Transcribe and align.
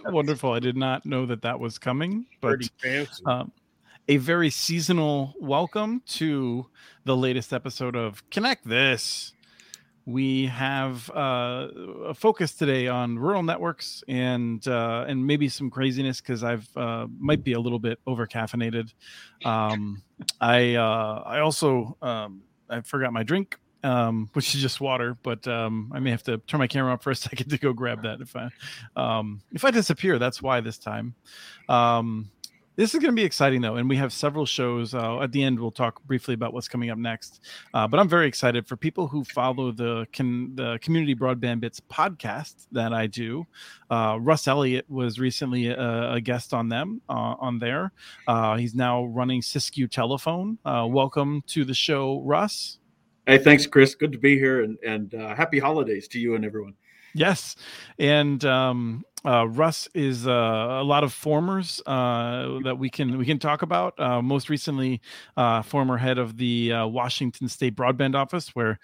Wonderful. 0.06 0.52
I 0.52 0.60
did 0.60 0.76
not 0.76 1.04
know 1.04 1.26
that 1.26 1.42
that 1.42 1.60
was 1.60 1.78
coming, 1.78 2.26
but. 2.40 2.60
Um, 3.26 3.52
a 4.08 4.16
very 4.16 4.50
seasonal 4.50 5.34
welcome 5.38 6.02
to 6.04 6.66
the 7.04 7.16
latest 7.16 7.52
episode 7.52 7.94
of 7.94 8.28
Connect 8.30 8.66
This. 8.66 9.34
We 10.06 10.46
have 10.46 11.08
uh, 11.10 11.68
a 12.06 12.14
focus 12.14 12.54
today 12.54 12.88
on 12.88 13.18
rural 13.18 13.42
networks 13.42 14.02
and 14.08 14.66
uh, 14.66 15.04
and 15.06 15.24
maybe 15.24 15.48
some 15.48 15.70
craziness 15.70 16.20
because 16.20 16.42
I've 16.42 16.68
uh, 16.76 17.06
might 17.18 17.44
be 17.44 17.52
a 17.52 17.60
little 17.60 17.78
bit 17.78 18.00
over 18.06 18.26
caffeinated. 18.26 18.92
Um, 19.44 20.02
I 20.40 20.74
uh, 20.74 21.22
I 21.24 21.38
also 21.40 21.96
um, 22.02 22.42
I 22.68 22.80
forgot 22.80 23.12
my 23.12 23.22
drink 23.22 23.58
um, 23.82 24.30
which 24.32 24.54
is 24.54 24.60
just 24.60 24.80
water. 24.80 25.16
But 25.22 25.46
um, 25.48 25.92
I 25.94 26.00
may 26.00 26.10
have 26.10 26.22
to 26.24 26.38
turn 26.38 26.58
my 26.58 26.66
camera 26.66 26.94
up 26.94 27.02
for 27.02 27.10
a 27.10 27.16
second 27.28 27.50
to 27.50 27.58
go 27.58 27.72
grab 27.72 28.02
that 28.02 28.20
if 28.20 28.34
I 28.36 28.50
um, 28.96 29.42
if 29.52 29.64
I 29.64 29.70
disappear. 29.70 30.18
That's 30.18 30.42
why 30.42 30.60
this 30.60 30.78
time. 30.78 31.14
Um, 31.68 32.30
this 32.80 32.94
is 32.94 33.00
going 33.00 33.14
to 33.14 33.20
be 33.20 33.24
exciting 33.24 33.60
though, 33.60 33.76
and 33.76 33.90
we 33.90 33.96
have 33.96 34.10
several 34.10 34.46
shows. 34.46 34.94
Uh, 34.94 35.20
at 35.20 35.32
the 35.32 35.42
end, 35.42 35.60
we'll 35.60 35.70
talk 35.70 36.02
briefly 36.04 36.32
about 36.32 36.54
what's 36.54 36.66
coming 36.66 36.88
up 36.88 36.96
next. 36.96 37.44
Uh, 37.74 37.86
but 37.86 38.00
I'm 38.00 38.08
very 38.08 38.26
excited 38.26 38.66
for 38.66 38.74
people 38.74 39.06
who 39.06 39.22
follow 39.22 39.70
the 39.70 40.06
con- 40.14 40.52
the 40.54 40.78
Community 40.80 41.14
Broadband 41.14 41.60
Bits 41.60 41.78
podcast 41.78 42.54
that 42.72 42.94
I 42.94 43.06
do. 43.06 43.46
Uh, 43.90 44.16
Russ 44.18 44.48
Elliott 44.48 44.88
was 44.88 45.18
recently 45.18 45.66
a, 45.66 46.12
a 46.12 46.20
guest 46.22 46.54
on 46.54 46.70
them 46.70 47.02
uh, 47.10 47.34
on 47.38 47.58
there. 47.58 47.92
Uh, 48.26 48.56
he's 48.56 48.74
now 48.74 49.04
running 49.04 49.42
Siskiyou 49.42 49.90
Telephone. 49.90 50.56
Uh, 50.64 50.86
welcome 50.88 51.42
to 51.48 51.66
the 51.66 51.74
show, 51.74 52.22
Russ. 52.22 52.78
Hey, 53.26 53.38
thanks, 53.38 53.66
Chris. 53.66 53.94
Good 53.94 54.12
to 54.12 54.18
be 54.18 54.38
here, 54.38 54.62
and 54.62 54.78
and 54.84 55.14
uh, 55.14 55.34
happy 55.34 55.58
holidays 55.58 56.08
to 56.08 56.18
you 56.18 56.34
and 56.34 56.44
everyone. 56.44 56.74
Yes, 57.14 57.56
and 57.98 58.44
um, 58.44 59.04
uh, 59.24 59.46
Russ 59.48 59.88
is 59.94 60.26
uh, 60.26 60.30
a 60.30 60.84
lot 60.84 61.04
of 61.04 61.12
formers 61.12 61.82
uh, 61.86 62.60
that 62.64 62.78
we 62.78 62.88
can 62.88 63.18
we 63.18 63.26
can 63.26 63.38
talk 63.38 63.62
about. 63.62 63.98
Uh, 63.98 64.22
most 64.22 64.48
recently, 64.48 65.00
uh, 65.36 65.62
former 65.62 65.96
head 65.96 66.18
of 66.18 66.36
the 66.36 66.72
uh, 66.72 66.86
Washington 66.86 67.48
State 67.48 67.74
Broadband 67.74 68.14
Office, 68.14 68.54
where 68.54 68.78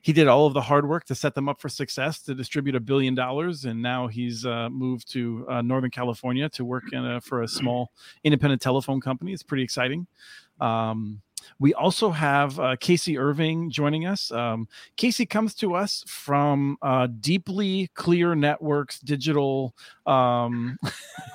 he 0.00 0.12
did 0.12 0.28
all 0.28 0.46
of 0.46 0.54
the 0.54 0.62
hard 0.62 0.88
work 0.88 1.04
to 1.04 1.14
set 1.14 1.34
them 1.34 1.48
up 1.48 1.60
for 1.60 1.68
success 1.68 2.20
to 2.22 2.34
distribute 2.34 2.74
a 2.74 2.80
billion 2.80 3.14
dollars, 3.14 3.64
and 3.64 3.82
now 3.82 4.06
he's 4.08 4.44
moved 4.44 5.10
to 5.12 5.46
Northern 5.62 5.90
California 5.90 6.48
to 6.50 6.64
work 6.64 6.84
a, 6.92 7.20
for 7.20 7.42
a 7.42 7.48
small 7.48 7.92
independent 8.24 8.60
telephone 8.60 9.00
company. 9.00 9.32
It's 9.32 9.44
pretty 9.44 9.62
exciting. 9.62 10.08
Um, 10.60 11.20
we 11.58 11.74
also 11.74 12.10
have 12.10 12.58
uh, 12.58 12.76
Casey 12.76 13.18
Irving 13.18 13.70
joining 13.70 14.06
us. 14.06 14.30
Um, 14.30 14.68
Casey 14.96 15.26
comes 15.26 15.54
to 15.56 15.74
us 15.74 16.04
from 16.06 16.76
uh, 16.82 17.08
Deeply 17.20 17.90
Clear 17.94 18.34
Networks 18.34 19.00
Digital. 19.00 19.74
Um, 20.06 20.78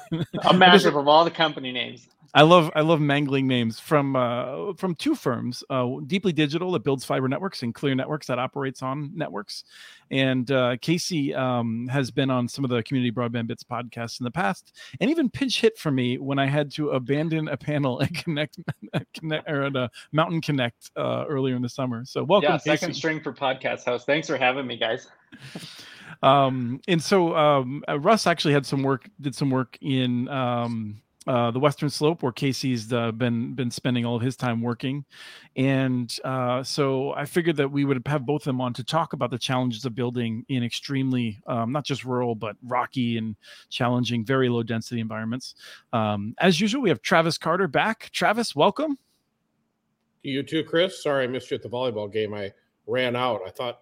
a 0.44 0.54
massive 0.54 0.96
of 0.96 1.08
all 1.08 1.24
the 1.24 1.32
company 1.32 1.72
names. 1.72 2.08
I 2.38 2.44
love 2.44 2.70
I 2.76 2.82
love 2.82 3.02
mangling 3.02 3.48
names 3.48 3.80
from 3.80 4.16
uh, 4.16 4.74
from 4.74 4.94
two 4.94 5.16
firms, 5.16 5.64
uh, 5.72 5.88
Deeply 6.06 6.32
Digital 6.32 6.72
that 6.74 6.84
builds 6.84 7.04
fiber 7.04 7.28
networks 7.28 7.64
and 7.64 7.74
Clear 7.74 7.96
Networks 7.96 8.28
that 8.28 8.38
operates 8.38 8.84
on 8.84 9.10
networks. 9.16 9.64
And 10.12 10.52
uh, 10.52 10.78
Casey 10.80 11.34
um, 11.34 11.88
has 11.88 12.12
been 12.12 12.30
on 12.30 12.48
some 12.48 12.64
of 12.64 12.70
the 12.70 12.84
Community 12.84 13.12
Broadband 13.12 13.48
Bits 13.48 13.64
podcasts 13.64 14.20
in 14.20 14.24
the 14.24 14.30
past, 14.30 14.78
and 15.02 15.10
even 15.10 15.32
pinch 15.32 15.62
hit 15.62 15.80
for 15.80 15.90
me 15.90 16.20
when 16.20 16.38
I 16.38 16.46
had 16.46 16.70
to 16.74 16.92
abandon 16.92 17.48
a 17.48 17.58
panel 17.58 18.04
at 18.04 18.14
Connect, 18.14 18.60
Connect 19.16 19.50
or 19.50 19.64
at 19.64 19.76
uh, 19.76 19.88
Mountain 20.12 20.42
Connect 20.42 20.92
uh, 20.96 21.26
earlier 21.28 21.56
in 21.56 21.64
the 21.64 21.70
summer. 21.70 22.06
So 22.06 22.24
welcome, 22.24 22.52
yeah, 22.52 22.58
second 22.58 22.90
Casey. 22.90 23.00
string 23.00 23.20
for 23.20 23.34
podcast 23.34 23.84
host. 23.84 24.06
Thanks 24.06 24.28
for 24.28 24.38
having 24.38 24.68
me, 24.68 24.78
guys. 24.78 25.08
um, 26.22 26.82
and 26.88 27.02
so 27.02 27.36
um, 27.36 27.84
uh, 27.90 28.00
Russ 28.00 28.28
actually 28.28 28.54
had 28.54 28.64
some 28.64 28.84
work, 28.84 29.10
did 29.22 29.34
some 29.34 29.50
work 29.50 29.76
in 29.82 30.28
um, 30.28 31.02
uh, 31.28 31.52
the 31.52 31.60
Western 31.60 31.90
Slope, 31.90 32.24
where 32.24 32.32
Casey's 32.32 32.92
uh, 32.94 33.12
been 33.12 33.54
been 33.54 33.70
spending 33.70 34.06
all 34.06 34.20
his 34.20 34.36
time 34.36 34.62
working, 34.62 35.06
and 35.56 36.18
uh, 36.24 36.64
so 36.64 37.14
I 37.14 37.26
figured 37.26 37.58
that 37.58 37.70
we 37.70 37.86
would 37.86 38.02
have 38.08 38.26
both 38.26 38.42
of 38.42 38.46
them 38.46 38.62
on 38.62 38.74
to 38.74 38.84
talk 38.84 39.14
about 39.14 39.32
the 39.32 39.38
challenges 39.38 39.86
of 39.86 39.96
building 39.96 40.46
in 40.50 40.64
extremely 40.64 41.40
um, 41.48 41.72
not 41.72 41.84
just 41.84 42.06
rural 42.06 42.36
but 42.36 42.56
rocky 42.64 43.18
and 43.18 43.36
challenging, 43.70 44.24
very 44.24 44.50
low 44.50 44.64
density 44.64 45.02
environments. 45.02 45.56
Um, 45.94 46.36
as 46.40 46.62
usual, 46.62 46.82
we 46.82 46.90
have 46.90 47.02
Travis 47.02 47.38
Carter 47.38 47.68
back. 47.68 48.10
Travis, 48.12 48.56
welcome. 48.56 48.98
You 50.24 50.44
too, 50.44 50.64
Chris. 50.64 51.04
Sorry 51.04 51.24
I 51.24 51.28
missed 51.28 51.52
you 51.52 51.56
at 51.56 51.64
the 51.64 51.70
volleyball 51.70 52.12
game. 52.12 52.34
I 52.34 52.52
ran 52.86 53.16
out. 53.16 53.42
I 53.46 53.50
thought 53.50 53.82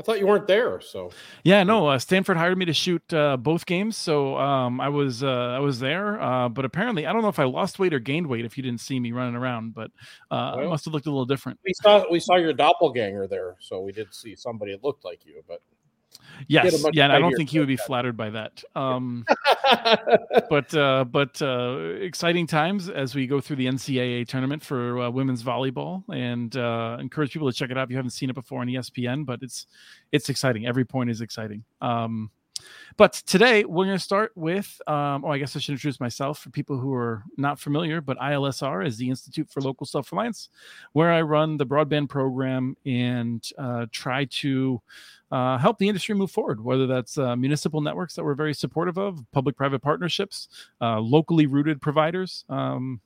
I 0.00 0.02
thought 0.02 0.18
you 0.18 0.26
weren't 0.26 0.46
there. 0.46 0.80
So 0.80 1.10
yeah, 1.44 1.62
no. 1.62 1.88
Uh, 1.88 1.98
Stanford 1.98 2.38
hired 2.38 2.56
me 2.56 2.64
to 2.64 2.72
shoot 2.72 3.12
uh, 3.12 3.36
both 3.36 3.66
games, 3.66 3.98
so 3.98 4.38
um, 4.38 4.80
I 4.80 4.88
was 4.88 5.22
uh, 5.22 5.28
I 5.28 5.58
was 5.58 5.78
there. 5.78 6.18
Uh, 6.18 6.48
but 6.48 6.64
apparently, 6.64 7.06
I 7.06 7.12
don't 7.12 7.20
know 7.20 7.28
if 7.28 7.38
I 7.38 7.44
lost 7.44 7.78
weight 7.78 7.92
or 7.92 7.98
gained 7.98 8.26
weight. 8.26 8.46
If 8.46 8.56
you 8.56 8.62
didn't 8.62 8.80
see 8.80 8.98
me 8.98 9.12
running 9.12 9.36
around, 9.36 9.74
but 9.74 9.90
uh, 10.30 10.54
well, 10.56 10.60
I 10.60 10.68
must 10.70 10.86
have 10.86 10.94
looked 10.94 11.06
a 11.06 11.10
little 11.10 11.26
different. 11.26 11.60
We 11.66 11.74
saw 11.74 12.10
we 12.10 12.18
saw 12.18 12.36
your 12.36 12.54
doppelganger 12.54 13.26
there, 13.26 13.56
so 13.60 13.80
we 13.82 13.92
did 13.92 14.14
see 14.14 14.34
somebody 14.36 14.72
that 14.72 14.82
looked 14.82 15.04
like 15.04 15.26
you. 15.26 15.42
But 15.46 15.60
Yes, 16.48 16.84
yeah, 16.92 17.04
and 17.04 17.12
I 17.12 17.18
don't 17.18 17.34
think 17.36 17.50
he 17.50 17.58
would 17.58 17.68
be 17.68 17.76
flattered 17.76 18.16
by 18.16 18.30
that. 18.30 18.64
Um, 18.74 19.26
but 20.50 20.74
uh, 20.74 21.04
but 21.04 21.40
uh, 21.42 21.78
exciting 22.00 22.46
times 22.46 22.88
as 22.88 23.14
we 23.14 23.26
go 23.26 23.40
through 23.40 23.56
the 23.56 23.66
NCAA 23.66 24.26
tournament 24.26 24.62
for 24.62 25.00
uh, 25.00 25.10
women's 25.10 25.42
volleyball, 25.42 26.02
and 26.12 26.56
uh, 26.56 26.96
encourage 27.00 27.32
people 27.32 27.50
to 27.50 27.56
check 27.56 27.70
it 27.70 27.78
out 27.78 27.84
if 27.84 27.90
you 27.90 27.96
haven't 27.96 28.10
seen 28.10 28.30
it 28.30 28.34
before 28.34 28.60
on 28.60 28.68
ESPN. 28.68 29.26
But 29.26 29.42
it's 29.42 29.66
it's 30.12 30.28
exciting. 30.28 30.66
Every 30.66 30.84
point 30.84 31.10
is 31.10 31.20
exciting. 31.20 31.64
Um, 31.80 32.30
but 32.96 33.12
today 33.12 33.64
we're 33.64 33.84
going 33.84 33.96
to 33.96 34.02
start 34.02 34.32
with, 34.34 34.80
um, 34.86 35.24
oh, 35.24 35.28
I 35.28 35.38
guess 35.38 35.56
I 35.56 35.58
should 35.58 35.72
introduce 35.72 36.00
myself 36.00 36.38
for 36.38 36.50
people 36.50 36.78
who 36.78 36.92
are 36.94 37.22
not 37.36 37.58
familiar. 37.58 38.00
But 38.00 38.18
ILSR 38.18 38.86
is 38.86 38.98
the 38.98 39.08
Institute 39.08 39.48
for 39.48 39.60
Local 39.60 39.86
Self 39.86 40.10
Reliance, 40.12 40.48
where 40.92 41.10
I 41.12 41.22
run 41.22 41.56
the 41.56 41.66
broadband 41.66 42.08
program 42.08 42.76
and 42.84 43.46
uh, 43.58 43.86
try 43.90 44.26
to 44.26 44.80
uh, 45.30 45.58
help 45.58 45.78
the 45.78 45.88
industry 45.88 46.14
move 46.14 46.30
forward, 46.30 46.62
whether 46.62 46.86
that's 46.86 47.16
uh, 47.16 47.36
municipal 47.36 47.80
networks 47.80 48.14
that 48.14 48.24
we're 48.24 48.34
very 48.34 48.54
supportive 48.54 48.98
of, 48.98 49.24
public 49.32 49.56
private 49.56 49.80
partnerships, 49.80 50.48
uh, 50.80 50.98
locally 50.98 51.46
rooted 51.46 51.80
providers. 51.80 52.44
Um, 52.48 53.00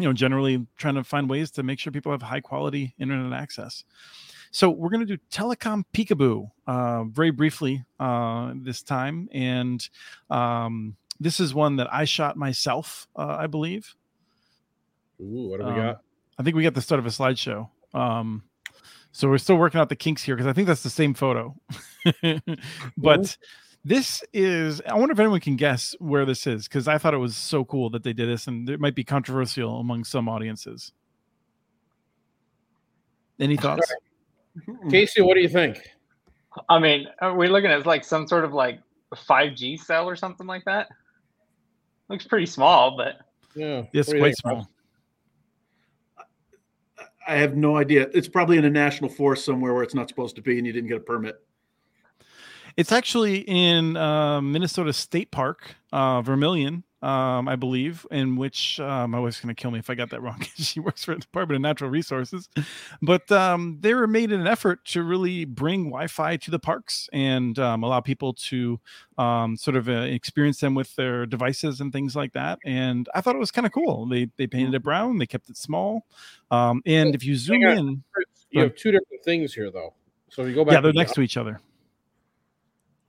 you 0.00 0.06
know, 0.06 0.12
generally 0.14 0.66
trying 0.78 0.94
to 0.94 1.04
find 1.04 1.28
ways 1.28 1.50
to 1.50 1.62
make 1.62 1.78
sure 1.78 1.92
people 1.92 2.12
have 2.12 2.22
high 2.22 2.40
quality 2.40 2.94
internet 2.98 3.38
access. 3.38 3.84
So 4.52 4.68
we're 4.68 4.90
going 4.90 5.06
to 5.06 5.16
do 5.16 5.22
Telecom 5.30 5.82
Peekaboo 5.94 6.50
uh, 6.66 7.04
very 7.04 7.30
briefly 7.30 7.84
uh, 7.98 8.52
this 8.54 8.82
time, 8.82 9.28
and 9.32 9.86
um, 10.28 10.94
this 11.18 11.40
is 11.40 11.54
one 11.54 11.76
that 11.76 11.92
I 11.92 12.04
shot 12.04 12.36
myself, 12.36 13.08
uh, 13.16 13.36
I 13.40 13.46
believe. 13.46 13.94
Ooh, 15.20 15.48
what 15.48 15.60
do 15.60 15.66
we 15.66 15.72
um, 15.72 15.76
got? 15.76 16.00
I 16.38 16.42
think 16.42 16.54
we 16.54 16.62
got 16.62 16.74
the 16.74 16.82
start 16.82 16.98
of 16.98 17.06
a 17.06 17.08
slideshow. 17.08 17.70
Um, 17.94 18.42
so 19.10 19.26
we're 19.28 19.38
still 19.38 19.56
working 19.56 19.80
out 19.80 19.88
the 19.88 19.96
kinks 19.96 20.22
here 20.22 20.36
because 20.36 20.48
I 20.48 20.52
think 20.52 20.66
that's 20.66 20.82
the 20.82 20.90
same 20.90 21.14
photo. 21.14 21.56
but 22.96 23.36
this 23.84 24.22
is 24.34 24.82
I 24.86 24.94
wonder 24.96 25.12
if 25.12 25.18
anyone 25.18 25.40
can 25.40 25.56
guess 25.56 25.94
where 25.98 26.26
this 26.26 26.46
is 26.46 26.68
because 26.68 26.88
I 26.88 26.98
thought 26.98 27.14
it 27.14 27.18
was 27.18 27.36
so 27.36 27.64
cool 27.64 27.88
that 27.90 28.04
they 28.04 28.12
did 28.12 28.28
this 28.28 28.46
and 28.46 28.68
it 28.68 28.80
might 28.80 28.94
be 28.94 29.04
controversial 29.04 29.80
among 29.80 30.04
some 30.04 30.28
audiences. 30.28 30.92
Any 33.38 33.56
thoughts? 33.56 33.90
Mm-hmm. 34.56 34.90
Casey, 34.90 35.22
what 35.22 35.34
do 35.34 35.40
you 35.40 35.48
think? 35.48 35.78
I 36.68 36.78
mean, 36.78 37.06
are 37.20 37.34
we 37.34 37.48
looking 37.48 37.70
at 37.70 37.86
like 37.86 38.04
some 38.04 38.26
sort 38.26 38.44
of 38.44 38.52
like 38.52 38.80
5G 39.14 39.80
cell 39.80 40.08
or 40.08 40.16
something 40.16 40.46
like 40.46 40.64
that? 40.64 40.88
Looks 42.08 42.26
pretty 42.26 42.46
small, 42.46 42.96
but 42.96 43.20
yeah, 43.54 43.84
it's 43.92 44.10
quite 44.10 44.22
think, 44.22 44.36
small. 44.36 44.68
I 47.26 47.36
have 47.36 47.56
no 47.56 47.76
idea. 47.76 48.08
It's 48.12 48.28
probably 48.28 48.58
in 48.58 48.64
a 48.64 48.70
national 48.70 49.08
forest 49.08 49.44
somewhere 49.44 49.72
where 49.72 49.82
it's 49.82 49.94
not 49.94 50.08
supposed 50.08 50.36
to 50.36 50.42
be, 50.42 50.58
and 50.58 50.66
you 50.66 50.72
didn't 50.72 50.88
get 50.88 50.98
a 50.98 51.00
permit. 51.00 51.36
It's 52.76 52.92
actually 52.92 53.38
in 53.38 53.96
uh, 53.96 54.40
Minnesota 54.40 54.92
State 54.92 55.30
Park, 55.30 55.76
uh, 55.92 56.22
Vermilion, 56.22 56.84
um, 57.02 57.48
I 57.48 57.56
believe, 57.56 58.06
in 58.12 58.36
which 58.36 58.78
um, 58.78 59.10
my 59.10 59.18
wife's 59.18 59.40
going 59.40 59.54
to 59.54 59.60
kill 59.60 59.72
me 59.72 59.80
if 59.80 59.90
I 59.90 59.94
got 59.94 60.10
that 60.10 60.22
wrong. 60.22 60.40
she 60.54 60.80
works 60.80 61.04
for 61.04 61.14
the 61.14 61.20
Department 61.20 61.56
of 61.56 61.62
Natural 61.62 61.90
Resources, 61.90 62.48
but 63.02 63.30
um, 63.32 63.78
they 63.80 63.92
were 63.92 64.06
made 64.06 64.30
in 64.30 64.40
an 64.40 64.46
effort 64.46 64.84
to 64.86 65.02
really 65.02 65.44
bring 65.44 65.86
Wi-Fi 65.86 66.36
to 66.36 66.50
the 66.50 66.60
parks 66.60 67.08
and 67.12 67.58
um, 67.58 67.82
allow 67.82 68.00
people 68.00 68.34
to 68.34 68.78
um, 69.18 69.56
sort 69.56 69.76
of 69.76 69.88
uh, 69.88 69.92
experience 69.92 70.60
them 70.60 70.74
with 70.74 70.94
their 70.94 71.26
devices 71.26 71.80
and 71.80 71.92
things 71.92 72.14
like 72.14 72.32
that. 72.34 72.60
And 72.64 73.08
I 73.14 73.20
thought 73.20 73.34
it 73.34 73.40
was 73.40 73.50
kind 73.50 73.66
of 73.66 73.72
cool. 73.72 74.06
They 74.06 74.28
they 74.36 74.46
painted 74.46 74.74
it 74.74 74.82
brown, 74.82 75.18
they 75.18 75.26
kept 75.26 75.50
it 75.50 75.56
small, 75.56 76.06
um, 76.50 76.82
and 76.86 77.14
if 77.14 77.24
you 77.24 77.34
zoom 77.34 77.62
in, 77.62 78.04
you 78.50 78.60
have 78.60 78.76
two 78.76 78.92
different 78.92 79.24
things 79.24 79.52
here, 79.52 79.70
though. 79.70 79.94
So 80.28 80.44
you 80.44 80.54
go 80.54 80.64
back. 80.64 80.74
Yeah, 80.74 80.80
they're 80.80 80.92
next 80.92 81.14
to 81.14 81.20
each 81.20 81.36
other 81.36 81.60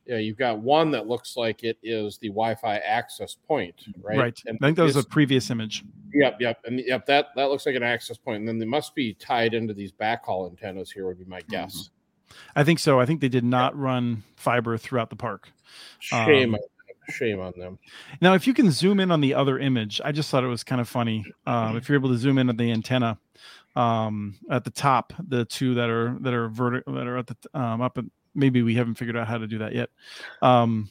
yeah, 0.05 0.17
you've 0.17 0.37
got 0.37 0.59
one 0.59 0.91
that 0.91 1.07
looks 1.07 1.37
like 1.37 1.63
it 1.63 1.77
is 1.81 2.17
the 2.17 2.27
Wi-Fi 2.27 2.77
access 2.77 3.35
point, 3.47 3.75
right? 4.01 4.17
Right. 4.17 4.43
And 4.45 4.57
I 4.61 4.67
think 4.67 4.77
that 4.77 4.83
was 4.83 4.95
a 4.95 5.03
previous 5.03 5.49
image. 5.49 5.83
Yep, 6.13 6.37
yep, 6.41 6.59
and 6.65 6.79
yep 6.79 7.05
that 7.05 7.29
that 7.35 7.49
looks 7.49 7.65
like 7.65 7.75
an 7.75 7.83
access 7.83 8.17
point, 8.17 8.39
and 8.39 8.47
then 8.47 8.59
they 8.59 8.65
must 8.65 8.93
be 8.95 9.13
tied 9.13 9.53
into 9.53 9.73
these 9.73 9.91
backhaul 9.91 10.49
antennas 10.49 10.91
here. 10.91 11.07
Would 11.07 11.19
be 11.19 11.25
my 11.25 11.41
guess. 11.49 11.75
Mm-hmm. 11.75 12.39
I 12.55 12.63
think 12.63 12.79
so. 12.79 12.99
I 12.99 13.05
think 13.05 13.21
they 13.21 13.29
did 13.29 13.43
not 13.43 13.77
run 13.77 14.23
fiber 14.35 14.77
throughout 14.77 15.09
the 15.09 15.15
park. 15.15 15.49
Shame. 15.99 16.55
Um, 16.55 16.61
shame 17.09 17.39
on 17.39 17.53
them. 17.57 17.79
Now, 18.21 18.33
if 18.33 18.47
you 18.47 18.53
can 18.53 18.71
zoom 18.71 18.99
in 18.99 19.11
on 19.11 19.21
the 19.21 19.33
other 19.33 19.59
image, 19.59 20.01
I 20.03 20.11
just 20.11 20.29
thought 20.29 20.43
it 20.43 20.47
was 20.47 20.63
kind 20.63 20.81
of 20.81 20.87
funny. 20.89 21.25
Um, 21.45 21.77
if 21.77 21.87
you're 21.89 21.97
able 21.97 22.09
to 22.09 22.17
zoom 22.17 22.37
in 22.37 22.49
on 22.49 22.57
the 22.57 22.71
antenna 22.71 23.17
um, 23.75 24.35
at 24.49 24.63
the 24.63 24.71
top, 24.71 25.13
the 25.27 25.45
two 25.45 25.75
that 25.75 25.89
are 25.89 26.17
that 26.21 26.33
are 26.33 26.49
vertical 26.49 26.93
that 26.93 27.07
are 27.07 27.17
at 27.17 27.27
the 27.27 27.35
um, 27.53 27.81
up, 27.81 27.97
at, 27.97 28.05
maybe 28.35 28.61
we 28.61 28.75
haven't 28.75 28.95
figured 28.95 29.17
out 29.17 29.27
how 29.27 29.37
to 29.37 29.47
do 29.47 29.59
that 29.59 29.73
yet. 29.73 29.89
Um, 30.41 30.89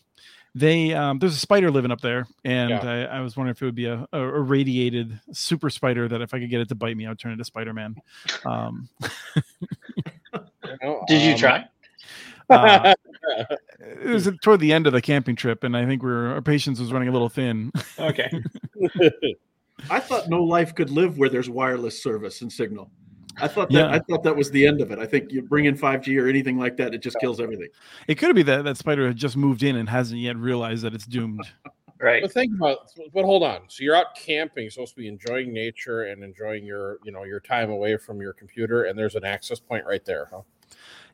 they 0.54 0.92
um, 0.92 1.18
there's 1.18 1.34
a 1.34 1.38
spider 1.38 1.70
living 1.70 1.90
up 1.90 2.00
there, 2.02 2.26
and 2.44 2.70
yeah. 2.70 3.08
I, 3.10 3.18
I, 3.18 3.20
was 3.20 3.36
wondering 3.36 3.52
if 3.52 3.62
it 3.62 3.64
would 3.64 3.74
be 3.74 3.86
a, 3.86 4.06
a, 4.12 4.40
radiated 4.40 5.18
super 5.32 5.70
spider 5.70 6.08
that 6.08 6.20
if 6.20 6.34
I 6.34 6.40
could 6.40 6.50
get 6.50 6.60
it 6.60 6.68
to 6.68 6.74
bite 6.74 6.94
me, 6.94 7.06
I 7.06 7.08
would 7.08 7.18
turn 7.18 7.32
into 7.32 7.44
Spider 7.44 7.72
Man. 7.72 7.96
Um, 8.44 8.88
Did 11.08 11.22
you 11.22 11.32
um, 11.32 11.38
try? 11.38 11.64
Uh, 12.50 12.94
it 13.80 14.08
was 14.08 14.28
toward 14.42 14.60
the 14.60 14.74
end 14.74 14.86
of 14.86 14.92
the 14.92 15.00
camping 15.00 15.36
trip, 15.36 15.64
and 15.64 15.74
I 15.74 15.86
think 15.86 16.02
we 16.02 16.10
are 16.10 16.34
our 16.34 16.42
patience 16.42 16.78
was 16.78 16.92
running 16.92 17.08
a 17.08 17.12
little 17.12 17.30
thin. 17.30 17.72
Okay. 17.98 18.30
I 19.90 20.00
thought 20.00 20.28
no 20.28 20.42
life 20.42 20.74
could 20.74 20.90
live 20.90 21.16
where 21.16 21.30
there's 21.30 21.48
wireless 21.48 22.02
service 22.02 22.42
and 22.42 22.52
signal. 22.52 22.90
I 23.40 23.48
thought 23.48 23.70
that 23.70 23.74
yeah. 23.74 23.90
I 23.90 23.98
thought 23.98 24.22
that 24.22 24.34
was 24.34 24.50
the 24.50 24.66
end 24.66 24.80
of 24.80 24.90
it. 24.90 24.98
I 24.98 25.06
think 25.06 25.32
you 25.32 25.42
bring 25.42 25.64
in 25.64 25.76
5G 25.76 26.20
or 26.20 26.28
anything 26.28 26.58
like 26.58 26.76
that, 26.76 26.94
it 26.94 26.98
just 26.98 27.18
kills 27.20 27.40
everything. 27.40 27.68
It 28.08 28.16
could 28.16 28.34
be 28.34 28.42
that 28.42 28.64
that 28.64 28.76
spider 28.76 29.06
had 29.06 29.16
just 29.16 29.36
moved 29.36 29.62
in 29.62 29.76
and 29.76 29.88
hasn't 29.88 30.20
yet 30.20 30.36
realized 30.36 30.82
that 30.84 30.94
it's 30.94 31.06
doomed. 31.06 31.46
right. 32.00 32.22
But 32.22 32.32
think 32.32 32.52
about 32.56 32.90
but 33.12 33.24
hold 33.24 33.42
on. 33.42 33.62
So 33.68 33.84
you're 33.84 33.96
out 33.96 34.14
camping, 34.16 34.68
supposed 34.70 34.94
to 34.94 35.00
be 35.00 35.08
enjoying 35.08 35.52
nature 35.52 36.04
and 36.04 36.22
enjoying 36.22 36.64
your, 36.64 36.98
you 37.04 37.12
know, 37.12 37.24
your 37.24 37.40
time 37.40 37.70
away 37.70 37.96
from 37.96 38.20
your 38.20 38.32
computer, 38.32 38.84
and 38.84 38.98
there's 38.98 39.14
an 39.14 39.24
access 39.24 39.60
point 39.60 39.86
right 39.86 40.04
there, 40.04 40.28
huh? 40.30 40.42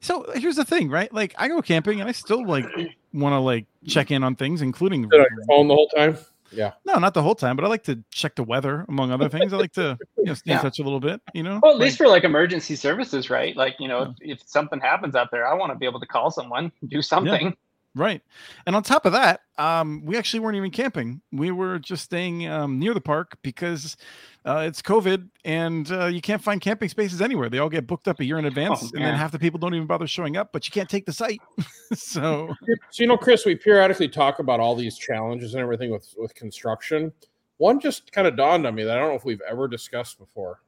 So 0.01 0.31
here's 0.35 0.57
the 0.57 0.65
thing, 0.65 0.91
right? 0.91 1.13
Like 1.13 1.35
I 1.39 1.49
go 1.49 1.61
camping 1.61 2.01
and 2.01 2.09
I 2.09 2.13
still 2.13 2.47
like 2.47 2.65
want 3.13 3.33
to 3.33 3.39
like 3.41 3.67
check 3.87 4.11
in 4.11 4.23
on 4.23 4.37
things, 4.37 4.63
including 4.63 5.05
on 5.05 5.11
your 5.13 5.27
phone 5.49 5.69
the 5.69 5.75
whole 5.75 5.89
time. 5.89 6.17
Yeah. 6.51 6.73
No, 6.85 6.95
not 6.95 7.15
the 7.15 7.23
whole 7.23 7.35
time, 7.35 7.57
but 7.57 7.65
I 7.65 7.69
like 7.69 7.85
to 7.85 8.03
check 8.11 8.35
the 8.35 8.43
weather 8.43 8.85
among 8.89 9.13
other 9.13 9.29
things. 9.29 9.53
I 9.53 9.57
like 9.57 9.73
to 9.73 9.99
you 10.17 10.25
know 10.25 10.35
stay 10.35 10.53
yeah. 10.53 10.57
in 10.57 10.63
touch 10.63 10.79
a 10.79 10.83
little 10.83 11.01
bit, 11.01 11.21
you 11.35 11.43
know. 11.43 11.61
Well, 11.63 11.73
at 11.73 11.79
least 11.79 11.99
for 11.99 12.09
like 12.09 12.25
emergency 12.25 12.77
services, 12.77 13.31
right? 13.31 13.57
Like, 13.57 13.77
you 13.79 13.89
know, 13.89 14.15
yeah. 14.21 14.33
if, 14.33 14.41
if, 14.41 14.49
something 14.49 14.81
happens 14.81 15.15
out 15.15 15.29
there, 15.31 15.47
I 15.47 15.55
want 15.55 15.73
to 15.73 15.79
be 15.79 15.87
able 15.87 16.01
to 16.01 16.07
call 16.07 16.31
someone, 16.31 16.73
do 16.89 17.03
something. 17.03 17.55
Right. 17.99 18.23
And 18.65 18.77
on 18.77 18.85
top 18.85 19.07
of 19.07 19.13
that, 19.13 19.41
um, 19.59 20.03
we 20.05 20.17
actually 20.17 20.39
weren't 20.39 20.57
even 20.57 20.71
camping. 20.71 21.21
We 21.33 21.51
were 21.51 21.81
just 21.81 22.05
staying 22.05 22.47
um, 22.47 22.79
near 22.79 22.95
the 22.95 23.01
park 23.01 23.37
because 23.43 23.97
uh, 24.45 24.65
it's 24.69 24.81
COVID 24.81 25.29
and 25.45 25.91
uh, 25.91 26.07
you 26.07 26.21
can't 26.21 26.41
find 26.41 26.61
camping 26.61 26.89
spaces 26.89 27.21
anywhere. 27.21 27.49
They 27.49 27.59
all 27.59 27.69
get 27.69 27.89
booked 27.89 28.07
up 28.07 28.21
a 28.21 28.25
year 28.25 28.39
in 28.39 28.45
advance, 28.45 28.85
oh, 28.85 28.91
and 28.95 29.05
then 29.05 29.15
half 29.15 29.33
the 29.33 29.39
people 29.39 29.59
don't 29.59 29.75
even 29.75 29.89
bother 29.89 30.07
showing 30.07 30.37
up. 30.37 30.51
But 30.53 30.65
you 30.69 30.71
can't 30.71 30.89
take 30.89 31.07
the 31.07 31.13
site. 31.13 31.41
so, 31.93 32.55
so 32.63 33.03
you 33.03 33.09
know, 33.09 33.17
Chris, 33.17 33.45
we 33.45 33.57
periodically 33.57 34.09
talk 34.09 34.39
about 34.39 34.61
all 34.61 34.77
these 34.77 34.97
challenges 34.97 35.55
and 35.55 35.61
everything 35.61 35.91
with 35.91 36.15
with 36.17 36.33
construction. 36.37 37.13
One 37.57 37.81
just 37.81 38.13
kind 38.13 38.29
of 38.29 38.37
dawned 38.37 38.65
on 38.65 38.77
me 38.77 38.85
that 38.85 38.97
I 38.97 39.01
don't 39.01 39.09
know 39.09 39.17
if 39.17 39.25
we've 39.25 39.43
ever 39.49 39.67
discussed 39.67 40.19
before. 40.19 40.61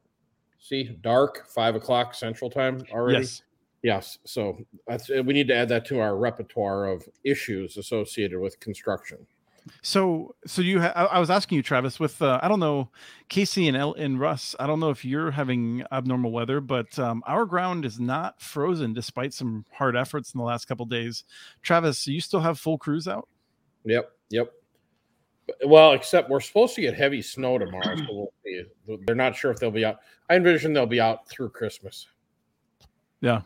See, 0.59 0.97
dark, 1.01 1.47
five 1.47 1.75
o'clock 1.75 2.13
Central 2.13 2.49
Time 2.49 2.83
already. 2.91 3.19
Yes. 3.19 3.41
Yes, 3.83 4.19
so 4.25 4.57
that's 4.87 5.09
we 5.09 5.33
need 5.33 5.47
to 5.47 5.55
add 5.55 5.69
that 5.69 5.85
to 5.85 5.99
our 5.99 6.15
repertoire 6.15 6.85
of 6.85 7.07
issues 7.23 7.77
associated 7.77 8.39
with 8.39 8.59
construction. 8.59 9.25
So, 9.81 10.35
so 10.45 10.61
you, 10.61 10.81
ha- 10.81 11.07
I 11.11 11.19
was 11.19 11.29
asking 11.29 11.57
you, 11.57 11.63
Travis, 11.63 11.99
with 11.99 12.21
uh, 12.21 12.39
I 12.41 12.47
don't 12.47 12.59
know, 12.59 12.89
Casey 13.29 13.67
and 13.67 13.77
El- 13.77 13.93
and 13.93 14.19
Russ. 14.19 14.55
I 14.59 14.67
don't 14.67 14.79
know 14.79 14.89
if 14.89 15.05
you're 15.05 15.31
having 15.31 15.83
abnormal 15.91 16.31
weather, 16.31 16.61
but 16.61 16.97
um, 16.99 17.23
our 17.25 17.45
ground 17.45 17.85
is 17.85 17.99
not 17.99 18.41
frozen 18.41 18.93
despite 18.93 19.33
some 19.33 19.65
hard 19.71 19.95
efforts 19.95 20.33
in 20.33 20.39
the 20.39 20.43
last 20.43 20.65
couple 20.65 20.85
days. 20.85 21.23
Travis, 21.61 22.07
you 22.07 22.21
still 22.21 22.39
have 22.39 22.59
full 22.59 22.77
crews 22.77 23.07
out? 23.07 23.27
Yep, 23.85 24.11
yep. 24.29 24.51
Well, 25.65 25.93
except 25.93 26.29
we're 26.29 26.39
supposed 26.39 26.75
to 26.75 26.81
get 26.81 26.95
heavy 26.95 27.21
snow 27.21 27.57
tomorrow, 27.57 27.95
so 27.95 28.29
we'll 28.85 28.99
they're 29.05 29.15
not 29.15 29.35
sure 29.35 29.51
if 29.51 29.59
they'll 29.59 29.71
be 29.71 29.85
out. 29.85 29.99
I 30.29 30.35
envision 30.35 30.73
they'll 30.73 30.85
be 30.85 31.01
out 31.01 31.27
through 31.27 31.49
Christmas. 31.49 32.07
Yeah, 33.21 33.41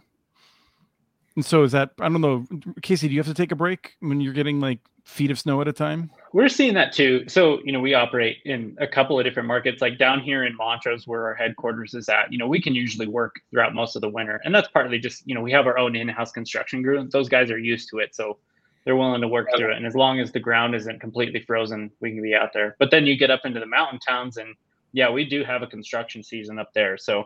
and 1.36 1.46
so 1.46 1.64
is 1.64 1.72
that 1.72 1.92
I 2.00 2.10
don't 2.10 2.22
know, 2.22 2.46
Casey, 2.82 3.08
do 3.08 3.14
you 3.14 3.20
have 3.20 3.28
to 3.28 3.34
take 3.34 3.52
a 3.52 3.56
break 3.56 3.96
when 4.00 4.22
you're 4.22 4.34
getting 4.34 4.60
like 4.60 4.80
feet 5.06 5.32
of 5.32 5.40
snow 5.40 5.62
at 5.62 5.68
a 5.68 5.74
time? 5.74 6.12
We're 6.34 6.50
seeing 6.50 6.74
that 6.74 6.92
too. 6.92 7.26
So, 7.28 7.60
you 7.64 7.72
know, 7.72 7.80
we 7.80 7.94
operate 7.94 8.38
in 8.44 8.76
a 8.80 8.88
couple 8.88 9.20
of 9.20 9.26
different 9.26 9.48
markets, 9.48 9.82
like 9.82 9.98
down 9.98 10.20
here 10.20 10.44
in 10.44 10.56
Montrose, 10.56 11.08
where 11.08 11.26
our 11.26 11.36
headquarters 11.36 11.94
is 11.94 12.10
at. 12.10 12.32
You 12.32 12.38
know, 12.38 12.48
we 12.48 12.62
can 12.62 12.76
usually 12.76 13.08
work 13.08 13.36
throughout 13.52 13.74
most 13.74 13.96
of 13.96 14.02
the 14.02 14.10
winter. 14.10 14.42
And 14.44 14.54
that's 14.54 14.68
partly 14.68 15.00
just, 15.00 15.26
you 15.28 15.36
know, 15.36 15.42
we 15.42 15.52
have 15.52 15.68
our 15.68 15.78
own 15.78 15.96
in 15.96 16.08
house 16.10 16.32
construction 16.32 16.82
group. 16.82 17.12
Those 17.12 17.30
guys 17.30 17.52
are 17.52 17.58
used 17.58 17.90
to 17.92 18.00
it. 18.00 18.16
So 18.16 18.40
they're 18.84 18.96
willing 18.96 19.22
to 19.22 19.28
work 19.28 19.48
through 19.56 19.72
it. 19.72 19.78
And 19.78 19.86
as 19.86 19.96
long 19.96 20.20
as 20.20 20.32
the 20.32 20.40
ground 20.40 20.76
isn't 20.76 21.00
completely 21.00 21.42
frozen, 21.42 21.92
we 22.02 22.12
can 22.12 22.22
be 22.22 22.36
out 22.36 22.52
there. 22.54 22.76
But 22.80 22.92
then 22.92 23.06
you 23.06 23.18
get 23.18 23.32
up 23.32 23.42
into 23.46 23.60
the 23.60 23.66
mountain 23.66 24.00
towns, 24.00 24.38
and 24.38 24.56
yeah, 24.94 25.10
we 25.10 25.25
do 25.25 25.44
have 25.44 25.63
a 25.63 25.68
construction 25.68 26.24
season 26.24 26.60
up 26.60 26.74
there. 26.74 26.98
So 26.98 27.25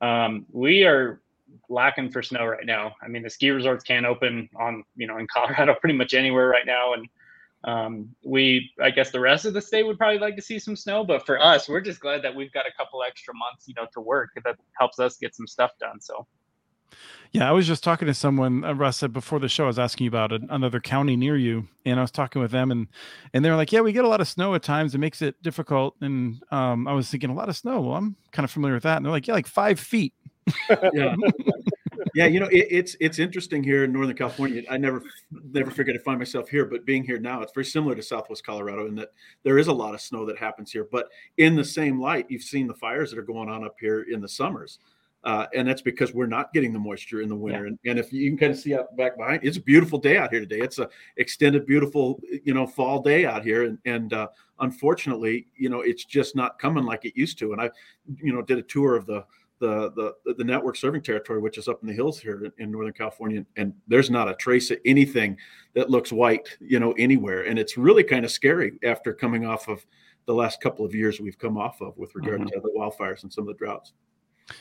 um, 0.00 0.44
we 0.52 0.84
are 0.84 1.21
lacking 1.68 2.10
for 2.10 2.22
snow 2.22 2.44
right 2.44 2.66
now. 2.66 2.94
I 3.02 3.08
mean, 3.08 3.22
the 3.22 3.30
ski 3.30 3.50
resorts 3.50 3.84
can't 3.84 4.06
open 4.06 4.48
on, 4.56 4.84
you 4.96 5.06
know, 5.06 5.18
in 5.18 5.26
Colorado 5.26 5.74
pretty 5.80 5.96
much 5.96 6.14
anywhere 6.14 6.48
right 6.48 6.66
now. 6.66 6.94
And 6.94 7.08
um, 7.64 8.08
we, 8.24 8.70
I 8.82 8.90
guess 8.90 9.10
the 9.10 9.20
rest 9.20 9.44
of 9.44 9.54
the 9.54 9.60
state 9.60 9.84
would 9.84 9.98
probably 9.98 10.18
like 10.18 10.36
to 10.36 10.42
see 10.42 10.58
some 10.58 10.76
snow, 10.76 11.04
but 11.04 11.24
for 11.24 11.40
us, 11.40 11.68
we're 11.68 11.80
just 11.80 12.00
glad 12.00 12.22
that 12.22 12.34
we've 12.34 12.52
got 12.52 12.66
a 12.66 12.72
couple 12.76 13.02
extra 13.02 13.34
months, 13.34 13.68
you 13.68 13.74
know, 13.74 13.86
to 13.92 14.00
work 14.00 14.30
that 14.44 14.56
helps 14.78 14.98
us 14.98 15.16
get 15.16 15.34
some 15.34 15.46
stuff 15.46 15.70
done. 15.80 16.00
So, 16.00 16.26
yeah, 17.32 17.48
I 17.48 17.52
was 17.52 17.66
just 17.66 17.82
talking 17.82 18.06
to 18.06 18.14
someone. 18.14 18.62
Uh, 18.62 18.74
Russ 18.74 18.98
said 18.98 19.12
before 19.12 19.40
the 19.40 19.48
show, 19.48 19.64
I 19.64 19.68
was 19.68 19.78
asking 19.78 20.04
you 20.04 20.10
about 20.10 20.32
another 20.32 20.80
county 20.80 21.16
near 21.16 21.36
you, 21.36 21.66
and 21.86 21.98
I 21.98 22.02
was 22.02 22.10
talking 22.10 22.42
with 22.42 22.50
them, 22.50 22.70
and 22.70 22.88
and 23.32 23.42
they 23.42 23.48
were 23.48 23.56
like, 23.56 23.72
"Yeah, 23.72 23.80
we 23.80 23.92
get 23.92 24.04
a 24.04 24.08
lot 24.08 24.20
of 24.20 24.28
snow 24.28 24.54
at 24.54 24.62
times. 24.62 24.94
It 24.94 24.98
makes 24.98 25.22
it 25.22 25.42
difficult." 25.42 25.96
And 26.02 26.42
um, 26.50 26.86
I 26.86 26.92
was 26.92 27.10
thinking, 27.10 27.30
a 27.30 27.34
lot 27.34 27.48
of 27.48 27.56
snow. 27.56 27.80
Well, 27.80 27.96
I'm 27.96 28.16
kind 28.32 28.44
of 28.44 28.50
familiar 28.50 28.74
with 28.74 28.82
that. 28.82 28.98
And 28.98 29.06
they're 29.06 29.12
like, 29.12 29.26
"Yeah, 29.26 29.34
like 29.34 29.46
five 29.46 29.80
feet." 29.80 30.12
Yeah. 30.92 31.14
yeah, 32.14 32.26
you 32.26 32.40
know, 32.40 32.46
it, 32.46 32.66
it's 32.70 32.96
it's 33.00 33.18
interesting 33.18 33.62
here 33.62 33.84
in 33.84 33.92
Northern 33.92 34.16
California. 34.16 34.62
I 34.70 34.76
never 34.76 35.02
never 35.52 35.70
figured 35.70 35.96
I'd 35.96 36.02
find 36.02 36.18
myself 36.18 36.48
here, 36.48 36.64
but 36.64 36.84
being 36.84 37.04
here 37.04 37.18
now, 37.18 37.42
it's 37.42 37.52
very 37.52 37.64
similar 37.64 37.94
to 37.94 38.02
Southwest 38.02 38.44
Colorado 38.44 38.86
in 38.86 38.94
that 38.96 39.12
there 39.42 39.58
is 39.58 39.68
a 39.68 39.72
lot 39.72 39.94
of 39.94 40.00
snow 40.00 40.26
that 40.26 40.38
happens 40.38 40.72
here. 40.72 40.86
But 40.90 41.08
in 41.38 41.56
the 41.56 41.64
same 41.64 42.00
light, 42.00 42.26
you've 42.28 42.42
seen 42.42 42.66
the 42.66 42.74
fires 42.74 43.10
that 43.10 43.18
are 43.18 43.22
going 43.22 43.48
on 43.48 43.64
up 43.64 43.76
here 43.80 44.02
in 44.02 44.20
the 44.20 44.28
summers. 44.28 44.78
Uh, 45.24 45.46
and 45.54 45.68
that's 45.68 45.82
because 45.82 46.12
we're 46.12 46.26
not 46.26 46.52
getting 46.52 46.72
the 46.72 46.78
moisture 46.80 47.20
in 47.20 47.28
the 47.28 47.36
winter. 47.36 47.60
Yeah. 47.60 47.68
And, 47.68 47.78
and, 47.86 47.98
if 48.00 48.12
you 48.12 48.28
can 48.28 48.36
kind 48.36 48.50
of 48.50 48.58
see 48.58 48.74
out 48.74 48.96
back 48.96 49.16
behind, 49.16 49.44
it's 49.44 49.56
a 49.56 49.62
beautiful 49.62 49.96
day 49.96 50.16
out 50.16 50.32
here 50.32 50.40
today. 50.40 50.58
It's 50.58 50.80
a 50.80 50.88
extended, 51.16 51.64
beautiful, 51.64 52.20
you 52.42 52.52
know, 52.54 52.66
fall 52.66 53.00
day 53.00 53.24
out 53.24 53.44
here. 53.44 53.62
And, 53.62 53.78
and 53.84 54.12
uh, 54.12 54.26
unfortunately, 54.58 55.46
you 55.54 55.68
know, 55.68 55.82
it's 55.82 56.04
just 56.04 56.34
not 56.34 56.58
coming 56.58 56.84
like 56.84 57.04
it 57.04 57.16
used 57.16 57.38
to. 57.38 57.52
And 57.52 57.60
I, 57.60 57.70
you 58.20 58.32
know, 58.32 58.42
did 58.42 58.58
a 58.58 58.62
tour 58.62 58.96
of 58.96 59.06
the 59.06 59.24
the 59.62 59.92
the 60.24 60.34
the 60.34 60.44
network 60.44 60.76
serving 60.76 61.02
territory, 61.02 61.40
which 61.40 61.56
is 61.56 61.68
up 61.68 61.80
in 61.82 61.88
the 61.88 61.94
hills 61.94 62.18
here 62.18 62.44
in, 62.44 62.64
in, 62.64 62.70
Northern 62.70 62.92
California, 62.92 63.46
and 63.56 63.72
there's 63.86 64.10
not 64.10 64.28
a 64.28 64.34
trace 64.34 64.70
of 64.72 64.78
anything 64.84 65.38
that 65.74 65.88
looks 65.88 66.12
white, 66.12 66.48
you 66.60 66.80
know, 66.80 66.92
anywhere, 66.98 67.44
and 67.44 67.58
it's 67.58 67.78
really 67.78 68.02
kind 68.02 68.24
of 68.24 68.32
scary 68.32 68.72
after 68.82 69.14
coming 69.14 69.46
off 69.46 69.68
of 69.68 69.86
the 70.26 70.34
last 70.34 70.60
couple 70.60 70.84
of 70.84 70.94
years 70.94 71.20
we've 71.20 71.38
come 71.38 71.56
off 71.56 71.80
of 71.80 71.96
with 71.96 72.14
regard 72.16 72.40
mm-hmm. 72.40 72.48
to 72.48 72.60
the 72.60 72.72
wildfires 72.76 73.22
and 73.22 73.32
some 73.32 73.42
of 73.42 73.48
the 73.48 73.54
droughts. 73.54 73.92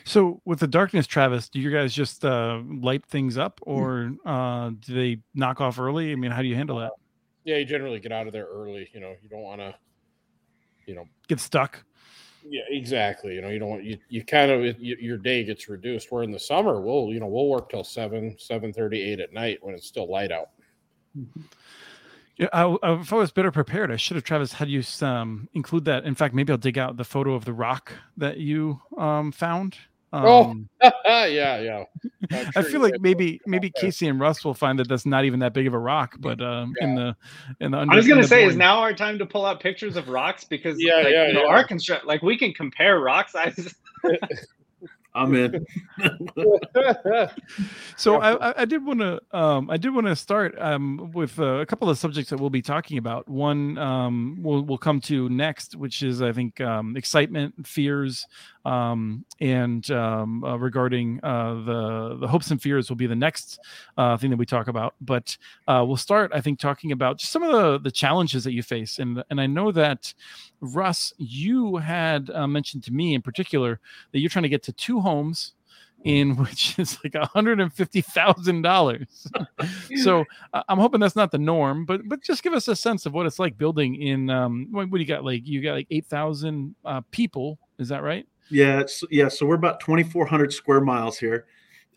So 0.04 0.40
with 0.46 0.60
the 0.60 0.68
darkness, 0.68 1.08
Travis, 1.08 1.50
do 1.50 1.60
you 1.60 1.72
guys 1.72 1.94
just 1.94 2.24
uh, 2.24 2.62
light 2.68 3.04
things 3.08 3.40
up, 3.40 3.60
or 3.64 4.14
uh, 4.24 4.70
do 4.80 4.94
they 4.94 5.22
knock 5.34 5.62
off 5.62 5.80
early? 5.80 6.12
I 6.12 6.16
mean, 6.16 6.32
how 6.32 6.44
do 6.44 6.48
you 6.48 6.56
handle 6.56 6.78
that? 6.78 6.92
Yeah, 7.44 7.58
you 7.58 7.66
generally 7.66 8.00
get 8.00 8.12
out 8.12 8.28
of 8.28 8.34
there 8.34 8.46
early. 8.46 8.88
You 8.94 9.00
know, 9.00 9.16
you 9.24 9.30
don't 9.30 9.42
want 9.42 9.62
to, 9.62 9.74
you 10.86 10.94
know, 10.94 11.06
get 11.28 11.40
stuck. 11.40 11.84
Yeah, 12.48 12.62
exactly. 12.70 13.36
You 13.36 13.42
know, 13.42 13.50
you 13.50 13.60
don't 13.60 13.70
want 13.70 13.84
you, 13.84 13.98
you 14.10 14.24
kind 14.24 14.52
of 14.52 14.80
you, 14.80 14.96
your 15.00 15.18
day 15.18 15.44
gets 15.44 15.70
reduced. 15.70 16.12
Where 16.12 16.24
in 16.24 16.32
the 16.32 16.40
summer, 16.40 16.82
we'll 16.82 17.14
you 17.14 17.20
know 17.20 17.28
we'll 17.28 17.48
work 17.48 17.70
till 17.70 17.84
seven, 17.84 18.36
seven 18.40 18.74
thirty, 18.74 19.02
eight 19.02 19.20
at 19.20 19.34
night 19.34 19.60
when 19.62 19.76
it's 19.76 19.88
still 19.88 20.10
light 20.10 20.32
out. 20.32 20.50
Mm-hmm. 21.18 21.42
Yeah, 22.38 22.48
I, 22.54 22.64
I, 22.64 23.00
if 23.00 23.14
I 23.14 23.18
was 23.18 23.32
better 23.32 23.52
prepared, 23.52 23.92
I 23.92 23.98
should 23.98 24.16
have 24.16 24.24
Travis 24.24 24.54
had 24.54 24.70
you 24.70 24.84
um, 25.02 25.48
include 25.54 25.86
that. 25.86 26.06
In 26.06 26.16
fact, 26.16 26.34
maybe 26.34 26.52
I'll 26.52 26.58
dig 26.58 26.78
out 26.78 26.98
the 26.98 27.04
photo 27.04 27.34
of 27.36 27.46
the 27.46 27.54
rock 27.54 27.94
that 28.18 28.38
you 28.38 28.82
um, 28.98 29.32
found 29.32 29.78
um, 30.14 30.70
oh, 30.82 30.92
yeah, 31.06 31.60
yeah. 31.60 31.84
Sure 32.32 32.52
I 32.56 32.64
feel 32.64 32.82
like 32.82 32.96
maybe 33.00 33.40
maybe 33.46 33.72
Casey 33.80 34.08
and 34.08 34.20
Russ 34.20 34.44
will 34.44 34.54
find 34.54 34.78
that 34.80 34.90
that's 34.90 35.06
not 35.06 35.24
even 35.24 35.40
that 35.40 35.54
big 35.54 35.68
of 35.68 35.74
a 35.74 35.80
rock, 35.80 36.16
but 36.20 36.42
um, 36.42 36.74
yeah. 36.80 36.88
in 36.88 36.96
the 36.96 37.16
in 37.62 37.72
the 37.72 37.78
under, 37.78 37.94
I 37.94 37.96
was 37.96 38.08
gonna 38.08 38.28
say, 38.28 38.42
board. 38.42 38.52
is 38.52 38.58
now 38.58 38.80
our 38.80 38.94
time 38.94 39.18
to 39.20 39.26
pull 39.26 39.46
out 39.46 39.62
pictures 39.62 39.96
of 39.96 40.10
rocks 40.10 40.44
because 40.44 40.76
yeah, 40.80 40.96
like, 40.96 41.08
yeah, 41.14 41.28
you 41.28 41.34
know, 41.34 41.44
yeah. 41.44 41.56
our 41.56 41.64
construct 41.64 42.06
like 42.06 42.22
we 42.22 42.38
can 42.38 42.54
compare 42.54 43.00
rock 43.00 43.30
sizes. 43.30 43.74
I'm 45.14 45.36
in. 45.36 45.66
so 47.98 48.22
I, 48.22 48.62
I, 48.62 48.66
did 48.66 48.86
want 48.86 49.02
to 49.02 49.22
um, 49.32 49.70
I 49.70 49.76
did 49.76 49.94
want 49.94 50.08
to 50.08 50.16
start 50.16 50.56
um, 50.58 51.12
with 51.14 51.38
uh, 51.38 51.60
a 51.60 51.66
couple 51.66 51.90
of 51.90 51.98
subjects 51.98 52.30
that 52.30 52.40
we'll 52.40 52.50
be 52.50 52.62
talking 52.62 52.98
about. 52.98 53.28
One 53.28 53.78
um, 53.78 54.38
we'll 54.42 54.62
we'll 54.62 54.78
come 54.78 55.02
to 55.02 55.28
next, 55.28 55.76
which 55.76 56.02
is 56.02 56.22
I 56.22 56.32
think 56.32 56.62
um, 56.62 56.96
excitement, 56.96 57.68
fears, 57.68 58.26
um, 58.64 59.26
and 59.42 59.90
um, 59.92 60.46
uh, 60.46 60.56
regarding 60.56 61.20
uh, 61.24 61.56
the 61.66 62.18
the 62.22 62.28
hopes 62.28 62.50
and 62.52 62.62
fears 62.62 62.88
will 62.88 62.96
be 62.96 63.08
the 63.08 63.16
next 63.16 63.60
uh, 63.98 64.16
thing 64.16 64.30
that 64.30 64.38
we 64.38 64.46
talk 64.46 64.70
about. 64.70 64.96
But 65.02 65.38
uh, 65.68 65.84
we'll 65.86 65.98
start 65.98 66.32
I 66.34 66.40
think 66.40 66.60
talking 66.60 66.94
about 66.94 67.18
just 67.18 67.34
some 67.34 67.44
of 67.44 67.52
the 67.52 67.80
the 67.80 67.92
challenges 67.92 68.46
that 68.46 68.54
you 68.54 68.64
face, 68.64 68.98
and 68.98 69.22
and 69.30 69.42
I 69.42 69.48
know 69.48 69.74
that 69.74 70.14
Russ, 70.62 71.14
you 71.18 71.78
had 71.78 72.30
uh, 72.30 72.48
mentioned 72.48 72.84
to 72.84 72.94
me 72.94 73.16
in 73.16 73.22
particular 73.22 73.80
that 74.12 74.20
you're 74.20 74.30
trying 74.30 74.44
to 74.44 74.50
get 74.50 74.64
to 74.64 74.72
two 74.72 75.01
homes 75.02 75.54
in 76.04 76.36
which 76.38 76.78
is 76.80 76.98
like 77.04 77.14
$150,000. 77.14 79.08
so 80.04 80.26
uh, 80.54 80.64
I'm 80.68 80.80
hoping 80.80 81.00
that's 81.00 81.16
not 81.16 81.32
the 81.32 81.38
norm, 81.38 81.86
but 81.86 82.02
but 82.08 82.22
just 82.22 82.44
give 82.44 82.54
us 82.54 82.68
a 82.68 82.76
sense 82.76 83.06
of 83.06 83.14
what 83.14 83.26
it's 83.26 83.40
like 83.40 83.58
building 83.58 84.02
in 84.02 84.30
um 84.30 84.68
what, 84.72 84.90
what 84.90 84.98
do 84.98 85.04
you 85.04 85.08
got 85.08 85.24
like 85.24 85.46
you 85.46 85.62
got 85.62 85.74
like 85.74 85.88
8,000 85.92 86.76
uh, 86.86 87.02
people, 87.12 87.60
is 87.80 87.90
that 87.90 88.04
right? 88.04 88.28
Yeah, 88.50 88.80
it's 88.80 89.04
yeah, 89.12 89.28
so 89.28 89.46
we're 89.46 89.56
about 89.56 89.80
2400 89.80 90.52
square 90.52 90.82
miles 90.82 91.18
here 91.18 91.46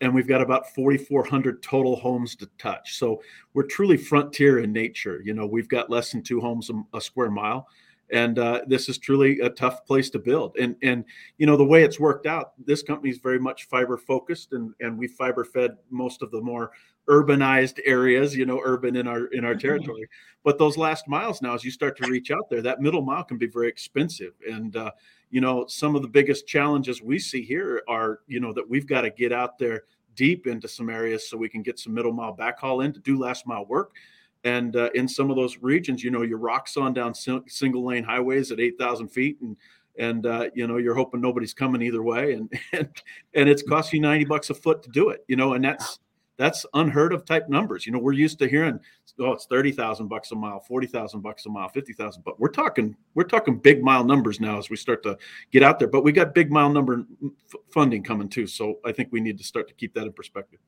and 0.01 0.15
we've 0.15 0.29
got 0.29 0.43
about 0.43 0.73
4400 0.75 1.63
total 1.63 1.97
homes 1.97 2.37
to 2.37 2.49
touch. 2.59 2.99
So 2.99 3.23
we're 3.55 3.67
truly 3.67 3.97
frontier 3.97 4.59
in 4.59 4.73
nature. 4.73 5.23
You 5.25 5.35
know, 5.35 5.47
we've 5.47 5.69
got 5.69 5.89
less 5.89 6.13
than 6.13 6.23
two 6.23 6.41
homes 6.41 6.71
a, 6.71 6.97
a 6.97 7.01
square 7.01 7.31
mile 7.31 7.69
and 8.15 8.39
uh, 8.39 8.61
this 8.69 8.89
is 8.89 8.97
truly 8.97 9.41
a 9.41 9.51
tough 9.51 9.85
place 9.85 10.09
to 10.11 10.19
build. 10.19 10.57
And 10.57 10.77
and 10.83 11.05
you 11.37 11.47
know 11.47 11.57
the 11.57 11.65
way 11.65 11.83
it's 11.83 11.99
worked 11.99 12.27
out, 12.27 12.53
this 12.65 12.83
company 12.83 13.11
is 13.11 13.19
very 13.19 13.41
much 13.41 13.65
fiber 13.65 13.99
focused, 13.99 14.53
and 14.53 14.73
and 14.81 14.97
we 14.97 15.09
fiber 15.09 15.45
fed 15.45 15.77
most 15.91 16.23
of 16.23 16.31
the 16.31 16.41
more 16.41 16.71
urbanized 17.09 17.81
areas, 17.85 18.35
you 18.35 18.47
know, 18.47 18.61
urban 18.65 18.97
in 18.97 19.09
our 19.09 19.27
in 19.27 19.45
our 19.45 19.57
territory. 19.57 20.09
But 20.45 20.59
those 20.59 20.79
last 20.79 21.09
miles 21.09 21.43
now, 21.43 21.55
as 21.55 21.65
you 21.65 21.73
start 21.73 21.97
to 21.99 22.09
reach 22.09 22.31
out 22.31 22.49
there, 22.49 22.63
that 22.63 22.81
middle 22.81 23.03
mile 23.03 23.25
can 23.25 23.37
be 23.37 23.49
very 23.49 23.69
expensive. 23.69 24.35
And 24.49 24.77
uh, 24.77 24.93
you 25.31 25.41
know, 25.41 25.67
some 25.67 25.97
of 25.97 26.03
the 26.03 26.09
biggest 26.09 26.47
challenges 26.47 27.03
we 27.03 27.19
see 27.19 27.43
here 27.43 27.83
are, 27.89 28.21
you 28.29 28.39
know, 28.39 28.53
that 28.53 28.69
we've 28.69 28.87
got 28.87 29.01
to 29.01 29.11
get 29.11 29.33
out 29.33 29.59
there 29.59 29.83
deep 30.15 30.47
into 30.47 30.69
some 30.69 30.89
areas 30.89 31.29
so 31.29 31.37
we 31.37 31.49
can 31.49 31.63
get 31.63 31.81
some 31.81 31.93
middle 31.93 32.13
mile 32.13 32.37
backhaul 32.37 32.85
in 32.85 32.93
to 32.93 33.01
do 33.01 33.19
last 33.19 33.45
mile 33.45 33.67
work 33.67 33.97
and 34.45 34.77
uh, 34.77 34.91
in 34.95 35.09
some 35.09 35.31
of 35.31 35.37
those 35.37 35.59
regions, 35.59 36.05
you 36.05 36.11
know, 36.11 36.23
you're 36.23 36.39
rocks 36.39 36.77
on 36.77 36.93
down 36.93 37.15
single 37.15 37.85
lane 37.85 38.05
highways 38.05 38.53
at 38.53 38.61
8,000 38.61 39.09
feet, 39.09 39.39
and 39.41 39.57
and 39.99 40.27
uh, 40.27 40.51
you 40.55 40.67
know 40.67 40.77
you're 40.77 40.95
hoping 40.95 41.21
nobody's 41.21 41.55
coming 41.55 41.81
either 41.81 42.03
way, 42.03 42.33
and 42.33 42.53
and 42.73 42.89
and 43.35 43.49
it's 43.49 43.63
costing 43.63 44.03
you 44.03 44.09
90 44.09 44.25
bucks 44.27 44.51
a 44.51 44.55
foot 44.55 44.83
to 44.83 44.91
do 44.91 45.11
it, 45.11 45.25
you 45.29 45.37
know, 45.37 45.55
and 45.55 45.65
that's 45.65 45.99
that's 46.37 46.67
unheard 46.75 47.13
of 47.13 47.25
type 47.25 47.49
numbers. 47.49 47.87
You 47.87 47.93
know, 47.93 47.99
we're 47.99 48.13
used 48.13 48.39
to 48.41 48.49
hearing, 48.49 48.81
oh, 49.21 49.33
it's 49.33 49.47
30,000 49.47 50.09
bucks 50.09 50.33
a 50.33 50.35
mile, 50.35 50.61
40,000 50.61 51.21
bucks 51.21 51.47
a 51.47 51.49
mile, 51.49 51.69
50,000, 51.69 52.25
but 52.25 52.41
we're 52.41 52.49
talking, 52.49 52.97
we're 53.15 53.23
talking 53.23 53.57
big 53.57 53.83
mile 53.83 54.05
numbers 54.05 54.41
now 54.41 54.59
as 54.59 54.69
we 54.69 54.77
start 54.77 55.03
to 55.05 55.17
get 55.53 55.63
out 55.63 55.79
there, 55.79 55.89
but 55.89 56.03
we 56.03 56.11
got 56.11 56.35
big 56.35 56.51
mile 56.51 56.71
number 56.71 57.05
f- 57.25 57.61
funding 57.71 58.03
coming 58.03 58.29
too. 58.29 58.47
So 58.47 58.81
I 58.85 58.93
think 58.93 59.11
we 59.13 59.21
need 59.21 59.39
to 59.39 59.45
start 59.45 59.69
to 59.69 59.75
keep 59.75 59.95
that 59.95 60.07
in 60.07 60.13
perspective. 60.13 60.59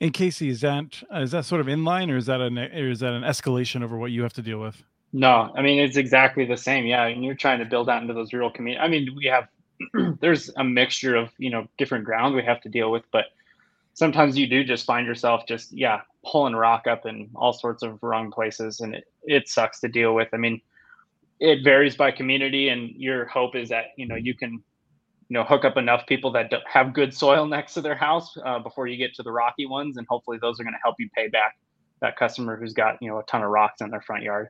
And 0.00 0.12
Casey, 0.12 0.48
is 0.48 0.60
that 0.60 1.02
is 1.12 1.30
that 1.30 1.44
sort 1.44 1.60
of 1.60 1.68
in 1.68 1.84
line, 1.84 2.10
or 2.10 2.16
is 2.16 2.26
that 2.26 2.40
an 2.40 2.58
or 2.58 2.90
is 2.90 3.00
that 3.00 3.12
an 3.14 3.22
escalation 3.22 3.82
over 3.82 3.96
what 3.96 4.10
you 4.10 4.22
have 4.22 4.34
to 4.34 4.42
deal 4.42 4.60
with? 4.60 4.82
No, 5.12 5.52
I 5.56 5.62
mean 5.62 5.80
it's 5.80 5.96
exactly 5.96 6.44
the 6.44 6.56
same. 6.56 6.84
Yeah, 6.84 7.06
and 7.06 7.24
you're 7.24 7.34
trying 7.34 7.58
to 7.60 7.64
build 7.64 7.88
out 7.88 8.02
into 8.02 8.12
those 8.12 8.32
rural 8.32 8.50
communities. 8.50 8.84
I 8.84 8.88
mean, 8.88 9.14
we 9.16 9.26
have 9.26 9.48
there's 10.20 10.50
a 10.56 10.64
mixture 10.64 11.16
of 11.16 11.30
you 11.38 11.50
know 11.50 11.66
different 11.78 12.04
ground 12.04 12.34
we 12.34 12.44
have 12.44 12.60
to 12.62 12.68
deal 12.68 12.90
with, 12.90 13.04
but 13.10 13.26
sometimes 13.94 14.36
you 14.36 14.46
do 14.46 14.64
just 14.64 14.84
find 14.84 15.06
yourself 15.06 15.46
just 15.48 15.72
yeah 15.72 16.02
pulling 16.24 16.54
rock 16.54 16.86
up 16.86 17.06
in 17.06 17.30
all 17.34 17.54
sorts 17.54 17.82
of 17.82 18.02
wrong 18.02 18.30
places, 18.30 18.80
and 18.80 18.94
it 18.94 19.04
it 19.24 19.48
sucks 19.48 19.80
to 19.80 19.88
deal 19.88 20.14
with. 20.14 20.28
I 20.34 20.36
mean, 20.36 20.60
it 21.40 21.64
varies 21.64 21.96
by 21.96 22.10
community, 22.10 22.68
and 22.68 22.90
your 22.90 23.24
hope 23.24 23.56
is 23.56 23.70
that 23.70 23.86
you 23.96 24.06
know 24.06 24.16
you 24.16 24.34
can 24.34 24.62
you 25.28 25.34
know 25.34 25.44
hook 25.44 25.64
up 25.64 25.76
enough 25.76 26.06
people 26.06 26.30
that 26.32 26.52
have 26.66 26.92
good 26.92 27.12
soil 27.12 27.46
next 27.56 27.74
to 27.74 27.80
their 27.80 27.94
house 27.94 28.36
uh, 28.44 28.58
before 28.58 28.86
you 28.86 28.96
get 28.96 29.14
to 29.14 29.22
the 29.22 29.32
rocky 29.32 29.66
ones 29.66 29.96
and 29.96 30.06
hopefully 30.08 30.38
those 30.40 30.60
are 30.60 30.64
going 30.64 30.74
to 30.74 30.80
help 30.82 30.96
you 30.98 31.08
pay 31.14 31.28
back 31.28 31.56
that 32.00 32.16
customer 32.16 32.56
who's 32.56 32.72
got 32.72 32.96
you 33.00 33.08
know 33.08 33.18
a 33.18 33.22
ton 33.24 33.42
of 33.42 33.50
rocks 33.50 33.80
in 33.80 33.90
their 33.90 34.00
front 34.00 34.22
yard. 34.22 34.48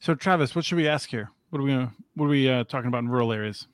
So 0.00 0.14
travis 0.14 0.54
what 0.54 0.64
should 0.64 0.76
we 0.76 0.88
ask 0.88 1.08
here? 1.08 1.30
What 1.50 1.60
are 1.60 1.62
we 1.62 1.70
gonna, 1.70 1.92
what 2.14 2.26
are 2.26 2.30
we 2.30 2.48
uh, 2.48 2.64
talking 2.64 2.88
about 2.88 2.98
in 2.98 3.08
rural 3.08 3.32
areas? 3.32 3.66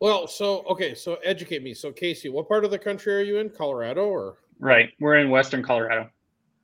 Well 0.00 0.26
so 0.26 0.64
okay 0.70 0.94
so 0.94 1.16
educate 1.24 1.62
me. 1.62 1.74
So 1.74 1.92
casey 1.92 2.28
what 2.28 2.48
part 2.48 2.64
of 2.64 2.70
the 2.70 2.78
country 2.78 3.14
are 3.14 3.22
you 3.22 3.38
in? 3.38 3.50
Colorado 3.50 4.06
or? 4.06 4.38
Right 4.58 4.90
we're 5.00 5.16
in 5.16 5.30
western 5.30 5.62
colorado. 5.62 6.10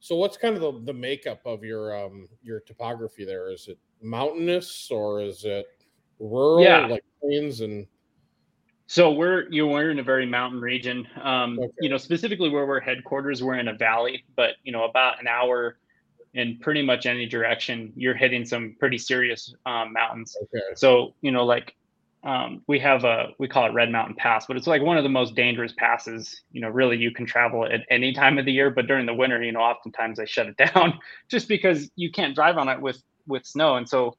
So 0.01 0.17
what's 0.17 0.37
kind 0.37 0.57
of 0.57 0.63
the, 0.63 0.93
the 0.93 0.99
makeup 0.99 1.41
of 1.45 1.63
your 1.63 1.97
um 1.97 2.29
your 2.43 2.61
topography 2.61 3.25
there? 3.25 3.53
Is 3.53 3.69
it 3.69 3.79
mountainous 4.01 4.89
or 4.91 5.21
is 5.21 5.45
it 5.45 5.67
rural 6.19 6.63
yeah. 6.63 6.87
like 6.87 7.05
plains 7.21 7.61
and 7.61 7.87
so 8.87 9.11
we're 9.11 9.49
you 9.51 9.67
know, 9.67 9.73
we're 9.73 9.91
in 9.91 9.99
a 9.99 10.03
very 10.03 10.27
mountain 10.27 10.61
region 10.61 11.07
um 11.23 11.59
okay. 11.59 11.73
you 11.81 11.89
know 11.89 11.97
specifically 11.97 12.49
where 12.49 12.67
we're 12.67 12.81
headquarters 12.81 13.43
we're 13.43 13.59
in 13.59 13.69
a 13.69 13.75
valley 13.75 14.25
but 14.37 14.57
you 14.65 14.73
know 14.73 14.85
about 14.85 15.21
an 15.21 15.27
hour 15.27 15.79
in 16.35 16.59
pretty 16.59 16.83
much 16.83 17.07
any 17.07 17.27
direction 17.27 17.93
you're 17.97 18.15
hitting 18.15 18.45
some 18.45 18.75
pretty 18.79 18.99
serious 18.99 19.55
um, 19.67 19.93
mountains 19.93 20.37
okay. 20.43 20.63
so 20.75 21.15
you 21.21 21.31
know 21.31 21.45
like 21.45 21.75
um, 22.25 22.63
we 22.69 22.79
have 22.79 23.03
a 23.05 23.31
we 23.39 23.49
call 23.49 23.67
it 23.67 23.73
red 23.73 23.91
mountain 23.91 24.15
pass 24.15 24.47
but 24.47 24.57
it's 24.57 24.67
like 24.67 24.81
one 24.81 24.97
of 24.97 25.03
the 25.03 25.11
most 25.11 25.35
dangerous 25.35 25.73
passes 25.77 26.43
you 26.53 26.61
know 26.61 26.69
really 26.69 26.97
you 26.97 27.11
can 27.11 27.27
travel 27.27 27.65
at 27.65 27.81
any 27.91 28.13
time 28.13 28.39
of 28.39 28.45
the 28.45 28.53
year 28.53 28.71
but 28.71 28.87
during 28.87 29.07
the 29.07 29.15
winter 29.15 29.43
you 29.43 29.53
know 29.53 29.61
oftentimes 29.61 30.19
they 30.19 30.27
shut 30.27 30.47
it 30.47 30.57
down 30.75 30.99
just 31.29 31.49
because 31.49 31.91
you 31.97 32.11
can't 32.11 32.35
drive 32.35 32.57
on 32.59 32.69
it 32.69 32.81
with 32.81 33.03
with 33.27 33.45
snow 33.45 33.77
and 33.77 33.89
so 33.89 34.15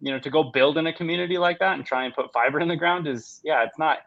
you 0.00 0.12
know 0.12 0.18
to 0.18 0.30
go 0.30 0.44
build 0.44 0.78
in 0.78 0.86
a 0.86 0.92
community 0.92 1.38
like 1.38 1.58
that 1.58 1.74
and 1.74 1.84
try 1.84 2.04
and 2.04 2.14
put 2.14 2.32
fiber 2.32 2.60
in 2.60 2.68
the 2.68 2.76
ground 2.76 3.06
is 3.08 3.40
yeah 3.44 3.64
it's 3.64 3.78
not 3.78 3.98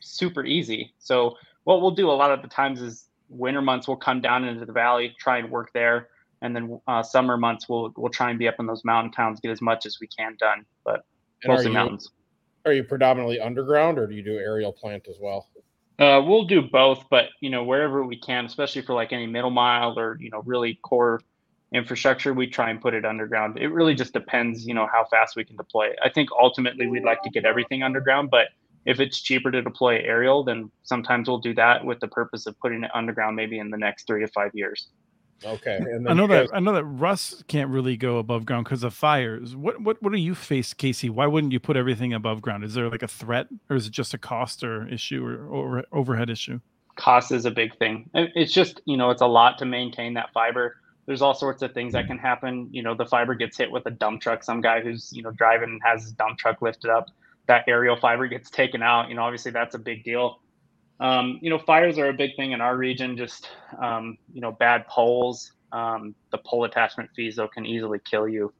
super 0.00 0.44
easy. 0.44 0.92
So 0.98 1.36
what 1.64 1.80
we'll 1.80 1.92
do 1.92 2.10
a 2.10 2.12
lot 2.12 2.30
of 2.30 2.42
the 2.42 2.48
times 2.48 2.80
is 2.80 3.08
winter 3.28 3.62
months 3.62 3.88
we'll 3.88 3.96
come 3.96 4.20
down 4.20 4.44
into 4.44 4.64
the 4.66 4.72
valley 4.72 5.14
try 5.18 5.38
and 5.38 5.50
work 5.50 5.70
there. 5.72 6.08
And 6.42 6.56
then 6.56 6.80
uh, 6.88 7.02
summer 7.02 7.36
months 7.36 7.68
we'll 7.68 7.92
we'll 7.96 8.10
try 8.10 8.30
and 8.30 8.38
be 8.38 8.48
up 8.48 8.56
in 8.58 8.66
those 8.66 8.84
mountain 8.84 9.12
towns 9.12 9.40
get 9.40 9.50
as 9.50 9.62
much 9.62 9.86
as 9.86 9.98
we 10.00 10.08
can 10.08 10.36
done 10.38 10.64
but 10.84 11.04
and 11.44 11.52
mostly 11.52 11.66
are 11.66 11.68
you, 11.68 11.74
mountains. 11.74 12.10
are 12.66 12.72
you 12.72 12.84
predominantly 12.84 13.40
underground 13.40 13.98
or 13.98 14.06
do 14.06 14.14
you 14.14 14.22
do 14.22 14.38
aerial 14.38 14.72
plant 14.72 15.06
as 15.08 15.16
well? 15.20 15.48
Uh, 15.98 16.20
we'll 16.24 16.44
do 16.44 16.62
both 16.62 17.04
but 17.10 17.26
you 17.40 17.48
know 17.48 17.62
wherever 17.62 18.04
we 18.04 18.18
can 18.18 18.44
especially 18.44 18.82
for 18.82 18.94
like 18.94 19.12
any 19.12 19.26
middle 19.26 19.50
mile 19.50 19.96
or 19.96 20.16
you 20.20 20.30
know 20.30 20.42
really 20.44 20.78
core 20.82 21.20
infrastructure, 21.72 22.32
we 22.34 22.46
try 22.46 22.70
and 22.70 22.80
put 22.80 22.94
it 22.94 23.04
underground. 23.04 23.58
It 23.58 23.68
really 23.68 23.94
just 23.94 24.12
depends, 24.12 24.66
you 24.66 24.74
know, 24.74 24.86
how 24.92 25.04
fast 25.10 25.36
we 25.36 25.44
can 25.44 25.56
deploy 25.56 25.86
it. 25.86 25.98
I 26.04 26.10
think 26.10 26.28
ultimately 26.38 26.86
we'd 26.86 27.04
like 27.04 27.22
to 27.22 27.30
get 27.30 27.44
everything 27.44 27.82
underground, 27.82 28.30
but 28.30 28.48
if 28.84 29.00
it's 29.00 29.20
cheaper 29.20 29.50
to 29.50 29.62
deploy 29.62 29.98
aerial, 29.98 30.44
then 30.44 30.70
sometimes 30.82 31.28
we'll 31.28 31.38
do 31.38 31.54
that 31.54 31.84
with 31.84 32.00
the 32.00 32.08
purpose 32.08 32.46
of 32.46 32.58
putting 32.58 32.84
it 32.84 32.90
underground 32.94 33.36
maybe 33.36 33.58
in 33.58 33.70
the 33.70 33.76
next 33.76 34.06
three 34.06 34.20
to 34.20 34.28
five 34.28 34.50
years. 34.54 34.88
Okay. 35.44 35.80
I 36.08 36.14
know 36.14 36.28
that 36.28 36.50
I 36.52 36.60
know 36.60 36.72
that 36.72 36.84
Russ 36.84 37.42
can't 37.48 37.68
really 37.68 37.96
go 37.96 38.18
above 38.18 38.44
ground 38.44 38.64
because 38.64 38.84
of 38.84 38.94
fires. 38.94 39.56
What 39.56 39.80
what 39.80 40.00
what 40.00 40.12
do 40.12 40.18
you 40.18 40.36
face, 40.36 40.72
Casey? 40.72 41.10
Why 41.10 41.26
wouldn't 41.26 41.52
you 41.52 41.58
put 41.58 41.76
everything 41.76 42.12
above 42.12 42.42
ground? 42.42 42.62
Is 42.62 42.74
there 42.74 42.88
like 42.88 43.02
a 43.02 43.08
threat, 43.08 43.48
or 43.68 43.74
is 43.74 43.86
it 43.86 43.92
just 43.92 44.14
a 44.14 44.18
cost 44.18 44.62
or 44.62 44.86
issue 44.86 45.24
or, 45.24 45.46
or 45.46 45.84
overhead 45.92 46.30
issue? 46.30 46.60
Cost 46.94 47.32
is 47.32 47.44
a 47.44 47.50
big 47.50 47.76
thing. 47.76 48.08
It's 48.14 48.52
just 48.52 48.80
you 48.84 48.96
know 48.96 49.10
it's 49.10 49.22
a 49.22 49.26
lot 49.26 49.58
to 49.58 49.64
maintain 49.64 50.14
that 50.14 50.32
fiber 50.32 50.76
there's 51.06 51.22
all 51.22 51.34
sorts 51.34 51.62
of 51.62 51.72
things 51.72 51.92
that 51.94 52.06
can 52.06 52.18
happen. 52.18 52.68
You 52.70 52.82
know, 52.82 52.94
the 52.94 53.06
fiber 53.06 53.34
gets 53.34 53.56
hit 53.56 53.70
with 53.70 53.86
a 53.86 53.90
dump 53.90 54.20
truck. 54.20 54.44
Some 54.44 54.60
guy 54.60 54.80
who's 54.80 55.10
you 55.12 55.22
know 55.22 55.30
driving 55.32 55.80
has 55.84 56.02
his 56.02 56.12
dump 56.12 56.38
truck 56.38 56.62
lifted 56.62 56.90
up. 56.90 57.08
That 57.46 57.64
aerial 57.66 57.96
fiber 57.96 58.28
gets 58.28 58.50
taken 58.50 58.82
out. 58.82 59.08
You 59.08 59.16
know, 59.16 59.22
obviously 59.22 59.50
that's 59.50 59.74
a 59.74 59.78
big 59.78 60.04
deal. 60.04 60.40
Um, 61.00 61.40
you 61.42 61.50
know, 61.50 61.58
fires 61.58 61.98
are 61.98 62.08
a 62.08 62.12
big 62.12 62.36
thing 62.36 62.52
in 62.52 62.60
our 62.60 62.76
region. 62.76 63.16
Just 63.16 63.48
um, 63.80 64.16
you 64.32 64.40
know, 64.40 64.52
bad 64.52 64.86
poles. 64.86 65.52
Um, 65.72 66.14
the 66.30 66.38
pole 66.38 66.64
attachment 66.64 67.10
fees 67.16 67.36
though 67.36 67.48
can 67.48 67.66
easily 67.66 67.98
kill 68.04 68.28
you, 68.28 68.52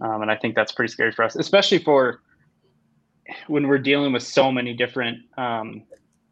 um, 0.00 0.22
and 0.22 0.30
I 0.30 0.36
think 0.36 0.54
that's 0.54 0.70
pretty 0.70 0.92
scary 0.92 1.12
for 1.12 1.24
us, 1.24 1.34
especially 1.34 1.78
for 1.78 2.20
when 3.46 3.66
we're 3.66 3.78
dealing 3.78 4.12
with 4.12 4.22
so 4.22 4.52
many 4.52 4.74
different 4.74 5.18
um, 5.36 5.82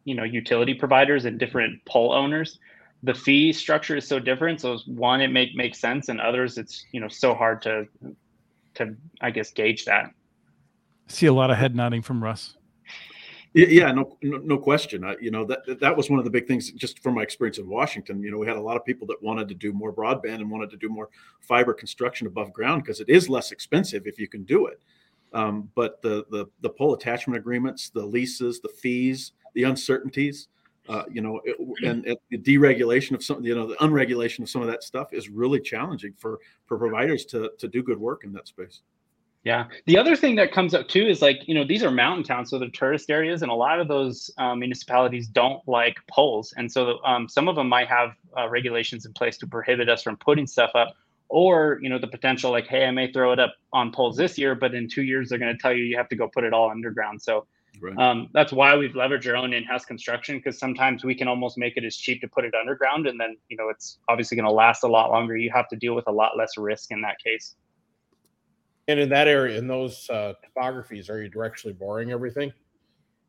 you 0.05 0.15
know 0.15 0.23
utility 0.23 0.73
providers 0.73 1.25
and 1.25 1.37
different 1.37 1.83
pole 1.85 2.13
owners 2.13 2.59
the 3.03 3.13
fee 3.13 3.53
structure 3.53 3.95
is 3.95 4.07
so 4.07 4.19
different. 4.19 4.61
So 4.61 4.77
one, 4.85 5.21
it 5.21 5.29
make 5.29 5.55
makes 5.55 5.79
sense, 5.79 6.09
and 6.09 6.19
others, 6.19 6.57
it's 6.57 6.85
you 6.91 6.99
know 6.99 7.07
so 7.07 7.33
hard 7.33 7.61
to 7.63 7.85
to 8.75 8.95
I 9.21 9.31
guess 9.31 9.51
gauge 9.51 9.85
that. 9.85 10.11
See 11.07 11.27
a 11.27 11.33
lot 11.33 11.51
of 11.51 11.57
head 11.57 11.75
nodding 11.75 12.01
from 12.01 12.23
Russ. 12.23 12.57
Yeah, 13.53 13.91
no, 13.91 14.17
no, 14.21 14.37
no 14.37 14.57
question. 14.57 15.03
I, 15.03 15.15
you 15.19 15.31
know 15.31 15.45
that 15.45 15.79
that 15.79 15.95
was 15.95 16.09
one 16.09 16.19
of 16.19 16.25
the 16.25 16.31
big 16.31 16.47
things, 16.47 16.71
just 16.71 17.01
from 17.01 17.15
my 17.15 17.23
experience 17.23 17.57
in 17.57 17.67
Washington. 17.67 18.21
You 18.21 18.29
know, 18.29 18.37
we 18.37 18.45
had 18.45 18.57
a 18.57 18.61
lot 18.61 18.77
of 18.77 18.85
people 18.85 19.07
that 19.07 19.21
wanted 19.23 19.47
to 19.47 19.55
do 19.55 19.73
more 19.73 19.91
broadband 19.91 20.35
and 20.35 20.51
wanted 20.51 20.69
to 20.71 20.77
do 20.77 20.89
more 20.89 21.09
fiber 21.39 21.73
construction 21.73 22.27
above 22.27 22.53
ground 22.53 22.83
because 22.83 22.99
it 22.99 23.09
is 23.09 23.29
less 23.29 23.51
expensive 23.51 24.05
if 24.05 24.19
you 24.19 24.27
can 24.27 24.43
do 24.43 24.67
it. 24.67 24.81
Um, 25.33 25.69
but 25.75 26.01
the, 26.01 26.25
the 26.29 26.45
the 26.61 26.69
pole 26.69 26.93
attachment 26.93 27.37
agreements, 27.37 27.89
the 27.89 28.05
leases, 28.05 28.59
the 28.59 28.69
fees, 28.69 29.31
the 29.55 29.63
uncertainties, 29.63 30.49
uh, 30.89 31.03
you 31.11 31.21
know, 31.21 31.41
it, 31.43 31.57
and, 31.83 32.05
and, 32.05 32.17
the 32.29 32.37
deregulation 32.37 33.13
of 33.13 33.23
some, 33.23 33.43
you 33.43 33.55
know, 33.55 33.67
the 33.67 33.75
unregulation 33.75 34.43
of 34.43 34.49
some 34.49 34.61
of 34.61 34.67
that 34.67 34.83
stuff 34.83 35.13
is 35.13 35.29
really 35.29 35.59
challenging 35.59 36.13
for 36.17 36.39
for 36.65 36.77
providers 36.77 37.25
to 37.25 37.51
to 37.57 37.67
do 37.67 37.83
good 37.83 37.99
work 37.99 38.23
in 38.23 38.31
that 38.33 38.47
space. 38.47 38.81
Yeah. 39.47 39.67
The 39.85 39.97
other 39.97 40.17
thing 40.17 40.35
that 40.35 40.51
comes 40.51 40.73
up 40.73 40.89
too 40.89 41.07
is 41.07 41.21
like, 41.21 41.47
you 41.47 41.55
know, 41.55 41.63
these 41.65 41.81
are 41.81 41.89
mountain 41.89 42.25
towns, 42.25 42.49
so 42.49 42.59
they're 42.59 42.69
tourist 42.69 43.09
areas, 43.09 43.43
and 43.43 43.51
a 43.51 43.55
lot 43.55 43.79
of 43.79 43.87
those 43.87 44.29
um, 44.37 44.59
municipalities 44.59 45.27
don't 45.27 45.65
like 45.67 45.95
poles. 46.11 46.53
And 46.57 46.69
so 46.69 47.01
um, 47.05 47.29
some 47.29 47.47
of 47.47 47.55
them 47.55 47.69
might 47.69 47.87
have 47.87 48.09
uh, 48.37 48.49
regulations 48.49 49.05
in 49.05 49.13
place 49.13 49.37
to 49.37 49.47
prohibit 49.47 49.87
us 49.87 50.03
from 50.03 50.17
putting 50.17 50.47
stuff 50.47 50.71
up, 50.75 50.95
or, 51.29 51.79
you 51.81 51.87
know, 51.87 51.97
the 51.97 52.07
potential 52.07 52.51
like, 52.51 52.67
hey, 52.67 52.85
I 52.85 52.91
may 52.91 53.09
throw 53.09 53.31
it 53.31 53.39
up 53.39 53.53
on 53.71 53.91
poles 53.91 54.17
this 54.17 54.37
year, 54.37 54.53
but 54.53 54.75
in 54.75 54.89
two 54.89 55.03
years, 55.03 55.29
they're 55.29 55.39
going 55.39 55.55
to 55.55 55.61
tell 55.61 55.71
you 55.71 55.85
you 55.85 55.95
have 55.95 56.09
to 56.09 56.17
go 56.17 56.27
put 56.27 56.43
it 56.43 56.51
all 56.51 56.69
underground. 56.69 57.21
So 57.21 57.47
right. 57.81 57.97
um, 57.97 58.29
that's 58.33 58.51
why 58.51 58.75
we've 58.75 58.91
leveraged 58.91 59.27
our 59.27 59.35
own 59.35 59.53
in 59.53 59.63
house 59.63 59.85
construction 59.85 60.37
because 60.37 60.57
sometimes 60.59 61.03
we 61.03 61.15
can 61.15 61.27
almost 61.27 61.57
make 61.57 61.77
it 61.77 61.83
as 61.83 61.95
cheap 61.95 62.21
to 62.21 62.27
put 62.27 62.45
it 62.45 62.53
underground. 62.59 63.07
And 63.07 63.19
then, 63.19 63.37
you 63.49 63.57
know, 63.57 63.69
it's 63.69 63.99
obviously 64.07 64.35
going 64.35 64.47
to 64.47 64.51
last 64.51 64.83
a 64.83 64.87
lot 64.87 65.11
longer. 65.11 65.35
You 65.37 65.51
have 65.53 65.67
to 65.69 65.75
deal 65.75 65.95
with 65.95 66.07
a 66.07 66.11
lot 66.11 66.37
less 66.37 66.57
risk 66.57 66.91
in 66.91 67.01
that 67.01 67.17
case. 67.23 67.55
And 68.87 68.99
in 68.99 69.09
that 69.09 69.27
area, 69.27 69.57
in 69.57 69.67
those 69.67 70.09
uh, 70.09 70.33
topographies, 70.45 71.09
are 71.09 71.21
you 71.21 71.29
directionally 71.29 71.77
boring 71.77 72.11
everything? 72.11 72.53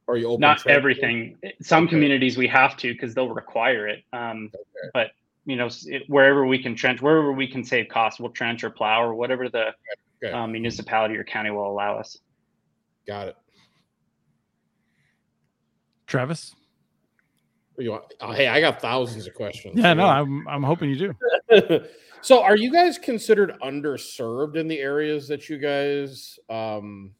Or 0.06 0.16
you 0.16 0.28
open? 0.28 0.40
Not 0.40 0.66
everything. 0.66 1.36
Some 1.60 1.84
okay. 1.84 1.90
communities 1.90 2.36
we 2.36 2.46
have 2.48 2.76
to 2.78 2.92
because 2.92 3.14
they'll 3.14 3.34
require 3.34 3.88
it. 3.88 4.04
Um, 4.12 4.50
okay. 4.54 4.90
But 4.94 5.10
you 5.44 5.56
know, 5.56 5.68
it, 5.86 6.04
wherever 6.08 6.46
we 6.46 6.62
can 6.62 6.74
trench, 6.74 7.02
wherever 7.02 7.32
we 7.32 7.46
can 7.46 7.64
save 7.64 7.88
costs, 7.88 8.20
we'll 8.20 8.30
trench 8.30 8.62
or 8.62 8.70
plow 8.70 9.02
or 9.02 9.14
whatever 9.14 9.48
the 9.48 9.72
okay. 10.22 10.32
um, 10.32 10.52
municipality 10.52 11.16
or 11.16 11.24
county 11.24 11.50
will 11.50 11.70
allow 11.70 11.98
us. 11.98 12.18
Got 13.06 13.28
it. 13.28 13.36
Travis. 16.08 16.56
You 17.78 18.00
oh, 18.20 18.32
hey, 18.32 18.48
I 18.48 18.60
got 18.60 18.82
thousands 18.82 19.28
of 19.28 19.34
questions. 19.34 19.78
Yeah, 19.78 19.94
no, 19.94 20.06
I'm 20.06 20.48
I'm 20.48 20.64
hoping 20.64 20.90
you 20.90 21.14
do. 21.50 21.84
So, 22.20 22.42
are 22.42 22.56
you 22.56 22.72
guys 22.72 22.98
considered 22.98 23.54
underserved 23.62 24.56
in 24.56 24.66
the 24.66 24.78
areas 24.78 25.28
that 25.28 25.48
you 25.48 25.58
guys 25.58 26.38
um, 26.50 27.12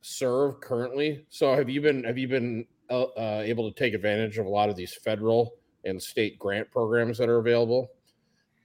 serve 0.00 0.60
currently? 0.60 1.24
So, 1.28 1.54
have 1.54 1.68
you 1.68 1.80
been 1.80 2.02
have 2.04 2.18
you 2.18 2.26
been 2.26 2.66
uh, 2.90 3.02
uh, 3.02 3.42
able 3.44 3.70
to 3.70 3.78
take 3.78 3.94
advantage 3.94 4.38
of 4.38 4.46
a 4.46 4.48
lot 4.48 4.68
of 4.68 4.76
these 4.76 4.94
federal 4.94 5.54
and 5.84 6.02
state 6.02 6.38
grant 6.38 6.70
programs 6.70 7.16
that 7.18 7.28
are 7.28 7.38
available? 7.38 7.92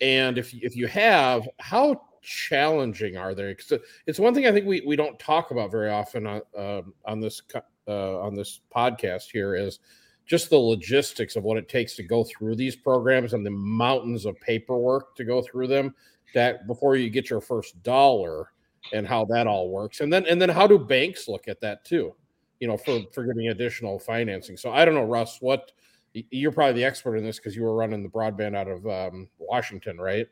And 0.02 0.38
if 0.40 0.54
if 0.56 0.76
you 0.76 0.88
have, 0.88 1.48
how 1.60 2.02
challenging 2.24 3.16
are 3.16 3.36
they? 3.36 3.54
Because 3.54 3.80
it's 4.08 4.20
one 4.20 4.34
thing 4.34 4.48
I 4.48 4.52
think 4.52 4.66
we 4.66 4.82
we 4.88 4.96
don't 4.96 5.20
talk 5.20 5.52
about 5.52 5.72
very 5.72 5.92
often 5.92 6.26
on 6.26 6.42
uh, 6.58 6.82
on 7.06 7.20
this 7.20 7.42
uh, 7.88 8.20
on 8.20 8.36
this 8.36 8.62
podcast 8.74 9.32
here 9.32 9.56
is 9.56 9.80
just 10.26 10.50
the 10.50 10.58
logistics 10.58 11.36
of 11.36 11.44
what 11.44 11.58
it 11.58 11.70
takes 11.70 11.96
to 11.96 12.04
go 12.04 12.24
through 12.24 12.56
these 12.56 12.76
programs 12.76 13.34
and 13.34 13.46
the 13.46 13.52
mountains 13.52 14.26
of 14.26 14.40
paperwork 14.42 15.16
to 15.16 15.24
go 15.24 15.42
through 15.42 15.68
them 15.68 15.96
that 16.34 16.68
before 16.68 16.96
you 16.96 17.10
get 17.10 17.30
your 17.30 17.42
first 17.42 17.82
dollar 17.84 18.52
and 18.94 19.08
how 19.08 19.26
that 19.26 19.48
all 19.48 19.70
works. 19.70 20.02
And 20.02 20.12
then 20.12 20.26
and 20.26 20.42
then 20.42 20.50
how 20.50 20.68
do 20.68 20.78
banks 20.78 21.28
look 21.28 21.48
at 21.48 21.62
that 21.62 21.86
too 21.86 22.14
you 22.60 22.68
know 22.68 22.78
for 22.78 23.02
for 23.14 23.24
getting 23.24 23.50
additional 23.50 24.00
financing? 24.00 24.58
So 24.58 24.72
i 24.72 24.84
don't 24.86 24.96
know 24.96 25.04
russ 25.04 25.38
what 25.42 25.72
you're 26.14 26.52
probably 26.52 26.74
the 26.74 26.86
expert 26.86 27.18
in 27.18 27.24
this 27.24 27.38
because 27.38 27.56
you 27.56 27.64
were 27.64 27.76
running 27.76 28.02
the 28.02 28.10
broadband 28.10 28.56
out 28.56 28.68
of 28.68 28.86
um, 28.88 29.28
washington 29.38 29.98
right? 29.98 30.28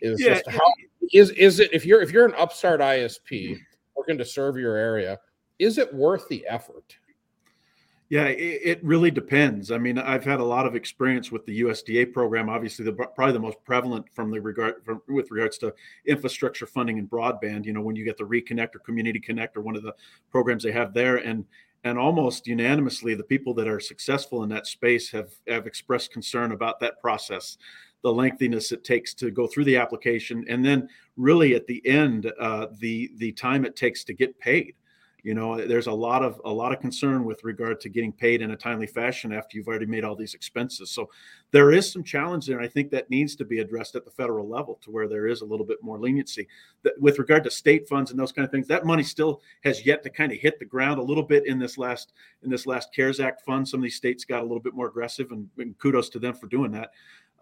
Is 0.00 0.20
yeah, 0.20 0.34
just 0.34 0.50
how 0.50 0.72
is 1.12 1.30
is 1.30 1.60
it 1.60 1.70
if 1.72 1.86
you're 1.86 2.02
if 2.02 2.10
you're 2.10 2.26
an 2.26 2.34
upstart 2.36 2.80
isp 2.80 3.58
looking 3.96 4.18
to 4.18 4.24
serve 4.24 4.56
your 4.56 4.76
area 4.76 5.18
is 5.58 5.78
it 5.78 5.92
worth 5.94 6.28
the 6.28 6.46
effort 6.46 6.96
yeah, 8.08 8.26
it, 8.26 8.60
it, 8.62 8.84
really 8.84 9.10
depends. 9.10 9.72
I 9.72 9.78
mean, 9.78 9.98
I've 9.98 10.24
had 10.24 10.38
a 10.38 10.44
lot 10.44 10.64
of 10.64 10.76
experience 10.76 11.32
with 11.32 11.44
the 11.44 11.62
USDA 11.62 12.12
program. 12.12 12.48
Obviously, 12.48 12.84
the 12.84 12.92
probably 12.92 13.32
the 13.32 13.40
most 13.40 13.58
prevalent 13.64 14.06
from 14.12 14.30
the 14.30 14.40
regard 14.40 14.84
from, 14.84 15.02
with 15.08 15.32
regards 15.32 15.58
to 15.58 15.74
infrastructure 16.06 16.66
funding 16.66 17.00
and 17.00 17.10
broadband. 17.10 17.64
You 17.64 17.72
know, 17.72 17.80
when 17.80 17.96
you 17.96 18.04
get 18.04 18.16
the 18.16 18.24
Reconnect 18.24 18.76
or 18.76 18.78
Community 18.80 19.18
Connect 19.18 19.56
or 19.56 19.60
one 19.60 19.74
of 19.74 19.82
the 19.82 19.92
programs 20.30 20.62
they 20.62 20.70
have 20.70 20.94
there, 20.94 21.16
and 21.16 21.44
and 21.82 21.98
almost 21.98 22.46
unanimously, 22.46 23.14
the 23.16 23.24
people 23.24 23.54
that 23.54 23.66
are 23.66 23.80
successful 23.80 24.44
in 24.44 24.48
that 24.50 24.68
space 24.68 25.10
have 25.10 25.30
have 25.48 25.66
expressed 25.66 26.12
concern 26.12 26.52
about 26.52 26.78
that 26.78 27.00
process, 27.00 27.58
the 28.04 28.12
lengthiness 28.12 28.70
it 28.70 28.84
takes 28.84 29.14
to 29.14 29.32
go 29.32 29.48
through 29.48 29.64
the 29.64 29.76
application, 29.76 30.44
and 30.48 30.64
then 30.64 30.88
really 31.16 31.56
at 31.56 31.66
the 31.66 31.84
end, 31.84 32.32
uh, 32.38 32.68
the 32.78 33.10
the 33.16 33.32
time 33.32 33.64
it 33.64 33.74
takes 33.74 34.04
to 34.04 34.14
get 34.14 34.38
paid 34.38 34.76
you 35.26 35.34
know 35.34 35.56
there's 35.66 35.88
a 35.88 35.92
lot 35.92 36.22
of 36.22 36.40
a 36.44 36.52
lot 36.52 36.72
of 36.72 36.78
concern 36.78 37.24
with 37.24 37.42
regard 37.42 37.80
to 37.80 37.88
getting 37.88 38.12
paid 38.12 38.42
in 38.42 38.52
a 38.52 38.56
timely 38.56 38.86
fashion 38.86 39.32
after 39.32 39.56
you've 39.56 39.66
already 39.66 39.84
made 39.84 40.04
all 40.04 40.14
these 40.14 40.34
expenses 40.34 40.88
so 40.88 41.10
there 41.50 41.72
is 41.72 41.92
some 41.92 42.04
challenge 42.04 42.46
there 42.46 42.58
and 42.58 42.64
i 42.64 42.68
think 42.68 42.92
that 42.92 43.10
needs 43.10 43.34
to 43.34 43.44
be 43.44 43.58
addressed 43.58 43.96
at 43.96 44.04
the 44.04 44.10
federal 44.10 44.48
level 44.48 44.78
to 44.80 44.88
where 44.92 45.08
there 45.08 45.26
is 45.26 45.40
a 45.40 45.44
little 45.44 45.66
bit 45.66 45.82
more 45.82 45.98
leniency 45.98 46.46
that 46.84 46.92
with 47.00 47.18
regard 47.18 47.42
to 47.42 47.50
state 47.50 47.88
funds 47.88 48.12
and 48.12 48.20
those 48.20 48.30
kind 48.30 48.44
of 48.44 48.52
things 48.52 48.68
that 48.68 48.86
money 48.86 49.02
still 49.02 49.42
has 49.64 49.84
yet 49.84 50.00
to 50.00 50.08
kind 50.08 50.30
of 50.30 50.38
hit 50.38 50.60
the 50.60 50.64
ground 50.64 51.00
a 51.00 51.02
little 51.02 51.24
bit 51.24 51.44
in 51.44 51.58
this 51.58 51.76
last 51.76 52.12
in 52.44 52.48
this 52.48 52.64
last 52.64 52.94
cares 52.94 53.18
act 53.18 53.44
fund 53.44 53.68
some 53.68 53.80
of 53.80 53.82
these 53.82 53.96
states 53.96 54.24
got 54.24 54.42
a 54.42 54.46
little 54.46 54.60
bit 54.60 54.74
more 54.74 54.86
aggressive 54.86 55.32
and, 55.32 55.48
and 55.58 55.76
kudos 55.78 56.08
to 56.08 56.20
them 56.20 56.34
for 56.34 56.46
doing 56.46 56.70
that 56.70 56.90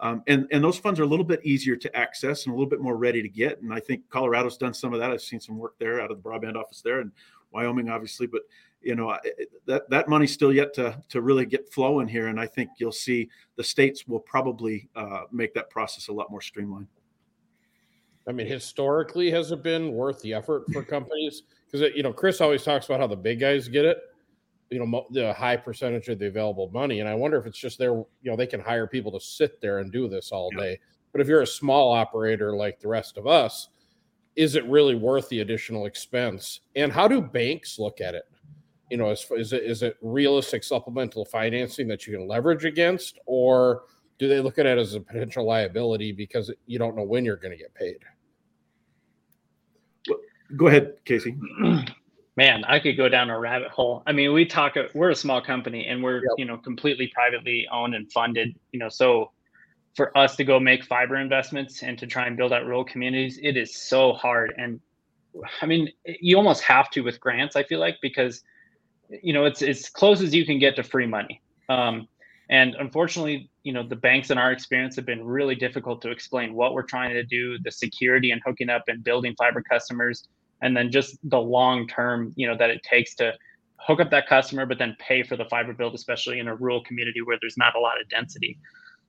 um, 0.01 0.23
and 0.27 0.49
and 0.51 0.63
those 0.63 0.79
funds 0.79 0.99
are 0.99 1.05
a 1.05 1.07
little 1.07 1.25
bit 1.25 1.41
easier 1.45 1.77
to 1.77 1.97
access 1.97 2.47
and 2.47 2.53
a 2.53 2.57
little 2.57 2.69
bit 2.69 2.81
more 2.81 2.97
ready 2.97 3.23
to 3.23 3.29
get. 3.29 3.63
And 3.63 3.73
I 3.73 3.81
think 3.81 4.09
Colorado's 4.11 4.57
done 4.57 4.75
some 4.75 4.93
of 4.93 5.01
that. 5.01 5.11
I've 5.11 5.23
seen 5.23 5.41
some 5.41 5.57
work 5.57 5.75
there 5.79 6.01
out 6.01 6.11
of 6.11 6.21
the 6.21 6.29
broadband 6.29 6.57
office 6.57 6.81
there, 6.83 7.01
and 7.01 7.13
Wyoming, 7.55 7.89
obviously, 7.89 8.27
but 8.27 8.43
you 8.83 8.95
know 8.95 9.11
eh, 9.11 9.19
eh, 9.25 9.45
that 9.67 9.89
that 9.89 10.09
money's 10.09 10.33
still 10.33 10.53
yet 10.53 10.75
to 10.75 11.01
to 11.09 11.23
really 11.23 11.47
get 11.47 11.73
flowing 11.73 12.09
here, 12.09 12.27
and 12.27 12.39
I 12.39 12.47
think 12.47 12.71
you'll 12.79 12.93
see 12.93 13.29
the 13.57 13.65
states 13.65 14.07
will 14.07 14.21
probably 14.21 14.89
uh, 14.97 15.23
make 15.33 15.55
that 15.55 15.71
process 15.71 16.09
a 16.09 16.13
lot 16.13 16.31
more 16.31 16.41
streamlined. 16.41 16.89
I 18.27 18.33
mean, 18.33 18.47
historically, 18.47 19.31
has 19.31 19.53
it 19.53 19.63
been 19.63 19.93
worth 19.93 20.21
the 20.23 20.35
effort 20.35 20.65
for 20.73 20.83
companies? 20.97 21.43
Because 21.67 21.83
uh, 21.83 21.95
you 21.95 22.03
know, 22.03 22.13
Chris 22.13 22.41
always 22.41 22.63
talks 22.63 22.87
about 22.87 23.01
how 23.01 23.07
the 23.07 23.17
big 23.17 23.41
guys 23.41 23.69
get 23.69 23.85
it. 23.85 23.99
You 24.71 24.85
know, 24.85 25.07
the 25.11 25.33
high 25.35 25.57
percentage 25.57 26.09
of 26.09 26.19
the 26.19 26.27
available 26.27 26.71
money, 26.73 27.01
and 27.01 27.09
I 27.09 27.15
wonder 27.15 27.39
if 27.39 27.47
it's 27.47 27.59
just 27.59 27.79
their, 27.79 27.93
you 27.93 28.09
know, 28.25 28.37
they 28.37 28.47
can 28.47 28.61
hire 28.61 28.87
people 28.87 29.13
to 29.13 29.21
sit 29.21 29.61
there 29.61 29.79
and 29.79 29.93
do 29.93 30.09
this 30.09 30.33
all 30.33 30.51
day. 30.51 30.81
But 31.13 31.21
if 31.21 31.29
you're 31.29 31.43
a 31.43 31.47
small 31.47 31.93
operator 31.93 32.57
like 32.57 32.81
the 32.81 32.89
rest 32.89 33.17
of 33.17 33.27
us, 33.27 33.69
is 34.37 34.57
it 34.57 34.67
really 34.69 34.95
worth 34.95 35.29
the 35.29 35.41
additional 35.41 35.87
expense? 35.87 36.61
And 36.77 36.93
how 36.93 37.09
do 37.09 37.21
banks 37.21 37.79
look 37.79 38.01
at 38.01 38.15
it? 38.15 38.25
You 38.91 38.99
know, 38.99 39.11
is, 39.11 39.27
is 39.31 39.53
it 39.53 39.63
is 39.63 39.83
it 39.83 39.97
realistic 40.03 40.63
supplemental 40.63 41.25
financing 41.25 41.89
that 41.89 42.07
you 42.07 42.17
can 42.17 42.29
leverage 42.29 42.65
against, 42.65 43.19
or 43.27 43.83
do 44.19 44.29
they 44.29 44.41
look 44.41 44.59
at 44.59 44.67
it 44.67 44.79
as 44.79 44.95
a 44.95 45.01
potential 45.01 45.45
liability 45.47 46.13
because 46.13 46.53
you 46.67 46.79
don't 46.79 46.97
know 46.97 47.03
when 47.03 47.25
you're 47.25 47.37
going 47.37 47.53
to 47.53 47.59
get 47.59 47.75
paid? 47.75 47.99
Go 50.57 50.69
ahead, 50.69 50.95
Casey. 51.05 51.37
Man, 52.37 52.65
I 52.65 52.81
could 52.81 52.97
go 52.97 53.09
down 53.09 53.31
a 53.31 53.39
rabbit 53.39 53.71
hole. 53.71 54.03
I 54.07 54.13
mean, 54.13 54.33
we 54.33 54.45
talk. 54.45 54.75
We're 54.93 55.11
a 55.11 55.15
small 55.15 55.41
company, 55.41 55.87
and 55.87 56.03
we're 56.03 56.17
yep. 56.17 56.33
you 56.37 56.45
know 56.45 56.59
completely 56.59 57.11
privately 57.15 57.67
owned 57.73 57.95
and 57.95 58.11
funded. 58.13 58.55
You 58.73 58.81
know, 58.81 58.89
so 58.89 59.31
for 59.95 60.17
us 60.17 60.37
to 60.37 60.45
go 60.45 60.59
make 60.59 60.85
fiber 60.85 61.17
investments 61.17 61.83
and 61.83 61.99
to 61.99 62.07
try 62.07 62.27
and 62.27 62.37
build 62.37 62.53
out 62.53 62.65
rural 62.67 62.85
communities, 62.85 63.39
it 63.43 63.57
is 63.57 63.77
so 63.77 64.13
hard. 64.13 64.53
And 64.59 64.81
I 65.63 65.67
mean, 65.67 65.91
you 66.05 66.37
almost 66.37 66.63
have 66.63 66.91
to 66.91 67.01
with 67.03 67.21
grants, 67.21 67.57
I 67.57 67.63
feel 67.63 67.81
like, 67.81 67.99
because 68.03 68.43
you 69.23 69.33
know, 69.33 69.45
it's 69.45 69.63
as 69.63 69.89
close 69.89 70.23
as 70.23 70.35
you 70.35 70.47
can 70.47 70.59
get 70.59 70.77
to 70.77 70.83
free 70.83 71.07
money. 71.07 71.41
Um, 71.69 72.09
and 72.51 72.75
unfortunately, 72.75 73.51
you 73.63 73.73
know, 73.73 73.83
the 73.83 73.97
banks 73.97 74.31
in 74.31 74.39
our 74.39 74.53
experience 74.53 74.97
have 74.97 75.07
been 75.07 75.25
really 75.25 75.55
difficult 75.55 76.03
to 76.03 76.11
explain 76.11 76.55
what 76.55 76.75
we're 76.75 76.83
trying 76.83 77.15
to 77.15 77.23
do, 77.23 77.59
the 77.59 77.71
security 77.71 78.33
and 78.33 78.41
hooking 78.45 78.69
up 78.69 78.85
and 78.89 79.03
building 79.03 79.35
fiber 79.37 79.63
customers, 79.63 80.29
and 80.63 80.77
then 80.77 80.91
just 80.91 81.17
the 81.31 81.41
long 81.41 81.87
term, 81.87 82.33
you 82.37 82.47
know, 82.47 82.57
that 82.57 82.71
it 82.71 82.83
takes 82.83 83.15
to 83.17 83.33
hook 83.77 84.01
up 84.01 84.11
that 84.11 84.27
customer, 84.27 84.67
but 84.67 84.79
then 84.79 84.97
pay 84.99 85.23
for 85.23 85.37
the 85.37 85.45
fiber 85.47 85.73
build, 85.73 85.95
especially 85.95 86.39
in 86.39 86.49
a 86.49 86.55
rural 86.55 86.83
community 86.85 87.23
where 87.23 87.39
there's 87.41 87.57
not 87.57 87.75
a 87.75 87.81
lot 87.81 88.01
of 88.01 88.09
density 88.09 88.59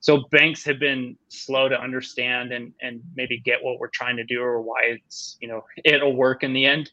so 0.06 0.26
banks 0.30 0.64
have 0.64 0.78
been 0.78 1.18
slow 1.30 1.68
to 1.68 1.82
understand 1.82 2.52
and 2.52 2.72
and 2.80 3.02
maybe 3.16 3.40
get 3.40 3.58
what 3.64 3.80
we're 3.80 3.88
trying 3.88 4.16
to 4.18 4.24
do 4.24 4.40
or 4.40 4.62
why 4.62 4.82
it's 4.84 5.36
you 5.42 5.48
know 5.48 5.64
it'll 5.84 6.16
work 6.16 6.44
in 6.44 6.54
the 6.54 6.64
end. 6.64 6.92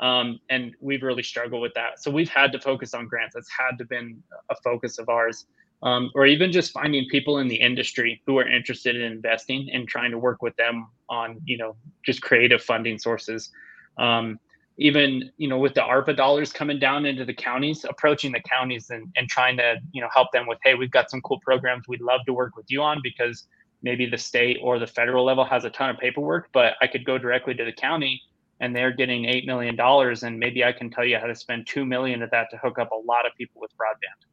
Um, 0.00 0.40
and 0.48 0.74
we've 0.80 1.02
really 1.02 1.22
struggled 1.22 1.60
with 1.60 1.74
that. 1.74 2.02
So 2.02 2.10
we've 2.10 2.30
had 2.30 2.52
to 2.52 2.58
focus 2.58 2.94
on 2.94 3.08
grants. 3.08 3.34
That's 3.34 3.50
had 3.50 3.76
to 3.76 3.84
been 3.84 4.22
a 4.50 4.54
focus 4.64 4.98
of 4.98 5.10
ours. 5.10 5.44
Um, 5.82 6.10
or 6.14 6.24
even 6.24 6.50
just 6.50 6.72
finding 6.72 7.06
people 7.10 7.40
in 7.40 7.48
the 7.48 7.56
industry 7.56 8.22
who 8.26 8.38
are 8.38 8.48
interested 8.48 8.96
in 8.96 9.02
investing 9.02 9.68
and 9.74 9.86
trying 9.86 10.10
to 10.12 10.18
work 10.18 10.40
with 10.40 10.56
them 10.56 10.88
on 11.10 11.42
you 11.44 11.58
know 11.58 11.76
just 12.06 12.22
creative 12.22 12.62
funding 12.62 12.96
sources. 12.98 13.50
Um, 13.98 14.40
even 14.78 15.30
you 15.36 15.48
know 15.48 15.58
with 15.58 15.74
the 15.74 15.80
ARPA 15.80 16.16
dollars 16.16 16.52
coming 16.52 16.78
down 16.78 17.06
into 17.06 17.24
the 17.24 17.34
counties, 17.34 17.84
approaching 17.88 18.32
the 18.32 18.40
counties 18.40 18.90
and, 18.90 19.10
and 19.16 19.28
trying 19.28 19.56
to 19.56 19.76
you 19.92 20.00
know 20.00 20.08
help 20.12 20.32
them 20.32 20.46
with, 20.46 20.58
hey, 20.62 20.74
we've 20.74 20.90
got 20.90 21.10
some 21.10 21.20
cool 21.22 21.40
programs 21.40 21.88
we'd 21.88 22.00
love 22.00 22.20
to 22.26 22.32
work 22.32 22.56
with 22.56 22.66
you 22.68 22.82
on 22.82 23.00
because 23.02 23.46
maybe 23.82 24.06
the 24.06 24.18
state 24.18 24.58
or 24.62 24.78
the 24.78 24.86
federal 24.86 25.24
level 25.24 25.44
has 25.44 25.64
a 25.64 25.70
ton 25.70 25.90
of 25.90 25.98
paperwork, 25.98 26.48
but 26.52 26.74
I 26.80 26.86
could 26.86 27.04
go 27.04 27.18
directly 27.18 27.54
to 27.54 27.64
the 27.64 27.72
county 27.72 28.20
and 28.60 28.74
they're 28.74 28.92
getting 28.92 29.24
$8 29.24 29.46
million. 29.46 29.78
And 29.78 30.38
maybe 30.38 30.64
I 30.64 30.72
can 30.72 30.90
tell 30.90 31.04
you 31.04 31.18
how 31.18 31.26
to 31.26 31.34
spend 31.34 31.66
2 31.66 31.84
million 31.84 32.22
of 32.22 32.30
that 32.30 32.48
to 32.50 32.56
hook 32.56 32.78
up 32.78 32.90
a 32.90 32.96
lot 32.96 33.26
of 33.26 33.32
people 33.36 33.60
with 33.60 33.70
broadband. 33.72 34.26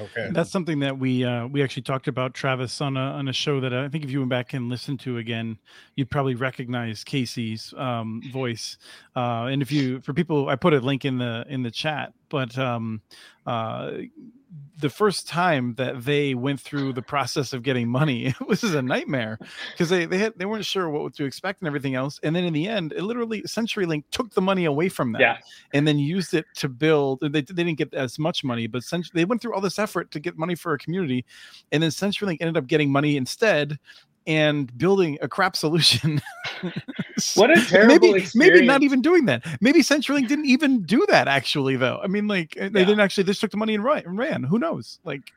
Okay. 0.00 0.30
That's 0.32 0.50
something 0.50 0.80
that 0.80 0.98
we 0.98 1.24
uh, 1.24 1.46
we 1.46 1.62
actually 1.62 1.82
talked 1.82 2.08
about 2.08 2.34
Travis 2.34 2.80
on 2.80 2.96
a 2.96 3.00
on 3.00 3.28
a 3.28 3.32
show 3.32 3.60
that 3.60 3.72
I 3.74 3.88
think 3.88 4.04
if 4.04 4.10
you 4.10 4.20
went 4.20 4.30
back 4.30 4.54
and 4.54 4.68
listened 4.68 5.00
to 5.00 5.18
again, 5.18 5.58
you'd 5.94 6.10
probably 6.10 6.34
recognize 6.34 7.04
Casey's 7.04 7.74
um, 7.76 8.22
voice. 8.32 8.78
Uh, 9.14 9.44
and 9.44 9.62
if 9.62 9.70
you 9.70 10.00
for 10.00 10.14
people, 10.14 10.48
I 10.48 10.56
put 10.56 10.72
a 10.72 10.80
link 10.80 11.04
in 11.04 11.18
the 11.18 11.44
in 11.48 11.62
the 11.62 11.70
chat, 11.70 12.12
but 12.28 12.56
um, 12.56 13.02
uh, 13.46 13.92
the 14.78 14.90
first 14.90 15.28
time 15.28 15.74
that 15.74 16.04
they 16.04 16.34
went 16.34 16.58
through 16.60 16.92
the 16.92 17.02
process 17.02 17.52
of 17.52 17.62
getting 17.62 17.88
money, 17.88 18.26
it 18.40 18.46
was 18.46 18.62
a 18.64 18.82
nightmare 18.82 19.38
because 19.72 19.88
they 19.88 20.06
they 20.06 20.18
had 20.18 20.32
they 20.36 20.46
weren't 20.46 20.64
sure 20.64 20.88
what 20.88 21.14
to 21.14 21.24
expect 21.24 21.60
and 21.60 21.68
everything 21.68 21.94
else. 21.94 22.18
And 22.22 22.34
then 22.34 22.44
in 22.44 22.52
the 22.52 22.66
end, 22.66 22.92
it 22.92 23.02
literally 23.02 23.42
CenturyLink 23.42 24.04
took 24.10 24.32
the 24.32 24.40
money 24.40 24.64
away 24.64 24.88
from 24.88 25.12
them, 25.12 25.20
yeah. 25.20 25.38
and 25.72 25.86
then 25.86 25.98
used 25.98 26.34
it 26.34 26.46
to 26.56 26.68
build. 26.68 27.20
They, 27.20 27.28
they 27.28 27.40
didn't 27.42 27.76
get 27.76 27.92
as 27.94 28.18
much 28.18 28.42
money, 28.42 28.66
but 28.66 28.82
they 29.14 29.24
went 29.24 29.42
through 29.42 29.54
all 29.54 29.60
this 29.60 29.78
effort 29.78 30.10
to 30.12 30.20
get 30.20 30.38
money 30.38 30.54
for 30.54 30.72
a 30.72 30.78
community, 30.78 31.24
and 31.72 31.82
then 31.82 31.90
CenturyLink 31.90 32.38
ended 32.40 32.56
up 32.56 32.66
getting 32.66 32.90
money 32.90 33.16
instead 33.16 33.78
and 34.30 34.78
building 34.78 35.18
a 35.22 35.28
crap 35.28 35.56
solution. 35.56 36.22
what 37.34 37.50
a 37.50 37.60
terrible 37.68 38.12
maybe, 38.12 38.22
experience. 38.22 38.34
Maybe 38.34 38.64
not 38.64 38.84
even 38.84 39.02
doing 39.02 39.24
that. 39.24 39.44
Maybe 39.60 39.80
CenturyLink 39.80 40.28
didn't 40.28 40.46
even 40.46 40.82
do 40.82 41.04
that 41.08 41.26
actually 41.26 41.74
though. 41.74 41.98
I 42.00 42.06
mean 42.06 42.28
like 42.28 42.54
they 42.54 42.62
yeah. 42.62 42.70
didn't 42.70 43.00
actually 43.00 43.24
just 43.24 43.40
took 43.40 43.50
the 43.50 43.56
money 43.56 43.74
and 43.74 43.82
ran, 43.82 44.04
and 44.06 44.16
ran. 44.16 44.44
Who 44.44 44.60
knows? 44.60 45.00
Like 45.02 45.32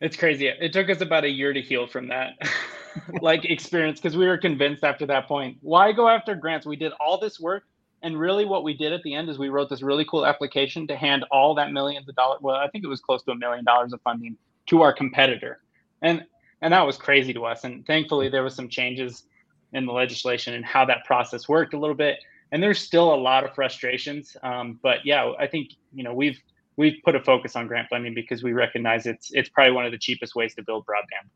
it's 0.00 0.14
crazy. 0.14 0.46
It 0.46 0.74
took 0.74 0.90
us 0.90 1.00
about 1.00 1.24
a 1.24 1.30
year 1.30 1.54
to 1.54 1.62
heal 1.62 1.86
from 1.86 2.08
that 2.08 2.34
like 3.22 3.46
experience 3.46 3.98
because 3.98 4.14
we 4.14 4.26
were 4.26 4.36
convinced 4.36 4.84
after 4.84 5.06
that 5.06 5.26
point. 5.26 5.56
Why 5.62 5.92
go 5.92 6.06
after 6.06 6.34
grants? 6.34 6.66
We 6.66 6.76
did 6.76 6.92
all 7.00 7.18
this 7.18 7.40
work 7.40 7.64
and 8.02 8.18
really 8.18 8.44
what 8.44 8.62
we 8.62 8.76
did 8.76 8.92
at 8.92 9.02
the 9.04 9.14
end 9.14 9.30
is 9.30 9.38
we 9.38 9.48
wrote 9.48 9.70
this 9.70 9.80
really 9.80 10.04
cool 10.04 10.26
application 10.26 10.86
to 10.88 10.96
hand 10.96 11.24
all 11.30 11.54
that 11.54 11.72
millions 11.72 12.10
of 12.10 12.14
dollars 12.14 12.40
well, 12.42 12.56
I 12.56 12.68
think 12.68 12.84
it 12.84 12.88
was 12.88 13.00
close 13.00 13.22
to 13.22 13.30
a 13.30 13.36
million 13.36 13.64
dollars 13.64 13.94
of 13.94 14.02
funding 14.02 14.36
to 14.66 14.82
our 14.82 14.92
competitor. 14.92 15.60
And 16.02 16.26
and 16.62 16.72
that 16.72 16.86
was 16.86 16.96
crazy 16.96 17.32
to 17.34 17.44
us. 17.44 17.64
And 17.64 17.84
thankfully, 17.86 18.28
there 18.28 18.42
was 18.42 18.54
some 18.54 18.68
changes 18.68 19.24
in 19.72 19.84
the 19.84 19.92
legislation 19.92 20.54
and 20.54 20.64
how 20.64 20.84
that 20.86 21.04
process 21.04 21.48
worked 21.48 21.74
a 21.74 21.78
little 21.78 21.96
bit. 21.96 22.18
And 22.52 22.62
there's 22.62 22.78
still 22.78 23.12
a 23.12 23.16
lot 23.16 23.44
of 23.44 23.54
frustrations, 23.54 24.36
um, 24.42 24.78
but 24.82 24.98
yeah, 25.04 25.32
I 25.38 25.46
think 25.46 25.70
you 25.92 26.04
know 26.04 26.12
we've 26.12 26.38
we've 26.76 26.96
put 27.04 27.16
a 27.16 27.20
focus 27.20 27.56
on 27.56 27.66
grant 27.66 27.88
funding 27.88 28.14
because 28.14 28.42
we 28.42 28.52
recognize 28.52 29.06
it's 29.06 29.30
it's 29.32 29.48
probably 29.48 29.72
one 29.72 29.86
of 29.86 29.92
the 29.92 29.98
cheapest 29.98 30.34
ways 30.34 30.54
to 30.56 30.62
build 30.62 30.84
broadband. 30.86 31.30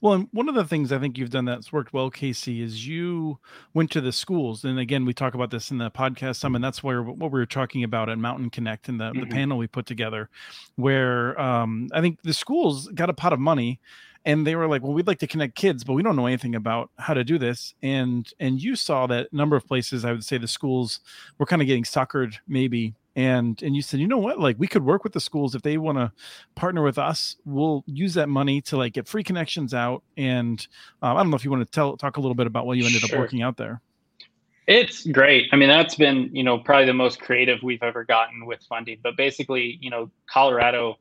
Well, 0.00 0.14
and 0.14 0.28
one 0.32 0.48
of 0.48 0.56
the 0.56 0.64
things 0.64 0.90
I 0.90 0.98
think 0.98 1.16
you've 1.16 1.30
done 1.30 1.44
that's 1.44 1.72
worked 1.72 1.92
well, 1.92 2.10
Casey, 2.10 2.60
is 2.60 2.88
you 2.88 3.38
went 3.74 3.92
to 3.92 4.00
the 4.00 4.10
schools, 4.10 4.64
and 4.64 4.80
again, 4.80 5.04
we 5.04 5.14
talk 5.14 5.34
about 5.34 5.52
this 5.52 5.70
in 5.70 5.78
the 5.78 5.92
podcast 5.92 6.36
some, 6.36 6.56
and 6.56 6.64
that's 6.64 6.82
where 6.82 7.04
what 7.04 7.30
we 7.30 7.38
were 7.38 7.46
talking 7.46 7.84
about 7.84 8.08
at 8.08 8.18
Mountain 8.18 8.50
Connect 8.50 8.88
and 8.88 8.98
the, 8.98 9.10
mm-hmm. 9.10 9.20
the 9.20 9.26
panel 9.26 9.58
we 9.58 9.68
put 9.68 9.86
together, 9.86 10.28
where 10.74 11.40
um, 11.40 11.88
I 11.92 12.00
think 12.00 12.20
the 12.22 12.34
schools 12.34 12.88
got 12.88 13.10
a 13.10 13.14
pot 13.14 13.32
of 13.32 13.38
money 13.38 13.80
and 14.24 14.46
they 14.46 14.56
were 14.56 14.66
like 14.66 14.82
well 14.82 14.92
we'd 14.92 15.06
like 15.06 15.18
to 15.18 15.26
connect 15.26 15.54
kids 15.54 15.84
but 15.84 15.94
we 15.94 16.02
don't 16.02 16.16
know 16.16 16.26
anything 16.26 16.54
about 16.54 16.90
how 16.98 17.14
to 17.14 17.24
do 17.24 17.38
this. 17.38 17.74
And 17.82 18.30
and 18.40 18.60
you 18.60 18.76
saw 18.76 19.06
that 19.06 19.32
number 19.32 19.56
of 19.56 19.66
places 19.66 20.04
i 20.04 20.12
would 20.12 20.24
say 20.24 20.38
the 20.38 20.48
schools 20.48 21.00
were 21.38 21.46
kind 21.46 21.62
of 21.62 21.66
getting 21.66 21.84
suckered 21.84 22.36
maybe. 22.46 22.94
And 23.16 23.60
and 23.62 23.74
you 23.74 23.82
said 23.82 24.00
you 24.00 24.06
know 24.06 24.18
what? 24.18 24.38
Like 24.38 24.56
we 24.58 24.68
could 24.68 24.84
work 24.84 25.02
with 25.02 25.12
the 25.12 25.20
schools. 25.20 25.54
If 25.54 25.62
they 25.62 25.76
want 25.76 25.98
to 25.98 26.12
partner 26.54 26.82
with 26.82 26.98
us 26.98 27.36
we'll 27.44 27.84
use 27.86 28.14
that 28.14 28.28
money 28.28 28.60
to 28.62 28.76
like 28.76 28.92
get 28.92 29.08
free 29.08 29.24
connections 29.24 29.74
out. 29.74 30.02
And 30.16 30.66
um, 31.02 31.16
i 31.16 31.22
don't 31.22 31.30
know 31.30 31.36
if 31.36 31.44
you 31.44 31.50
want 31.50 31.64
to 31.64 31.70
tell 31.70 31.96
talk 31.96 32.16
a 32.16 32.20
little 32.20 32.34
bit 32.34 32.46
about 32.46 32.66
what 32.66 32.76
you 32.76 32.84
ended 32.84 33.00
sure. 33.02 33.16
up 33.16 33.20
working 33.20 33.42
out 33.42 33.56
there. 33.56 33.80
It's 34.66 35.06
great. 35.06 35.48
I 35.52 35.56
mean 35.56 35.68
that's 35.68 35.94
been 35.94 36.28
you 36.32 36.42
know 36.42 36.58
probably 36.58 36.86
the 36.86 36.94
most 36.94 37.20
creative 37.20 37.62
we've 37.62 37.82
ever 37.82 38.04
gotten 38.04 38.44
with 38.44 38.60
funding. 38.68 38.98
But 39.02 39.16
basically 39.16 39.78
you 39.80 39.90
know 39.90 40.10
colorado 40.30 40.98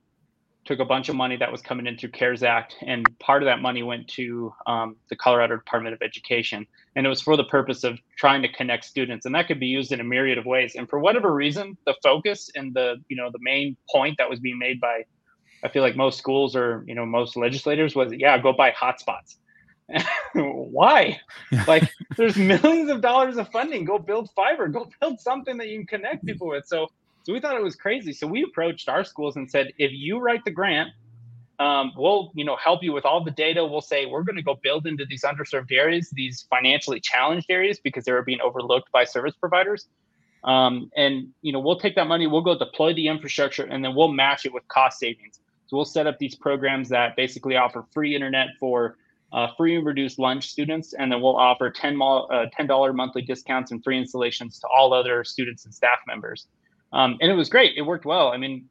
took 0.67 0.79
a 0.79 0.85
bunch 0.85 1.07
of 1.07 1.15
money 1.15 1.37
that 1.37 1.49
was 1.51 1.61
coming 1.61 1.87
in 1.87 1.97
through 1.97 2.09
CARES 2.09 2.43
Act, 2.43 2.75
and 2.85 3.05
part 3.19 3.41
of 3.41 3.47
that 3.47 3.61
money 3.61 3.83
went 3.83 4.07
to 4.09 4.53
um, 4.67 4.97
the 5.09 5.15
Colorado 5.15 5.55
Department 5.55 5.95
of 5.95 6.01
Education, 6.01 6.67
and 6.95 7.05
it 7.05 7.09
was 7.09 7.21
for 7.21 7.37
the 7.37 7.45
purpose 7.45 7.85
of 7.85 7.97
trying 8.17 8.41
to 8.41 8.49
connect 8.49 8.83
students, 8.83 9.25
and 9.25 9.33
that 9.33 9.47
could 9.47 9.59
be 9.59 9.67
used 9.67 9.93
in 9.93 10.01
a 10.01 10.03
myriad 10.03 10.37
of 10.37 10.45
ways. 10.45 10.75
And 10.75 10.87
for 10.89 10.99
whatever 10.99 11.33
reason, 11.33 11.77
the 11.85 11.95
focus 12.03 12.51
and 12.53 12.73
the 12.73 12.97
you 13.07 13.15
know 13.15 13.29
the 13.31 13.39
main 13.41 13.77
point 13.89 14.17
that 14.17 14.29
was 14.29 14.39
being 14.41 14.59
made 14.59 14.81
by, 14.81 15.05
I 15.63 15.69
feel 15.69 15.81
like 15.81 15.95
most 15.95 16.19
schools 16.19 16.55
or 16.55 16.83
you 16.85 16.95
know 16.95 17.05
most 17.05 17.37
legislators 17.37 17.95
was, 17.95 18.11
yeah, 18.11 18.37
go 18.37 18.51
buy 18.51 18.71
hotspots. 18.71 19.35
Why? 20.33 21.21
like, 21.67 21.89
there's 22.17 22.35
millions 22.35 22.89
of 22.89 22.99
dollars 22.99 23.37
of 23.37 23.49
funding. 23.51 23.85
Go 23.85 23.97
build 23.97 24.29
fiber. 24.35 24.67
Go 24.67 24.89
build 24.99 25.21
something 25.21 25.55
that 25.57 25.69
you 25.69 25.77
can 25.85 25.87
connect 25.87 26.25
people 26.25 26.49
with. 26.49 26.67
So 26.67 26.89
so 27.27 27.33
we 27.33 27.41
thought 27.41 27.57
it 27.57 27.61
was 27.61 27.75
crazy. 27.75 28.13
So 28.13 28.25
we 28.25 28.41
approached 28.41 28.87
our 28.87 29.03
schools 29.03 29.35
and 29.35 29.51
said, 29.51 29.73
if 29.77 29.91
you 29.91 30.17
write 30.17 30.45
the 30.45 30.51
grant, 30.51 30.91
um, 31.59 31.91
we'll 31.97 32.31
you 32.35 32.45
know 32.45 32.55
help 32.55 32.83
you 32.83 32.93
with 32.93 33.03
all 33.03 33.21
the 33.21 33.31
data. 33.31 33.65
We'll 33.65 33.81
say 33.81 34.05
we're 34.05 34.23
going 34.23 34.37
to 34.37 34.41
go 34.41 34.57
build 34.63 34.87
into 34.87 35.05
these 35.05 35.23
underserved 35.23 35.73
areas, 35.73 36.09
these 36.13 36.47
financially 36.49 37.01
challenged 37.01 37.47
areas, 37.49 37.81
because 37.83 38.05
they 38.05 38.13
were 38.13 38.21
being 38.21 38.39
overlooked 38.39 38.93
by 38.93 39.03
service 39.03 39.35
providers. 39.35 39.89
Um, 40.45 40.89
and 40.95 41.27
you 41.41 41.51
know 41.51 41.59
we'll 41.59 41.81
take 41.81 41.95
that 41.95 42.07
money, 42.07 42.27
we'll 42.27 42.43
go 42.43 42.57
deploy 42.57 42.93
the 42.93 43.09
infrastructure, 43.09 43.65
and 43.65 43.83
then 43.83 43.93
we'll 43.93 44.13
match 44.13 44.45
it 44.45 44.53
with 44.53 44.65
cost 44.69 44.97
savings. 44.97 45.41
So 45.65 45.75
we'll 45.75 45.83
set 45.83 46.07
up 46.07 46.19
these 46.19 46.35
programs 46.35 46.87
that 46.89 47.17
basically 47.17 47.57
offer 47.57 47.83
free 47.93 48.15
internet 48.15 48.51
for 48.57 48.95
uh, 49.33 49.47
free 49.57 49.75
and 49.75 49.85
reduced 49.85 50.17
lunch 50.17 50.47
students, 50.47 50.93
and 50.93 51.11
then 51.11 51.21
we'll 51.21 51.35
offer 51.35 51.71
10 51.71 52.01
uh, 52.01 52.45
$10 52.57 52.95
monthly 52.95 53.21
discounts 53.21 53.71
and 53.71 53.83
free 53.83 53.97
installations 53.97 54.59
to 54.59 54.67
all 54.67 54.93
other 54.93 55.25
students 55.25 55.65
and 55.65 55.75
staff 55.75 55.99
members. 56.07 56.47
Um, 56.93 57.17
and 57.21 57.31
it 57.31 57.35
was 57.35 57.49
great. 57.49 57.77
It 57.77 57.81
worked 57.81 58.05
well. 58.05 58.29
I 58.29 58.37
mean, 58.37 58.69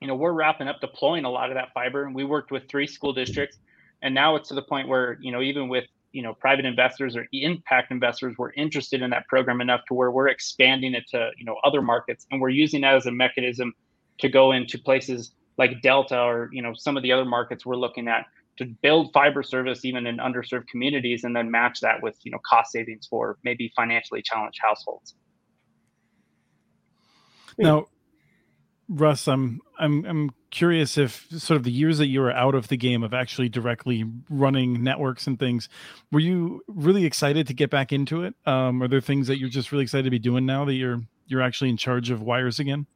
you 0.00 0.08
know, 0.08 0.14
we're 0.14 0.32
wrapping 0.32 0.68
up 0.68 0.80
deploying 0.80 1.24
a 1.24 1.30
lot 1.30 1.50
of 1.50 1.54
that 1.54 1.72
fiber, 1.72 2.04
and 2.04 2.14
we 2.14 2.24
worked 2.24 2.50
with 2.50 2.68
three 2.68 2.86
school 2.86 3.12
districts, 3.12 3.58
and 4.02 4.14
now 4.14 4.36
it's 4.36 4.48
to 4.48 4.54
the 4.54 4.62
point 4.62 4.88
where 4.88 5.18
you 5.20 5.32
know, 5.32 5.40
even 5.40 5.68
with 5.68 5.84
you 6.12 6.22
know 6.22 6.34
private 6.34 6.64
investors 6.64 7.16
or 7.16 7.26
impact 7.32 7.90
investors, 7.90 8.34
we're 8.36 8.52
interested 8.52 9.02
in 9.02 9.10
that 9.10 9.26
program 9.28 9.60
enough 9.60 9.80
to 9.88 9.94
where 9.94 10.10
we're 10.10 10.28
expanding 10.28 10.94
it 10.94 11.04
to 11.10 11.30
you 11.38 11.44
know 11.44 11.56
other 11.64 11.80
markets, 11.80 12.26
and 12.30 12.40
we're 12.40 12.50
using 12.50 12.82
that 12.82 12.94
as 12.94 13.06
a 13.06 13.12
mechanism 13.12 13.72
to 14.18 14.28
go 14.28 14.52
into 14.52 14.78
places 14.78 15.32
like 15.56 15.80
Delta 15.80 16.20
or 16.20 16.50
you 16.52 16.60
know 16.60 16.74
some 16.74 16.96
of 16.96 17.02
the 17.02 17.12
other 17.12 17.24
markets 17.24 17.64
we're 17.64 17.76
looking 17.76 18.08
at 18.08 18.26
to 18.56 18.66
build 18.82 19.12
fiber 19.12 19.42
service 19.42 19.84
even 19.84 20.06
in 20.06 20.18
underserved 20.18 20.66
communities 20.68 21.24
and 21.24 21.34
then 21.34 21.50
match 21.50 21.80
that 21.80 22.02
with 22.02 22.16
you 22.24 22.30
know 22.30 22.38
cost 22.48 22.72
savings 22.72 23.06
for 23.06 23.38
maybe 23.44 23.72
financially 23.74 24.22
challenged 24.22 24.58
households 24.62 25.14
now, 27.58 27.86
Russ, 28.88 29.28
I'm 29.28 29.60
I'm 29.78 30.04
I'm 30.04 30.30
curious 30.50 30.98
if 30.98 31.26
sort 31.30 31.56
of 31.56 31.64
the 31.64 31.72
years 31.72 31.98
that 31.98 32.06
you 32.06 32.20
were 32.20 32.32
out 32.32 32.54
of 32.54 32.68
the 32.68 32.76
game 32.76 33.02
of 33.02 33.14
actually 33.14 33.48
directly 33.48 34.04
running 34.28 34.82
networks 34.82 35.26
and 35.26 35.38
things, 35.38 35.68
were 36.12 36.20
you 36.20 36.62
really 36.68 37.04
excited 37.04 37.46
to 37.46 37.54
get 37.54 37.70
back 37.70 37.92
into 37.92 38.22
it? 38.22 38.34
Um, 38.46 38.82
are 38.82 38.88
there 38.88 39.00
things 39.00 39.26
that 39.28 39.38
you're 39.38 39.48
just 39.48 39.72
really 39.72 39.82
excited 39.82 40.04
to 40.04 40.10
be 40.10 40.18
doing 40.18 40.46
now 40.46 40.64
that 40.64 40.74
you're 40.74 41.00
you're 41.26 41.42
actually 41.42 41.70
in 41.70 41.76
charge 41.76 42.10
of 42.10 42.22
wires 42.22 42.58
again? 42.58 42.86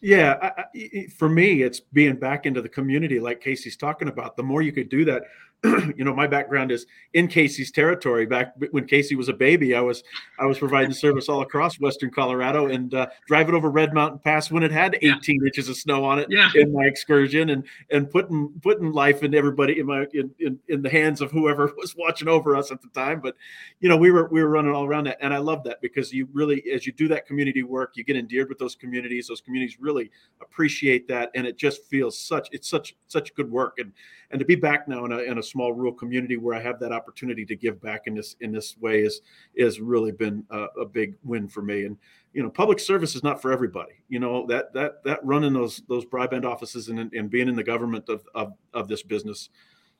Yeah, 0.00 0.38
I, 0.40 0.64
I, 0.74 1.06
for 1.16 1.28
me, 1.28 1.62
it's 1.62 1.78
being 1.78 2.16
back 2.16 2.46
into 2.46 2.62
the 2.62 2.68
community, 2.68 3.20
like 3.20 3.40
Casey's 3.40 3.76
talking 3.76 4.08
about. 4.08 4.36
The 4.36 4.42
more 4.42 4.62
you 4.62 4.72
could 4.72 4.88
do 4.88 5.04
that, 5.04 5.24
you 5.96 6.04
know, 6.04 6.14
my 6.14 6.26
background 6.26 6.72
is 6.72 6.86
in 7.12 7.28
Casey's 7.28 7.70
territory. 7.70 8.24
Back 8.24 8.54
when 8.70 8.86
Casey 8.86 9.14
was 9.14 9.28
a 9.28 9.32
baby, 9.34 9.74
I 9.74 9.80
was 9.82 10.02
I 10.38 10.46
was 10.46 10.58
providing 10.58 10.92
service 10.92 11.28
all 11.28 11.42
across 11.42 11.78
Western 11.78 12.10
Colorado 12.10 12.68
and 12.68 12.94
uh, 12.94 13.08
driving 13.26 13.54
over 13.54 13.68
Red 13.68 13.92
Mountain 13.92 14.20
Pass 14.20 14.50
when 14.50 14.62
it 14.62 14.72
had 14.72 14.96
18 15.02 15.20
yeah. 15.28 15.46
inches 15.46 15.68
of 15.68 15.76
snow 15.76 16.02
on 16.02 16.18
it 16.18 16.28
yeah. 16.30 16.50
in 16.54 16.72
my 16.72 16.84
excursion, 16.84 17.50
and 17.50 17.64
and 17.90 18.10
putting 18.10 18.48
putting 18.62 18.92
life 18.92 19.22
in 19.22 19.34
everybody 19.34 19.80
in 19.80 19.86
my 19.86 20.06
in, 20.14 20.30
in 20.38 20.58
in 20.68 20.80
the 20.80 20.88
hands 20.88 21.20
of 21.20 21.30
whoever 21.30 21.70
was 21.76 21.94
watching 21.94 22.28
over 22.28 22.56
us 22.56 22.70
at 22.70 22.80
the 22.80 22.88
time. 22.88 23.20
But 23.20 23.36
you 23.80 23.88
know, 23.90 23.98
we 23.98 24.10
were 24.10 24.28
we 24.28 24.42
were 24.42 24.48
running 24.48 24.72
all 24.72 24.86
around 24.86 25.04
that, 25.08 25.18
and 25.20 25.34
I 25.34 25.38
love 25.38 25.62
that 25.64 25.82
because 25.82 26.10
you 26.10 26.26
really, 26.32 26.64
as 26.72 26.86
you 26.86 26.92
do 26.92 27.06
that 27.08 27.26
community 27.26 27.64
work, 27.64 27.96
you 27.96 28.04
get 28.04 28.16
endeared 28.16 28.48
with 28.48 28.58
those 28.58 28.74
communities. 28.74 29.28
Those 29.28 29.42
communities 29.42 29.78
really 29.78 30.10
appreciate 30.40 31.06
that, 31.08 31.30
and 31.34 31.46
it 31.46 31.58
just 31.58 31.84
feels 31.84 32.18
such 32.18 32.48
it's 32.50 32.68
such 32.70 32.96
such 33.08 33.34
good 33.34 33.50
work, 33.50 33.78
and 33.78 33.92
and 34.30 34.38
to 34.38 34.44
be 34.44 34.54
back 34.54 34.86
now 34.86 35.04
in 35.04 35.12
a 35.12 35.18
in 35.18 35.38
a 35.38 35.42
small 35.42 35.72
rural 35.72 35.92
community 35.92 36.36
where 36.36 36.54
I 36.54 36.60
have 36.60 36.78
that 36.80 36.92
opportunity 36.92 37.44
to 37.46 37.56
give 37.56 37.80
back 37.80 38.02
in 38.06 38.14
this 38.14 38.36
in 38.40 38.52
this 38.52 38.76
way 38.78 39.00
is 39.00 39.22
is 39.54 39.80
really 39.80 40.12
been 40.12 40.44
a, 40.50 40.66
a 40.80 40.84
big 40.84 41.14
win 41.24 41.48
for 41.48 41.62
me. 41.62 41.84
And 41.84 41.96
you 42.32 42.42
know, 42.42 42.50
public 42.50 42.78
service 42.78 43.16
is 43.16 43.24
not 43.24 43.42
for 43.42 43.52
everybody. 43.52 43.94
You 44.08 44.20
know 44.20 44.46
that 44.46 44.72
that 44.74 45.02
that 45.04 45.24
running 45.24 45.52
those 45.52 45.82
those 45.88 46.04
broadband 46.04 46.44
offices 46.44 46.88
and, 46.88 47.12
and 47.12 47.30
being 47.30 47.48
in 47.48 47.56
the 47.56 47.64
government 47.64 48.08
of, 48.08 48.26
of 48.34 48.52
of 48.72 48.86
this 48.86 49.02
business, 49.02 49.50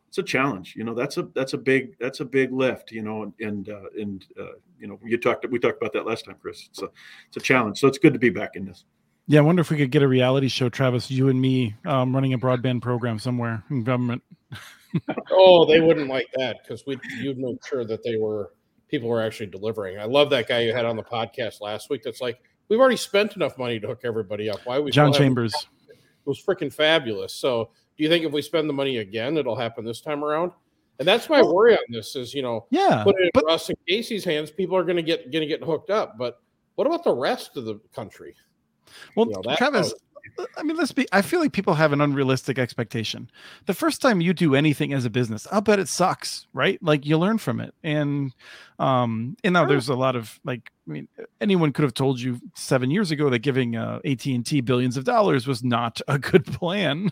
it's 0.09 0.19
a 0.19 0.23
challenge. 0.23 0.75
You 0.77 0.85
know, 0.85 0.95
that's 0.95 1.17
a 1.17 1.29
that's 1.35 1.55
a 1.55 1.59
big 1.59 1.99
that's 1.99 2.21
a 2.21 2.25
big 2.25 2.53
lift. 2.53 2.93
You 2.93 3.03
know, 3.03 3.23
and 3.25 3.33
and 3.41 3.69
uh, 3.69 3.91
and 3.99 4.25
uh, 4.39 4.53
you 4.79 4.87
know, 4.87 4.99
you 5.05 5.19
talked 5.19 5.49
we 5.51 5.59
talked 5.59 5.81
about 5.81 5.93
that 5.95 6.07
last 6.07 6.27
time, 6.27 6.37
Chris. 6.41 6.69
It's 6.71 6.83
a 6.83 6.89
it's 7.27 7.37
a 7.37 7.41
challenge. 7.41 7.81
So 7.81 7.89
it's 7.89 7.99
good 7.99 8.13
to 8.13 8.19
be 8.21 8.31
back 8.31 8.55
in 8.55 8.65
this. 8.65 8.85
Yeah, 9.31 9.39
I 9.39 9.43
wonder 9.43 9.61
if 9.61 9.71
we 9.71 9.77
could 9.77 9.93
get 9.93 10.03
a 10.03 10.09
reality 10.09 10.49
show, 10.49 10.69
Travis, 10.69 11.09
you 11.09 11.29
and 11.29 11.41
me 11.41 11.77
um, 11.87 12.13
running 12.13 12.33
a 12.33 12.39
broadband 12.39 12.83
program 12.83 13.17
somewhere 13.21 13.63
in 13.71 13.85
government. 13.85 14.25
oh, 15.31 15.65
they 15.67 15.81
wouldn't 15.81 16.09
like 16.09 16.27
that 16.35 16.57
because 16.65 16.85
we 16.85 16.99
you'd 17.21 17.39
make 17.39 17.65
sure 17.65 17.85
that 17.85 18.03
they 18.03 18.17
were 18.17 18.51
people 18.89 19.09
were 19.09 19.23
actually 19.23 19.47
delivering. 19.47 20.01
I 20.01 20.05
love 20.07 20.31
that 20.31 20.49
guy 20.49 20.63
you 20.63 20.75
had 20.75 20.85
on 20.85 20.97
the 20.97 21.05
podcast 21.05 21.61
last 21.61 21.91
week. 21.91 22.03
That's 22.03 22.21
like 22.21 22.41
we've 22.69 22.81
already 22.81 22.97
spent 22.97 23.37
enough 23.37 23.57
money 23.57 23.79
to 23.79 23.87
hook 23.87 24.01
everybody 24.03 24.51
up. 24.51 24.63
Why 24.65 24.81
we 24.81 24.91
John 24.91 25.13
Chambers? 25.13 25.55
It 25.89 25.97
was 26.25 26.43
freaking 26.43 26.75
fabulous. 26.75 27.33
So, 27.33 27.71
do 27.97 28.03
you 28.03 28.11
think 28.11 28.25
if 28.25 28.33
we 28.33 28.43
spend 28.43 28.69
the 28.69 28.75
money 28.75 28.97
again, 28.97 29.37
it'll 29.37 29.55
happen 29.55 29.85
this 29.85 30.01
time 30.01 30.25
around? 30.25 30.51
And 30.99 31.07
that's 31.07 31.29
my 31.29 31.41
worry 31.41 31.75
on 31.75 31.85
this 31.89 32.17
is, 32.17 32.35
you 32.35 32.43
know, 32.43 32.67
yeah, 32.71 33.05
put 33.05 33.15
it 33.21 33.27
in 33.27 33.31
but, 33.33 33.45
Russ 33.45 33.69
and 33.69 33.79
Casey's 33.87 34.25
hands. 34.25 34.51
People 34.51 34.77
are 34.77 34.83
going 34.83 34.97
to 34.97 35.05
get 35.05 35.31
going 35.31 35.43
to 35.43 35.47
get 35.47 35.63
hooked 35.63 35.91
up. 35.91 36.19
But 36.19 36.41
what 36.75 36.89
about 36.89 37.05
the 37.05 37.15
rest 37.15 37.57
of 37.57 37.65
the 37.65 37.81
country? 37.95 38.35
Well, 39.17 39.27
you 39.29 39.41
know, 39.45 39.57
Travis, 39.57 39.93
I 40.57 40.63
mean, 40.63 40.77
let's 40.77 40.93
be. 40.93 41.07
I 41.13 41.23
feel 41.23 41.41
like 41.41 41.53
people 41.53 41.75
have 41.75 41.93
an 41.93 42.01
unrealistic 42.01 42.59
expectation. 42.59 43.31
The 43.67 43.75
first 43.75 44.01
time 44.01 44.21
you 44.21 44.33
do 44.33 44.55
anything 44.55 44.93
as 44.93 45.05
a 45.05 45.11
business, 45.11 45.47
I'll 45.51 45.61
bet 45.61 45.79
it 45.79 45.89
sucks, 45.89 46.47
right? 46.53 46.83
Like 46.83 47.07
you 47.07 47.19
learn 47.19 47.39
from 47.39 47.61
it, 47.61 47.75
and 47.83 48.33
um, 48.79 49.37
and 49.45 49.53
now 49.55 49.67
there's 49.67 49.89
a 49.89 49.95
lot 49.95 50.17
of 50.17 50.41
like, 50.45 50.71
I 50.89 50.93
mean, 50.93 51.09
anyone 51.41 51.73
could 51.73 51.83
have 51.83 51.95
told 51.95 52.21
you 52.21 52.41
seven 52.55 52.91
years 52.91 53.11
ago 53.11 53.31
that 53.31 53.41
giving 53.41 53.77
uh, 53.77 54.01
AT 54.05 54.25
and 54.27 54.45
T 54.45 54.61
billions 54.61 54.97
of 54.97 55.05
dollars 55.05 55.47
was 55.47 55.63
not 55.63 56.01
a 56.09 56.19
good 56.19 56.45
plan. 56.53 57.11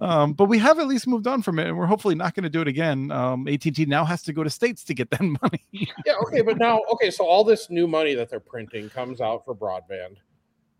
um, 0.00 0.32
but 0.32 0.46
we 0.46 0.58
have 0.58 0.78
at 0.78 0.86
least 0.86 1.06
moved 1.06 1.26
on 1.26 1.42
from 1.42 1.58
it, 1.58 1.68
and 1.68 1.76
we're 1.76 1.86
hopefully 1.86 2.14
not 2.14 2.34
going 2.34 2.44
to 2.44 2.50
do 2.50 2.60
it 2.60 2.68
again. 2.68 3.10
Um, 3.10 3.46
AT 3.48 3.64
and 3.64 3.76
T 3.76 3.84
now 3.84 4.04
has 4.04 4.22
to 4.24 4.32
go 4.32 4.42
to 4.42 4.50
states 4.50 4.84
to 4.84 4.94
get 4.94 5.10
that 5.10 5.22
money. 5.42 5.66
yeah. 5.72 6.14
Okay, 6.26 6.42
but 6.42 6.58
now, 6.58 6.80
okay, 6.92 7.10
so 7.10 7.26
all 7.26 7.44
this 7.44 7.70
new 7.70 7.86
money 7.86 8.14
that 8.14 8.30
they're 8.30 8.40
printing 8.40 8.90
comes 8.90 9.20
out 9.20 9.44
for 9.44 9.54
broadband 9.54 10.16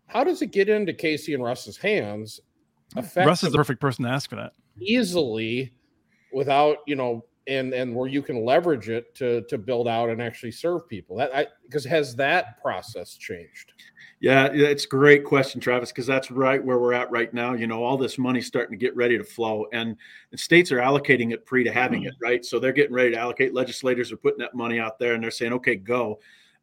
how 0.09 0.23
does 0.23 0.41
it 0.41 0.47
get 0.47 0.69
into 0.69 0.93
Casey 0.93 1.33
and 1.33 1.43
Russ's 1.43 1.77
hands? 1.77 2.41
Russ 3.15 3.43
is 3.43 3.51
the 3.51 3.57
perfect 3.57 3.79
person 3.79 4.05
to 4.05 4.11
ask 4.11 4.29
for 4.29 4.35
that. 4.35 4.53
Easily, 4.81 5.71
without 6.33 6.77
you 6.87 6.95
know, 6.95 7.23
and 7.47 7.73
and 7.73 7.95
where 7.95 8.07
you 8.07 8.21
can 8.21 8.43
leverage 8.43 8.89
it 8.89 9.13
to 9.15 9.43
to 9.43 9.57
build 9.57 9.87
out 9.87 10.09
and 10.09 10.21
actually 10.21 10.51
serve 10.51 10.87
people. 10.87 11.15
That 11.17 11.35
I 11.35 11.47
because 11.63 11.85
has 11.85 12.15
that 12.15 12.61
process 12.61 13.15
changed? 13.15 13.73
Yeah, 14.21 14.49
it's 14.51 14.83
a 14.83 14.87
great 14.87 15.23
question, 15.23 15.61
Travis, 15.61 15.91
because 15.91 16.05
that's 16.05 16.29
right 16.29 16.61
where 16.61 16.77
we're 16.77 16.91
at 16.91 17.09
right 17.09 17.33
now. 17.33 17.53
You 17.53 17.67
know, 17.67 17.83
all 17.83 17.97
this 17.97 18.17
money's 18.17 18.47
starting 18.47 18.77
to 18.77 18.77
get 18.77 18.93
ready 18.95 19.17
to 19.17 19.23
flow, 19.23 19.67
and 19.71 19.95
the 20.31 20.37
states 20.37 20.71
are 20.71 20.79
allocating 20.79 21.31
it 21.31 21.45
pre 21.45 21.63
to 21.63 21.71
having 21.71 22.01
hmm. 22.01 22.07
it, 22.07 22.15
right? 22.21 22.43
So 22.43 22.59
they're 22.59 22.73
getting 22.73 22.93
ready 22.93 23.11
to 23.11 23.17
allocate. 23.17 23.53
Legislators 23.53 24.11
are 24.11 24.17
putting 24.17 24.39
that 24.39 24.55
money 24.55 24.79
out 24.79 24.99
there, 24.99 25.13
and 25.13 25.23
they're 25.23 25.31
saying, 25.31 25.53
"Okay, 25.53 25.75
go." 25.75 26.19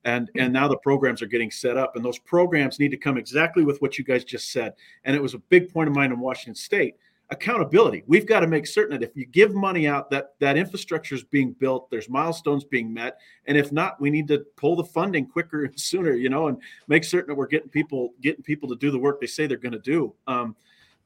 And 0.06 0.30
and 0.36 0.52
now 0.52 0.66
the 0.66 0.78
programs 0.78 1.20
are 1.20 1.26
getting 1.26 1.50
set 1.50 1.76
up 1.76 1.96
and 1.96 2.04
those 2.04 2.18
programs 2.20 2.78
need 2.78 2.92
to 2.92 2.96
come 2.96 3.18
exactly 3.18 3.64
with 3.64 3.82
what 3.82 3.98
you 3.98 4.04
guys 4.04 4.24
just 4.24 4.50
said. 4.52 4.72
And 5.04 5.14
it 5.14 5.20
was 5.20 5.34
a 5.34 5.38
big 5.38 5.70
point 5.70 5.88
of 5.88 5.94
mine 5.94 6.12
in 6.12 6.18
washington 6.18 6.54
state 6.54 6.94
accountability. 7.30 8.04
We've 8.06 8.24
got 8.24 8.40
to 8.40 8.46
make 8.46 8.68
certain 8.68 9.00
that 9.00 9.04
if 9.04 9.16
you 9.16 9.26
give 9.26 9.52
money 9.52 9.88
out 9.88 10.10
that 10.10 10.34
that 10.38 10.56
infrastructure 10.56 11.16
is 11.16 11.24
being 11.24 11.52
built 11.52 11.90
there's 11.90 12.08
milestones 12.08 12.62
being 12.62 12.94
met 12.94 13.18
and 13.46 13.58
if 13.58 13.72
not 13.72 14.00
we 14.00 14.10
need 14.10 14.28
to 14.28 14.46
pull 14.56 14.76
the 14.76 14.84
funding 14.84 15.26
quicker 15.26 15.64
and 15.66 15.78
sooner 15.78 16.12
you 16.12 16.28
know 16.28 16.46
and 16.46 16.58
make 16.86 17.02
certain 17.02 17.28
that 17.28 17.34
we're 17.34 17.48
getting 17.48 17.68
people 17.68 18.14
getting 18.22 18.44
people 18.44 18.68
to 18.68 18.76
do 18.76 18.92
the 18.92 18.98
work 18.98 19.20
they 19.20 19.26
say 19.26 19.46
they're 19.46 19.58
going 19.58 19.72
to 19.72 19.78
do. 19.80 20.14
Um, 20.28 20.54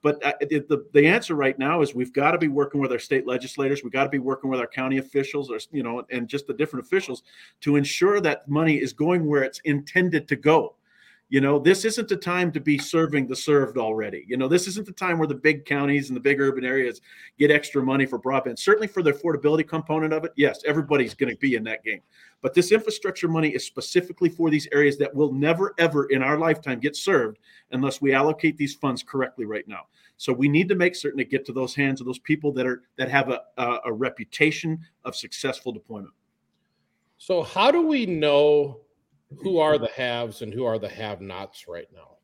but 0.02 0.24
uh, 0.24 0.32
the, 0.40 0.86
the 0.92 1.06
answer 1.06 1.34
right 1.34 1.58
now 1.58 1.82
is 1.82 1.94
we've 1.94 2.12
got 2.12 2.32
to 2.32 2.38
be 2.38 2.48
working 2.48 2.80
with 2.80 2.90
our 2.92 2.98
state 2.98 3.26
legislators. 3.26 3.82
We've 3.82 3.92
got 3.92 4.04
to 4.04 4.10
be 4.10 4.18
working 4.18 4.48
with 4.50 4.60
our 4.60 4.66
county 4.66 4.98
officials, 4.98 5.50
or 5.50 5.58
you 5.72 5.82
know, 5.82 6.04
and 6.10 6.28
just 6.28 6.46
the 6.46 6.54
different 6.54 6.86
officials 6.86 7.22
to 7.60 7.76
ensure 7.76 8.20
that 8.20 8.48
money 8.48 8.76
is 8.76 8.92
going 8.92 9.26
where 9.26 9.42
it's 9.42 9.60
intended 9.60 10.26
to 10.28 10.36
go. 10.36 10.74
You 11.30 11.40
know, 11.40 11.60
this 11.60 11.84
isn't 11.84 12.08
the 12.08 12.16
time 12.16 12.50
to 12.50 12.60
be 12.60 12.76
serving 12.76 13.28
the 13.28 13.36
served 13.36 13.78
already. 13.78 14.24
You 14.26 14.36
know, 14.36 14.48
this 14.48 14.66
isn't 14.66 14.84
the 14.84 14.92
time 14.92 15.16
where 15.16 15.28
the 15.28 15.34
big 15.36 15.64
counties 15.64 16.10
and 16.10 16.16
the 16.16 16.20
big 16.20 16.40
urban 16.40 16.64
areas 16.64 17.00
get 17.38 17.52
extra 17.52 17.80
money 17.80 18.04
for 18.04 18.18
broadband. 18.18 18.58
Certainly 18.58 18.88
for 18.88 19.00
the 19.00 19.12
affordability 19.12 19.66
component 19.66 20.12
of 20.12 20.24
it, 20.24 20.32
yes, 20.34 20.60
everybody's 20.66 21.14
going 21.14 21.32
to 21.32 21.38
be 21.38 21.54
in 21.54 21.62
that 21.64 21.84
game. 21.84 22.00
But 22.42 22.52
this 22.52 22.72
infrastructure 22.72 23.28
money 23.28 23.50
is 23.50 23.64
specifically 23.64 24.28
for 24.28 24.50
these 24.50 24.66
areas 24.72 24.98
that 24.98 25.14
will 25.14 25.32
never, 25.32 25.72
ever 25.78 26.06
in 26.06 26.20
our 26.20 26.36
lifetime 26.36 26.80
get 26.80 26.96
served 26.96 27.38
unless 27.70 28.00
we 28.00 28.12
allocate 28.12 28.56
these 28.56 28.74
funds 28.74 29.04
correctly 29.04 29.44
right 29.44 29.66
now. 29.68 29.82
So 30.16 30.32
we 30.32 30.48
need 30.48 30.68
to 30.68 30.74
make 30.74 30.96
certain 30.96 31.18
to 31.18 31.24
get 31.24 31.46
to 31.46 31.52
those 31.52 31.76
hands 31.76 32.00
of 32.00 32.06
those 32.06 32.18
people 32.18 32.50
that 32.52 32.66
are 32.66 32.82
that 32.96 33.08
have 33.08 33.28
a, 33.30 33.42
a, 33.56 33.78
a 33.86 33.92
reputation 33.92 34.80
of 35.04 35.14
successful 35.14 35.70
deployment. 35.70 36.12
So 37.18 37.42
how 37.42 37.70
do 37.70 37.86
we 37.86 38.04
know 38.04 38.80
who 39.38 39.58
are 39.58 39.78
the 39.78 39.88
haves 39.88 40.42
and 40.42 40.52
who 40.52 40.64
are 40.64 40.78
the 40.78 40.88
have-nots 40.88 41.66
right 41.68 41.88
now? 41.94 42.16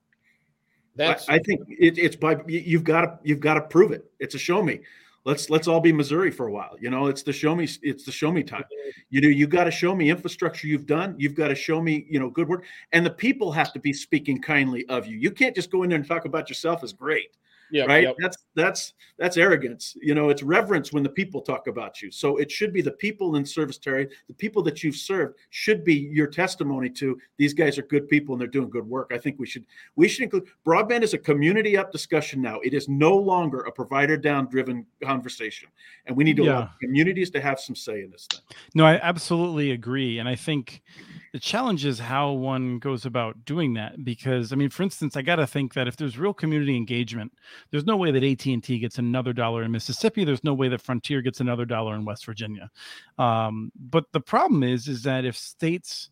That's 0.97 1.29
I, 1.29 1.35
I 1.35 1.39
think 1.41 1.61
it, 1.69 1.99
it's 1.99 2.17
by 2.17 2.39
you've 2.47 2.85
got 2.85 3.03
to 3.03 3.19
you've 3.23 3.41
got 3.41 3.55
to 3.55 3.61
prove 3.61 3.93
it. 3.93 4.11
It's 4.19 4.35
a 4.35 4.39
show 4.39 4.63
me. 4.63 4.81
Let's 5.25 5.51
let's 5.51 5.69
all 5.69 5.81
be 5.81 5.93
Missouri 5.93 6.31
for 6.31 6.47
a 6.47 6.53
while. 6.53 6.77
You 6.81 6.89
know, 6.89 7.07
it's 7.07 7.23
the 7.23 7.33
show 7.33 7.55
me 7.55 7.69
it's 7.83 8.05
the 8.05 8.13
show 8.13 8.33
me 8.33 8.43
time. 8.43 8.65
You 9.11 9.21
know, 9.21 9.29
you 9.29 9.47
got 9.47 9.65
to 9.65 9.71
show 9.71 9.95
me 9.95 10.09
infrastructure 10.09 10.67
you've 10.67 10.87
done. 10.87 11.15
You've 11.19 11.35
got 11.35 11.49
to 11.49 11.55
show 11.55 11.83
me 11.83 12.07
you 12.09 12.19
know 12.19 12.31
good 12.31 12.49
work, 12.49 12.65
and 12.93 13.05
the 13.05 13.11
people 13.11 13.53
have 13.53 13.73
to 13.75 13.79
be 13.79 13.93
speaking 13.93 14.41
kindly 14.41 14.87
of 14.89 15.07
you. 15.07 15.19
You 15.19 15.31
can't 15.31 15.55
just 15.55 15.71
go 15.71 15.83
in 15.83 15.91
there 15.91 15.99
and 15.99 16.09
talk 16.09 16.25
about 16.25 16.49
yourself 16.49 16.83
as 16.83 16.93
great 16.93 17.37
Yep, 17.73 17.89
right. 17.89 18.03
Yep. 18.05 18.17
That's 18.21 18.37
that's 18.55 18.95
that's 19.19 19.37
arrogance. 19.37 19.97
You 20.01 20.15
know, 20.15 20.29
it's 20.29 20.43
reverence 20.43 20.93
when 20.93 21.03
the 21.03 21.09
people 21.09 21.41
talk 21.41 21.67
about 21.67 22.01
you. 22.01 22.11
So 22.11 22.37
it 22.37 22.51
should 22.51 22.73
be 22.73 22.83
the 22.83 22.93
people 22.93 23.37
in 23.37 23.45
service, 23.45 23.79
Terry, 23.79 24.09
the 24.29 24.35
people 24.35 24.63
that 24.65 24.83
you've 24.83 24.97
served 24.97 25.37
should 25.51 25.85
be 25.85 25.95
your 25.95 26.27
testimony 26.27 26.91
to 26.91 27.19
these 27.39 27.55
guys 27.55 27.79
are 27.79 27.83
good 27.83 28.09
people 28.09 28.35
and 28.35 28.41
they're 28.41 28.49
doing 28.49 28.71
good 28.71 28.87
work. 28.87 29.11
I 29.13 29.19
think 29.19 29.39
we 29.39 29.47
should 29.47 29.67
we 29.97 30.09
should 30.09 30.23
include 30.23 30.47
broadband 30.65 31.03
is 31.03 31.15
a 31.15 31.19
community 31.19 31.77
up 31.77 31.93
discussion 31.93 32.41
now. 32.41 32.61
It 32.61 32.75
is 32.75 32.89
no 32.89 33.17
longer 33.17 33.61
a 33.61 33.73
provider 33.73 34.17
down 34.17 34.47
driven 34.47 34.87
conversation. 35.03 35.69
And 36.07 36.17
we 36.17 36.25
need 36.25 36.37
to 36.37 36.45
yeah. 36.45 36.51
allow 36.51 36.71
communities 36.81 37.31
to 37.31 37.41
have 37.41 37.59
some 37.59 37.75
say 37.75 38.03
in 38.03 38.11
this 38.11 38.27
thing. 38.31 38.41
No, 38.75 38.85
I 38.85 39.01
absolutely 39.03 39.73
agree. 39.73 40.19
And 40.19 40.29
I 40.29 40.35
think 40.35 40.83
the 41.37 41.41
challenge 41.41 41.85
is 41.85 41.99
how 41.99 42.33
one 42.33 42.79
goes 42.79 43.05
about 43.05 43.45
doing 43.45 43.75
that 43.75 44.03
because 44.03 44.55
i 44.55 44.57
mean 44.57 44.71
for 44.71 44.83
instance 44.83 45.19
i 45.19 45.21
got 45.21 45.37
to 45.37 45.47
think 45.47 45.75
that 45.75 45.87
if 45.87 45.95
there's 45.95 46.17
real 46.17 46.33
community 46.33 46.75
engagement 46.75 47.31
there's 47.71 47.85
no 47.85 47.95
way 47.95 48.11
that 48.11 48.25
at&t 48.25 48.79
gets 48.79 48.97
another 48.97 49.35
dollar 49.35 49.63
in 49.63 49.71
mississippi. 49.71 50.25
There's 50.25 50.43
no 50.45 50.55
way 50.55 50.69
that 50.69 50.81
frontier 50.81 51.21
gets 51.21 51.41
another 51.41 51.67
dollar 51.67 51.95
in 51.95 52.07
west 52.07 52.25
virginia. 52.25 52.71
Um, 53.19 53.71
but 53.79 54.07
the 54.13 54.21
problem 54.21 54.63
is 54.63 54.89
is 54.89 55.03
that 55.03 55.27
if 55.27 55.37
states 55.37 56.09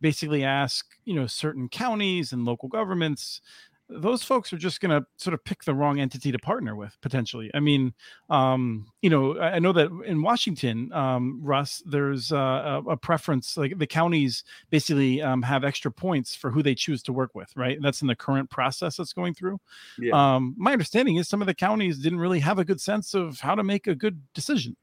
basically 0.00 0.42
ask 0.42 0.84
you 1.04 1.14
know 1.14 1.28
certain 1.28 1.68
counties 1.68 2.32
and 2.32 2.44
local 2.44 2.68
governments 2.68 3.42
those 3.88 4.22
folks 4.22 4.52
are 4.52 4.56
just 4.56 4.80
going 4.80 4.90
to 4.90 5.06
sort 5.16 5.34
of 5.34 5.44
pick 5.44 5.64
the 5.64 5.74
wrong 5.74 6.00
entity 6.00 6.32
to 6.32 6.38
partner 6.38 6.74
with 6.74 6.96
potentially. 7.02 7.50
I 7.54 7.60
mean, 7.60 7.92
um, 8.30 8.86
you 9.02 9.10
know, 9.10 9.38
I 9.38 9.58
know 9.58 9.72
that 9.72 9.90
in 10.06 10.22
Washington, 10.22 10.92
um, 10.92 11.40
Russ, 11.42 11.82
there's 11.84 12.32
uh, 12.32 12.82
a, 12.86 12.90
a, 12.90 12.96
preference. 12.96 13.56
Like 13.56 13.78
the 13.78 13.86
counties 13.86 14.42
basically 14.70 15.20
um, 15.20 15.42
have 15.42 15.64
extra 15.64 15.90
points 15.90 16.34
for 16.34 16.50
who 16.50 16.62
they 16.62 16.74
choose 16.74 17.02
to 17.04 17.12
work 17.12 17.34
with, 17.34 17.54
right? 17.56 17.78
That's 17.82 18.00
in 18.00 18.08
the 18.08 18.16
current 18.16 18.48
process 18.48 18.96
that's 18.96 19.12
going 19.12 19.34
through. 19.34 19.58
Yeah. 19.98 20.12
Um, 20.14 20.54
my 20.56 20.72
understanding 20.72 21.16
is 21.16 21.28
some 21.28 21.42
of 21.42 21.46
the 21.46 21.54
counties 21.54 21.98
didn't 21.98 22.20
really 22.20 22.40
have 22.40 22.58
a 22.58 22.64
good 22.64 22.80
sense 22.80 23.12
of 23.12 23.40
how 23.40 23.54
to 23.54 23.62
make 23.62 23.86
a 23.86 23.94
good 23.94 24.20
decision. 24.32 24.76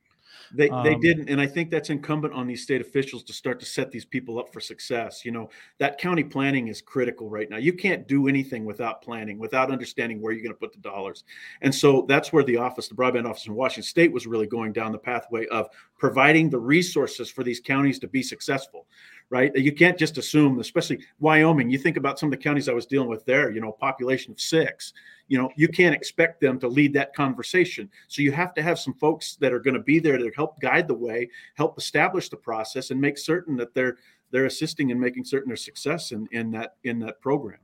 They 0.54 0.70
um, 0.70 0.84
they 0.84 0.96
didn't, 0.96 1.30
and 1.30 1.39
I 1.39 1.48
think 1.48 1.70
that's 1.70 1.89
incumbent 1.89 2.34
on 2.34 2.48
these 2.48 2.63
state 2.63 2.82
officials 2.82 3.24
to 3.24 3.34
start 3.34 3.60
to 3.62 3.65
set 3.65 3.91
these 3.91 4.06
people 4.06 4.39
up 4.39 4.52
for 4.52 4.60
success. 4.60 5.24
You 5.24 5.32
know, 5.32 5.50
that 5.78 5.98
county 5.98 6.24
planning 6.24 6.67
is 6.67 6.82
critical 6.82 7.30
right 7.30 7.50
now. 7.50 7.58
You 7.58 7.74
can't 7.74 8.08
do 8.08 8.28
anything 8.28 8.65
without 8.65 9.02
planning, 9.02 9.38
without 9.39 9.72
understanding 9.72 10.22
where 10.22 10.34
you're 10.34 10.44
going 10.44 10.54
to 10.54 10.60
put 10.60 10.74
the 10.74 10.80
dollars. 10.80 11.24
And 11.62 11.74
so 11.74 12.06
that's 12.08 12.34
where 12.34 12.44
the 12.44 12.58
office, 12.58 12.88
the 12.88 12.96
broadband 12.96 13.30
office 13.30 13.48
in 13.48 13.56
Washington 13.56 13.84
State, 13.84 14.12
was 14.12 14.28
really 14.28 14.48
going 14.48 14.74
down 14.74 14.91
the 14.91 14.98
pathway 14.98 15.46
of 15.48 15.67
providing 15.98 16.50
the 16.50 16.60
resources 16.60 17.30
for 17.30 17.44
these 17.44 17.60
counties 17.60 18.00
to 18.00 18.08
be 18.08 18.24
successful 18.24 18.88
right? 19.32 19.56
You 19.56 19.72
can't 19.72 19.98
just 19.98 20.17
assume, 20.17 20.60
especially 20.60 21.00
Wyoming. 21.20 21.70
You 21.70 21.78
think 21.78 21.96
about 21.96 22.20
some 22.20 22.28
of 22.28 22.32
the 22.32 22.44
counties 22.44 22.67
I 22.67 22.74
was 22.74 22.86
dealing 22.86 23.08
with 23.08 23.26
there, 23.26 23.50
you 23.50 23.62
know, 23.62 23.72
population 23.72 24.34
of 24.34 24.41
six. 24.41 24.91
You 25.30 25.38
know, 25.38 25.50
you 25.56 25.70
can't 25.70 25.96
expect 25.96 26.41
them 26.41 26.60
to 26.60 26.67
lead 26.67 26.94
that 26.94 27.15
conversation. 27.15 27.89
So 28.10 28.22
you 28.22 28.34
have 28.34 28.54
to 28.56 28.62
have 28.62 28.78
some 28.78 28.94
folks 28.94 29.38
that 29.38 29.54
are 29.54 29.62
going 29.62 29.74
to 29.74 29.80
be 29.80 30.00
there 30.00 30.17
to 30.17 30.30
help 30.36 30.60
guide 30.60 30.86
the 30.86 30.94
way, 30.94 31.30
help 31.56 31.78
establish 31.78 32.28
the 32.28 32.36
process, 32.36 32.91
and 32.91 33.00
make 33.00 33.17
certain 33.17 33.56
that 33.56 33.74
they're 33.74 33.98
they're 34.32 34.46
assisting 34.46 34.91
and 34.91 35.00
making 35.00 35.26
certain 35.26 35.50
their 35.50 35.58
success 35.58 36.12
in, 36.12 36.28
in 36.34 36.52
that 36.52 36.76
in 36.84 37.00
that 37.00 37.22
program. 37.22 37.60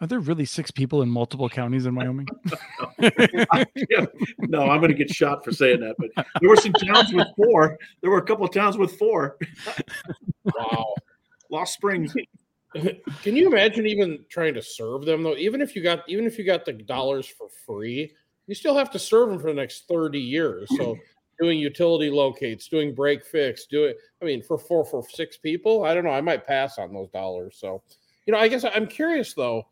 Are 0.00 0.06
there 0.06 0.20
really 0.20 0.44
six 0.44 0.70
people 0.70 1.00
in 1.00 1.08
multiple 1.08 1.48
counties 1.48 1.86
in 1.86 1.94
Wyoming? 1.94 2.26
no, 2.98 3.08
I'm 4.62 4.80
going 4.80 4.88
to 4.88 4.94
get 4.94 5.08
shot 5.10 5.42
for 5.42 5.52
saying 5.52 5.80
that. 5.80 5.96
But 5.98 6.26
there 6.40 6.50
were 6.50 6.56
some 6.56 6.74
towns 6.74 7.14
with 7.14 7.28
four. 7.34 7.78
There 8.02 8.10
were 8.10 8.18
a 8.18 8.24
couple 8.24 8.44
of 8.44 8.52
towns 8.52 8.76
with 8.76 8.98
four. 8.98 9.38
wow. 10.44 10.94
Lost 11.50 11.72
Springs. 11.72 12.14
Can 13.22 13.36
you 13.36 13.46
imagine 13.46 13.86
even 13.86 14.24
trying 14.28 14.52
to 14.54 14.62
serve 14.62 15.06
them 15.06 15.22
though? 15.22 15.36
Even 15.36 15.62
if 15.62 15.74
you 15.74 15.82
got 15.82 16.06
even 16.08 16.26
if 16.26 16.38
you 16.38 16.44
got 16.44 16.66
the 16.66 16.74
dollars 16.74 17.26
for 17.26 17.48
free, 17.64 18.12
you 18.46 18.54
still 18.54 18.76
have 18.76 18.90
to 18.90 18.98
serve 18.98 19.30
them 19.30 19.38
for 19.38 19.46
the 19.46 19.54
next 19.54 19.88
30 19.88 20.18
years. 20.18 20.68
So 20.76 20.98
doing 21.40 21.58
utility 21.58 22.10
locates, 22.10 22.68
doing 22.68 22.94
break 22.94 23.24
fix, 23.24 23.64
doing 23.64 23.94
I 24.20 24.24
mean 24.26 24.42
for 24.42 24.58
four 24.58 24.84
for 24.84 25.02
six 25.08 25.38
people, 25.38 25.84
I 25.84 25.94
don't 25.94 26.04
know. 26.04 26.10
I 26.10 26.20
might 26.20 26.46
pass 26.46 26.78
on 26.78 26.92
those 26.92 27.08
dollars. 27.10 27.56
So, 27.58 27.82
you 28.26 28.32
know, 28.32 28.38
I 28.38 28.48
guess 28.48 28.64
I'm 28.64 28.86
curious 28.86 29.32
though 29.32 29.66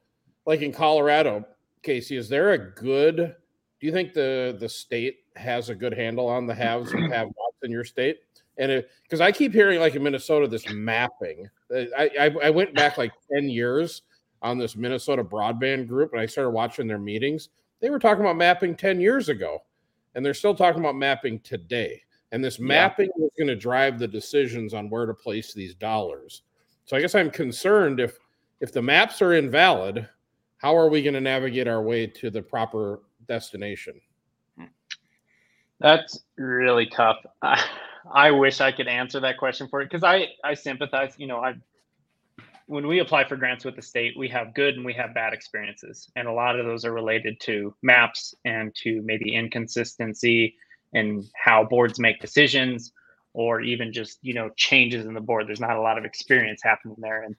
like 0.46 0.62
in 0.62 0.72
Colorado, 0.72 1.44
Casey, 1.82 2.16
is 2.16 2.28
there 2.28 2.52
a 2.52 2.58
good? 2.58 3.16
Do 3.16 3.86
you 3.86 3.92
think 3.92 4.12
the 4.12 4.56
the 4.58 4.68
state 4.68 5.18
has 5.36 5.68
a 5.68 5.74
good 5.74 5.94
handle 5.94 6.28
on 6.28 6.46
the 6.46 6.54
haves 6.54 6.92
and 6.92 7.12
have 7.12 7.26
nots 7.26 7.58
in 7.62 7.70
your 7.70 7.84
state? 7.84 8.20
And 8.56 8.84
because 9.02 9.20
I 9.20 9.32
keep 9.32 9.52
hearing 9.52 9.80
like 9.80 9.94
in 9.94 10.02
Minnesota, 10.02 10.46
this 10.46 10.68
mapping. 10.70 11.48
Uh, 11.74 11.84
I, 11.96 12.10
I, 12.20 12.34
I 12.44 12.50
went 12.50 12.74
back 12.74 12.98
like 12.98 13.12
10 13.32 13.48
years 13.48 14.02
on 14.42 14.58
this 14.58 14.76
Minnesota 14.76 15.24
broadband 15.24 15.88
group 15.88 16.12
and 16.12 16.20
I 16.20 16.26
started 16.26 16.50
watching 16.50 16.86
their 16.86 16.98
meetings. 16.98 17.48
They 17.80 17.90
were 17.90 17.98
talking 17.98 18.22
about 18.22 18.36
mapping 18.36 18.76
10 18.76 19.00
years 19.00 19.28
ago, 19.28 19.62
and 20.14 20.24
they're 20.24 20.34
still 20.34 20.54
talking 20.54 20.80
about 20.80 20.94
mapping 20.94 21.40
today. 21.40 22.02
And 22.32 22.42
this 22.42 22.58
mapping 22.58 23.10
yeah. 23.18 23.26
is 23.26 23.30
going 23.36 23.48
to 23.48 23.56
drive 23.56 23.98
the 23.98 24.08
decisions 24.08 24.72
on 24.72 24.88
where 24.88 25.06
to 25.06 25.14
place 25.14 25.52
these 25.52 25.74
dollars. 25.74 26.42
So 26.84 26.96
I 26.96 27.00
guess 27.00 27.14
I'm 27.14 27.30
concerned 27.30 28.00
if 28.00 28.18
if 28.60 28.72
the 28.72 28.80
maps 28.80 29.20
are 29.20 29.34
invalid, 29.34 30.08
how 30.64 30.74
are 30.78 30.88
we 30.88 31.02
going 31.02 31.12
to 31.12 31.20
navigate 31.20 31.68
our 31.68 31.82
way 31.82 32.06
to 32.06 32.30
the 32.30 32.40
proper 32.40 33.00
destination? 33.28 34.00
Hmm. 34.56 34.64
That's 35.78 36.20
really 36.38 36.86
tough. 36.86 37.18
I, 37.42 37.62
I 38.14 38.30
wish 38.30 38.62
I 38.62 38.72
could 38.72 38.88
answer 38.88 39.20
that 39.20 39.36
question 39.36 39.68
for 39.68 39.82
you 39.82 39.86
because 39.86 40.02
I 40.02 40.28
I 40.42 40.54
sympathize. 40.54 41.16
You 41.18 41.26
know, 41.26 41.40
I 41.40 41.52
when 42.64 42.86
we 42.86 43.00
apply 43.00 43.28
for 43.28 43.36
grants 43.36 43.66
with 43.66 43.76
the 43.76 43.82
state, 43.82 44.14
we 44.16 44.26
have 44.28 44.54
good 44.54 44.76
and 44.76 44.86
we 44.86 44.94
have 44.94 45.12
bad 45.12 45.34
experiences, 45.34 46.10
and 46.16 46.26
a 46.26 46.32
lot 46.32 46.58
of 46.58 46.64
those 46.64 46.86
are 46.86 46.92
related 46.92 47.38
to 47.40 47.74
maps 47.82 48.34
and 48.46 48.74
to 48.76 49.02
maybe 49.02 49.34
inconsistency 49.34 50.54
in 50.94 51.28
how 51.34 51.64
boards 51.64 51.98
make 52.00 52.20
decisions 52.20 52.90
or 53.34 53.60
even 53.60 53.92
just 53.92 54.18
you 54.22 54.32
know 54.32 54.48
changes 54.56 55.04
in 55.04 55.12
the 55.12 55.20
board. 55.20 55.46
There's 55.46 55.60
not 55.60 55.76
a 55.76 55.80
lot 55.80 55.98
of 55.98 56.04
experience 56.04 56.62
happening 56.62 56.96
there. 56.98 57.24
And 57.24 57.36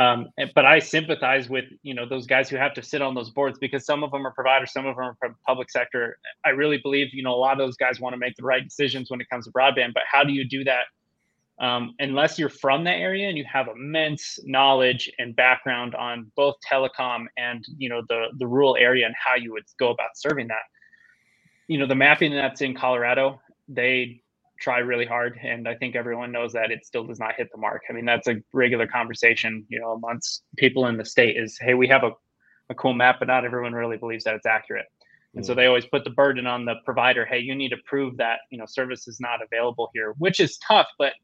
um, 0.00 0.28
but 0.54 0.64
i 0.64 0.78
sympathize 0.78 1.50
with 1.50 1.66
you 1.82 1.92
know 1.92 2.08
those 2.08 2.26
guys 2.26 2.48
who 2.48 2.56
have 2.56 2.72
to 2.74 2.82
sit 2.82 3.02
on 3.02 3.14
those 3.14 3.28
boards 3.28 3.58
because 3.58 3.84
some 3.84 4.02
of 4.02 4.10
them 4.10 4.26
are 4.26 4.30
providers 4.30 4.72
some 4.72 4.86
of 4.86 4.96
them 4.96 5.04
are 5.04 5.16
from 5.20 5.36
public 5.46 5.70
sector. 5.70 6.16
I 6.46 6.50
really 6.50 6.78
believe 6.78 7.12
you 7.12 7.22
know 7.22 7.34
a 7.34 7.36
lot 7.36 7.52
of 7.52 7.58
those 7.58 7.76
guys 7.76 8.00
want 8.00 8.14
to 8.14 8.18
make 8.18 8.36
the 8.36 8.44
right 8.44 8.64
decisions 8.64 9.10
when 9.10 9.20
it 9.20 9.28
comes 9.28 9.44
to 9.44 9.52
broadband 9.52 9.92
but 9.92 10.04
how 10.10 10.24
do 10.24 10.32
you 10.32 10.48
do 10.48 10.64
that 10.64 10.84
um, 11.60 11.94
unless 11.98 12.38
you're 12.38 12.48
from 12.48 12.84
that 12.84 12.96
area 12.96 13.28
and 13.28 13.36
you 13.36 13.44
have 13.44 13.68
immense 13.68 14.38
knowledge 14.44 15.10
and 15.18 15.36
background 15.36 15.94
on 15.94 16.32
both 16.36 16.54
telecom 16.66 17.26
and 17.36 17.62
you 17.76 17.90
know 17.90 18.02
the 18.08 18.28
the 18.38 18.46
rural 18.46 18.76
area 18.76 19.04
and 19.04 19.14
how 19.22 19.34
you 19.34 19.52
would 19.52 19.64
go 19.78 19.90
about 19.90 20.16
serving 20.16 20.48
that? 20.48 20.62
You 21.68 21.78
know 21.78 21.86
the 21.86 21.94
mapping 21.94 22.32
that's 22.32 22.62
in 22.62 22.74
colorado 22.74 23.40
they 23.68 24.21
try 24.62 24.78
really 24.78 25.04
hard 25.04 25.38
and 25.42 25.66
i 25.66 25.74
think 25.74 25.96
everyone 25.96 26.30
knows 26.30 26.52
that 26.52 26.70
it 26.70 26.86
still 26.86 27.04
does 27.04 27.18
not 27.18 27.34
hit 27.36 27.48
the 27.52 27.58
mark. 27.58 27.82
I 27.90 27.92
mean 27.92 28.04
that's 28.04 28.28
a 28.28 28.36
regular 28.52 28.86
conversation 28.86 29.66
you 29.68 29.80
know 29.80 29.92
amongst 29.92 30.44
people 30.56 30.86
in 30.86 30.96
the 30.96 31.04
state 31.04 31.36
is 31.36 31.58
hey 31.60 31.74
we 31.74 31.88
have 31.88 32.04
a, 32.04 32.12
a 32.70 32.74
cool 32.74 32.94
map 32.94 33.16
but 33.18 33.26
not 33.26 33.44
everyone 33.44 33.72
really 33.72 33.96
believes 33.96 34.24
that 34.24 34.34
it's 34.34 34.46
accurate. 34.46 34.86
And 35.34 35.44
so 35.44 35.54
mm. 35.54 35.56
they 35.56 35.66
always 35.66 35.86
put 35.86 36.04
the 36.04 36.10
burden 36.10 36.46
on 36.46 36.64
the 36.64 36.76
provider 36.84 37.26
hey 37.26 37.40
you 37.40 37.56
need 37.56 37.70
to 37.70 37.76
prove 37.84 38.16
that 38.18 38.40
you 38.50 38.58
know 38.58 38.66
service 38.66 39.08
is 39.08 39.18
not 39.18 39.40
available 39.42 39.90
here 39.92 40.14
which 40.18 40.38
is 40.38 40.56
tough 40.58 40.88
but 40.98 41.14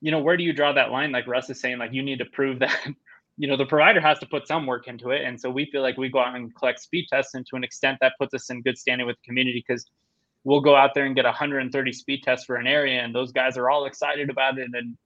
you 0.00 0.12
know 0.12 0.20
where 0.20 0.36
do 0.36 0.44
you 0.44 0.52
draw 0.52 0.72
that 0.72 0.92
line? 0.92 1.10
Like 1.10 1.26
russ 1.26 1.50
is 1.50 1.60
saying 1.60 1.78
like 1.78 1.92
you 1.92 2.04
need 2.04 2.20
to 2.20 2.24
prove 2.26 2.60
that 2.60 2.78
you 3.36 3.48
know 3.48 3.56
the 3.56 3.66
provider 3.66 4.00
has 4.00 4.20
to 4.20 4.26
put 4.26 4.46
some 4.46 4.64
work 4.66 4.86
into 4.86 5.10
it 5.10 5.24
and 5.24 5.40
so 5.40 5.50
we 5.50 5.64
feel 5.66 5.82
like 5.82 5.96
we 5.96 6.08
go 6.08 6.20
out 6.20 6.36
and 6.36 6.54
collect 6.54 6.80
speed 6.80 7.06
tests 7.10 7.34
and 7.34 7.44
to 7.46 7.56
an 7.56 7.64
extent 7.64 7.98
that 8.00 8.12
puts 8.20 8.32
us 8.32 8.48
in 8.48 8.62
good 8.62 8.78
standing 8.78 9.08
with 9.08 9.16
the 9.16 9.26
community 9.26 9.64
because 9.66 9.90
we'll 10.44 10.60
go 10.60 10.74
out 10.74 10.92
there 10.94 11.04
and 11.04 11.14
get 11.14 11.24
130 11.24 11.92
speed 11.92 12.22
tests 12.22 12.44
for 12.44 12.56
an 12.56 12.66
area 12.66 13.00
and 13.00 13.14
those 13.14 13.32
guys 13.32 13.56
are 13.56 13.70
all 13.70 13.86
excited 13.86 14.30
about 14.30 14.58
it. 14.58 14.68
And 14.72 14.96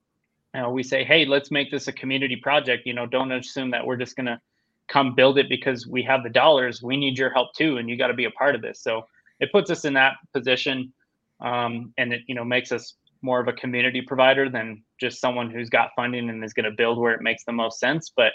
you 0.54 0.60
know, 0.60 0.70
we 0.70 0.82
say 0.82 1.04
hey 1.04 1.24
let's 1.24 1.50
make 1.50 1.70
this 1.70 1.88
a 1.88 1.92
community 1.92 2.36
project. 2.36 2.86
You 2.86 2.94
know 2.94 3.06
don't 3.06 3.32
assume 3.32 3.70
that 3.72 3.84
we're 3.84 3.96
just 3.96 4.16
going 4.16 4.26
to 4.26 4.40
come 4.88 5.14
build 5.14 5.38
it 5.38 5.48
because 5.48 5.86
we 5.86 6.02
have 6.02 6.22
the 6.22 6.30
dollars. 6.30 6.82
We 6.82 6.96
need 6.96 7.18
your 7.18 7.30
help 7.30 7.54
too 7.54 7.78
and 7.78 7.88
you 7.88 7.96
got 7.96 8.08
to 8.08 8.14
be 8.14 8.26
a 8.26 8.30
part 8.30 8.54
of 8.54 8.62
this. 8.62 8.80
So 8.80 9.06
it 9.40 9.50
puts 9.50 9.70
us 9.70 9.84
in 9.84 9.94
that 9.94 10.14
position 10.32 10.92
um, 11.40 11.92
and 11.98 12.12
it 12.12 12.22
you 12.26 12.34
know 12.34 12.44
makes 12.44 12.70
us 12.72 12.94
more 13.22 13.40
of 13.40 13.48
a 13.48 13.52
community 13.54 14.02
provider 14.02 14.50
than 14.50 14.82
just 15.00 15.20
someone 15.20 15.50
who's 15.50 15.70
got 15.70 15.90
funding 15.96 16.28
and 16.28 16.44
is 16.44 16.52
going 16.52 16.64
to 16.64 16.70
build 16.70 16.98
where 16.98 17.14
it 17.14 17.22
makes 17.22 17.44
the 17.44 17.52
most 17.52 17.80
sense. 17.80 18.12
But 18.14 18.32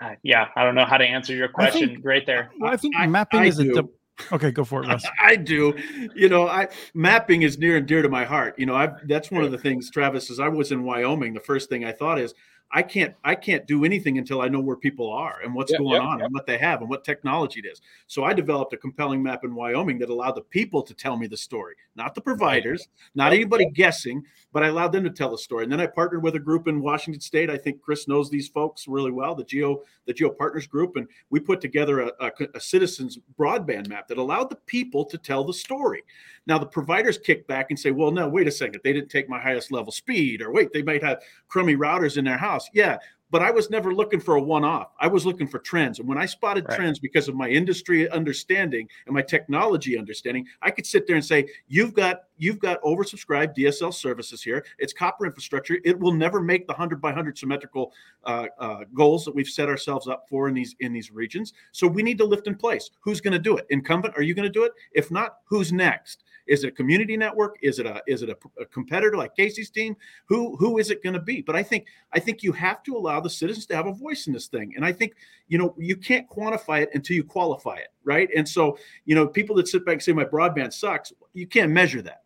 uh, 0.00 0.10
yeah 0.22 0.48
i 0.56 0.64
don't 0.64 0.74
know 0.74 0.84
how 0.84 0.96
to 0.96 1.04
answer 1.04 1.34
your 1.34 1.48
question 1.48 1.88
think, 1.88 2.04
right 2.04 2.26
there. 2.26 2.50
I 2.62 2.76
think 2.76 2.94
mapping 3.06 3.40
I, 3.40 3.44
I 3.44 3.46
is 3.46 3.58
do. 3.58 3.78
a 3.78 3.84
Okay, 4.32 4.50
go 4.50 4.64
for 4.64 4.82
it, 4.82 4.88
Russ. 4.88 5.04
I 5.22 5.36
do. 5.36 5.74
You 6.14 6.28
know, 6.28 6.46
I 6.46 6.68
mapping 6.94 7.42
is 7.42 7.58
near 7.58 7.76
and 7.76 7.86
dear 7.86 8.02
to 8.02 8.08
my 8.08 8.24
heart. 8.24 8.58
You 8.58 8.66
know, 8.66 8.74
I 8.74 8.90
that's 9.04 9.30
one 9.30 9.44
of 9.44 9.50
the 9.50 9.58
things, 9.58 9.90
Travis, 9.90 10.30
as 10.30 10.40
I 10.40 10.48
was 10.48 10.72
in 10.72 10.84
Wyoming, 10.84 11.34
the 11.34 11.40
first 11.40 11.68
thing 11.68 11.84
I 11.84 11.92
thought 11.92 12.18
is 12.18 12.34
I 12.76 12.82
can't 12.82 13.14
I 13.22 13.36
can't 13.36 13.66
do 13.68 13.84
anything 13.84 14.18
until 14.18 14.40
I 14.40 14.48
know 14.48 14.58
where 14.58 14.74
people 14.74 15.10
are 15.12 15.38
and 15.44 15.54
what's 15.54 15.72
going 15.72 16.02
on 16.02 16.20
and 16.20 16.34
what 16.34 16.44
they 16.44 16.58
have 16.58 16.80
and 16.80 16.90
what 16.90 17.04
technology 17.04 17.60
it 17.60 17.66
is. 17.70 17.80
So 18.08 18.24
I 18.24 18.34
developed 18.34 18.72
a 18.72 18.76
compelling 18.76 19.22
map 19.22 19.44
in 19.44 19.54
Wyoming 19.54 19.96
that 20.00 20.10
allowed 20.10 20.32
the 20.32 20.42
people 20.42 20.82
to 20.82 20.92
tell 20.92 21.16
me 21.16 21.28
the 21.28 21.36
story, 21.36 21.76
not 21.94 22.16
the 22.16 22.20
providers, 22.20 22.88
not 23.14 23.32
anybody 23.32 23.70
guessing, 23.70 24.24
but 24.52 24.64
I 24.64 24.68
allowed 24.68 24.90
them 24.90 25.04
to 25.04 25.10
tell 25.10 25.30
the 25.30 25.38
story. 25.38 25.62
And 25.62 25.72
then 25.72 25.80
I 25.80 25.86
partnered 25.86 26.24
with 26.24 26.34
a 26.34 26.40
group 26.40 26.66
in 26.66 26.82
Washington 26.82 27.20
State. 27.20 27.48
I 27.48 27.56
think 27.56 27.80
Chris 27.80 28.08
knows 28.08 28.28
these 28.28 28.48
folks 28.48 28.88
really 28.88 29.12
well, 29.12 29.36
the 29.36 29.44
Geo 29.44 29.82
the 30.06 30.12
Geo 30.12 30.30
Partners 30.30 30.66
Group, 30.66 30.96
and 30.96 31.06
we 31.30 31.38
put 31.38 31.60
together 31.60 32.00
a, 32.00 32.12
a, 32.20 32.30
a 32.56 32.60
citizens 32.60 33.20
broadband 33.38 33.88
map 33.88 34.08
that 34.08 34.18
allowed 34.18 34.50
the 34.50 34.56
people 34.66 35.04
to 35.04 35.16
tell 35.16 35.44
the 35.44 35.54
story. 35.54 36.02
Now 36.46 36.58
the 36.58 36.66
providers 36.66 37.18
kick 37.18 37.46
back 37.46 37.66
and 37.70 37.78
say, 37.78 37.90
"Well, 37.90 38.10
no, 38.10 38.28
wait 38.28 38.46
a 38.46 38.50
second, 38.50 38.80
they 38.84 38.92
didn't 38.92 39.10
take 39.10 39.28
my 39.28 39.40
highest 39.40 39.72
level 39.72 39.92
speed, 39.92 40.42
or 40.42 40.52
wait, 40.52 40.72
they 40.72 40.82
might 40.82 41.02
have 41.02 41.22
crummy 41.48 41.76
routers 41.76 42.16
in 42.16 42.24
their 42.24 42.36
house." 42.36 42.68
Yeah, 42.72 42.98
but 43.34 43.42
I 43.42 43.50
was 43.50 43.68
never 43.68 43.92
looking 43.92 44.20
for 44.20 44.36
a 44.36 44.40
one 44.40 44.62
off. 44.64 44.92
I 45.00 45.08
was 45.08 45.26
looking 45.26 45.48
for 45.48 45.58
trends. 45.58 45.98
And 45.98 46.08
when 46.08 46.18
I 46.18 46.24
spotted 46.24 46.66
right. 46.68 46.76
trends 46.76 47.00
because 47.00 47.26
of 47.26 47.34
my 47.34 47.48
industry 47.48 48.08
understanding 48.10 48.88
and 49.06 49.14
my 49.14 49.22
technology 49.22 49.98
understanding, 49.98 50.46
I 50.62 50.70
could 50.70 50.86
sit 50.86 51.08
there 51.08 51.16
and 51.16 51.24
say, 51.24 51.48
you've 51.66 51.94
got 51.94 52.24
you've 52.36 52.58
got 52.58 52.82
oversubscribed 52.82 53.56
DSL 53.56 53.92
services 53.92 54.42
here. 54.42 54.64
It's 54.78 54.92
copper 54.92 55.26
infrastructure. 55.26 55.78
It 55.84 55.98
will 55.98 56.12
never 56.12 56.40
make 56.40 56.66
the 56.66 56.72
100 56.72 57.00
by 57.00 57.08
100 57.08 57.38
symmetrical 57.38 57.92
uh, 58.24 58.46
uh, 58.58 58.84
goals 58.92 59.24
that 59.24 59.34
we've 59.34 59.48
set 59.48 59.68
ourselves 59.68 60.08
up 60.08 60.26
for 60.28 60.48
in 60.48 60.54
these 60.54 60.74
in 60.80 60.92
these 60.92 61.10
regions. 61.10 61.52
So 61.72 61.86
we 61.86 62.02
need 62.02 62.18
to 62.18 62.24
lift 62.24 62.46
in 62.46 62.54
place. 62.54 62.90
Who's 63.00 63.20
going 63.20 63.32
to 63.32 63.38
do 63.38 63.56
it? 63.56 63.66
Incumbent, 63.70 64.14
are 64.16 64.22
you 64.22 64.34
going 64.34 64.48
to 64.48 64.52
do 64.52 64.64
it? 64.64 64.72
If 64.92 65.10
not, 65.10 65.38
who's 65.44 65.72
next? 65.72 66.24
Is 66.46 66.64
it 66.64 66.68
a 66.68 66.72
community 66.72 67.16
network? 67.16 67.56
Is 67.62 67.78
it 67.78 67.86
a 67.86 68.02
is 68.06 68.22
it 68.22 68.28
a, 68.28 68.36
a 68.60 68.66
competitor 68.66 69.16
like 69.16 69.34
Casey's 69.34 69.70
team? 69.70 69.96
Who 70.26 70.56
who 70.56 70.78
is 70.78 70.90
it 70.90 71.02
going 71.02 71.14
to 71.14 71.20
be? 71.20 71.40
But 71.40 71.56
I 71.56 71.62
think 71.62 71.86
I 72.12 72.20
think 72.20 72.42
you 72.42 72.52
have 72.52 72.82
to 72.84 72.96
allow 72.96 73.20
the 73.20 73.30
citizens 73.30 73.66
to 73.66 73.76
have 73.76 73.86
a 73.86 73.92
voice 73.92 74.26
in 74.26 74.32
this 74.32 74.48
thing. 74.48 74.74
And 74.76 74.84
I 74.84 74.92
think 74.92 75.14
you 75.48 75.58
know 75.58 75.74
you 75.78 75.96
can't 75.96 76.28
quantify 76.28 76.82
it 76.82 76.90
until 76.94 77.16
you 77.16 77.24
qualify 77.24 77.76
it, 77.76 77.88
right? 78.04 78.28
And 78.36 78.48
so 78.48 78.78
you 79.04 79.14
know 79.14 79.26
people 79.26 79.56
that 79.56 79.68
sit 79.68 79.84
back 79.84 79.94
and 79.94 80.02
say 80.02 80.12
my 80.12 80.24
broadband 80.24 80.72
sucks, 80.72 81.12
you 81.32 81.46
can't 81.46 81.72
measure 81.72 82.02
that 82.02 82.22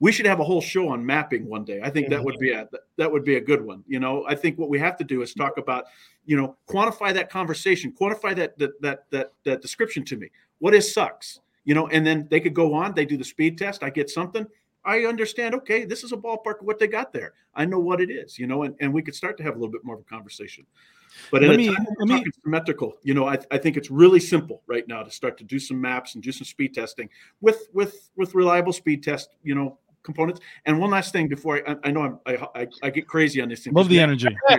we 0.00 0.10
should 0.10 0.26
have 0.26 0.40
a 0.40 0.44
whole 0.44 0.60
show 0.60 0.88
on 0.88 1.04
mapping 1.04 1.46
one 1.46 1.64
day. 1.64 1.80
I 1.82 1.88
think 1.88 2.08
that 2.10 2.22
would 2.24 2.38
be 2.38 2.52
a 2.52 2.68
that 2.96 3.10
would 3.10 3.24
be 3.24 3.36
a 3.36 3.40
good 3.40 3.64
one. 3.64 3.84
You 3.86 4.00
know, 4.00 4.24
I 4.26 4.34
think 4.34 4.58
what 4.58 4.68
we 4.68 4.78
have 4.78 4.96
to 4.98 5.04
do 5.04 5.22
is 5.22 5.30
mm-hmm. 5.30 5.42
talk 5.42 5.58
about, 5.58 5.84
you 6.26 6.36
know, 6.36 6.56
quantify 6.68 7.14
that 7.14 7.30
conversation, 7.30 7.92
quantify 7.92 8.34
that 8.36 8.58
that 8.58 8.80
that 8.82 9.04
that, 9.10 9.32
that 9.44 9.62
description 9.62 10.04
to 10.06 10.16
me. 10.16 10.28
What 10.58 10.74
is 10.74 10.92
sucks? 10.92 11.40
you 11.64 11.74
know, 11.74 11.88
and 11.88 12.06
then 12.06 12.26
they 12.30 12.40
could 12.40 12.54
go 12.54 12.74
on, 12.74 12.94
they 12.94 13.04
do 13.04 13.16
the 13.16 13.24
speed 13.24 13.58
test, 13.58 13.82
I 13.82 13.90
get 13.90 14.10
something. 14.10 14.46
I 14.84 15.04
understand, 15.04 15.54
okay, 15.54 15.84
this 15.84 16.02
is 16.02 16.12
a 16.12 16.16
ballpark 16.16 16.60
of 16.60 16.66
what 16.66 16.78
they 16.80 16.88
got 16.88 17.12
there. 17.12 17.34
I 17.54 17.64
know 17.64 17.78
what 17.78 18.00
it 18.00 18.10
is, 18.10 18.38
you 18.38 18.48
know, 18.48 18.64
and, 18.64 18.74
and 18.80 18.92
we 18.92 19.02
could 19.02 19.14
start 19.14 19.36
to 19.36 19.44
have 19.44 19.54
a 19.54 19.58
little 19.58 19.70
bit 19.70 19.84
more 19.84 19.94
of 19.94 20.00
a 20.00 20.04
conversation. 20.04 20.66
But 21.30 21.42
let 21.42 21.56
me, 21.56 21.68
a 21.68 21.74
time 21.74 21.86
let 21.98 22.08
me, 22.08 22.24
symmetrical, 22.44 22.94
you 23.02 23.14
know, 23.14 23.26
I, 23.26 23.38
I 23.50 23.58
think 23.58 23.76
it's 23.76 23.90
really 23.90 24.20
simple 24.20 24.62
right 24.66 24.86
now 24.86 25.02
to 25.02 25.10
start 25.10 25.38
to 25.38 25.44
do 25.44 25.58
some 25.58 25.80
maps 25.80 26.14
and 26.14 26.22
do 26.22 26.32
some 26.32 26.44
speed 26.44 26.74
testing 26.74 27.08
with 27.40 27.68
with 27.72 28.10
with 28.16 28.34
reliable 28.34 28.72
speed 28.72 29.02
test, 29.02 29.30
you 29.42 29.54
know, 29.54 29.78
components. 30.02 30.40
And 30.66 30.78
one 30.78 30.90
last 30.90 31.12
thing 31.12 31.28
before 31.28 31.68
I, 31.68 31.76
I 31.84 31.90
know 31.90 32.02
I'm, 32.02 32.18
I, 32.26 32.46
I, 32.54 32.66
I 32.82 32.90
get 32.90 33.06
crazy 33.06 33.40
on 33.40 33.48
this 33.48 33.64
thing. 33.64 33.72
Love 33.72 33.88
the 33.88 34.00
energy. 34.00 34.28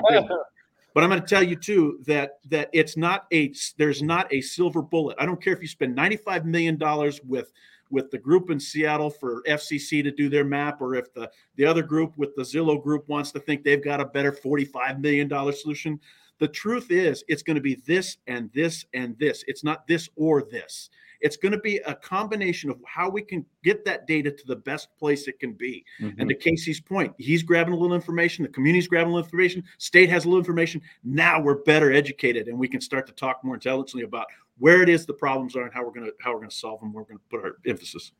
But 0.93 1.04
I'm 1.04 1.10
going 1.10 1.22
to 1.22 1.28
tell 1.28 1.41
you 1.41 1.56
too 1.56 1.99
that 2.06 2.38
that 2.49 2.70
it's 2.72 2.95
not 2.95 3.26
a 3.34 3.51
there's 3.78 4.04
not 4.04 4.32
a 4.32 4.41
silver 4.41 4.82
bullet. 4.82 5.18
I 5.20 5.26
don't 5.26 5.41
care 5.41 5.54
if 5.54 5.62
you 5.62 5.68
spend 5.68 5.95
95 5.95 6.45
million 6.45 6.78
dollars 6.78 7.20
with 7.24 7.51
with 7.89 8.12
the 8.12 8.18
group 8.18 8.49
in 8.49 8.60
Seattle 8.60 9.10
for 9.10 9.43
FCC 9.43 10.04
to 10.04 10.12
do 10.12 10.30
their 10.30 10.43
map, 10.43 10.82
or 10.82 10.95
if 10.95 11.12
the 11.14 11.32
the 11.56 11.66
other 11.66 11.82
group 11.82 12.16
with 12.18 12.36
the 12.36 12.43
Zillow 12.43 12.82
group 12.82 13.08
wants 13.10 13.32
to 13.32 13.39
think 13.39 13.64
they've 13.64 13.84
got 13.84 14.01
a 14.01 14.06
better 14.06 14.32
45 14.32 14.99
million 14.99 15.28
dollar 15.28 15.51
solution. 15.51 15.99
The 16.39 16.47
truth 16.47 16.91
is, 16.91 17.23
it's 17.27 17.43
going 17.43 17.55
to 17.55 17.61
be 17.61 17.75
this 17.86 18.17
and 18.27 18.51
this 18.53 18.86
and 18.93 19.17
this. 19.19 19.43
It's 19.47 19.63
not 19.63 19.88
this 19.88 20.09
or 20.15 20.41
this. 20.43 20.89
It's 21.21 21.38
going 21.38 21.53
to 21.53 21.59
be 21.59 21.77
a 21.77 21.95
combination 21.95 22.69
of 22.69 22.77
how 22.86 23.09
we 23.09 23.21
can 23.21 23.45
get 23.63 23.86
that 23.86 24.07
data 24.07 24.29
to 24.29 24.45
the 24.45 24.57
best 24.57 24.89
place 24.99 25.29
it 25.29 25.39
can 25.39 25.53
be. 25.53 25.86
Mm-hmm. 26.01 26.19
And 26.19 26.29
to 26.29 26.36
Casey's 26.36 26.81
point, 26.81 27.13
he's 27.17 27.43
grabbing 27.43 27.73
a 27.73 27.77
little 27.77 27.95
information, 27.95 28.43
the 28.43 28.49
community's 28.49 28.89
grabbing 28.89 29.11
a 29.11 29.15
little 29.15 29.25
information, 29.25 29.63
state 29.77 30.09
has 30.09 30.25
a 30.25 30.27
little 30.27 30.39
information. 30.39 30.81
Now 31.05 31.39
we're 31.39 31.63
better 31.63 31.93
educated 31.93 32.49
and 32.49 32.59
we 32.59 32.67
can 32.67 32.81
start 32.81 33.07
to 33.07 33.13
talk 33.13 33.41
more 33.41 33.55
intelligently 33.55 34.03
about 34.03 34.27
where 34.60 34.82
it 34.84 34.89
is 34.89 35.06
the 35.06 35.14
problems 35.14 35.56
are 35.56 35.64
and 35.64 35.74
how 35.74 35.84
we're 35.84 35.91
going 35.91 36.06
to 36.06 36.14
how 36.22 36.32
we're 36.32 36.39
going 36.39 36.49
to 36.49 36.56
solve 36.56 36.80
them. 36.80 36.93
We're 36.93 37.04
going 37.04 37.18
to 37.18 37.24
put 37.30 37.43
our 37.43 37.56
emphasis. 37.66 38.12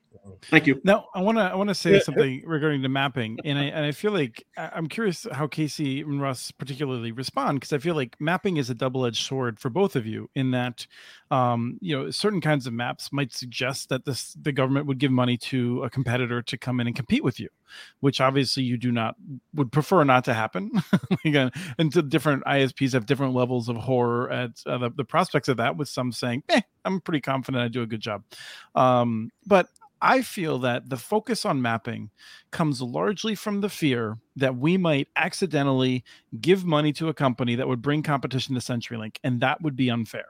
Thank 0.50 0.66
you. 0.66 0.80
Now, 0.84 1.06
I 1.14 1.20
want 1.20 1.38
to 1.38 1.42
I 1.42 1.54
want 1.54 1.68
to 1.68 1.74
say 1.74 2.00
something 2.00 2.42
regarding 2.44 2.82
the 2.82 2.88
mapping, 2.88 3.38
and 3.44 3.58
I 3.58 3.64
and 3.64 3.84
I 3.84 3.92
feel 3.92 4.12
like 4.12 4.44
I'm 4.56 4.88
curious 4.88 5.26
how 5.30 5.46
Casey 5.46 6.00
and 6.00 6.20
Russ 6.20 6.50
particularly 6.50 7.12
respond 7.12 7.60
because 7.60 7.72
I 7.72 7.78
feel 7.78 7.94
like 7.94 8.16
mapping 8.20 8.56
is 8.56 8.70
a 8.70 8.74
double 8.74 9.06
edged 9.06 9.24
sword 9.24 9.58
for 9.58 9.70
both 9.70 9.96
of 9.96 10.06
you 10.06 10.28
in 10.34 10.50
that, 10.52 10.86
um, 11.30 11.78
you 11.80 11.96
know, 11.96 12.10
certain 12.10 12.40
kinds 12.40 12.66
of 12.66 12.72
maps 12.72 13.12
might 13.12 13.32
suggest 13.32 13.88
that 13.88 14.04
this 14.04 14.36
the 14.40 14.52
government 14.52 14.86
would 14.86 14.98
give 14.98 15.12
money 15.12 15.36
to 15.36 15.82
a 15.82 15.90
competitor 15.90 16.42
to 16.42 16.58
come 16.58 16.80
in 16.80 16.86
and 16.86 16.96
compete 16.96 17.24
with 17.24 17.38
you, 17.38 17.48
which 18.00 18.20
obviously 18.20 18.62
you 18.62 18.76
do 18.76 18.92
not 18.92 19.16
would 19.54 19.72
prefer 19.72 20.04
not 20.04 20.24
to 20.24 20.34
happen. 20.34 20.70
Again, 21.24 21.50
and 21.78 21.92
to 21.92 22.02
different 22.02 22.44
ISPs 22.44 22.92
have 22.92 23.06
different 23.06 23.34
levels 23.34 23.68
of 23.68 23.76
horror 23.76 24.30
at 24.30 24.50
uh, 24.66 24.78
the, 24.78 24.90
the 24.90 25.04
prospects 25.04 25.48
of 25.48 25.56
that. 25.58 25.76
With 25.76 25.88
some 25.88 26.12
saying, 26.12 26.42
"Eh, 26.48 26.60
I'm 26.84 27.00
pretty 27.00 27.20
confident 27.20 27.64
I 27.64 27.68
do 27.68 27.82
a 27.82 27.86
good 27.86 28.00
job," 28.00 28.22
um, 28.74 29.30
but 29.46 29.68
I 30.04 30.20
feel 30.20 30.58
that 30.58 30.90
the 30.90 30.98
focus 30.98 31.46
on 31.46 31.62
mapping 31.62 32.10
comes 32.50 32.82
largely 32.82 33.34
from 33.34 33.62
the 33.62 33.70
fear 33.70 34.18
that 34.36 34.54
we 34.54 34.76
might 34.76 35.08
accidentally 35.16 36.04
give 36.40 36.64
money 36.64 36.92
to 36.94 37.08
a 37.08 37.14
company 37.14 37.54
that 37.54 37.66
would 37.66 37.80
bring 37.80 38.02
competition 38.02 38.54
to 38.54 38.60
CenturyLink, 38.60 39.16
and 39.24 39.40
that 39.40 39.62
would 39.62 39.76
be 39.76 39.90
unfair. 39.90 40.26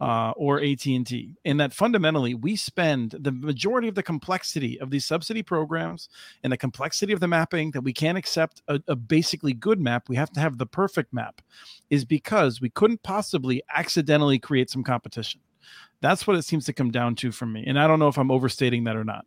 Uh, 0.00 0.32
or 0.36 0.62
AT&T, 0.62 1.36
and 1.44 1.60
that 1.60 1.74
fundamentally 1.74 2.32
we 2.32 2.56
spend 2.56 3.10
the 3.20 3.30
majority 3.30 3.86
of 3.86 3.94
the 3.94 4.02
complexity 4.02 4.80
of 4.80 4.88
these 4.88 5.04
subsidy 5.04 5.42
programs 5.42 6.08
and 6.42 6.50
the 6.50 6.56
complexity 6.56 7.12
of 7.12 7.20
the 7.20 7.28
mapping 7.28 7.70
that 7.72 7.82
we 7.82 7.92
can't 7.92 8.16
accept 8.16 8.62
a, 8.68 8.80
a 8.88 8.96
basically 8.96 9.52
good 9.52 9.78
map. 9.78 10.08
We 10.08 10.16
have 10.16 10.32
to 10.32 10.40
have 10.40 10.56
the 10.56 10.64
perfect 10.64 11.12
map, 11.12 11.42
is 11.90 12.06
because 12.06 12.62
we 12.62 12.70
couldn't 12.70 13.02
possibly 13.02 13.62
accidentally 13.74 14.38
create 14.38 14.70
some 14.70 14.82
competition. 14.82 15.42
That's 16.00 16.26
what 16.26 16.36
it 16.36 16.46
seems 16.46 16.64
to 16.64 16.72
come 16.72 16.90
down 16.90 17.14
to 17.16 17.30
for 17.30 17.44
me. 17.44 17.64
And 17.66 17.78
I 17.78 17.86
don't 17.86 17.98
know 17.98 18.08
if 18.08 18.16
I'm 18.16 18.30
overstating 18.30 18.84
that 18.84 18.96
or 18.96 19.04
not. 19.04 19.26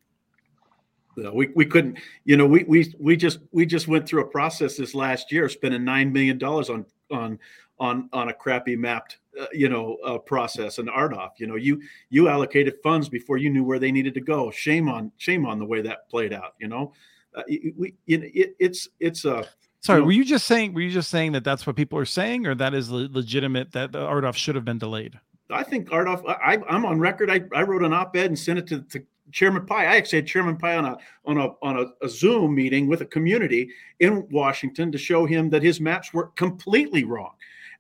No, 1.15 1.31
we, 1.31 1.49
we 1.55 1.65
couldn't, 1.65 1.99
you 2.25 2.37
know, 2.37 2.47
we, 2.47 2.63
we, 2.63 2.93
we 2.99 3.15
just, 3.15 3.39
we 3.51 3.65
just 3.65 3.87
went 3.87 4.07
through 4.07 4.21
a 4.21 4.27
process 4.27 4.77
this 4.77 4.95
last 4.95 5.31
year, 5.31 5.47
spending 5.47 5.81
$9 5.81 6.11
million 6.11 6.43
on, 6.43 6.85
on, 7.11 7.39
on, 7.79 8.09
on 8.11 8.29
a 8.29 8.33
crappy 8.33 8.75
mapped, 8.75 9.19
uh, 9.39 9.45
you 9.51 9.69
know, 9.69 9.97
uh, 10.05 10.17
process 10.17 10.77
and 10.77 10.89
RDOF, 10.89 11.31
you 11.37 11.47
know, 11.47 11.55
you, 11.55 11.81
you 12.09 12.27
allocated 12.27 12.75
funds 12.83 13.09
before 13.09 13.37
you 13.37 13.49
knew 13.49 13.63
where 13.63 13.79
they 13.79 13.91
needed 13.91 14.13
to 14.13 14.21
go. 14.21 14.51
Shame 14.51 14.89
on, 14.89 15.11
shame 15.17 15.45
on 15.45 15.59
the 15.59 15.65
way 15.65 15.81
that 15.81 16.09
played 16.09 16.33
out, 16.33 16.53
you 16.59 16.67
know, 16.67 16.93
uh, 17.35 17.43
we, 17.75 17.95
it, 18.07 18.55
it's, 18.59 18.87
it's 18.99 19.25
a, 19.25 19.47
Sorry, 19.83 19.97
you 19.97 20.01
know, 20.01 20.05
were 20.05 20.11
you 20.13 20.23
just 20.23 20.47
saying? 20.47 20.73
Were 20.73 20.79
you 20.79 20.91
just 20.91 21.09
saying 21.09 21.33
that 21.33 21.43
that's 21.43 21.67
what 21.67 21.75
people 21.75 21.99
are 21.99 22.05
saying, 22.05 22.47
or 22.47 22.55
that 22.55 22.73
is 22.73 22.89
legitimate 22.89 23.73
that 23.73 23.91
the 23.91 23.99
RDOF 23.99 24.33
should 24.33 24.55
have 24.55 24.63
been 24.63 24.77
delayed? 24.77 25.19
I 25.49 25.63
think 25.63 25.89
RDOF. 25.89 26.23
I, 26.25 26.57
am 26.69 26.85
on 26.85 26.99
record. 26.99 27.29
I, 27.29 27.41
I 27.53 27.63
wrote 27.63 27.83
an 27.83 27.91
op-ed 27.91 28.27
and 28.27 28.39
sent 28.39 28.59
it 28.59 28.67
to, 28.67 28.81
to 28.81 29.03
Chairman 29.31 29.65
Pai. 29.65 29.85
I 29.85 29.97
actually 29.97 30.19
had 30.19 30.27
Chairman 30.27 30.55
Pai 30.55 30.75
on 30.75 30.85
a 30.85 30.97
on 31.25 31.37
a 31.37 31.49
on 31.61 31.79
a, 31.79 32.05
a, 32.05 32.07
Zoom 32.07 32.55
meeting 32.55 32.87
with 32.87 33.01
a 33.01 33.05
community 33.05 33.69
in 33.99 34.25
Washington 34.29 34.91
to 34.91 34.97
show 34.97 35.25
him 35.25 35.49
that 35.49 35.63
his 35.63 35.81
maps 35.81 36.13
were 36.13 36.27
completely 36.35 37.03
wrong, 37.03 37.33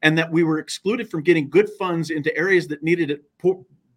and 0.03 0.17
that 0.17 0.31
we 0.31 0.43
were 0.43 0.59
excluded 0.59 1.09
from 1.09 1.23
getting 1.23 1.49
good 1.49 1.69
funds 1.79 2.11
into 2.11 2.35
areas 2.37 2.67
that 2.67 2.83
needed 2.83 3.09
it 3.09 3.23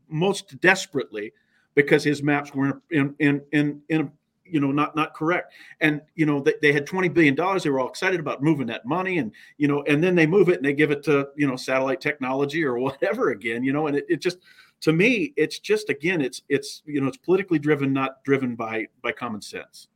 most 0.09 0.59
desperately 0.61 1.33
because 1.75 2.03
his 2.03 2.23
maps 2.23 2.55
weren't 2.55 2.81
in 2.91 3.15
in 3.19 3.43
in 3.53 3.83
in 3.91 4.11
you 4.45 4.61
know 4.61 4.71
not 4.71 4.95
not 4.97 5.15
correct. 5.15 5.53
And 5.81 6.01
you 6.15 6.25
know 6.25 6.41
they, 6.41 6.55
they 6.63 6.73
had 6.73 6.87
20 6.87 7.09
billion 7.09 7.35
dollars 7.35 7.65
they 7.65 7.71
were 7.71 7.81
all 7.81 7.89
excited 7.89 8.21
about 8.21 8.43
moving 8.43 8.69
that 8.69 8.87
money 8.87 9.19
and 9.19 9.33
you 9.59 9.69
know 9.69 9.83
and 9.83 10.03
then 10.03 10.15
they 10.15 10.27
move 10.27 10.49
it 10.49 10.57
and 10.57 10.65
they 10.65 10.73
give 10.73 10.93
it 10.93 11.03
to 11.05 11.29
you 11.37 11.47
know 11.47 11.57
satellite 11.57 12.01
technology 12.01 12.65
or 12.65 12.79
whatever 12.79 13.31
again 13.31 13.63
you 13.63 13.73
know 13.73 13.89
and 13.89 13.97
it, 13.97 14.07
it 14.09 14.21
just 14.21 14.39
to 14.83 14.93
me 14.93 15.33
it's 15.37 15.59
just 15.59 15.91
again 15.91 16.21
it's 16.21 16.43
it's 16.49 16.83
you 16.87 17.01
know 17.01 17.09
it's 17.09 17.17
politically 17.17 17.59
driven 17.59 17.93
not 17.93 18.23
driven 18.25 18.55
by 18.55 18.87
by 19.03 19.11
common 19.11 19.43
sense 19.43 19.89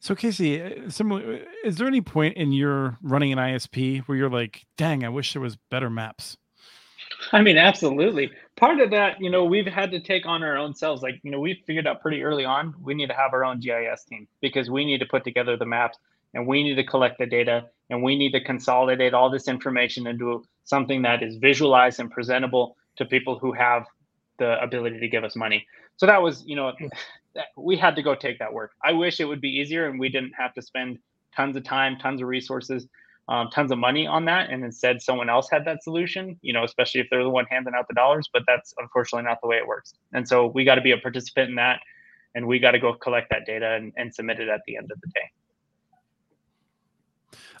so 0.00 0.14
casey 0.14 0.62
uh, 0.62 0.88
similar 0.88 1.40
is 1.64 1.76
there 1.76 1.86
any 1.86 2.00
point 2.00 2.36
in 2.36 2.52
your 2.52 2.98
running 3.02 3.32
an 3.32 3.38
isp 3.38 4.00
where 4.02 4.16
you're 4.18 4.30
like 4.30 4.64
dang 4.76 5.04
i 5.04 5.08
wish 5.08 5.32
there 5.32 5.42
was 5.42 5.56
better 5.70 5.90
maps 5.90 6.36
I 7.32 7.42
mean, 7.42 7.56
absolutely. 7.56 8.30
Part 8.56 8.80
of 8.80 8.90
that, 8.90 9.20
you 9.20 9.30
know, 9.30 9.44
we've 9.44 9.66
had 9.66 9.90
to 9.90 10.00
take 10.00 10.26
on 10.26 10.42
our 10.42 10.56
own 10.56 10.74
selves. 10.74 11.02
Like, 11.02 11.20
you 11.22 11.30
know, 11.30 11.40
we 11.40 11.62
figured 11.66 11.86
out 11.86 12.00
pretty 12.00 12.22
early 12.22 12.44
on 12.44 12.74
we 12.80 12.94
need 12.94 13.08
to 13.08 13.14
have 13.14 13.32
our 13.32 13.44
own 13.44 13.60
GIS 13.60 14.04
team 14.04 14.28
because 14.40 14.70
we 14.70 14.84
need 14.84 14.98
to 14.98 15.06
put 15.06 15.24
together 15.24 15.56
the 15.56 15.66
maps 15.66 15.98
and 16.34 16.46
we 16.46 16.62
need 16.62 16.76
to 16.76 16.84
collect 16.84 17.18
the 17.18 17.26
data 17.26 17.66
and 17.90 18.02
we 18.02 18.16
need 18.16 18.32
to 18.32 18.44
consolidate 18.44 19.14
all 19.14 19.30
this 19.30 19.48
information 19.48 20.06
into 20.06 20.44
something 20.64 21.02
that 21.02 21.22
is 21.22 21.36
visualized 21.36 22.00
and 22.00 22.10
presentable 22.10 22.76
to 22.96 23.04
people 23.04 23.38
who 23.38 23.52
have 23.52 23.86
the 24.38 24.60
ability 24.62 25.00
to 25.00 25.08
give 25.08 25.24
us 25.24 25.34
money. 25.34 25.66
So 25.96 26.06
that 26.06 26.22
was, 26.22 26.44
you 26.46 26.56
know, 26.56 26.72
we 27.56 27.76
had 27.76 27.96
to 27.96 28.02
go 28.02 28.14
take 28.14 28.38
that 28.38 28.52
work. 28.52 28.72
I 28.84 28.92
wish 28.92 29.20
it 29.20 29.24
would 29.24 29.40
be 29.40 29.50
easier 29.50 29.88
and 29.88 29.98
we 29.98 30.08
didn't 30.08 30.32
have 30.38 30.54
to 30.54 30.62
spend 30.62 30.98
tons 31.34 31.56
of 31.56 31.64
time, 31.64 31.96
tons 31.98 32.20
of 32.20 32.28
resources 32.28 32.88
um, 33.28 33.50
tons 33.50 33.70
of 33.70 33.78
money 33.78 34.06
on 34.06 34.24
that 34.24 34.50
and 34.50 34.64
instead 34.64 35.02
someone 35.02 35.28
else 35.28 35.48
had 35.50 35.64
that 35.66 35.82
solution 35.82 36.38
you 36.42 36.52
know 36.52 36.64
especially 36.64 37.00
if 37.00 37.06
they're 37.10 37.22
the 37.22 37.28
one 37.28 37.44
handing 37.50 37.74
out 37.74 37.86
the 37.88 37.94
dollars 37.94 38.28
but 38.32 38.42
that's 38.46 38.74
unfortunately 38.78 39.28
not 39.28 39.40
the 39.42 39.46
way 39.46 39.56
it 39.56 39.66
works 39.66 39.94
and 40.12 40.26
so 40.26 40.46
we 40.46 40.64
got 40.64 40.76
to 40.76 40.80
be 40.80 40.92
a 40.92 40.98
participant 40.98 41.50
in 41.50 41.54
that 41.54 41.80
and 42.34 42.46
we 42.46 42.58
got 42.58 42.72
to 42.72 42.78
go 42.78 42.94
collect 42.94 43.28
that 43.30 43.44
data 43.46 43.74
and, 43.74 43.92
and 43.96 44.14
submit 44.14 44.40
it 44.40 44.48
at 44.48 44.60
the 44.66 44.76
end 44.76 44.90
of 44.90 45.00
the 45.00 45.08
day 45.08 45.30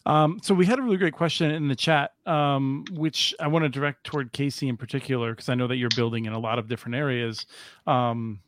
um, 0.06 0.40
so 0.42 0.54
we 0.54 0.64
had 0.64 0.78
a 0.78 0.82
really 0.82 0.96
great 0.96 1.12
question 1.12 1.50
in 1.50 1.68
the 1.68 1.76
chat, 1.76 2.12
um, 2.24 2.84
which 2.92 3.34
I 3.40 3.48
want 3.48 3.64
to 3.64 3.68
direct 3.68 4.04
toward 4.04 4.32
Casey 4.32 4.66
in 4.66 4.78
particular, 4.78 5.32
because 5.32 5.50
I 5.50 5.54
know 5.54 5.66
that 5.66 5.76
you're 5.76 5.90
building 5.96 6.24
in 6.24 6.32
a 6.32 6.38
lot 6.38 6.58
of 6.58 6.66
different 6.66 6.94
areas. 6.94 7.44
Um, 7.86 8.40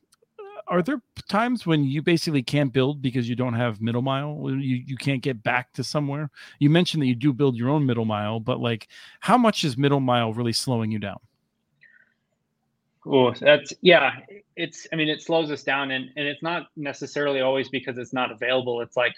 are 0.68 0.80
there 0.80 1.02
times 1.30 1.64
when 1.64 1.84
you 1.84 2.02
basically 2.02 2.42
can't 2.42 2.72
build 2.72 3.00
because 3.00 3.28
you 3.28 3.36
don't 3.36 3.54
have 3.54 3.80
middle 3.80 4.02
mile 4.02 4.36
you, 4.50 4.82
you 4.84 4.96
can't 4.96 5.22
get 5.22 5.42
back 5.42 5.72
to 5.72 5.84
somewhere. 5.84 6.28
You 6.58 6.68
mentioned 6.68 7.02
that 7.02 7.06
you 7.06 7.14
do 7.14 7.32
build 7.32 7.56
your 7.56 7.70
own 7.70 7.86
middle 7.86 8.04
mile 8.04 8.40
but 8.40 8.60
like 8.60 8.88
how 9.20 9.38
much 9.38 9.64
is 9.64 9.78
middle 9.78 10.00
mile 10.00 10.34
really 10.34 10.52
slowing 10.52 10.90
you 10.90 10.98
down? 10.98 11.20
Oh 13.06 13.32
that's 13.32 13.72
yeah 13.80 14.16
it's 14.56 14.86
i 14.92 14.96
mean 14.96 15.08
it 15.08 15.22
slows 15.22 15.50
us 15.50 15.62
down 15.62 15.90
and, 15.92 16.10
and 16.16 16.26
it's 16.26 16.42
not 16.42 16.66
necessarily 16.76 17.40
always 17.40 17.68
because 17.68 17.96
it's 17.96 18.12
not 18.12 18.30
available. 18.30 18.80
It's 18.80 18.96
like 18.96 19.14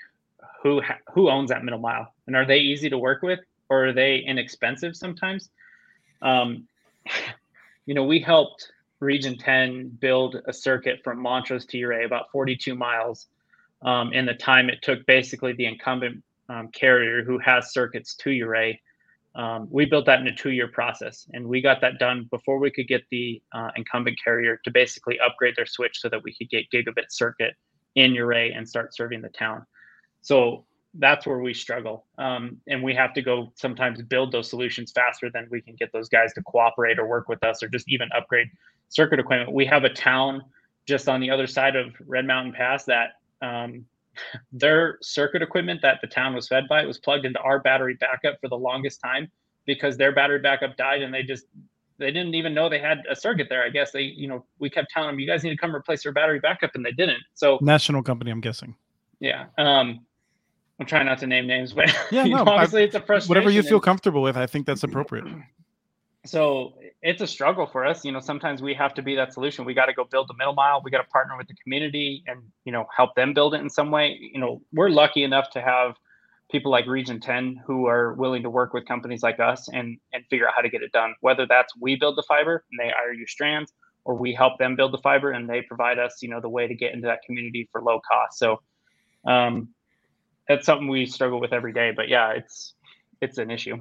who 0.62 0.82
who 1.12 1.30
owns 1.30 1.48
that 1.48 1.64
middle 1.64 1.80
mile? 1.80 2.14
And 2.26 2.36
are 2.36 2.46
they 2.46 2.58
easy 2.58 2.90
to 2.90 2.98
work 2.98 3.22
with 3.22 3.40
or 3.70 3.86
are 3.86 3.92
they 3.92 4.18
inexpensive 4.18 4.94
sometimes? 4.96 5.48
Um 6.20 6.68
you 7.86 7.94
know 7.94 8.04
we 8.04 8.20
helped 8.20 8.71
Region 9.02 9.36
10 9.36 9.98
build 10.00 10.36
a 10.46 10.52
circuit 10.52 11.00
from 11.02 11.20
Montrose 11.20 11.66
to 11.66 11.78
Ouray, 11.82 12.04
about 12.04 12.30
42 12.30 12.74
miles, 12.74 13.26
um, 13.82 14.12
in 14.12 14.24
the 14.24 14.34
time 14.34 14.70
it 14.70 14.80
took 14.80 15.04
basically 15.06 15.52
the 15.54 15.66
incumbent 15.66 16.22
um, 16.48 16.68
carrier 16.68 17.24
who 17.24 17.38
has 17.38 17.72
circuits 17.72 18.14
to 18.14 18.30
Ouray. 18.30 18.80
Um, 19.34 19.66
we 19.70 19.86
built 19.86 20.06
that 20.06 20.20
in 20.20 20.28
a 20.28 20.34
two-year 20.34 20.68
process, 20.68 21.26
and 21.32 21.46
we 21.46 21.60
got 21.60 21.80
that 21.80 21.98
done 21.98 22.28
before 22.30 22.58
we 22.58 22.70
could 22.70 22.86
get 22.86 23.02
the 23.10 23.42
uh, 23.52 23.70
incumbent 23.76 24.18
carrier 24.22 24.60
to 24.64 24.70
basically 24.70 25.18
upgrade 25.18 25.56
their 25.56 25.66
switch 25.66 26.00
so 26.00 26.08
that 26.08 26.22
we 26.22 26.34
could 26.34 26.48
get 26.48 26.70
gigabit 26.70 27.10
circuit 27.10 27.54
in 27.96 28.16
Ouray 28.16 28.52
and 28.52 28.68
start 28.68 28.94
serving 28.94 29.20
the 29.20 29.30
town. 29.30 29.66
So 30.20 30.64
that's 30.94 31.26
where 31.26 31.38
we 31.38 31.54
struggle, 31.54 32.04
um, 32.18 32.58
and 32.68 32.82
we 32.82 32.94
have 32.94 33.14
to 33.14 33.22
go 33.22 33.52
sometimes 33.54 34.02
build 34.02 34.32
those 34.32 34.50
solutions 34.50 34.92
faster 34.92 35.30
than 35.30 35.48
we 35.50 35.60
can 35.60 35.74
get 35.74 35.92
those 35.92 36.08
guys 36.08 36.32
to 36.34 36.42
cooperate 36.42 36.98
or 36.98 37.06
work 37.06 37.28
with 37.28 37.42
us 37.44 37.62
or 37.62 37.68
just 37.68 37.88
even 37.88 38.08
upgrade 38.14 38.48
circuit 38.88 39.18
equipment. 39.18 39.52
We 39.52 39.64
have 39.66 39.84
a 39.84 39.90
town 39.90 40.42
just 40.86 41.08
on 41.08 41.20
the 41.20 41.30
other 41.30 41.46
side 41.46 41.76
of 41.76 41.94
Red 42.06 42.26
Mountain 42.26 42.52
Pass 42.52 42.84
that 42.84 43.12
um, 43.40 43.86
their 44.52 44.98
circuit 45.00 45.42
equipment 45.42 45.80
that 45.82 45.98
the 46.02 46.08
town 46.08 46.34
was 46.34 46.48
fed 46.48 46.68
by 46.68 46.84
was 46.84 46.98
plugged 46.98 47.24
into 47.24 47.40
our 47.40 47.60
battery 47.60 47.94
backup 47.94 48.38
for 48.40 48.48
the 48.48 48.58
longest 48.58 49.00
time 49.00 49.30
because 49.64 49.96
their 49.96 50.12
battery 50.12 50.40
backup 50.40 50.76
died 50.76 51.02
and 51.02 51.14
they 51.14 51.22
just 51.22 51.46
they 51.98 52.10
didn't 52.10 52.34
even 52.34 52.52
know 52.52 52.68
they 52.68 52.80
had 52.80 53.02
a 53.08 53.14
circuit 53.14 53.46
there. 53.48 53.62
I 53.62 53.68
guess 53.68 53.92
they, 53.92 54.02
you 54.02 54.26
know, 54.26 54.44
we 54.58 54.68
kept 54.68 54.90
telling 54.90 55.08
them 55.08 55.20
you 55.20 55.26
guys 55.26 55.44
need 55.44 55.50
to 55.50 55.56
come 55.56 55.74
replace 55.74 56.04
your 56.04 56.12
battery 56.12 56.40
backup 56.40 56.72
and 56.74 56.84
they 56.84 56.92
didn't. 56.92 57.22
So 57.34 57.58
national 57.62 58.02
company, 58.02 58.30
I'm 58.30 58.40
guessing. 58.40 58.74
Yeah. 59.20 59.46
Um, 59.56 60.04
I'm 60.82 60.86
trying 60.86 61.06
not 61.06 61.18
to 61.18 61.28
name 61.28 61.46
names, 61.46 61.72
but 61.72 61.94
yeah, 62.10 62.24
no, 62.24 62.38
know, 62.44 62.50
obviously 62.50 62.82
I, 62.82 62.84
it's 62.86 62.96
a 62.96 63.00
frustration. 63.00 63.28
Whatever 63.28 63.50
you 63.50 63.62
feel 63.62 63.78
comfortable 63.78 64.20
with, 64.20 64.36
I 64.36 64.46
think 64.46 64.66
that's 64.66 64.82
appropriate. 64.88 65.26
So 66.26 66.74
it's 67.02 67.22
a 67.22 67.26
struggle 67.26 67.66
for 67.66 67.86
us. 67.86 68.04
You 68.04 68.10
know, 68.10 68.18
sometimes 68.18 68.62
we 68.62 68.74
have 68.74 68.92
to 68.94 69.02
be 69.02 69.14
that 69.14 69.32
solution. 69.32 69.64
We 69.64 69.74
got 69.74 69.86
to 69.86 69.92
go 69.92 70.04
build 70.04 70.28
the 70.28 70.34
middle 70.34 70.54
mile. 70.54 70.82
We 70.84 70.90
got 70.90 70.98
to 70.98 71.08
partner 71.08 71.36
with 71.36 71.46
the 71.46 71.54
community 71.62 72.24
and, 72.26 72.42
you 72.64 72.72
know, 72.72 72.86
help 72.96 73.14
them 73.14 73.32
build 73.32 73.54
it 73.54 73.60
in 73.60 73.70
some 73.70 73.92
way. 73.92 74.18
You 74.20 74.40
know, 74.40 74.60
we're 74.72 74.88
lucky 74.88 75.22
enough 75.22 75.50
to 75.50 75.60
have 75.60 75.94
people 76.50 76.72
like 76.72 76.86
Region 76.86 77.20
10 77.20 77.62
who 77.64 77.86
are 77.86 78.14
willing 78.14 78.42
to 78.42 78.50
work 78.50 78.72
with 78.72 78.84
companies 78.86 79.22
like 79.22 79.38
us 79.38 79.68
and 79.68 79.98
and 80.12 80.24
figure 80.30 80.48
out 80.48 80.54
how 80.56 80.62
to 80.62 80.68
get 80.68 80.82
it 80.82 80.90
done. 80.90 81.14
Whether 81.20 81.46
that's 81.46 81.72
we 81.80 81.94
build 81.94 82.16
the 82.16 82.24
fiber 82.26 82.64
and 82.72 82.80
they 82.80 82.92
IRU 82.92 83.28
strands, 83.28 83.72
or 84.04 84.16
we 84.16 84.34
help 84.34 84.58
them 84.58 84.74
build 84.74 84.92
the 84.92 84.98
fiber 84.98 85.30
and 85.30 85.48
they 85.48 85.62
provide 85.62 86.00
us, 86.00 86.18
you 86.22 86.28
know, 86.28 86.40
the 86.40 86.48
way 86.48 86.66
to 86.66 86.74
get 86.74 86.92
into 86.92 87.06
that 87.06 87.20
community 87.24 87.68
for 87.70 87.82
low 87.82 88.00
cost. 88.00 88.38
So 88.38 88.60
um, 89.26 89.68
that's 90.52 90.66
something 90.66 90.88
we 90.88 91.06
struggle 91.06 91.40
with 91.40 91.52
every 91.52 91.72
day. 91.72 91.92
But 91.94 92.08
yeah, 92.08 92.30
it's 92.30 92.74
it's 93.20 93.38
an 93.38 93.50
issue 93.50 93.78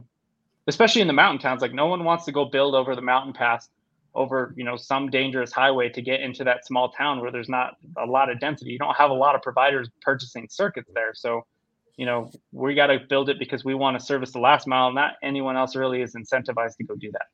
especially 0.68 1.02
in 1.02 1.08
the 1.08 1.14
mountain 1.14 1.42
towns. 1.42 1.62
Like 1.62 1.74
no 1.74 1.88
one 1.88 2.04
wants 2.04 2.26
to 2.26 2.32
go 2.32 2.46
build 2.46 2.76
over 2.76 2.96
the 2.96 3.02
mountain 3.02 3.34
pass 3.34 3.68
over 4.14 4.54
you 4.58 4.64
know 4.64 4.76
some 4.76 5.10
dangerous 5.10 5.52
highway 5.52 5.90
to 5.90 6.02
get 6.02 6.20
into 6.20 6.44
that 6.44 6.66
small 6.66 6.92
town 6.92 7.22
where 7.22 7.32
there's 7.32 7.50
not 7.50 7.76
a 7.98 8.06
lot 8.06 8.30
of 8.30 8.40
density 8.40 8.72
you 8.72 8.78
don't 8.78 8.96
have 8.96 9.10
a 9.10 9.14
lot 9.14 9.36
of 9.36 9.42
providers 9.42 9.90
purchasing 10.02 10.48
circuits 10.50 10.90
there 10.94 11.12
so 11.14 11.46
you 11.96 12.06
know 12.06 12.30
we 12.52 12.76
got 12.76 12.88
to 12.88 13.00
build 13.10 13.30
it 13.30 13.40
because 13.40 13.64
we 13.64 13.74
want 13.74 13.98
to 13.98 14.06
service 14.06 14.32
the 14.32 14.40
last 14.40 14.68
mile 14.68 14.92
not 14.92 15.14
anyone 15.24 15.56
else 15.56 15.78
really 15.78 16.02
is 16.02 16.14
incentivized 16.14 16.76
to 16.76 16.84
go 16.84 16.96
do 16.96 17.10
that 17.12 17.28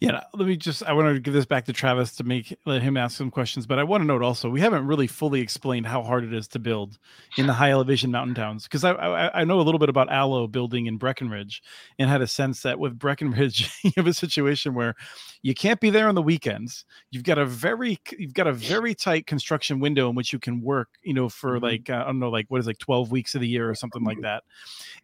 yeah, 0.00 0.22
let 0.32 0.46
me 0.46 0.56
just 0.56 0.84
I 0.84 0.92
want 0.92 1.12
to 1.12 1.20
give 1.20 1.34
this 1.34 1.44
back 1.44 1.64
to 1.64 1.72
Travis 1.72 2.14
to 2.16 2.24
make 2.24 2.56
let 2.64 2.82
him 2.82 2.96
ask 2.96 3.16
some 3.16 3.32
questions, 3.32 3.66
but 3.66 3.80
I 3.80 3.84
want 3.84 4.02
to 4.02 4.06
note 4.06 4.22
also 4.22 4.48
we 4.48 4.60
haven't 4.60 4.86
really 4.86 5.08
fully 5.08 5.40
explained 5.40 5.86
how 5.86 6.02
hard 6.02 6.22
it 6.22 6.32
is 6.32 6.46
to 6.48 6.60
build 6.60 6.98
in 7.36 7.48
the 7.48 7.52
high 7.52 7.72
elevation 7.72 8.12
mountain 8.12 8.34
towns 8.34 8.64
because 8.64 8.84
I, 8.84 8.92
I, 8.92 9.40
I 9.40 9.44
know 9.44 9.60
a 9.60 9.62
little 9.62 9.80
bit 9.80 9.88
about 9.88 10.10
Allo 10.10 10.46
building 10.46 10.86
in 10.86 10.98
Breckenridge 10.98 11.62
and 11.98 12.08
had 12.08 12.22
a 12.22 12.28
sense 12.28 12.62
that 12.62 12.78
with 12.78 12.96
Breckenridge 12.96 13.72
you 13.82 13.90
have 13.96 14.06
a 14.06 14.14
situation 14.14 14.74
where 14.74 14.94
you 15.42 15.54
can't 15.54 15.80
be 15.80 15.90
there 15.90 16.08
on 16.08 16.14
the 16.14 16.22
weekends. 16.22 16.84
You've 17.10 17.24
got 17.24 17.38
a 17.38 17.46
very 17.46 17.98
you've 18.16 18.34
got 18.34 18.46
a 18.46 18.52
very 18.52 18.94
tight 18.94 19.26
construction 19.26 19.80
window 19.80 20.08
in 20.08 20.14
which 20.14 20.32
you 20.32 20.38
can 20.38 20.60
work, 20.60 20.90
you 21.02 21.14
know, 21.14 21.28
for 21.28 21.54
mm-hmm. 21.54 21.64
like 21.64 21.90
uh, 21.90 22.02
I 22.02 22.04
don't 22.04 22.20
know 22.20 22.30
like 22.30 22.46
what 22.48 22.60
is 22.60 22.68
like 22.68 22.78
12 22.78 23.10
weeks 23.10 23.34
of 23.34 23.40
the 23.40 23.48
year 23.48 23.68
or 23.68 23.74
something 23.74 24.04
like 24.04 24.20
that. 24.22 24.44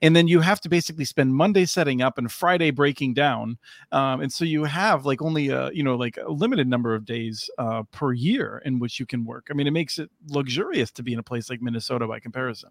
And 0.03 0.15
then 0.15 0.29
you 0.29 0.41
have 0.41 0.61
to 0.61 0.69
basically 0.69 1.05
spend 1.05 1.35
Monday 1.35 1.65
setting 1.65 2.01
up 2.01 2.17
and 2.17 2.31
Friday 2.31 2.71
breaking 2.71 3.15
down. 3.15 3.59
Um, 3.91 4.21
and 4.21 4.33
so 4.33 4.45
you 4.45 4.65
have 4.65 4.84
like 5.05 5.23
only 5.23 5.49
a 5.49 5.71
you 5.73 5.83
know 5.83 5.97
like 5.97 6.17
a 6.17 6.31
limited 6.31 6.69
number 6.69 6.95
of 6.95 7.05
days 7.05 7.49
uh, 7.59 7.83
per 7.91 8.13
year 8.13 8.63
in 8.65 8.79
which 8.79 9.01
you 9.01 9.07
can 9.07 9.25
work. 9.25 9.49
I 9.51 9.55
mean, 9.55 9.67
it 9.67 9.73
makes 9.73 9.99
it 9.99 10.11
luxurious 10.29 10.91
to 10.93 11.03
be 11.03 11.13
in 11.13 11.19
a 11.19 11.23
place 11.23 11.51
like 11.51 11.63
Minnesota 11.63 12.07
by 12.07 12.21
comparison. 12.21 12.71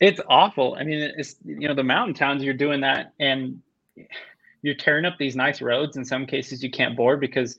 It's 0.00 0.20
awful. 0.28 0.76
I 0.78 0.84
mean, 0.84 1.12
it's 1.16 1.36
you 1.44 1.66
know 1.68 1.74
the 1.74 1.82
mountain 1.82 2.14
towns 2.14 2.44
you're 2.44 2.54
doing 2.54 2.80
that, 2.82 3.12
and 3.18 3.60
you're 4.62 4.76
tearing 4.76 5.04
up 5.04 5.18
these 5.18 5.34
nice 5.34 5.60
roads. 5.60 5.96
In 5.96 6.04
some 6.04 6.26
cases, 6.26 6.62
you 6.62 6.70
can't 6.70 6.96
board 6.96 7.20
because 7.20 7.56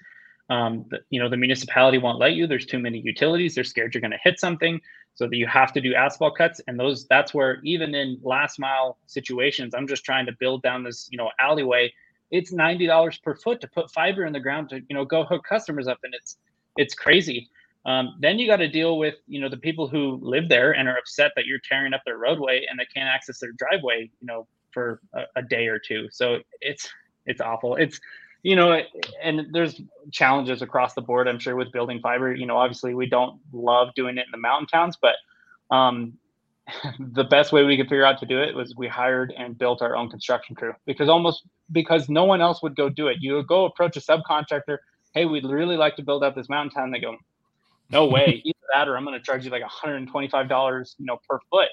um, 0.49 0.86
the, 0.89 0.99
you 1.09 1.19
know 1.19 1.30
the 1.30 1.38
municipality 1.38 1.97
won't 1.97 2.17
let 2.17 2.34
you. 2.34 2.47
There's 2.47 2.65
too 2.65 2.80
many 2.80 2.99
utilities. 2.99 3.55
They're 3.55 3.63
scared 3.63 3.93
you're 3.93 4.01
going 4.01 4.11
to 4.11 4.19
hit 4.23 4.39
something, 4.39 4.80
so 5.15 5.27
that 5.27 5.36
you 5.36 5.47
have 5.47 5.73
to 5.73 5.82
do 5.82 5.93
asphalt 5.93 6.38
cuts. 6.38 6.61
And 6.67 6.80
those 6.80 7.05
that's 7.07 7.34
where 7.34 7.59
even 7.63 7.93
in 7.93 8.19
last 8.23 8.57
mile 8.57 8.97
situations, 9.05 9.75
I'm 9.75 9.88
just 9.88 10.05
trying 10.05 10.25
to 10.27 10.32
build 10.39 10.61
down 10.61 10.84
this 10.84 11.09
you 11.11 11.17
know 11.17 11.32
alleyway 11.39 11.91
it's 12.32 12.51
ninety 12.51 12.88
dollars 12.88 13.17
per 13.17 13.36
foot 13.36 13.61
to 13.61 13.67
put 13.67 13.91
fiber 13.91 14.25
in 14.25 14.34
the 14.34 14.39
ground 14.39 14.69
to 14.69 14.82
you 14.88 14.95
know 14.95 15.05
go 15.05 15.23
hook 15.23 15.43
customers 15.47 15.88
up, 15.88 15.99
and 16.03 16.13
it's 16.13 16.38
it's 16.77 16.93
crazy. 16.93 17.49
Um, 17.86 18.17
then 18.19 18.38
you 18.38 18.47
got 18.47 18.57
to 18.57 18.67
deal 18.67 18.97
with 18.97 19.15
you 19.27 19.39
know 19.39 19.49
the 19.49 19.57
people 19.57 19.88
who 19.88 20.19
live 20.21 20.49
there 20.49 20.71
and 20.73 20.88
are 20.88 20.97
upset 20.97 21.32
that 21.36 21.45
you're 21.45 21.61
tearing 21.67 21.93
up 21.93 22.01
their 22.05 22.17
roadway 22.17 22.65
and 22.69 22.80
they 22.80 22.86
can't 22.93 23.09
access 23.09 23.39
their 23.39 23.53
driveway 23.53 24.09
you 24.19 24.27
know 24.27 24.47
for 24.71 25.01
a, 25.13 25.23
a 25.38 25.41
day 25.41 25.67
or 25.67 25.80
two. 25.80 26.07
So 26.11 26.39
it's 26.61 26.89
it's 27.25 27.41
awful. 27.41 27.75
It's 27.75 27.99
you 28.43 28.55
know 28.55 28.82
and 29.21 29.47
there's 29.51 29.82
challenges 30.11 30.61
across 30.61 30.93
the 30.93 31.01
board 31.01 31.27
i'm 31.27 31.39
sure 31.39 31.57
with 31.57 31.71
building 31.73 31.99
fiber 31.99 32.34
you 32.34 32.45
know 32.45 32.55
obviously 32.55 32.93
we 32.93 33.05
don't 33.05 33.39
love 33.51 33.89
doing 33.95 34.17
it 34.17 34.21
in 34.21 34.32
the 34.32 34.38
mountain 34.38 34.67
towns 34.67 34.97
but 35.01 35.15
um, 35.71 36.13
the 36.99 37.24
best 37.24 37.51
way 37.51 37.63
we 37.63 37.78
could 37.78 37.88
figure 37.88 38.05
out 38.05 38.20
to 38.20 38.26
do 38.26 38.41
it 38.41 38.55
was 38.55 38.76
we 38.76 38.88
hired 38.88 39.34
and 39.38 39.57
built 39.57 39.82
our 39.82 39.95
own 39.95 40.09
construction 40.09 40.55
crew 40.55 40.74
because 40.86 41.09
almost 41.09 41.43
because 41.72 42.09
no 42.09 42.26
one 42.26 42.41
else 42.41 42.61
would 42.63 42.76
go 42.76 42.89
do 42.89 43.07
it. 43.07 43.17
You 43.20 43.36
would 43.36 43.47
go 43.47 43.65
approach 43.65 43.97
a 43.97 44.01
subcontractor, 44.01 44.78
hey, 45.13 45.26
we'd 45.26 45.45
really 45.45 45.78
like 45.78 45.95
to 45.97 46.03
build 46.03 46.24
out 46.24 46.36
this 46.36 46.49
mountain 46.49 46.72
town. 46.72 46.91
They 46.91 46.99
go, 46.99 47.17
no 47.89 48.05
way, 48.05 48.41
either 48.45 48.57
that 48.74 48.88
or 48.88 48.97
I'm 48.97 49.05
going 49.05 49.17
to 49.17 49.24
charge 49.24 49.45
you 49.45 49.51
like 49.51 49.63
$125, 49.63 50.95
you 50.97 51.05
know, 51.05 51.20
per 51.28 51.39
foot. 51.49 51.70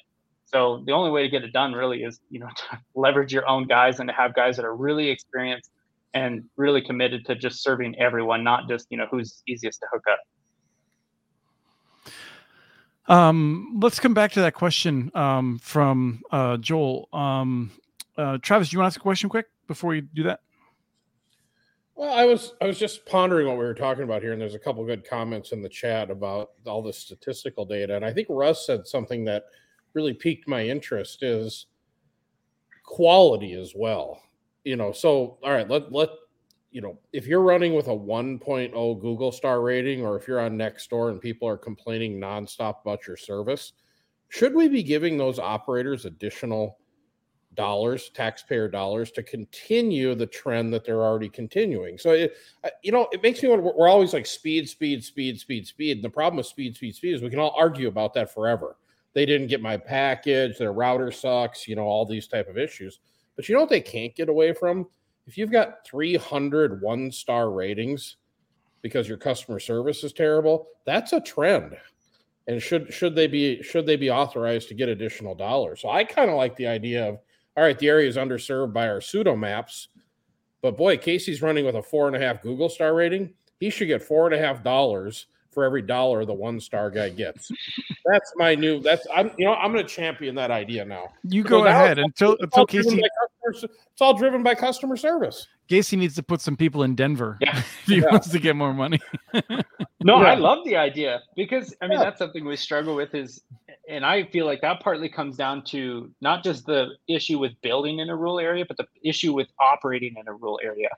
So 0.46 0.82
the 0.86 0.92
only 0.92 1.10
way 1.10 1.22
to 1.22 1.28
get 1.28 1.42
it 1.42 1.52
done 1.52 1.72
really 1.72 2.02
is, 2.02 2.20
you 2.30 2.40
know, 2.40 2.48
to 2.56 2.78
leverage 2.94 3.32
your 3.32 3.48
own 3.48 3.66
guys 3.66 4.00
and 4.00 4.08
to 4.08 4.14
have 4.14 4.34
guys 4.34 4.56
that 4.56 4.64
are 4.64 4.76
really 4.76 5.08
experienced 5.08 5.70
and 6.14 6.44
really 6.56 6.80
committed 6.80 7.26
to 7.26 7.34
just 7.34 7.62
serving 7.62 7.98
everyone, 7.98 8.42
not 8.42 8.68
just, 8.68 8.86
you 8.90 8.96
know, 8.96 9.06
who's 9.10 9.42
easiest 9.46 9.80
to 9.80 9.86
hook 9.92 10.04
up. 10.10 10.18
Um, 13.08 13.78
let's 13.80 14.00
come 14.00 14.14
back 14.14 14.32
to 14.32 14.40
that 14.40 14.54
question 14.54 15.10
um, 15.14 15.58
from 15.60 16.22
uh, 16.30 16.56
Joel. 16.56 17.08
Um, 17.12 17.70
uh, 18.16 18.38
Travis, 18.42 18.70
do 18.70 18.74
you 18.74 18.80
want 18.80 18.92
to 18.92 18.96
ask 18.96 19.00
a 19.00 19.02
question 19.02 19.28
quick 19.28 19.46
before 19.66 19.94
you 19.94 20.02
do 20.02 20.24
that? 20.24 20.40
Well, 21.94 22.12
I 22.12 22.24
was 22.26 22.52
I 22.60 22.66
was 22.66 22.78
just 22.78 23.06
pondering 23.06 23.46
what 23.46 23.56
we 23.56 23.64
were 23.64 23.74
talking 23.74 24.04
about 24.04 24.22
here, 24.22 24.32
and 24.32 24.40
there's 24.40 24.54
a 24.54 24.58
couple 24.58 24.84
good 24.84 25.08
comments 25.08 25.52
in 25.52 25.62
the 25.62 25.68
chat 25.68 26.10
about 26.10 26.50
all 26.66 26.82
the 26.82 26.92
statistical 26.92 27.64
data, 27.64 27.96
and 27.96 28.04
I 28.04 28.12
think 28.12 28.28
Russ 28.28 28.66
said 28.66 28.86
something 28.86 29.24
that 29.24 29.44
really 29.94 30.12
piqued 30.12 30.46
my 30.46 30.62
interest 30.66 31.22
is 31.22 31.66
quality 32.84 33.54
as 33.54 33.72
well. 33.74 34.20
You 34.64 34.76
know, 34.76 34.92
so 34.92 35.38
all 35.42 35.52
right, 35.52 35.68
let 35.70 35.90
let 35.90 36.10
you 36.76 36.82
know, 36.82 36.98
if 37.14 37.26
you're 37.26 37.40
running 37.40 37.72
with 37.72 37.86
a 37.86 37.90
1.0 37.90 39.00
Google 39.00 39.32
star 39.32 39.62
rating, 39.62 40.04
or 40.04 40.14
if 40.14 40.28
you're 40.28 40.40
on 40.40 40.58
Nextdoor 40.58 41.10
and 41.10 41.18
people 41.18 41.48
are 41.48 41.56
complaining 41.56 42.20
nonstop 42.20 42.82
about 42.82 43.06
your 43.06 43.16
service, 43.16 43.72
should 44.28 44.54
we 44.54 44.68
be 44.68 44.82
giving 44.82 45.16
those 45.16 45.38
operators 45.38 46.04
additional 46.04 46.76
dollars, 47.54 48.10
taxpayer 48.10 48.68
dollars, 48.68 49.10
to 49.12 49.22
continue 49.22 50.14
the 50.14 50.26
trend 50.26 50.70
that 50.74 50.84
they're 50.84 51.02
already 51.02 51.30
continuing? 51.30 51.96
So, 51.96 52.10
it, 52.10 52.36
uh, 52.62 52.68
you 52.82 52.92
know, 52.92 53.08
it 53.10 53.22
makes 53.22 53.42
me 53.42 53.48
want. 53.48 53.62
We're 53.62 53.88
always 53.88 54.12
like 54.12 54.26
speed, 54.26 54.68
speed, 54.68 55.02
speed, 55.02 55.40
speed, 55.40 55.66
speed. 55.66 55.96
And 55.96 56.04
the 56.04 56.10
problem 56.10 56.36
with 56.36 56.46
speed, 56.46 56.76
speed, 56.76 56.94
speed 56.94 57.14
is 57.14 57.22
we 57.22 57.30
can 57.30 57.38
all 57.38 57.54
argue 57.56 57.88
about 57.88 58.12
that 58.12 58.34
forever. 58.34 58.76
They 59.14 59.24
didn't 59.24 59.46
get 59.46 59.62
my 59.62 59.78
package. 59.78 60.58
Their 60.58 60.74
router 60.74 61.10
sucks. 61.10 61.66
You 61.66 61.76
know, 61.76 61.84
all 61.84 62.04
these 62.04 62.28
type 62.28 62.50
of 62.50 62.58
issues. 62.58 63.00
But 63.34 63.48
you 63.48 63.54
know 63.54 63.62
what 63.62 63.70
they 63.70 63.80
can't 63.80 64.14
get 64.14 64.28
away 64.28 64.52
from? 64.52 64.86
If 65.26 65.36
you've 65.36 65.50
got 65.50 65.84
300 65.86 66.80
one 66.80 67.10
star 67.10 67.50
ratings 67.50 68.16
because 68.82 69.08
your 69.08 69.18
customer 69.18 69.58
service 69.58 70.04
is 70.04 70.12
terrible, 70.12 70.68
that's 70.84 71.12
a 71.12 71.20
trend. 71.20 71.76
And 72.46 72.62
should 72.62 72.92
should 72.92 73.16
they 73.16 73.26
be 73.26 73.60
should 73.62 73.86
they 73.86 73.96
be 73.96 74.10
authorized 74.10 74.68
to 74.68 74.74
get 74.74 74.88
additional 74.88 75.34
dollars? 75.34 75.80
So 75.80 75.90
I 75.90 76.04
kind 76.04 76.30
of 76.30 76.36
like 76.36 76.54
the 76.56 76.68
idea 76.68 77.08
of 77.08 77.18
all 77.56 77.64
right, 77.64 77.78
the 77.78 77.88
area 77.88 78.08
is 78.08 78.16
underserved 78.16 78.72
by 78.72 78.88
our 78.88 79.00
pseudo 79.00 79.34
maps, 79.34 79.88
but 80.62 80.76
boy, 80.76 80.96
Casey's 80.96 81.42
running 81.42 81.64
with 81.64 81.74
a 81.74 81.82
four 81.82 82.06
and 82.06 82.14
a 82.14 82.20
half 82.20 82.42
Google 82.42 82.68
star 82.68 82.94
rating. 82.94 83.32
He 83.58 83.70
should 83.70 83.88
get 83.88 84.02
four 84.02 84.26
and 84.26 84.34
a 84.34 84.38
half 84.38 84.62
dollars 84.62 85.26
for 85.56 85.64
every 85.64 85.80
dollar 85.80 86.26
the 86.26 86.34
one 86.34 86.60
star 86.60 86.90
guy 86.90 87.08
gets. 87.08 87.50
that's 88.04 88.30
my 88.36 88.54
new. 88.54 88.78
That's 88.78 89.06
I'm 89.12 89.30
you 89.38 89.46
know 89.46 89.54
I'm 89.54 89.72
going 89.72 89.82
to 89.82 89.90
champion 89.90 90.34
that 90.34 90.50
idea 90.50 90.84
now. 90.84 91.08
You 91.24 91.42
go 91.42 91.64
ahead 91.64 91.98
until 91.98 92.36
until 92.40 92.66
Casey 92.66 93.02
it's 93.48 94.02
all 94.02 94.12
driven 94.12 94.42
by 94.42 94.54
customer 94.54 94.98
service. 94.98 95.46
Casey 95.68 95.96
needs 95.96 96.14
to 96.16 96.22
put 96.22 96.42
some 96.42 96.58
people 96.58 96.82
in 96.82 96.94
Denver. 96.94 97.38
Yeah. 97.40 97.62
he 97.86 98.00
yeah. 98.00 98.10
wants 98.10 98.28
to 98.28 98.38
get 98.38 98.54
more 98.54 98.74
money. 98.74 99.00
no, 100.02 100.20
yeah. 100.20 100.32
I 100.32 100.34
love 100.34 100.62
the 100.66 100.76
idea 100.76 101.22
because 101.36 101.74
I 101.80 101.86
mean 101.86 101.98
yeah. 101.98 102.04
that's 102.04 102.18
something 102.18 102.44
we 102.44 102.56
struggle 102.56 102.94
with 102.94 103.14
is 103.14 103.42
and 103.88 104.04
I 104.04 104.24
feel 104.24 104.44
like 104.44 104.60
that 104.60 104.80
partly 104.80 105.08
comes 105.08 105.38
down 105.38 105.64
to 105.68 106.10
not 106.20 106.44
just 106.44 106.66
the 106.66 106.88
issue 107.08 107.38
with 107.38 107.52
building 107.62 108.00
in 108.00 108.10
a 108.10 108.16
rural 108.16 108.40
area, 108.40 108.66
but 108.66 108.76
the 108.76 108.86
issue 109.02 109.32
with 109.32 109.48
operating 109.58 110.16
in 110.18 110.28
a 110.28 110.34
rural 110.34 110.60
area. 110.62 110.90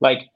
Like 0.00 0.30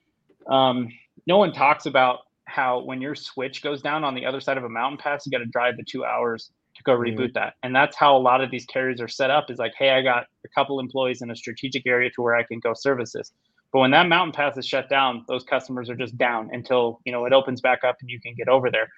um, 0.49 0.91
no 1.26 1.39
one 1.39 1.53
talks 1.55 1.87
about 1.87 2.26
how 2.51 2.81
when 2.81 3.01
your 3.01 3.15
switch 3.15 3.63
goes 3.63 3.81
down 3.81 4.05
on 4.05 4.15
the 4.15 4.27
other 4.27 4.41
side 4.41 4.59
of 4.59 4.65
a 4.65 4.69
mountain 4.69 4.99
pass, 4.99 5.25
you 5.25 5.33
got 5.33 5.39
to 5.39 5.47
drive 5.47 5.77
the 5.77 5.85
two 5.85 6.05
hours 6.05 6.51
to 6.77 6.83
go 6.83 6.93
reboot 6.93 7.19
mm-hmm. 7.19 7.33
that. 7.35 7.55
And 7.63 7.75
that's 7.75 7.97
how 7.97 8.17
a 8.17 8.19
lot 8.19 8.41
of 8.41 8.51
these 8.51 8.67
carriers 8.67 9.01
are 9.01 9.09
set 9.09 9.31
up 9.31 9.51
is 9.51 9.59
like, 9.59 9.73
hey, 9.79 9.91
I 9.91 10.03
got 10.03 10.25
a 10.45 10.49
couple 10.55 10.81
employees 10.81 11.23
in 11.23 11.31
a 11.31 11.37
strategic 11.37 11.87
area 11.87 12.11
to 12.11 12.23
where 12.23 12.35
I 12.35 12.43
can 12.43 12.59
go 12.61 12.75
service 12.75 13.13
this. 13.13 13.33
But 13.73 13.81
when 13.81 13.91
that 13.93 14.09
mountain 14.09 14.33
pass 14.33 14.57
is 14.57 14.67
shut 14.67 14.89
down, 14.89 15.25
those 15.29 15.45
customers 15.45 15.89
are 15.89 15.95
just 15.95 16.19
down 16.19 16.51
until 16.53 17.01
you 17.05 17.13
know 17.13 17.25
it 17.25 17.33
opens 17.33 17.61
back 17.61 17.85
up 17.85 17.97
and 18.01 18.11
you 18.11 18.21
can 18.21 18.35
get 18.35 18.49
over 18.49 18.71
there. 18.71 18.89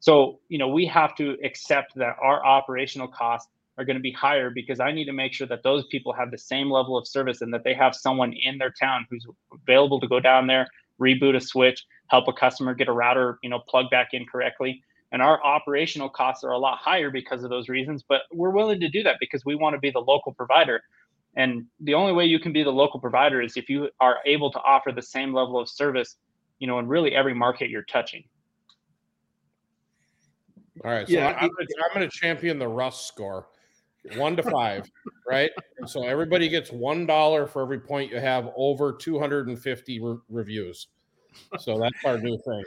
So 0.00 0.40
you 0.48 0.58
know 0.58 0.68
we 0.68 0.86
have 0.86 1.14
to 1.16 1.36
accept 1.44 1.94
that 1.96 2.16
our 2.20 2.44
operational 2.44 3.08
costs 3.08 3.48
are 3.78 3.84
going 3.84 3.96
to 3.96 4.02
be 4.02 4.12
higher 4.12 4.50
because 4.50 4.80
I 4.80 4.92
need 4.92 5.06
to 5.06 5.12
make 5.12 5.32
sure 5.32 5.46
that 5.46 5.62
those 5.62 5.86
people 5.86 6.12
have 6.12 6.30
the 6.30 6.38
same 6.38 6.70
level 6.70 6.96
of 6.96 7.06
service 7.06 7.40
and 7.40 7.52
that 7.54 7.64
they 7.64 7.74
have 7.74 7.94
someone 7.94 8.32
in 8.32 8.58
their 8.58 8.70
town 8.70 9.06
who's 9.10 9.26
available 9.52 9.98
to 10.00 10.08
go 10.08 10.20
down 10.20 10.46
there, 10.46 10.68
reboot 11.00 11.36
a 11.36 11.40
switch, 11.40 11.84
help 12.12 12.28
a 12.28 12.32
customer 12.32 12.74
get 12.74 12.88
a 12.88 12.92
router, 12.92 13.38
you 13.42 13.48
know, 13.48 13.58
plug 13.58 13.86
back 13.90 14.10
in 14.12 14.26
correctly. 14.26 14.82
And 15.12 15.22
our 15.22 15.42
operational 15.42 16.10
costs 16.10 16.44
are 16.44 16.50
a 16.50 16.58
lot 16.58 16.76
higher 16.78 17.10
because 17.10 17.42
of 17.42 17.50
those 17.50 17.68
reasons 17.68 18.04
but 18.06 18.22
we're 18.30 18.50
willing 18.50 18.80
to 18.80 18.88
do 18.88 19.02
that 19.02 19.16
because 19.18 19.44
we 19.46 19.54
want 19.54 19.74
to 19.74 19.80
be 19.80 19.90
the 19.90 19.98
local 19.98 20.32
provider. 20.32 20.82
And 21.36 21.64
the 21.80 21.94
only 21.94 22.12
way 22.12 22.26
you 22.26 22.38
can 22.38 22.52
be 22.52 22.62
the 22.62 22.70
local 22.70 23.00
provider 23.00 23.40
is 23.40 23.56
if 23.56 23.70
you 23.70 23.88
are 23.98 24.18
able 24.26 24.52
to 24.52 24.58
offer 24.60 24.92
the 24.92 25.02
same 25.02 25.32
level 25.32 25.58
of 25.58 25.68
service 25.68 26.16
you 26.58 26.66
know 26.66 26.78
in 26.78 26.86
really 26.86 27.14
every 27.14 27.34
market 27.34 27.70
you're 27.70 27.82
touching. 27.82 28.22
All 30.84 30.90
right 30.90 31.08
so 31.08 31.14
yeah, 31.14 31.36
I'm, 31.40 31.50
I'm 31.50 31.94
going 31.94 32.08
to 32.08 32.14
champion 32.14 32.58
the 32.58 32.68
Russ 32.68 33.06
score. 33.06 33.48
One 34.16 34.36
to 34.36 34.42
five 34.42 34.90
right? 35.28 35.50
And 35.78 35.88
so 35.88 36.04
everybody 36.04 36.50
gets 36.50 36.70
one 36.70 37.06
dollar 37.06 37.46
for 37.46 37.62
every 37.62 37.80
point 37.80 38.10
you 38.10 38.20
have 38.20 38.50
over 38.54 38.92
250 38.92 40.00
re- 40.00 40.16
reviews 40.28 40.88
so 41.58 41.78
that's 41.78 42.04
our 42.04 42.18
new 42.18 42.38
thing. 42.38 42.64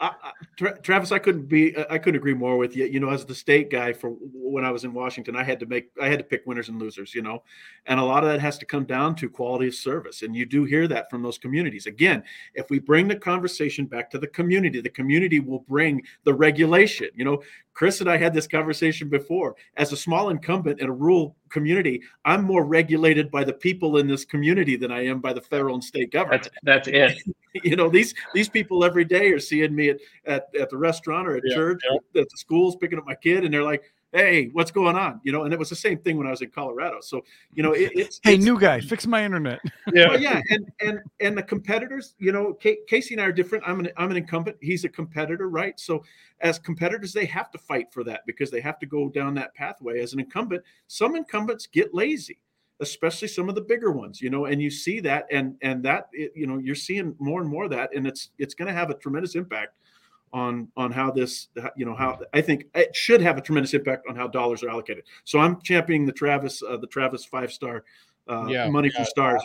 I, 0.00 0.32
Tra- 0.56 0.80
Travis, 0.80 1.12
I 1.12 1.18
couldn't 1.18 1.48
be, 1.48 1.76
I 1.90 1.98
couldn't 1.98 2.18
agree 2.18 2.34
more 2.34 2.56
with 2.56 2.76
you. 2.76 2.84
You 2.84 3.00
know, 3.00 3.10
as 3.10 3.24
the 3.24 3.34
state 3.34 3.70
guy 3.70 3.92
for 3.92 4.10
when 4.32 4.64
I 4.64 4.70
was 4.70 4.84
in 4.84 4.94
Washington, 4.94 5.36
I 5.36 5.42
had 5.42 5.58
to 5.60 5.66
make, 5.66 5.90
I 6.00 6.08
had 6.08 6.18
to 6.18 6.24
pick 6.24 6.42
winners 6.46 6.68
and 6.68 6.80
losers. 6.80 7.14
You 7.14 7.22
know, 7.22 7.42
and 7.86 7.98
a 7.98 8.04
lot 8.04 8.22
of 8.22 8.30
that 8.30 8.40
has 8.40 8.58
to 8.58 8.66
come 8.66 8.84
down 8.84 9.14
to 9.16 9.28
quality 9.28 9.68
of 9.68 9.74
service, 9.74 10.22
and 10.22 10.34
you 10.34 10.46
do 10.46 10.64
hear 10.64 10.86
that 10.88 11.10
from 11.10 11.22
those 11.22 11.38
communities. 11.38 11.86
Again, 11.86 12.22
if 12.54 12.70
we 12.70 12.78
bring 12.78 13.08
the 13.08 13.16
conversation 13.16 13.86
back 13.86 14.10
to 14.10 14.18
the 14.18 14.26
community, 14.28 14.80
the 14.80 14.88
community 14.88 15.40
will 15.40 15.64
bring 15.68 16.02
the 16.24 16.34
regulation. 16.34 17.08
You 17.14 17.24
know, 17.24 17.42
Chris 17.78 18.00
and 18.00 18.10
I 18.10 18.16
had 18.16 18.34
this 18.34 18.48
conversation 18.48 19.08
before. 19.08 19.54
As 19.76 19.92
a 19.92 19.96
small 19.96 20.30
incumbent 20.30 20.80
in 20.80 20.88
a 20.88 20.92
rural 20.92 21.36
community, 21.48 22.02
I'm 22.24 22.42
more 22.42 22.64
regulated 22.64 23.30
by 23.30 23.44
the 23.44 23.52
people 23.52 23.98
in 23.98 24.08
this 24.08 24.24
community 24.24 24.74
than 24.74 24.90
I 24.90 25.04
am 25.06 25.20
by 25.20 25.32
the 25.32 25.40
federal 25.40 25.74
and 25.74 25.84
state 25.84 26.10
government. 26.10 26.48
That's, 26.64 26.88
that's 26.88 26.88
it. 26.88 27.34
you 27.64 27.76
know, 27.76 27.88
these 27.88 28.14
these 28.34 28.48
people 28.48 28.84
every 28.84 29.04
day 29.04 29.30
are 29.30 29.38
seeing 29.38 29.74
me 29.74 29.90
at 29.90 29.98
at, 30.28 30.48
at 30.58 30.70
the 30.70 30.76
restaurant 30.76 31.26
or 31.26 31.36
at 31.36 31.42
yeah, 31.44 31.54
church, 31.54 31.80
yeah. 31.90 32.20
at 32.20 32.28
the 32.28 32.36
schools, 32.36 32.76
picking 32.76 32.98
up 32.98 33.06
my 33.06 33.14
kid, 33.14 33.44
and 33.44 33.52
they're 33.52 33.64
like, 33.64 33.82
hey, 34.12 34.48
what's 34.52 34.70
going 34.70 34.96
on? 34.96 35.20
You 35.22 35.32
know, 35.32 35.44
and 35.44 35.52
it 35.52 35.58
was 35.58 35.68
the 35.68 35.76
same 35.76 35.98
thing 35.98 36.16
when 36.16 36.26
I 36.26 36.30
was 36.30 36.40
in 36.40 36.50
Colorado. 36.50 36.98
So, 37.00 37.24
you 37.52 37.62
know, 37.62 37.72
it, 37.72 37.92
it's 37.94 38.20
hey, 38.22 38.34
it's, 38.34 38.44
new 38.44 38.58
guy, 38.58 38.80
fix 38.80 39.06
my 39.06 39.24
internet. 39.24 39.60
Yeah, 39.94 40.08
well, 40.08 40.20
yeah, 40.20 40.42
and 40.50 40.70
and 40.80 41.00
and 41.20 41.36
the 41.36 41.42
competitors, 41.42 42.14
you 42.18 42.30
know, 42.30 42.52
Casey 42.52 43.14
and 43.14 43.22
I 43.22 43.26
are 43.26 43.32
different. 43.32 43.64
I'm 43.66 43.80
an 43.80 43.88
I'm 43.96 44.10
an 44.10 44.18
incumbent. 44.18 44.58
He's 44.60 44.84
a 44.84 44.88
competitor, 44.88 45.48
right? 45.48 45.80
So, 45.80 46.04
as 46.40 46.58
competitors, 46.58 47.14
they 47.14 47.24
have 47.24 47.50
to 47.52 47.58
fight 47.58 47.90
for 47.90 48.04
that 48.04 48.26
because 48.26 48.50
they 48.50 48.60
have 48.60 48.78
to 48.80 48.86
go 48.86 49.08
down 49.08 49.34
that 49.34 49.54
pathway. 49.54 50.00
As 50.00 50.12
an 50.12 50.20
incumbent, 50.20 50.62
some 50.88 51.16
incumbents 51.16 51.66
get 51.66 51.94
lazy 51.94 52.38
especially 52.80 53.26
some 53.26 53.48
of 53.48 53.56
the 53.56 53.60
bigger 53.60 53.90
ones 53.90 54.20
you 54.20 54.30
know 54.30 54.44
and 54.44 54.62
you 54.62 54.70
see 54.70 55.00
that 55.00 55.26
and 55.32 55.56
and 55.62 55.82
that 55.82 56.08
it, 56.12 56.30
you 56.36 56.46
know 56.46 56.58
you're 56.58 56.76
seeing 56.76 57.12
more 57.18 57.40
and 57.40 57.50
more 57.50 57.64
of 57.64 57.70
that 57.70 57.90
and 57.92 58.06
it's 58.06 58.30
it's 58.38 58.54
going 58.54 58.68
to 58.68 58.72
have 58.72 58.88
a 58.88 58.94
tremendous 58.94 59.34
impact 59.34 59.74
on 60.32 60.68
on 60.76 60.92
how 60.92 61.10
this 61.10 61.48
you 61.76 61.84
know 61.84 61.94
how 61.94 62.18
I 62.32 62.40
think 62.40 62.66
it 62.74 62.94
should 62.94 63.20
have 63.20 63.38
a 63.38 63.40
tremendous 63.40 63.74
impact 63.74 64.06
on 64.08 64.16
how 64.16 64.26
dollars 64.26 64.62
are 64.62 64.70
allocated. 64.70 65.04
So 65.24 65.38
I'm 65.38 65.60
championing 65.62 66.06
the 66.06 66.12
Travis 66.12 66.62
uh, 66.62 66.76
the 66.76 66.86
Travis 66.86 67.24
five 67.24 67.52
star 67.52 67.84
uh, 68.28 68.46
yeah, 68.48 68.68
money 68.68 68.90
yeah. 68.92 69.00
for 69.00 69.08
stars. 69.08 69.42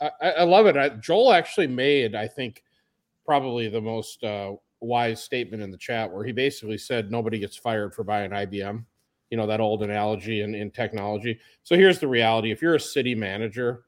I, 0.00 0.30
I 0.30 0.42
love 0.44 0.66
it. 0.66 0.76
I, 0.76 0.90
Joel 0.90 1.32
actually 1.32 1.66
made 1.66 2.14
I 2.14 2.26
think 2.26 2.62
probably 3.24 3.68
the 3.68 3.80
most 3.80 4.22
uh, 4.24 4.52
wise 4.80 5.22
statement 5.22 5.62
in 5.62 5.70
the 5.70 5.78
chat 5.78 6.10
where 6.10 6.24
he 6.24 6.32
basically 6.32 6.78
said 6.78 7.10
nobody 7.10 7.38
gets 7.38 7.56
fired 7.56 7.94
for 7.94 8.04
buying 8.04 8.30
IBM. 8.30 8.84
You 9.30 9.36
know 9.36 9.46
that 9.46 9.60
old 9.60 9.82
analogy 9.82 10.42
in, 10.42 10.54
in 10.54 10.70
technology. 10.70 11.38
So 11.62 11.76
here's 11.76 11.98
the 11.98 12.08
reality: 12.08 12.50
if 12.50 12.62
you're 12.62 12.76
a 12.76 12.80
city 12.80 13.14
manager 13.14 13.84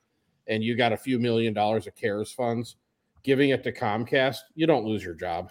and 0.47 0.63
you 0.63 0.77
got 0.77 0.93
a 0.93 0.97
few 0.97 1.19
million 1.19 1.55
dollars 1.55 1.87
of 1.87 1.95
CARES 1.95 2.33
funds, 2.33 2.77
giving 3.23 3.51
it 3.51 3.63
to 3.65 3.73
Comcast, 3.73 4.39
you 4.55 4.67
don't 4.67 4.85
lose 4.85 5.03
your 5.03 5.15
job 5.15 5.51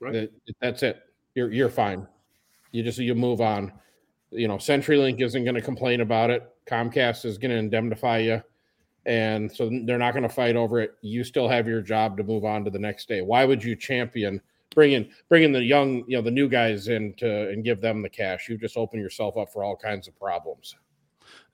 Right. 0.00 0.12
That, 0.12 0.30
that's 0.60 0.82
it. 0.82 1.00
You're 1.34 1.52
you're 1.52 1.68
fine. 1.68 2.06
You 2.72 2.82
just 2.82 2.98
you 2.98 3.14
move 3.14 3.40
on. 3.40 3.72
You 4.30 4.48
know, 4.48 4.56
CenturyLink 4.56 5.20
isn't 5.22 5.44
going 5.44 5.54
to 5.54 5.62
complain 5.62 6.00
about 6.00 6.30
it. 6.30 6.48
Comcast 6.66 7.24
is 7.24 7.38
going 7.38 7.50
to 7.50 7.56
indemnify 7.56 8.18
you, 8.18 8.42
and 9.06 9.50
so 9.50 9.70
they're 9.86 9.98
not 9.98 10.12
going 10.12 10.22
to 10.22 10.28
fight 10.28 10.54
over 10.56 10.80
it. 10.80 10.92
You 11.00 11.24
still 11.24 11.48
have 11.48 11.66
your 11.66 11.80
job 11.80 12.16
to 12.18 12.24
move 12.24 12.44
on 12.44 12.64
to 12.64 12.70
the 12.70 12.78
next 12.78 13.08
day. 13.08 13.22
Why 13.22 13.44
would 13.44 13.64
you 13.64 13.74
champion 13.74 14.40
bringing 14.74 15.10
bringing 15.28 15.52
the 15.52 15.62
young, 15.62 16.04
you 16.06 16.16
know, 16.16 16.22
the 16.22 16.30
new 16.30 16.48
guys 16.48 16.88
in 16.88 17.14
to 17.14 17.48
and 17.50 17.64
give 17.64 17.80
them 17.80 18.02
the 18.02 18.10
cash? 18.10 18.48
You 18.48 18.58
just 18.58 18.76
open 18.76 19.00
yourself 19.00 19.36
up 19.38 19.52
for 19.52 19.64
all 19.64 19.76
kinds 19.76 20.08
of 20.08 20.18
problems. 20.18 20.76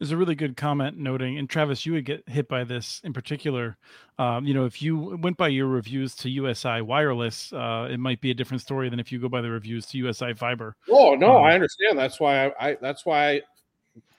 There's 0.05 0.13
a 0.13 0.19
really 0.19 0.35
good 0.35 0.59
comment 0.59 0.99
noting, 0.99 1.39
and 1.39 1.49
Travis, 1.49 1.87
you 1.87 1.95
would 1.95 2.05
get 2.05 2.29
hit 2.29 2.47
by 2.47 2.63
this 2.63 3.01
in 3.05 3.15
particular. 3.15 3.79
Um, 4.19 4.45
you 4.45 4.53
know, 4.53 4.67
if 4.67 4.83
you 4.83 5.17
went 5.17 5.39
by 5.39 5.49
your 5.49 5.67
reviews 5.67 6.15
to 6.17 6.29
USI 6.29 6.83
Wireless, 6.83 7.55
uh, 7.55 7.89
it 7.91 7.97
might 7.97 8.21
be 8.21 8.31
a 8.31 8.35
different 8.35 8.61
story 8.61 8.91
than 8.91 9.01
if 9.01 9.11
you 9.11 9.19
go 9.19 9.31
by 9.31 9.41
the 9.41 9.49
reviews 9.49 9.87
to 9.87 9.97
USI 9.97 10.35
Fiber. 10.35 10.77
Oh 10.91 11.15
no, 11.15 11.39
um, 11.39 11.45
I 11.45 11.55
understand. 11.55 11.99
That's 11.99 12.21
why 12.21 12.49
I, 12.49 12.69
I 12.69 12.77
that's 12.83 13.07
why 13.07 13.41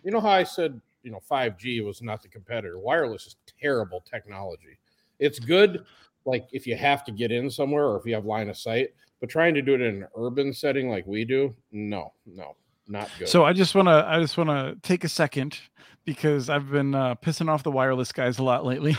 you 0.04 0.10
know 0.10 0.20
how 0.20 0.32
I 0.32 0.42
said 0.42 0.82
you 1.04 1.12
know 1.12 1.20
5G 1.30 1.86
was 1.86 2.02
not 2.02 2.24
the 2.24 2.30
competitor. 2.30 2.80
Wireless 2.80 3.28
is 3.28 3.36
terrible 3.62 4.04
technology. 4.10 4.80
It's 5.20 5.38
good 5.38 5.86
like 6.26 6.48
if 6.52 6.66
you 6.66 6.76
have 6.76 7.04
to 7.04 7.12
get 7.12 7.32
in 7.32 7.48
somewhere 7.52 7.86
or 7.86 8.00
if 8.00 8.08
you 8.08 8.16
have 8.16 8.26
line 8.26 8.50
of 8.50 8.58
sight, 8.58 8.96
but 9.20 9.30
trying 9.30 9.54
to 9.54 9.62
do 9.62 9.76
it 9.76 9.82
in 9.82 9.98
an 9.98 10.08
urban 10.18 10.52
setting 10.52 10.90
like 10.90 11.06
we 11.06 11.26
do, 11.26 11.54
no, 11.72 12.12
no, 12.26 12.56
not 12.88 13.10
good. 13.18 13.30
So 13.30 13.44
I 13.44 13.54
just 13.54 13.76
want 13.76 13.88
to 13.88 14.06
I 14.08 14.20
just 14.20 14.38
want 14.38 14.50
to 14.50 14.76
take 14.88 15.04
a 15.04 15.10
second 15.10 15.60
because 16.06 16.50
I've 16.50 16.70
been 16.70 16.94
uh, 16.94 17.16
pissing 17.16 17.50
off 17.50 17.64
the 17.64 17.72
wireless 17.72 18.12
guys 18.12 18.40
a 18.40 18.44
lot 18.44 18.66
lately. 18.66 18.96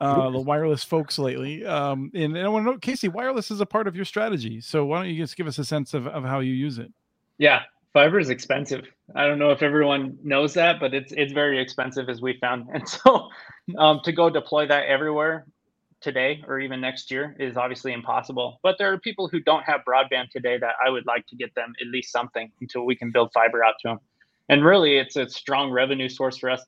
uh, 0.00 0.30
the 0.30 0.40
wireless 0.40 0.84
folks 0.84 1.18
lately. 1.18 1.64
Um, 1.64 2.10
and, 2.14 2.36
and 2.36 2.44
I 2.44 2.48
want 2.48 2.66
to 2.66 2.72
know, 2.72 2.78
Casey, 2.78 3.08
wireless 3.08 3.50
is 3.50 3.60
a 3.60 3.66
part 3.66 3.86
of 3.86 3.96
your 3.96 4.04
strategy. 4.04 4.60
So 4.60 4.84
why 4.84 4.98
don't 4.98 5.12
you 5.12 5.16
just 5.16 5.36
give 5.36 5.46
us 5.46 5.58
a 5.58 5.64
sense 5.64 5.94
of, 5.94 6.06
of 6.06 6.24
how 6.24 6.40
you 6.40 6.52
use 6.52 6.78
it? 6.78 6.92
Yeah, 7.38 7.62
fiber 7.92 8.18
is 8.18 8.30
expensive. 8.30 8.86
I 9.14 9.26
don't 9.26 9.38
know 9.38 9.50
if 9.50 9.62
everyone 9.62 10.18
knows 10.22 10.54
that, 10.54 10.80
but 10.80 10.94
it's 10.94 11.12
it's 11.12 11.32
very 11.32 11.60
expensive 11.60 12.08
as 12.08 12.20
we 12.20 12.38
found. 12.38 12.68
And 12.74 12.88
so 12.88 13.28
um, 13.78 14.00
to 14.04 14.12
go 14.12 14.30
deploy 14.30 14.66
that 14.66 14.86
everywhere 14.86 15.46
today 16.00 16.42
or 16.46 16.60
even 16.60 16.80
next 16.80 17.10
year 17.10 17.36
is 17.38 17.56
obviously 17.56 17.92
impossible. 17.92 18.58
But 18.62 18.76
there 18.78 18.92
are 18.92 18.98
people 18.98 19.28
who 19.28 19.40
don't 19.40 19.62
have 19.64 19.82
broadband 19.86 20.30
today 20.30 20.58
that 20.58 20.74
I 20.84 20.90
would 20.90 21.06
like 21.06 21.26
to 21.28 21.36
get 21.36 21.54
them 21.54 21.74
at 21.80 21.86
least 21.88 22.12
something 22.12 22.50
until 22.60 22.84
we 22.84 22.96
can 22.96 23.10
build 23.10 23.30
fiber 23.32 23.64
out 23.64 23.74
to 23.82 23.88
them. 23.88 24.00
And 24.48 24.64
really, 24.64 24.96
it's 24.98 25.16
a 25.16 25.28
strong 25.28 25.70
revenue 25.70 26.08
source 26.08 26.38
for 26.38 26.50
us 26.50 26.62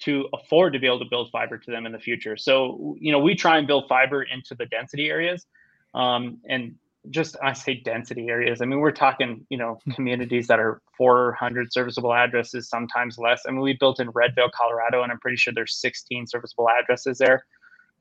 to 0.00 0.28
afford 0.34 0.72
to 0.72 0.78
be 0.78 0.86
able 0.86 0.98
to 0.98 1.06
build 1.08 1.30
fiber 1.30 1.58
to 1.58 1.70
them 1.70 1.86
in 1.86 1.92
the 1.92 1.98
future. 1.98 2.36
So, 2.36 2.96
you 3.00 3.10
know, 3.10 3.18
we 3.18 3.34
try 3.34 3.58
and 3.58 3.66
build 3.66 3.88
fiber 3.88 4.22
into 4.22 4.54
the 4.54 4.66
density 4.66 5.08
areas. 5.08 5.46
Um, 5.94 6.38
and 6.48 6.74
just 7.10 7.36
I 7.42 7.52
say 7.52 7.74
density 7.74 8.28
areas. 8.28 8.60
I 8.60 8.64
mean, 8.64 8.80
we're 8.80 8.92
talking, 8.92 9.46
you 9.50 9.58
know, 9.58 9.78
hmm. 9.84 9.92
communities 9.92 10.46
that 10.46 10.58
are 10.58 10.80
400 10.96 11.72
serviceable 11.72 12.14
addresses, 12.14 12.68
sometimes 12.68 13.18
less. 13.18 13.42
I 13.46 13.50
mean, 13.50 13.60
we 13.60 13.74
built 13.74 14.00
in 14.00 14.08
Redvale, 14.08 14.50
Colorado, 14.52 15.02
and 15.02 15.12
I'm 15.12 15.20
pretty 15.20 15.36
sure 15.36 15.52
there's 15.54 15.76
16 15.76 16.26
serviceable 16.26 16.68
addresses 16.68 17.18
there 17.18 17.44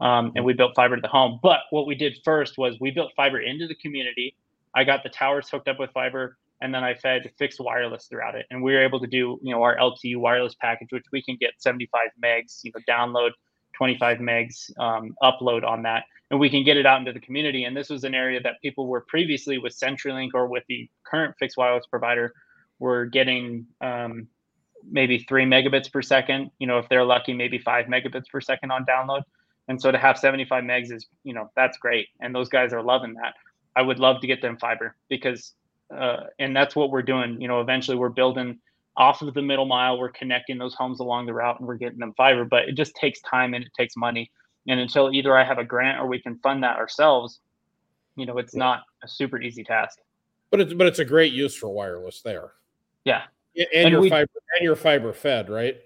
um, 0.01 0.31
and 0.35 0.43
we 0.43 0.53
built 0.53 0.73
fiber 0.75 0.95
to 0.95 1.01
the 1.01 1.07
home. 1.07 1.39
But 1.41 1.61
what 1.69 1.87
we 1.87 1.95
did 1.95 2.17
first 2.23 2.57
was 2.57 2.77
we 2.79 2.91
built 2.91 3.11
fiber 3.15 3.39
into 3.39 3.67
the 3.67 3.75
community. 3.75 4.35
I 4.75 4.83
got 4.83 5.03
the 5.03 5.09
towers 5.09 5.49
hooked 5.49 5.67
up 5.67 5.79
with 5.79 5.91
fiber, 5.91 6.37
and 6.61 6.73
then 6.73 6.83
I 6.83 6.93
fed 6.95 7.31
fixed 7.37 7.59
wireless 7.59 8.07
throughout 8.07 8.35
it. 8.35 8.45
And 8.49 8.63
we 8.63 8.73
were 8.73 8.83
able 8.83 8.99
to 8.99 9.07
do, 9.07 9.39
you 9.41 9.53
know, 9.53 9.61
our 9.61 9.77
LTE 9.77 10.17
wireless 10.17 10.55
package, 10.59 10.89
which 10.91 11.05
we 11.11 11.21
can 11.21 11.37
get 11.39 11.51
75 11.57 12.01
megs, 12.23 12.61
you 12.63 12.71
know, 12.73 12.81
download 12.89 13.31
25 13.73 14.19
megs, 14.19 14.71
um, 14.79 15.15
upload 15.21 15.63
on 15.63 15.83
that, 15.83 16.03
and 16.31 16.39
we 16.39 16.49
can 16.49 16.63
get 16.63 16.77
it 16.77 16.85
out 16.85 16.99
into 16.99 17.11
the 17.11 17.19
community. 17.19 17.65
And 17.65 17.75
this 17.75 17.89
was 17.89 18.03
an 18.03 18.15
area 18.15 18.39
that 18.41 18.61
people 18.61 18.87
were 18.87 19.01
previously 19.01 19.57
with 19.57 19.77
CenturyLink 19.77 20.29
or 20.33 20.47
with 20.47 20.63
the 20.67 20.89
current 21.03 21.35
fixed 21.39 21.57
wireless 21.57 21.85
provider 21.87 22.33
were 22.79 23.05
getting 23.05 23.65
um, 23.81 24.27
maybe 24.89 25.25
three 25.27 25.45
megabits 25.45 25.91
per 25.91 26.01
second. 26.01 26.51
You 26.59 26.67
know, 26.67 26.79
if 26.79 26.89
they're 26.89 27.05
lucky, 27.05 27.33
maybe 27.33 27.57
five 27.57 27.85
megabits 27.85 28.27
per 28.31 28.41
second 28.41 28.71
on 28.71 28.85
download. 28.85 29.23
And 29.67 29.81
so 29.81 29.91
to 29.91 29.97
have 29.97 30.17
75 30.17 30.63
megs 30.63 30.91
is, 30.91 31.07
you 31.23 31.33
know, 31.33 31.49
that's 31.55 31.77
great. 31.77 32.07
And 32.19 32.35
those 32.35 32.49
guys 32.49 32.73
are 32.73 32.83
loving 32.83 33.13
that. 33.15 33.33
I 33.75 33.81
would 33.81 33.99
love 33.99 34.21
to 34.21 34.27
get 34.27 34.41
them 34.41 34.57
fiber 34.57 34.95
because, 35.09 35.53
uh, 35.95 36.25
and 36.39 36.55
that's 36.55 36.75
what 36.75 36.91
we're 36.91 37.01
doing. 37.01 37.41
You 37.41 37.47
know, 37.47 37.61
eventually 37.61 37.97
we're 37.97 38.09
building 38.09 38.59
off 38.95 39.21
of 39.21 39.33
the 39.33 39.41
middle 39.41 39.65
mile, 39.65 39.97
we're 39.97 40.11
connecting 40.11 40.57
those 40.57 40.75
homes 40.75 40.99
along 40.99 41.25
the 41.25 41.33
route 41.33 41.59
and 41.59 41.67
we're 41.67 41.77
getting 41.77 41.99
them 41.99 42.13
fiber, 42.15 42.45
but 42.45 42.67
it 42.69 42.75
just 42.75 42.95
takes 42.95 43.19
time 43.21 43.53
and 43.53 43.63
it 43.63 43.71
takes 43.77 43.95
money. 43.95 44.29
And 44.67 44.79
until 44.79 45.11
either 45.11 45.35
I 45.35 45.43
have 45.43 45.57
a 45.57 45.63
grant 45.63 45.99
or 45.99 46.07
we 46.07 46.21
can 46.21 46.37
fund 46.39 46.63
that 46.63 46.77
ourselves, 46.77 47.39
you 48.15 48.25
know, 48.25 48.37
it's 48.37 48.55
not 48.55 48.83
a 49.03 49.07
super 49.07 49.41
easy 49.41 49.63
task. 49.63 49.97
But 50.51 50.61
it's 50.61 50.73
but 50.73 50.85
it's 50.85 50.99
a 50.99 51.05
great 51.05 51.33
use 51.33 51.55
for 51.55 51.69
wireless 51.69 52.21
there. 52.21 52.51
Yeah. 53.05 53.23
And, 53.55 53.67
and 53.73 53.89
your 53.89 54.01
we, 54.01 54.09
fiber 54.09 54.29
and 54.57 54.63
your 54.63 54.75
fiber 54.75 55.11
fed, 55.11 55.49
right? 55.49 55.77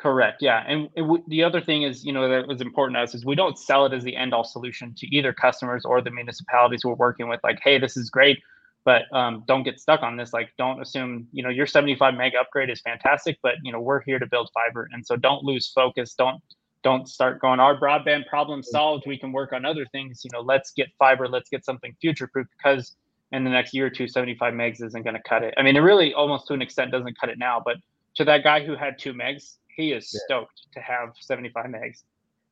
Correct. 0.00 0.38
Yeah, 0.40 0.64
and 0.66 0.88
w- 0.96 1.22
the 1.28 1.44
other 1.44 1.60
thing 1.60 1.82
is, 1.82 2.06
you 2.06 2.12
know, 2.14 2.26
that 2.26 2.48
was 2.48 2.62
important 2.62 2.96
to 2.96 3.02
us 3.02 3.14
is 3.14 3.26
we 3.26 3.34
don't 3.34 3.58
sell 3.58 3.84
it 3.84 3.92
as 3.92 4.02
the 4.02 4.16
end 4.16 4.32
all 4.32 4.44
solution 4.44 4.94
to 4.96 5.06
either 5.14 5.34
customers 5.34 5.84
or 5.84 6.00
the 6.00 6.10
municipalities 6.10 6.86
we're 6.86 6.94
working 6.94 7.28
with. 7.28 7.38
Like, 7.44 7.60
hey, 7.62 7.78
this 7.78 7.98
is 7.98 8.08
great, 8.08 8.38
but 8.86 9.02
um, 9.14 9.44
don't 9.46 9.62
get 9.62 9.78
stuck 9.78 10.02
on 10.02 10.16
this. 10.16 10.32
Like, 10.32 10.54
don't 10.56 10.80
assume, 10.80 11.28
you 11.32 11.42
know, 11.42 11.50
your 11.50 11.66
75 11.66 12.14
meg 12.14 12.32
upgrade 12.34 12.70
is 12.70 12.80
fantastic, 12.80 13.36
but 13.42 13.56
you 13.62 13.72
know, 13.72 13.80
we're 13.80 14.00
here 14.00 14.18
to 14.18 14.26
build 14.26 14.48
fiber, 14.54 14.88
and 14.90 15.04
so 15.04 15.16
don't 15.16 15.44
lose 15.44 15.70
focus. 15.70 16.14
Don't 16.14 16.40
don't 16.82 17.06
start 17.06 17.38
going 17.38 17.60
our 17.60 17.78
broadband 17.78 18.26
problem 18.26 18.62
solved. 18.62 19.04
We 19.06 19.18
can 19.18 19.32
work 19.32 19.52
on 19.52 19.66
other 19.66 19.84
things. 19.92 20.22
You 20.24 20.30
know, 20.32 20.40
let's 20.40 20.70
get 20.70 20.88
fiber. 20.98 21.28
Let's 21.28 21.50
get 21.50 21.62
something 21.62 21.94
future 22.00 22.26
proof 22.26 22.46
because 22.56 22.96
in 23.32 23.44
the 23.44 23.50
next 23.50 23.74
year 23.74 23.86
or 23.86 23.90
two, 23.90 24.08
75 24.08 24.54
megs 24.54 24.82
isn't 24.82 25.02
going 25.02 25.14
to 25.14 25.22
cut 25.28 25.42
it. 25.42 25.52
I 25.58 25.62
mean, 25.62 25.76
it 25.76 25.80
really 25.80 26.14
almost 26.14 26.46
to 26.46 26.54
an 26.54 26.62
extent 26.62 26.90
doesn't 26.90 27.20
cut 27.20 27.28
it 27.28 27.38
now, 27.38 27.60
but 27.62 27.76
to 28.14 28.24
that 28.24 28.42
guy 28.42 28.64
who 28.64 28.74
had 28.74 28.98
two 28.98 29.12
megs, 29.12 29.56
he 29.80 29.92
is 29.92 30.10
yeah. 30.12 30.20
stoked 30.26 30.62
to 30.72 30.80
have 30.80 31.10
75 31.20 31.66
megs. 31.66 32.02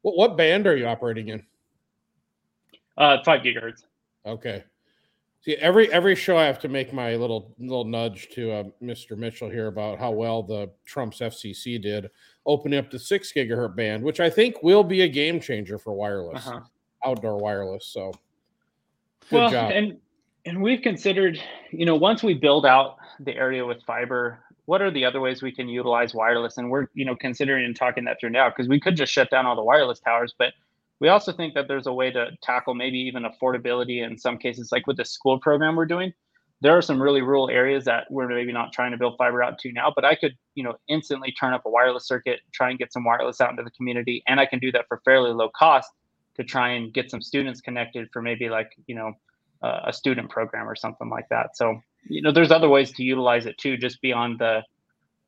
What, 0.03 0.17
what 0.17 0.37
band 0.37 0.67
are 0.67 0.77
you 0.77 0.87
operating 0.87 1.29
in? 1.29 1.45
Uh, 2.97 3.19
five 3.25 3.43
gigahertz. 3.43 3.85
Okay. 4.27 4.65
See, 5.41 5.55
every 5.57 5.91
every 5.93 6.17
show 6.17 6.37
I 6.37 6.45
have 6.45 6.59
to 6.61 6.69
make 6.69 6.93
my 6.93 7.15
little 7.15 7.55
little 7.59 7.85
nudge 7.85 8.29
to 8.31 8.53
uh, 8.53 8.65
Mr. 8.83 9.17
Mitchell 9.17 9.49
here 9.49 9.69
about 9.69 9.99
how 9.99 10.11
well 10.11 10.43
the 10.43 10.71
Trump's 10.85 11.21
FCC 11.21 11.81
did 11.81 12.11
opening 12.45 12.79
up 12.79 12.91
the 12.91 12.99
six 12.99 13.33
gigahertz 13.33 13.77
band, 13.77 14.03
which 14.03 14.19
I 14.19 14.29
think 14.29 14.63
will 14.63 14.83
be 14.83 15.03
a 15.03 15.09
game 15.09 15.39
changer 15.39 15.79
for 15.79 15.93
wireless, 15.93 16.47
uh-huh. 16.47 16.61
outdoor 17.05 17.39
wireless. 17.39 17.87
So, 17.87 18.13
Good 19.31 19.37
well, 19.37 19.51
job. 19.51 19.71
and 19.73 19.99
and 20.45 20.61
we've 20.61 20.83
considered, 20.83 21.41
you 21.71 21.87
know, 21.87 21.95
once 21.95 22.23
we 22.23 22.35
build 22.35 22.67
out 22.67 22.97
the 23.21 23.35
area 23.37 23.65
with 23.65 23.83
fiber, 23.87 24.41
what 24.69 24.83
are 24.83 24.91
the 24.91 25.07
other 25.07 25.19
ways 25.19 25.41
we 25.41 25.51
can 25.51 25.67
utilize 25.67 26.13
wireless? 26.13 26.59
And 26.59 26.71
we're, 26.71 26.89
you 26.93 27.07
know, 27.07 27.17
considering 27.17 27.65
and 27.65 27.75
talking 27.75 28.05
that 28.05 28.21
through 28.21 28.29
now 28.29 28.51
because 28.51 28.69
we 28.69 28.79
could 28.79 28.97
just 28.97 29.11
shut 29.11 29.31
down 29.31 29.47
all 29.47 29.57
the 29.57 29.63
wireless 29.63 29.99
towers, 29.99 30.35
but 30.39 30.53
we 31.01 31.09
also 31.09 31.33
think 31.33 31.55
that 31.55 31.69
there's 31.69 31.87
a 31.87 31.93
way 31.93 32.11
to 32.11 32.33
tackle 32.43 32.75
maybe 32.75 32.99
even 32.99 33.23
affordability 33.23 34.07
in 34.07 34.19
some 34.19 34.37
cases, 34.37 34.69
like 34.71 34.87
with 34.87 34.99
the 34.99 35.07
school 35.07 35.41
program 35.41 35.75
we're 35.75 35.87
doing. 35.87 36.13
There 36.61 36.77
are 36.77 36.83
some 36.83 37.01
really 37.01 37.23
rural 37.23 37.49
areas 37.49 37.87
that 37.87 38.09
we're 38.11 38.29
maybe 38.29 38.53
not 38.53 38.75
trying 38.75 38.91
to 38.91 38.99
build 38.99 39.15
fiber 39.17 39.43
out 39.43 39.59
to 39.61 39.73
now, 39.73 39.91
but 39.97 40.05
I 40.05 40.15
could, 40.15 40.37
you 40.55 40.65
know, 40.65 40.75
instantly 40.87 41.33
turn 41.33 41.55
up 41.55 41.63
a 41.65 41.71
wireless 41.71 42.07
circuit, 42.07 42.41
try 42.53 42.69
and 42.69 42.79
get 42.79 42.93
some 42.93 43.05
wireless 43.05 43.41
out 43.41 43.49
into 43.49 43.63
the 43.63 43.71
community, 43.71 44.23
and 44.29 44.39
I 44.39 44.45
can 44.45 44.59
do 44.59 44.71
that 44.73 44.85
for 44.87 45.01
fairly 45.03 45.33
low 45.33 45.49
cost 45.57 45.89
to 46.37 46.45
try 46.45 46.73
and 46.73 46.93
get 46.93 47.11
some 47.11 47.23
students 47.23 47.63
connected 47.63 48.11
for 48.13 48.21
maybe 48.21 48.51
like, 48.51 48.73
you 48.87 48.97
know, 48.97 49.15
uh, 49.63 49.81
a 49.87 49.95
student 49.95 50.29
program 50.29 50.69
or 50.69 50.77
something 50.77 51.09
like 51.09 51.29
that. 51.31 51.57
So, 51.57 51.81
you 52.09 52.23
know, 52.23 52.33
there's 52.33 52.51
other 52.51 52.69
ways 52.69 52.93
to 52.93 53.03
utilize 53.03 53.47
it 53.47 53.59
too, 53.59 53.77
just 53.77 54.01
beyond 54.01 54.39
the 54.39 54.63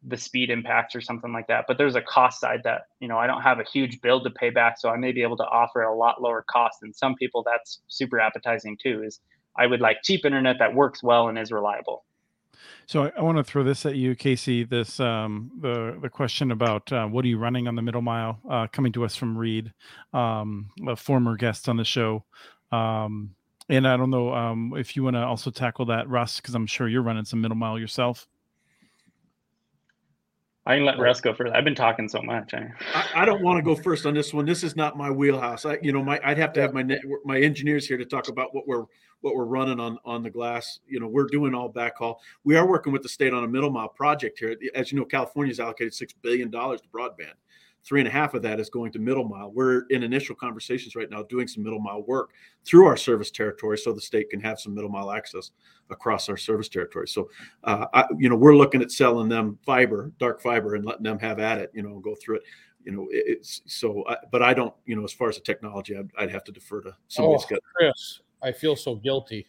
the 0.06 0.16
speed 0.16 0.48
impacts 0.48 0.96
or 0.96 1.00
something 1.02 1.30
like 1.30 1.46
that. 1.48 1.66
But 1.68 1.76
there's 1.76 1.94
a 1.94 2.00
cost 2.00 2.40
side 2.40 2.62
that, 2.64 2.82
you 3.00 3.08
know, 3.08 3.18
I 3.18 3.26
don't 3.26 3.42
have 3.42 3.60
a 3.60 3.64
huge 3.64 4.00
bill 4.00 4.24
to 4.24 4.30
pay 4.30 4.48
back. 4.48 4.78
So 4.78 4.88
I 4.88 4.96
may 4.96 5.12
be 5.12 5.22
able 5.22 5.36
to 5.36 5.44
offer 5.44 5.82
a 5.82 5.94
lot 5.94 6.22
lower 6.22 6.42
cost. 6.50 6.78
And 6.82 6.96
some 6.96 7.14
people 7.16 7.42
that's 7.44 7.80
super 7.88 8.18
appetizing 8.18 8.78
too, 8.82 9.02
is 9.04 9.20
I 9.58 9.66
would 9.66 9.82
like 9.82 9.98
cheap 10.02 10.24
internet 10.24 10.56
that 10.58 10.74
works 10.74 11.02
well 11.02 11.28
and 11.28 11.38
is 11.38 11.52
reliable. 11.52 12.04
So 12.86 13.04
I, 13.04 13.12
I 13.18 13.22
want 13.22 13.38
to 13.38 13.44
throw 13.44 13.62
this 13.62 13.84
at 13.84 13.96
you, 13.96 14.14
Casey. 14.14 14.64
This 14.64 15.00
um, 15.00 15.50
the 15.60 15.98
the 16.00 16.08
question 16.08 16.50
about 16.50 16.90
uh, 16.92 17.06
what 17.06 17.24
are 17.24 17.28
you 17.28 17.38
running 17.38 17.68
on 17.68 17.74
the 17.74 17.82
middle 17.82 18.02
mile, 18.02 18.40
uh, 18.50 18.66
coming 18.72 18.92
to 18.92 19.04
us 19.04 19.16
from 19.16 19.36
Reed, 19.36 19.72
um, 20.12 20.70
a 20.88 20.96
former 20.96 21.36
guest 21.36 21.68
on 21.68 21.76
the 21.76 21.84
show. 21.84 22.24
Um, 22.72 23.34
and 23.70 23.86
I 23.86 23.96
don't 23.96 24.10
know 24.10 24.34
um, 24.34 24.74
if 24.76 24.96
you 24.96 25.04
want 25.04 25.14
to 25.14 25.24
also 25.24 25.50
tackle 25.50 25.86
that, 25.86 26.08
Russ, 26.08 26.40
because 26.40 26.54
I'm 26.54 26.66
sure 26.66 26.88
you're 26.88 27.02
running 27.02 27.24
some 27.24 27.40
middle 27.40 27.56
mile 27.56 27.78
yourself. 27.78 28.26
I 30.66 30.76
can 30.76 30.84
let 30.84 30.98
Russ 30.98 31.20
go 31.20 31.32
first. 31.32 31.54
I've 31.54 31.64
been 31.64 31.74
talking 31.74 32.08
so 32.08 32.20
much. 32.20 32.52
I, 32.52 32.70
I, 33.14 33.24
don't 33.24 33.42
want 33.42 33.58
to 33.58 33.62
go 33.62 33.74
first 33.74 34.06
on 34.06 34.14
this 34.14 34.34
one. 34.34 34.44
This 34.44 34.62
is 34.62 34.76
not 34.76 34.98
my 34.98 35.10
wheelhouse. 35.10 35.64
I, 35.64 35.78
you 35.82 35.92
know, 35.92 36.02
my 36.02 36.20
I'd 36.22 36.36
have 36.38 36.52
to 36.54 36.60
have 36.60 36.74
my 36.74 36.82
network, 36.82 37.24
my 37.24 37.40
engineers 37.40 37.86
here 37.86 37.96
to 37.96 38.04
talk 38.04 38.28
about 38.28 38.54
what 38.54 38.68
we're 38.68 38.84
what 39.22 39.34
we're 39.34 39.46
running 39.46 39.80
on 39.80 39.98
on 40.04 40.22
the 40.22 40.30
glass. 40.30 40.80
You 40.86 41.00
know, 41.00 41.06
we're 41.06 41.26
doing 41.26 41.54
all 41.54 41.72
backhaul. 41.72 42.16
We 42.44 42.56
are 42.56 42.68
working 42.68 42.92
with 42.92 43.02
the 43.02 43.08
state 43.08 43.32
on 43.32 43.44
a 43.44 43.48
middle 43.48 43.70
mile 43.70 43.88
project 43.88 44.38
here. 44.38 44.54
As 44.74 44.92
you 44.92 44.98
know, 44.98 45.04
California's 45.04 45.60
allocated 45.60 45.94
six 45.94 46.12
billion 46.12 46.50
dollars 46.50 46.82
to 46.82 46.88
broadband 46.88 47.34
three 47.84 48.00
and 48.00 48.08
a 48.08 48.10
half 48.10 48.34
of 48.34 48.42
that 48.42 48.60
is 48.60 48.68
going 48.68 48.92
to 48.92 48.98
middle 48.98 49.24
mile. 49.24 49.50
We're 49.50 49.82
in 49.90 50.02
initial 50.02 50.34
conversations 50.34 50.94
right 50.94 51.08
now 51.10 51.22
doing 51.24 51.48
some 51.48 51.62
middle 51.62 51.80
mile 51.80 52.02
work 52.02 52.30
through 52.64 52.86
our 52.86 52.96
service 52.96 53.30
territory 53.30 53.78
so 53.78 53.92
the 53.92 54.00
state 54.00 54.30
can 54.30 54.40
have 54.40 54.60
some 54.60 54.74
middle 54.74 54.90
mile 54.90 55.10
access 55.10 55.50
across 55.90 56.28
our 56.28 56.36
service 56.36 56.68
territory. 56.68 57.08
So, 57.08 57.30
uh, 57.64 57.86
I, 57.94 58.04
you 58.18 58.28
know, 58.28 58.36
we're 58.36 58.56
looking 58.56 58.82
at 58.82 58.92
selling 58.92 59.28
them 59.28 59.58
fiber, 59.64 60.12
dark 60.18 60.40
fiber, 60.40 60.74
and 60.74 60.84
letting 60.84 61.02
them 61.02 61.18
have 61.18 61.38
at 61.38 61.58
it, 61.58 61.70
you 61.74 61.82
know, 61.82 61.98
go 62.00 62.14
through 62.14 62.36
it. 62.36 62.42
You 62.84 62.92
know, 62.92 63.08
it's 63.10 63.60
so, 63.66 64.04
I, 64.08 64.16
but 64.30 64.42
I 64.42 64.54
don't, 64.54 64.74
you 64.86 64.96
know, 64.96 65.04
as 65.04 65.12
far 65.12 65.28
as 65.28 65.36
the 65.36 65.42
technology, 65.42 65.96
I'd, 65.96 66.10
I'd 66.18 66.30
have 66.30 66.44
to 66.44 66.52
defer 66.52 66.80
to 66.82 66.96
somebody. 67.08 67.44
Oh, 67.52 67.58
Chris, 67.74 68.20
I 68.42 68.52
feel 68.52 68.74
so 68.76 68.94
guilty. 68.94 69.46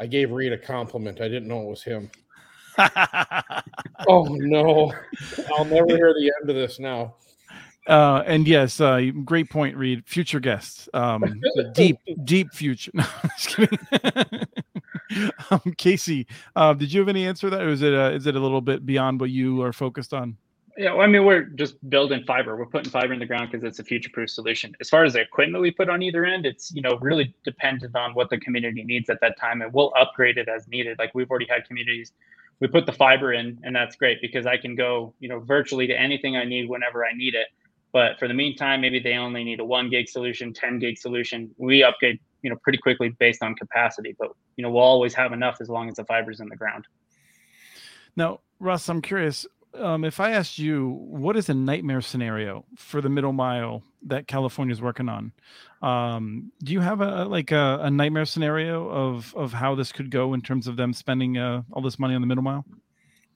I 0.00 0.06
gave 0.06 0.30
Reed 0.30 0.52
a 0.52 0.58
compliment. 0.58 1.20
I 1.20 1.28
didn't 1.28 1.48
know 1.48 1.62
it 1.62 1.68
was 1.68 1.82
him. 1.82 2.10
oh 4.08 4.24
no, 4.30 4.92
I'll 5.56 5.64
never 5.64 5.88
hear 5.88 6.14
the 6.14 6.32
end 6.40 6.48
of 6.48 6.54
this 6.54 6.78
now. 6.78 7.16
Uh, 7.88 8.22
and 8.26 8.46
yes, 8.46 8.80
uh, 8.80 9.00
great 9.24 9.48
point, 9.48 9.74
Reed. 9.74 10.04
Future 10.06 10.40
guests, 10.40 10.90
um, 10.92 11.40
deep, 11.72 11.96
deep 12.24 12.52
future. 12.52 12.92
No, 12.98 13.04
just 13.38 13.56
kidding. 13.56 13.78
um, 15.50 15.74
Casey, 15.78 16.26
uh, 16.54 16.74
did 16.74 16.92
you 16.92 17.00
have 17.00 17.08
any 17.08 17.26
answer 17.26 17.48
to 17.48 17.56
that, 17.56 17.62
or 17.62 17.70
is 17.70 17.80
it 17.80 17.94
uh, 17.94 18.10
is 18.10 18.26
it 18.26 18.36
a 18.36 18.40
little 18.40 18.60
bit 18.60 18.84
beyond 18.84 19.20
what 19.20 19.30
you 19.30 19.62
are 19.62 19.72
focused 19.72 20.12
on? 20.12 20.36
Yeah, 20.76 20.92
well, 20.92 21.00
I 21.00 21.06
mean, 21.06 21.24
we're 21.24 21.44
just 21.44 21.76
building 21.88 22.22
fiber. 22.24 22.56
We're 22.56 22.66
putting 22.66 22.90
fiber 22.90 23.12
in 23.12 23.18
the 23.18 23.26
ground 23.26 23.50
because 23.50 23.64
it's 23.64 23.80
a 23.80 23.84
future-proof 23.84 24.30
solution. 24.30 24.76
As 24.80 24.88
far 24.88 25.04
as 25.04 25.14
the 25.14 25.20
equipment 25.20 25.60
we 25.60 25.72
put 25.72 25.88
on 25.88 26.02
either 26.02 26.24
end, 26.24 26.44
it's 26.44 26.70
you 26.72 26.82
know 26.82 26.98
really 27.00 27.34
dependent 27.42 27.96
on 27.96 28.12
what 28.12 28.28
the 28.28 28.38
community 28.38 28.84
needs 28.84 29.08
at 29.08 29.20
that 29.22 29.38
time, 29.40 29.62
and 29.62 29.72
we'll 29.72 29.94
upgrade 29.98 30.36
it 30.36 30.48
as 30.48 30.68
needed. 30.68 30.98
Like 30.98 31.14
we've 31.14 31.30
already 31.30 31.46
had 31.48 31.66
communities, 31.66 32.12
we 32.60 32.68
put 32.68 32.84
the 32.84 32.92
fiber 32.92 33.32
in, 33.32 33.58
and 33.62 33.74
that's 33.74 33.96
great 33.96 34.20
because 34.20 34.44
I 34.44 34.58
can 34.58 34.74
go 34.74 35.14
you 35.20 35.28
know 35.30 35.40
virtually 35.40 35.86
to 35.86 35.98
anything 35.98 36.36
I 36.36 36.44
need 36.44 36.68
whenever 36.68 37.06
I 37.06 37.14
need 37.14 37.34
it 37.34 37.46
but 37.92 38.18
for 38.18 38.28
the 38.28 38.34
meantime, 38.34 38.80
maybe 38.80 38.98
they 38.98 39.14
only 39.14 39.44
need 39.44 39.60
a 39.60 39.64
one 39.64 39.88
gig 39.88 40.08
solution, 40.08 40.52
10 40.52 40.78
gig 40.78 40.98
solution. 40.98 41.50
We 41.56 41.82
upgrade, 41.82 42.20
you 42.42 42.50
know, 42.50 42.56
pretty 42.62 42.78
quickly 42.78 43.10
based 43.18 43.42
on 43.42 43.54
capacity, 43.54 44.14
but 44.18 44.30
you 44.56 44.62
know, 44.62 44.70
we'll 44.70 44.82
always 44.82 45.14
have 45.14 45.32
enough 45.32 45.58
as 45.60 45.68
long 45.68 45.88
as 45.88 45.94
the 45.94 46.04
fiber's 46.04 46.40
in 46.40 46.48
the 46.48 46.56
ground. 46.56 46.86
Now, 48.16 48.40
Russ, 48.60 48.88
I'm 48.88 49.00
curious. 49.00 49.46
Um, 49.74 50.04
if 50.04 50.18
I 50.18 50.32
asked 50.32 50.58
you, 50.58 50.90
what 51.08 51.36
is 51.36 51.48
a 51.48 51.54
nightmare 51.54 52.00
scenario 52.00 52.64
for 52.76 53.00
the 53.00 53.08
middle 53.08 53.32
mile 53.32 53.82
that 54.02 54.26
California 54.26 54.72
is 54.72 54.82
working 54.82 55.08
on? 55.08 55.32
Um, 55.82 56.52
do 56.62 56.72
you 56.72 56.80
have 56.80 57.00
a 57.00 57.24
like 57.26 57.52
a, 57.52 57.78
a, 57.82 57.90
nightmare 57.90 58.24
scenario 58.24 58.88
of 58.88 59.32
of 59.36 59.52
how 59.52 59.76
this 59.76 59.92
could 59.92 60.10
go 60.10 60.34
in 60.34 60.40
terms 60.40 60.66
of 60.66 60.76
them 60.76 60.92
spending 60.92 61.38
uh, 61.38 61.62
all 61.72 61.82
this 61.82 61.98
money 61.98 62.14
on 62.14 62.20
the 62.20 62.26
middle 62.26 62.42
mile? 62.42 62.64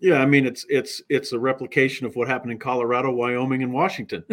Yeah, 0.02 0.20
I 0.20 0.26
mean 0.26 0.44
it's 0.46 0.66
it's 0.68 1.00
it's 1.08 1.30
a 1.30 1.38
replication 1.38 2.06
of 2.06 2.16
what 2.16 2.26
happened 2.26 2.50
in 2.50 2.58
Colorado, 2.58 3.12
Wyoming, 3.12 3.62
and 3.62 3.72
Washington. 3.72 4.24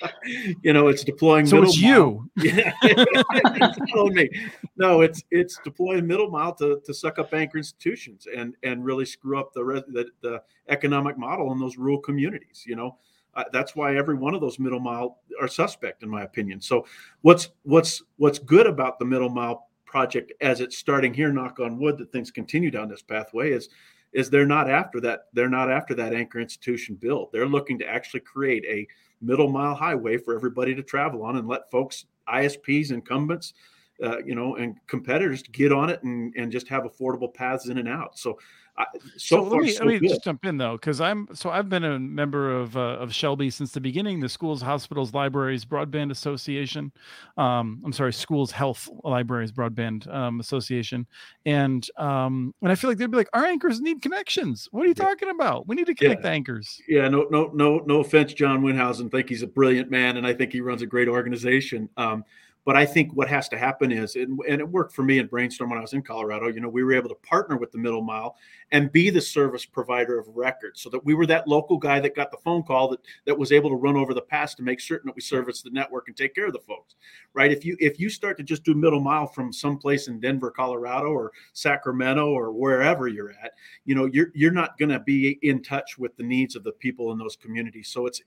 you 0.62 0.72
know, 0.72 0.88
it's 0.88 1.04
deploying. 1.04 1.44
So 1.44 1.62
it's 1.62 1.80
mile. 1.80 1.90
you. 1.90 2.30
Yeah, 2.42 2.72
it's 2.82 4.14
me. 4.14 4.30
No, 4.78 5.02
it's 5.02 5.22
it's 5.30 5.60
deploying 5.62 6.06
middle 6.06 6.30
mile 6.30 6.54
to, 6.54 6.80
to 6.82 6.94
suck 6.94 7.18
up 7.18 7.34
anchor 7.34 7.58
institutions 7.58 8.26
and 8.34 8.54
and 8.62 8.82
really 8.82 9.04
screw 9.04 9.38
up 9.38 9.52
the 9.52 9.84
the, 9.88 10.06
the 10.22 10.42
economic 10.70 11.18
model 11.18 11.52
in 11.52 11.60
those 11.60 11.76
rural 11.76 11.98
communities. 11.98 12.64
You 12.66 12.76
know, 12.76 12.96
uh, 13.34 13.44
that's 13.52 13.76
why 13.76 13.96
every 13.98 14.14
one 14.14 14.34
of 14.34 14.40
those 14.40 14.58
middle 14.58 14.80
mile 14.80 15.18
are 15.42 15.48
suspect, 15.48 16.02
in 16.02 16.08
my 16.08 16.22
opinion. 16.22 16.58
So 16.62 16.86
what's 17.20 17.50
what's 17.64 18.02
what's 18.16 18.38
good 18.38 18.66
about 18.66 18.98
the 18.98 19.04
middle 19.04 19.28
mile 19.28 19.68
project 19.84 20.32
as 20.40 20.62
it's 20.62 20.78
starting 20.78 21.12
here? 21.12 21.30
Knock 21.30 21.60
on 21.60 21.78
wood 21.78 21.98
that 21.98 22.12
things 22.12 22.30
continue 22.30 22.70
down 22.70 22.88
this 22.88 23.02
pathway 23.02 23.52
is 23.52 23.68
is 24.12 24.30
they're 24.30 24.46
not 24.46 24.70
after 24.70 25.00
that 25.00 25.26
they're 25.32 25.48
not 25.48 25.70
after 25.70 25.94
that 25.94 26.14
anchor 26.14 26.40
institution 26.40 26.94
build. 26.94 27.30
They're 27.32 27.46
looking 27.46 27.78
to 27.80 27.88
actually 27.88 28.20
create 28.20 28.64
a 28.66 28.86
middle 29.20 29.48
mile 29.48 29.74
highway 29.74 30.16
for 30.16 30.34
everybody 30.34 30.74
to 30.74 30.82
travel 30.82 31.22
on 31.22 31.36
and 31.36 31.48
let 31.48 31.70
folks 31.70 32.06
isps 32.28 32.92
incumbents 32.92 33.54
uh, 34.02 34.18
you 34.24 34.34
know 34.34 34.56
and 34.56 34.76
competitors 34.86 35.42
get 35.42 35.72
on 35.72 35.90
it 35.90 36.02
and, 36.02 36.32
and 36.36 36.52
just 36.52 36.68
have 36.68 36.84
affordable 36.84 37.32
paths 37.32 37.66
in 37.66 37.78
and 37.78 37.88
out. 37.88 38.18
So 38.18 38.38
so, 39.16 39.18
so 39.18 39.42
let 39.42 39.62
me, 39.62 39.70
so 39.70 39.84
let 39.84 40.00
me 40.00 40.08
just 40.08 40.24
jump 40.24 40.44
in 40.44 40.56
though, 40.56 40.76
because 40.76 41.00
I'm 41.00 41.28
so 41.32 41.50
I've 41.50 41.68
been 41.68 41.84
a 41.84 41.98
member 41.98 42.56
of 42.56 42.76
uh, 42.76 42.98
of 42.98 43.14
Shelby 43.14 43.50
since 43.50 43.72
the 43.72 43.80
beginning. 43.80 44.20
The 44.20 44.28
schools, 44.28 44.62
hospitals, 44.62 45.14
libraries, 45.14 45.64
broadband 45.64 46.10
association. 46.10 46.92
Um, 47.36 47.82
I'm 47.84 47.92
sorry, 47.92 48.12
schools, 48.12 48.50
health, 48.50 48.88
libraries, 49.04 49.52
broadband 49.52 50.12
um, 50.12 50.40
association, 50.40 51.06
and 51.46 51.88
um, 51.96 52.54
and 52.62 52.72
I 52.72 52.74
feel 52.74 52.90
like 52.90 52.98
they'd 52.98 53.10
be 53.10 53.16
like, 53.16 53.30
our 53.32 53.44
anchors 53.44 53.80
need 53.80 54.02
connections. 54.02 54.68
What 54.70 54.82
are 54.82 54.86
you 54.86 54.94
yeah. 54.96 55.04
talking 55.04 55.30
about? 55.30 55.66
We 55.66 55.76
need 55.76 55.86
to 55.86 55.94
connect 55.94 56.20
yeah. 56.20 56.28
the 56.28 56.34
anchors. 56.34 56.80
Yeah, 56.88 57.08
no, 57.08 57.26
no, 57.30 57.50
no, 57.54 57.78
no 57.86 58.00
offense, 58.00 58.32
John 58.32 58.62
Windhausen. 58.62 59.10
Think 59.10 59.28
he's 59.28 59.42
a 59.42 59.46
brilliant 59.46 59.90
man, 59.90 60.16
and 60.16 60.26
I 60.26 60.34
think 60.34 60.52
he 60.52 60.60
runs 60.60 60.82
a 60.82 60.86
great 60.86 61.08
organization. 61.08 61.88
Um, 61.96 62.24
but 62.68 62.76
I 62.76 62.84
think 62.84 63.14
what 63.14 63.28
has 63.28 63.48
to 63.48 63.56
happen 63.56 63.90
is, 63.90 64.14
and, 64.14 64.38
and, 64.46 64.60
it 64.60 64.68
worked 64.68 64.92
for 64.92 65.02
me 65.02 65.18
in 65.18 65.26
Brainstorm 65.26 65.70
when 65.70 65.78
I 65.78 65.80
was 65.80 65.94
in 65.94 66.02
Colorado, 66.02 66.48
you 66.48 66.60
know, 66.60 66.68
we 66.68 66.84
were 66.84 66.92
able 66.92 67.08
to 67.08 67.14
partner 67.14 67.56
with 67.56 67.72
the 67.72 67.78
middle 67.78 68.02
mile 68.02 68.36
and 68.72 68.92
be 68.92 69.08
the 69.08 69.22
service 69.22 69.64
provider 69.64 70.18
of 70.18 70.28
record 70.36 70.76
so 70.76 70.90
that 70.90 71.02
we 71.02 71.14
were 71.14 71.24
that 71.24 71.48
local 71.48 71.78
guy 71.78 71.98
that 71.98 72.14
got 72.14 72.30
the 72.30 72.36
phone 72.44 72.62
call 72.62 72.88
that, 72.88 73.00
that 73.24 73.38
was 73.38 73.52
able 73.52 73.70
to 73.70 73.76
run 73.76 73.96
over 73.96 74.12
the 74.12 74.20
pass 74.20 74.54
to 74.54 74.62
make 74.62 74.82
certain 74.82 75.06
that 75.06 75.16
we 75.16 75.22
service 75.22 75.62
the 75.62 75.70
network 75.70 76.08
and 76.08 76.16
take 76.18 76.34
care 76.34 76.48
of 76.48 76.52
the 76.52 76.58
folks, 76.58 76.96
right? 77.32 77.50
If 77.50 77.64
you, 77.64 77.74
if 77.80 77.98
you 77.98 78.10
start 78.10 78.36
to 78.36 78.42
just 78.42 78.64
do 78.64 78.74
middle 78.74 79.00
mile 79.00 79.28
from 79.28 79.50
someplace 79.50 80.08
in 80.08 80.20
Denver, 80.20 80.50
Colorado 80.50 81.06
or 81.06 81.32
Sacramento 81.54 82.28
or 82.28 82.52
wherever 82.52 83.08
you're 83.08 83.30
at, 83.30 83.52
you 83.86 83.94
know, 83.94 84.04
you're, 84.04 84.30
you're 84.34 84.52
not 84.52 84.76
going 84.76 84.90
to 84.90 85.00
be 85.00 85.38
in 85.40 85.62
touch 85.62 85.96
with 85.96 86.14
the 86.18 86.22
needs 86.22 86.54
of 86.54 86.64
the 86.64 86.72
people 86.72 87.12
in 87.12 87.18
those 87.18 87.34
communities. 87.34 87.88
So 87.88 88.04
it's, 88.04 88.20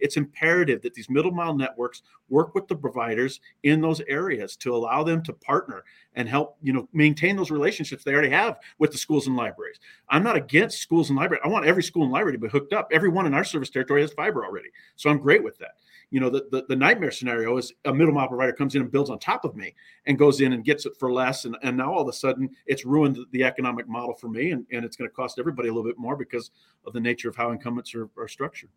it's 0.00 0.16
imperative 0.16 0.82
that 0.82 0.94
these 0.94 1.08
middle 1.08 1.30
mile 1.30 1.54
networks 1.54 2.02
work 2.28 2.56
with 2.56 2.66
the 2.66 2.74
providers 2.74 3.38
in 3.62 3.83
those 3.84 4.00
areas 4.08 4.56
to 4.56 4.74
allow 4.74 5.04
them 5.04 5.22
to 5.22 5.32
partner 5.32 5.84
and 6.16 6.28
help 6.28 6.56
you 6.62 6.72
know 6.72 6.88
maintain 6.92 7.36
those 7.36 7.50
relationships 7.50 8.04
they 8.04 8.12
already 8.12 8.30
have 8.30 8.58
with 8.78 8.92
the 8.92 8.98
schools 8.98 9.26
and 9.26 9.36
libraries. 9.36 9.78
I'm 10.08 10.22
not 10.22 10.36
against 10.36 10.78
schools 10.80 11.10
and 11.10 11.18
libraries 11.18 11.42
i 11.44 11.48
want 11.48 11.66
every 11.66 11.82
school 11.82 12.04
and 12.04 12.12
library 12.12 12.32
to 12.32 12.38
be 12.38 12.48
hooked 12.48 12.72
up. 12.72 12.88
Everyone 12.92 13.26
in 13.26 13.34
our 13.34 13.44
service 13.44 13.70
territory 13.70 14.00
has 14.02 14.12
fiber 14.12 14.44
already 14.44 14.68
so 14.96 15.10
i'm 15.10 15.18
great 15.18 15.44
with 15.44 15.58
that. 15.58 15.72
You 16.10 16.20
know 16.20 16.30
the, 16.30 16.46
the, 16.50 16.64
the 16.68 16.76
nightmare 16.76 17.10
scenario 17.10 17.56
is 17.56 17.72
a 17.84 17.92
middle 17.92 18.14
mile 18.14 18.28
provider 18.28 18.52
comes 18.52 18.74
in 18.74 18.82
and 18.82 18.90
builds 18.90 19.10
on 19.10 19.18
top 19.18 19.44
of 19.44 19.56
me 19.56 19.74
and 20.06 20.18
goes 20.18 20.40
in 20.40 20.52
and 20.52 20.64
gets 20.64 20.86
it 20.86 20.96
for 20.98 21.12
less 21.12 21.44
and, 21.44 21.56
and 21.62 21.76
now 21.76 21.92
all 21.92 22.02
of 22.02 22.08
a 22.08 22.12
sudden 22.12 22.48
it's 22.66 22.84
ruined 22.84 23.18
the 23.32 23.44
economic 23.44 23.88
model 23.88 24.14
for 24.14 24.28
me 24.28 24.52
and, 24.52 24.66
and 24.72 24.84
it's 24.84 24.96
going 24.96 25.08
to 25.08 25.14
cost 25.14 25.38
everybody 25.38 25.68
a 25.68 25.72
little 25.72 25.88
bit 25.88 25.98
more 25.98 26.16
because 26.16 26.50
of 26.86 26.92
the 26.92 27.00
nature 27.00 27.28
of 27.28 27.36
how 27.36 27.50
incumbents 27.50 27.94
are, 27.94 28.08
are 28.16 28.28
structured. 28.28 28.70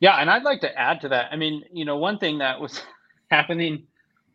Yeah 0.00 0.16
and 0.16 0.30
i'd 0.30 0.44
like 0.44 0.60
to 0.62 0.78
add 0.78 1.00
to 1.02 1.08
that. 1.10 1.28
I 1.30 1.36
mean 1.36 1.64
you 1.72 1.84
know 1.84 1.96
one 1.96 2.18
thing 2.18 2.38
that 2.38 2.60
was 2.60 2.80
happening 3.30 3.86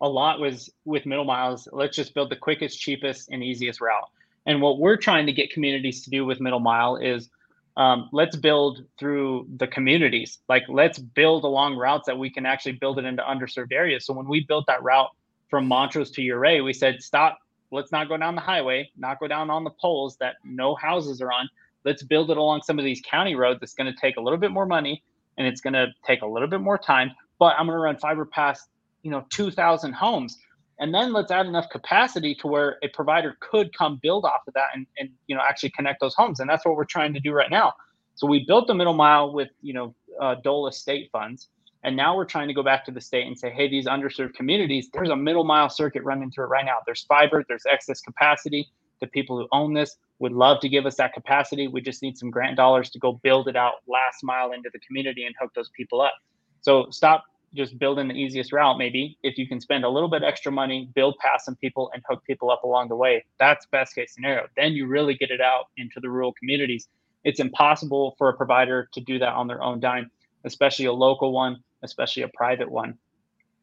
a 0.01 0.07
lot 0.07 0.39
was 0.39 0.69
with 0.85 1.05
middle 1.05 1.25
miles. 1.25 1.67
Let's 1.71 1.95
just 1.95 2.13
build 2.13 2.29
the 2.29 2.35
quickest, 2.35 2.79
cheapest, 2.79 3.29
and 3.29 3.43
easiest 3.43 3.81
route. 3.81 4.09
And 4.45 4.61
what 4.61 4.79
we're 4.79 4.97
trying 4.97 5.25
to 5.25 5.31
get 5.31 5.51
communities 5.51 6.03
to 6.03 6.09
do 6.09 6.25
with 6.25 6.39
middle 6.39 6.59
mile 6.59 6.95
is 6.95 7.29
um, 7.75 8.09
let's 8.11 8.35
build 8.35 8.83
through 8.97 9.47
the 9.57 9.67
communities. 9.67 10.39
Like 10.49 10.63
let's 10.67 10.97
build 10.97 11.43
along 11.43 11.75
routes 11.75 12.07
that 12.07 12.17
we 12.17 12.29
can 12.29 12.45
actually 12.45 12.73
build 12.73 12.97
it 12.97 13.05
into 13.05 13.21
underserved 13.21 13.71
areas. 13.71 14.05
So 14.05 14.13
when 14.13 14.27
we 14.27 14.43
built 14.43 14.65
that 14.67 14.81
route 14.83 15.09
from 15.49 15.67
Montrose 15.67 16.09
to 16.11 16.29
Ouray, 16.29 16.61
we 16.61 16.73
said, 16.73 17.01
stop, 17.01 17.37
let's 17.71 17.91
not 17.91 18.09
go 18.09 18.17
down 18.17 18.35
the 18.35 18.41
highway, 18.41 18.89
not 18.97 19.19
go 19.19 19.27
down 19.27 19.49
on 19.49 19.63
the 19.63 19.69
poles 19.69 20.17
that 20.17 20.35
no 20.43 20.75
houses 20.75 21.21
are 21.21 21.31
on. 21.31 21.49
Let's 21.83 22.03
build 22.03 22.31
it 22.31 22.37
along 22.37 22.63
some 22.63 22.79
of 22.79 22.85
these 22.85 23.01
county 23.01 23.35
roads. 23.35 23.59
that's 23.59 23.73
going 23.73 23.93
to 23.93 23.99
take 23.99 24.17
a 24.17 24.21
little 24.21 24.39
bit 24.39 24.51
more 24.51 24.65
money 24.65 25.03
and 25.37 25.45
it's 25.45 25.61
going 25.61 25.73
to 25.73 25.87
take 26.03 26.23
a 26.23 26.27
little 26.27 26.47
bit 26.47 26.61
more 26.61 26.77
time, 26.77 27.11
but 27.37 27.55
I'm 27.57 27.67
going 27.67 27.75
to 27.75 27.81
run 27.81 27.97
fiber 27.97 28.25
past, 28.25 28.67
you 29.03 29.11
know, 29.11 29.25
2,000 29.29 29.93
homes. 29.93 30.37
And 30.79 30.93
then 30.93 31.11
let's 31.11 31.31
add 31.31 31.45
enough 31.47 31.69
capacity 31.71 32.35
to 32.35 32.47
where 32.47 32.77
a 32.83 32.87
provider 32.89 33.35
could 33.39 33.75
come 33.75 33.99
build 34.01 34.25
off 34.25 34.41
of 34.47 34.53
that 34.53 34.67
and, 34.75 34.85
and 34.99 35.09
you 35.25 35.35
know 35.35 35.41
actually 35.41 35.71
connect 35.71 35.99
those 35.99 36.13
homes. 36.13 36.39
And 36.39 36.49
that's 36.49 36.65
what 36.65 36.75
we're 36.75 36.85
trying 36.85 37.13
to 37.15 37.19
do 37.19 37.31
right 37.31 37.49
now. 37.49 37.73
So 38.15 38.27
we 38.27 38.45
built 38.45 38.67
the 38.67 38.75
middle 38.75 38.93
mile 38.93 39.33
with 39.33 39.49
you 39.61 39.73
know 39.73 39.95
uh, 40.21 40.35
DOLA 40.43 40.71
state 40.71 41.09
funds, 41.11 41.49
and 41.83 41.95
now 41.95 42.15
we're 42.15 42.25
trying 42.25 42.47
to 42.47 42.53
go 42.53 42.63
back 42.63 42.85
to 42.85 42.91
the 42.91 43.01
state 43.01 43.25
and 43.25 43.37
say, 43.37 43.49
hey, 43.49 43.69
these 43.69 43.87
underserved 43.87 44.33
communities, 44.33 44.89
there's 44.93 45.09
a 45.09 45.15
middle 45.15 45.43
mile 45.43 45.69
circuit 45.69 46.03
running 46.03 46.29
through 46.31 46.45
it 46.45 46.49
right 46.49 46.65
now. 46.65 46.77
There's 46.85 47.03
fiber, 47.05 47.43
there's 47.47 47.63
excess 47.71 48.01
capacity. 48.01 48.67
The 48.99 49.07
people 49.07 49.37
who 49.37 49.47
own 49.51 49.73
this 49.73 49.95
would 50.19 50.31
love 50.31 50.59
to 50.61 50.69
give 50.69 50.85
us 50.85 50.95
that 50.95 51.13
capacity. 51.13 51.67
We 51.67 51.81
just 51.81 52.01
need 52.01 52.17
some 52.17 52.31
grant 52.31 52.57
dollars 52.57 52.89
to 52.91 52.99
go 52.99 53.19
build 53.23 53.47
it 53.47 53.55
out 53.55 53.73
last 53.87 54.23
mile 54.23 54.51
into 54.51 54.69
the 54.73 54.79
community 54.79 55.25
and 55.25 55.35
hook 55.39 55.51
those 55.55 55.69
people 55.77 56.01
up. 56.01 56.13
So 56.61 56.87
stop 56.89 57.23
just 57.53 57.77
building 57.79 58.07
the 58.07 58.13
easiest 58.13 58.51
route. 58.51 58.77
Maybe 58.77 59.17
if 59.23 59.37
you 59.37 59.47
can 59.47 59.59
spend 59.59 59.83
a 59.83 59.89
little 59.89 60.09
bit 60.09 60.23
extra 60.23 60.51
money, 60.51 60.89
build 60.93 61.17
past 61.19 61.45
some 61.45 61.55
people 61.55 61.89
and 61.93 62.03
hook 62.09 62.23
people 62.25 62.51
up 62.51 62.63
along 62.63 62.89
the 62.89 62.95
way. 62.95 63.25
That's 63.39 63.65
best 63.67 63.95
case 63.95 64.13
scenario. 64.13 64.47
Then 64.55 64.73
you 64.73 64.87
really 64.87 65.15
get 65.15 65.31
it 65.31 65.41
out 65.41 65.65
into 65.77 65.99
the 65.99 66.09
rural 66.09 66.33
communities. 66.33 66.87
It's 67.23 67.39
impossible 67.39 68.15
for 68.17 68.29
a 68.29 68.37
provider 68.37 68.89
to 68.93 69.01
do 69.01 69.19
that 69.19 69.33
on 69.33 69.47
their 69.47 69.61
own 69.61 69.79
dime, 69.79 70.11
especially 70.45 70.85
a 70.85 70.93
local 70.93 71.31
one, 71.31 71.57
especially 71.83 72.23
a 72.23 72.29
private 72.29 72.69
one. 72.69 72.97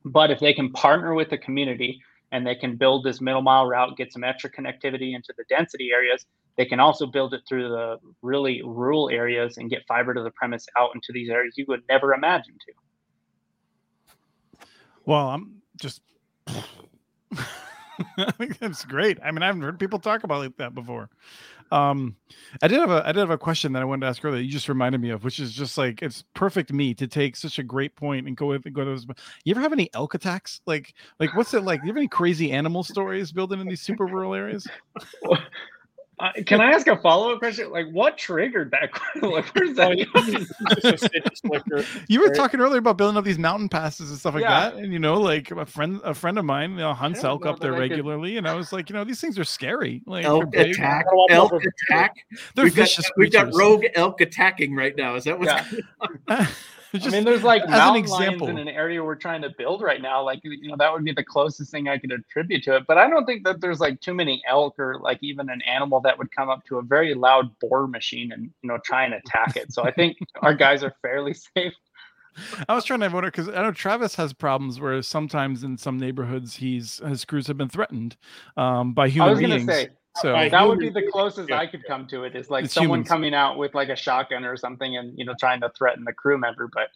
But 0.05 0.30
if 0.30 0.41
they 0.41 0.53
can 0.53 0.72
partner 0.72 1.14
with 1.14 1.30
the 1.30 1.39
community 1.39 2.01
and 2.32 2.47
they 2.47 2.55
can 2.55 2.76
build 2.76 3.05
this 3.05 3.20
middle 3.20 3.43
mile 3.43 3.66
route, 3.66 3.97
get 3.97 4.12
some 4.12 4.24
extra 4.24 4.51
connectivity 4.51 5.14
into 5.14 5.32
the 5.37 5.45
density 5.49 5.91
areas, 5.95 6.26
they 6.57 6.64
can 6.64 6.80
also 6.80 7.07
build 7.07 7.35
it 7.35 7.43
through 7.49 7.68
the 7.68 7.99
really 8.22 8.62
rural 8.62 9.09
areas 9.09 9.57
and 9.57 9.70
get 9.70 9.82
fiber 9.87 10.14
to 10.14 10.22
the 10.22 10.30
premise 10.32 10.66
out 10.78 10.91
into 10.95 11.12
these 11.12 11.30
areas 11.30 11.55
you 11.57 11.64
would 11.68 11.82
never 11.89 12.12
imagine 12.12 12.55
to. 12.66 12.72
Well, 15.07 15.29
I'm 15.29 15.63
just. 15.81 16.01
I 18.19 18.31
think 18.33 18.59
that's 18.59 18.85
great. 18.85 19.19
I 19.25 19.31
mean, 19.31 19.43
I 19.43 19.47
haven't 19.47 19.63
heard 19.63 19.79
people 19.79 19.99
talk 20.01 20.25
about 20.25 20.41
like 20.43 20.57
that 20.57 20.75
before. 20.75 21.09
Um, 21.73 22.17
I 22.63 22.69
did 22.69 22.81
have 22.81 22.91
a 22.91 23.03
I 23.07 23.13
did 23.13 23.21
have 23.21 23.31
a 23.31 23.39
question 23.39 23.73
that 23.73 23.83
I 23.83 23.85
wanted 23.85 24.03
to 24.03 24.07
ask 24.09 24.25
earlier. 24.25 24.41
You 24.43 24.51
just 24.51 24.69
reminded 24.69 25.01
me 25.01 25.11
of, 25.11 25.25
which 25.25 25.41
is 25.41 25.53
just 25.53 25.79
like 25.79 26.03
it's 26.03 26.25
perfect 26.35 26.73
me 26.73 26.95
to 26.95 27.07
take 27.07 27.37
such 27.37 27.59
a 27.59 27.63
great 27.63 27.97
point 27.97 28.27
and 28.27 28.37
go 28.37 28.47
with 28.47 28.65
go 28.73 28.85
to 28.85 28.91
those. 28.91 29.07
You 29.45 29.53
ever 29.53 29.61
have 29.61 29.73
any 29.73 29.91
elk 29.95 30.15
attacks? 30.15 30.61
Like 30.67 30.95
like 31.21 31.35
what's 31.37 31.55
it 31.55 31.63
like? 31.63 31.81
Do 31.83 31.87
you 31.87 31.93
have 31.93 31.99
any 31.99 32.09
crazy 32.09 32.53
animal 32.53 32.85
stories 32.85 33.33
building 33.33 33.61
in 33.61 33.69
these 33.69 33.83
super 33.83 34.07
rural 34.07 34.35
areas? 34.35 34.67
Uh, 36.25 36.33
can 36.47 36.62
I 36.62 36.70
ask 36.70 36.87
a 36.87 36.97
follow 36.97 37.35
up 37.35 37.39
question? 37.39 37.70
Like, 37.70 37.87
what 37.91 38.16
triggered 38.16 38.70
that? 38.70 38.91
like, 39.22 39.45
where's 39.55 39.77
that? 39.77 39.99
you 42.09 42.20
were 42.20 42.27
right? 42.29 42.35
talking 42.35 42.61
earlier 42.61 42.79
about 42.79 42.97
building 42.97 43.18
up 43.18 43.25
these 43.25 43.39
mountain 43.39 43.68
passes 43.68 44.09
and 44.09 44.18
stuff 44.18 44.33
like 44.33 44.43
yeah. 44.43 44.70
that, 44.70 44.77
and 44.77 44.91
you 44.91 44.99
know, 44.99 45.20
like 45.20 45.51
a 45.51 45.66
friend, 45.66 46.01
a 46.03 46.14
friend 46.14 46.39
of 46.39 46.47
mine, 46.47 46.70
you 46.70 46.77
know, 46.79 46.95
hunts 46.95 47.22
elk 47.25 47.45
up 47.45 47.61
there 47.61 47.75
regularly, 47.75 48.31
could... 48.31 48.39
and 48.39 48.49
I 48.49 48.55
was 48.55 48.72
like, 48.72 48.89
you 48.89 48.95
know, 48.95 49.05
these 49.05 49.20
things 49.20 49.39
are 49.39 49.45
scary. 49.45 50.01
Like 50.07 50.25
elk 50.25 50.57
attack, 50.57 51.05
elk 51.29 51.53
attack. 51.53 52.25
They're 52.55 52.64
we've 52.64 52.75
vicious. 52.75 53.05
Got, 53.05 53.18
we've 53.18 53.33
got 53.33 53.55
rogue 53.55 53.85
elk 53.95 54.22
attacking 54.22 54.75
right 54.75 54.97
now. 54.97 55.16
Is 55.16 55.25
that 55.25 55.39
what's 55.39 55.53
yeah. 56.27 56.47
Just, 56.99 57.09
I 57.09 57.11
mean, 57.11 57.25
there's 57.25 57.43
like 57.43 57.69
mountain 57.69 58.07
lions 58.07 58.41
in 58.43 58.57
an 58.57 58.69
area 58.69 59.03
we're 59.03 59.17
trying 59.17 59.43
to 59.43 59.51
build 59.59 59.83
right 59.83 60.01
now. 60.01 60.23
Like, 60.23 60.39
you 60.45 60.69
know, 60.69 60.77
that 60.77 60.93
would 60.93 61.05
be 61.05 61.11
the 61.11 61.25
closest 61.25 61.73
thing 61.73 61.89
I 61.89 61.99
could 61.99 62.13
attribute 62.13 62.63
to 62.65 62.77
it. 62.77 62.85
But 62.87 62.99
I 62.99 63.11
don't 63.11 63.27
think 63.27 63.43
that 63.45 63.61
there's 63.61 63.81
like 63.81 64.01
too 64.01 64.15
many 64.15 64.41
elk 64.47 64.79
or 64.79 65.01
like 65.01 65.19
even 65.21 65.51
an 65.51 65.61
animal 65.63 66.01
that 66.03 66.17
would 66.17 66.31
come 66.31 66.49
up 66.49 66.65
to 66.67 66.79
a 66.79 66.83
very 66.83 67.15
loud 67.15 67.51
bore 67.59 67.89
machine 67.89 68.31
and 68.31 68.45
you 68.63 68.69
know 68.69 68.79
try 68.85 69.05
and 69.05 69.15
attack 69.15 69.57
it. 69.57 69.73
So 69.73 69.83
I 69.83 69.91
think 69.91 70.19
our 70.43 70.55
guys 70.55 70.85
are 70.85 70.95
fairly 71.03 71.35
safe. 71.35 71.75
I 72.69 72.75
was 72.77 72.85
trying 72.85 73.01
to 73.01 73.09
wonder 73.09 73.29
because 73.29 73.49
I 73.49 73.63
know 73.63 73.73
Travis 73.73 74.15
has 74.15 74.33
problems 74.33 74.79
where 74.79 75.03
sometimes 75.03 75.65
in 75.65 75.77
some 75.77 75.99
neighborhoods 75.99 76.57
he's 76.57 76.99
his 76.99 77.25
crews 77.25 77.49
have 77.49 77.57
been 77.57 77.69
threatened 77.69 78.17
um, 78.57 78.93
by 78.93 79.09
human 79.09 79.37
beings. 79.37 79.67
Say, 79.67 79.89
so 80.17 80.33
that 80.33 80.69
would 80.69 80.79
be 80.79 80.91
the 80.91 81.09
closest 81.11 81.49
yeah. 81.49 81.59
I 81.59 81.67
could 81.67 81.85
come 81.85 82.07
to 82.09 82.25
it. 82.25 82.37
Is 82.37 82.51
like 82.51 82.67
it's 82.67 82.75
someone 82.75 83.01
humans. 83.01 83.09
coming 83.09 83.35
out 83.35 83.59
with 83.59 83.75
like 83.75 83.89
a 83.89 83.97
shotgun 83.97 84.45
or 84.45 84.57
something, 84.57 84.97
and 84.97 85.19
you 85.19 85.25
know, 85.25 85.35
trying 85.39 85.61
to 85.62 85.71
threaten 85.77 86.05
the 86.05 86.12
crew 86.12 86.39
member, 86.39 86.69
but 86.73 86.89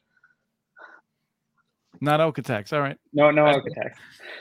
not 2.01 2.21
elk 2.21 2.39
attacks. 2.39 2.73
All 2.73 2.81
right. 2.81 2.97
No, 3.13 3.31
no 3.31 3.47
elk 3.47 3.65
attacks. 3.67 3.99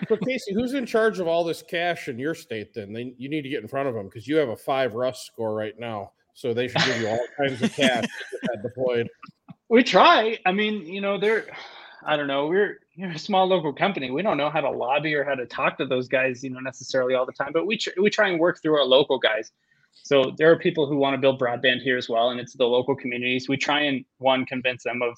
So 0.08 0.18
Casey, 0.18 0.54
who's 0.54 0.74
in 0.74 0.86
charge 0.86 1.20
of 1.20 1.28
all 1.28 1.44
this 1.44 1.64
cash 1.64 2.08
in 2.08 2.20
your 2.20 2.36
state? 2.36 2.74
Then 2.74 2.94
they, 2.94 3.14
you 3.18 3.30
need 3.30 3.42
to 3.42 3.50
get 3.50 3.62
in 3.62 3.68
front 3.68 3.88
of 3.88 3.96
them 3.96 4.06
because 4.06 4.28
you 4.28 4.38
have 4.38 4.50
a 4.50 4.56
five 4.56 4.94
Russ 4.94 5.26
score 5.26 5.56
right 5.56 5.78
now, 5.80 6.12
so 6.34 6.54
they 6.54 6.68
should 6.68 6.84
give 6.86 7.02
you 7.02 7.08
all 7.08 7.26
kinds 7.38 7.62
of 7.62 7.74
cash 7.74 8.06
deployed. 8.62 9.10
We 9.70 9.84
try. 9.84 10.40
I 10.46 10.54
mean, 10.54 10.86
you 10.86 11.02
know, 11.02 11.20
they're. 11.20 11.46
I 12.06 12.16
don't 12.16 12.28
know. 12.28 12.48
We're 12.48 12.80
you're 12.96 13.12
a 13.12 13.20
small 13.20 13.48
local 13.48 13.74
company. 13.74 14.12
We 14.12 14.22
don't 14.22 14.38
know 14.38 14.50
how 14.50 14.62
to 14.62 14.70
lobby 14.70 15.14
or 15.16 15.24
how 15.24 15.36
to 15.36 15.46
talk 15.46 15.78
to 15.78 15.86
those 15.86 16.08
guys, 16.08 16.44
you 16.44 16.50
know, 16.50 16.60
necessarily 16.60 17.16
all 17.16 17.26
the 17.26 17.32
time. 17.32 17.52
But 17.54 17.66
we 17.66 17.78
tr- 17.78 18.02
we 18.02 18.10
try 18.10 18.30
and 18.30 18.40
work 18.40 18.62
through 18.62 18.76
our 18.78 18.86
local 18.86 19.20
guys. 19.20 19.52
So 20.04 20.34
there 20.38 20.52
are 20.52 20.58
people 20.58 20.88
who 20.88 20.98
want 20.98 21.16
to 21.16 21.18
build 21.18 21.40
broadband 21.40 21.82
here 21.82 21.98
as 21.98 22.08
well, 22.08 22.30
and 22.30 22.40
it's 22.40 22.54
the 22.54 22.66
local 22.66 22.96
communities. 22.96 23.50
We 23.50 23.58
try 23.58 23.82
and 23.82 24.06
one 24.20 24.46
convince 24.46 24.84
them 24.84 25.02
of 25.02 25.18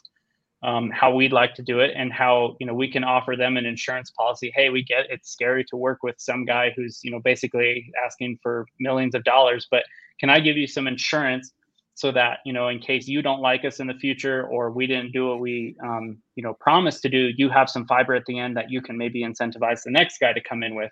um, 0.61 0.89
how 0.89 1.13
we'd 1.13 1.31
like 1.31 1.53
to 1.55 1.61
do 1.61 1.79
it 1.79 1.93
and 1.95 2.11
how 2.11 2.57
you 2.59 2.65
know 2.65 2.73
we 2.73 2.89
can 2.89 3.03
offer 3.03 3.35
them 3.35 3.57
an 3.57 3.65
insurance 3.65 4.11
policy. 4.11 4.51
Hey, 4.55 4.69
we 4.69 4.83
get 4.83 5.09
it's 5.09 5.29
scary 5.29 5.63
to 5.65 5.77
work 5.77 6.03
with 6.03 6.15
some 6.19 6.45
guy 6.45 6.71
who's 6.75 7.01
you 7.03 7.11
know 7.11 7.19
basically 7.19 7.91
asking 8.03 8.39
for 8.41 8.65
millions 8.79 9.15
of 9.15 9.23
dollars, 9.23 9.67
but 9.69 9.83
can 10.19 10.29
I 10.29 10.39
give 10.39 10.57
you 10.57 10.67
some 10.67 10.87
insurance 10.87 11.53
so 11.99 12.13
that 12.13 12.39
you 12.45 12.53
know 12.53 12.69
in 12.69 12.79
case 12.79 13.07
you 13.07 13.21
don't 13.21 13.41
like 13.41 13.65
us 13.65 13.81
in 13.81 13.87
the 13.87 13.93
future 13.93 14.47
or 14.47 14.71
we 14.71 14.87
didn't 14.87 15.11
do 15.11 15.27
what 15.27 15.39
we 15.41 15.75
um, 15.83 16.17
you 16.35 16.43
know 16.43 16.53
promised 16.61 17.01
to 17.01 17.09
do 17.09 17.31
you 17.35 17.49
have 17.49 17.69
some 17.69 17.85
fiber 17.87 18.13
at 18.15 18.23
the 18.25 18.39
end 18.39 18.55
that 18.55 18.71
you 18.71 18.81
can 18.81 18.97
maybe 18.97 19.21
incentivize 19.23 19.83
the 19.83 19.91
next 19.91 20.17
guy 20.19 20.31
to 20.31 20.41
come 20.41 20.63
in 20.63 20.75
with. 20.75 20.91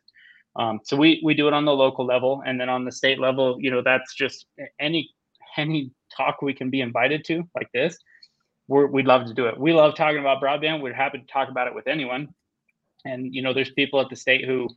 Um, 0.57 0.81
so 0.83 0.97
we 0.97 1.21
we 1.23 1.33
do 1.33 1.47
it 1.47 1.53
on 1.53 1.63
the 1.63 1.71
local 1.71 2.05
level 2.05 2.43
and 2.45 2.59
then 2.59 2.67
on 2.67 2.83
the 2.83 2.91
state 2.91 3.19
level 3.19 3.57
you 3.59 3.71
know 3.71 3.81
that's 3.81 4.13
just 4.15 4.47
any 4.79 5.09
any 5.57 5.91
talk 6.15 6.41
we 6.41 6.53
can 6.53 6.69
be 6.69 6.81
invited 6.81 7.23
to 7.25 7.43
like 7.55 7.69
this 7.73 7.97
we 8.67 8.85
would 8.85 9.05
love 9.05 9.25
to 9.27 9.33
do 9.33 9.45
it. 9.47 9.57
We 9.57 9.73
love 9.73 9.95
talking 9.95 10.19
about 10.19 10.41
broadband. 10.41 10.81
We're 10.81 10.93
happy 10.93 11.19
to 11.19 11.25
talk 11.25 11.49
about 11.49 11.67
it 11.67 11.75
with 11.75 11.87
anyone. 11.87 12.27
And 13.05 13.33
you 13.33 13.41
know 13.41 13.53
there's 13.53 13.71
people 13.71 14.01
at 14.01 14.09
the 14.09 14.15
state 14.15 14.45
who 14.45 14.67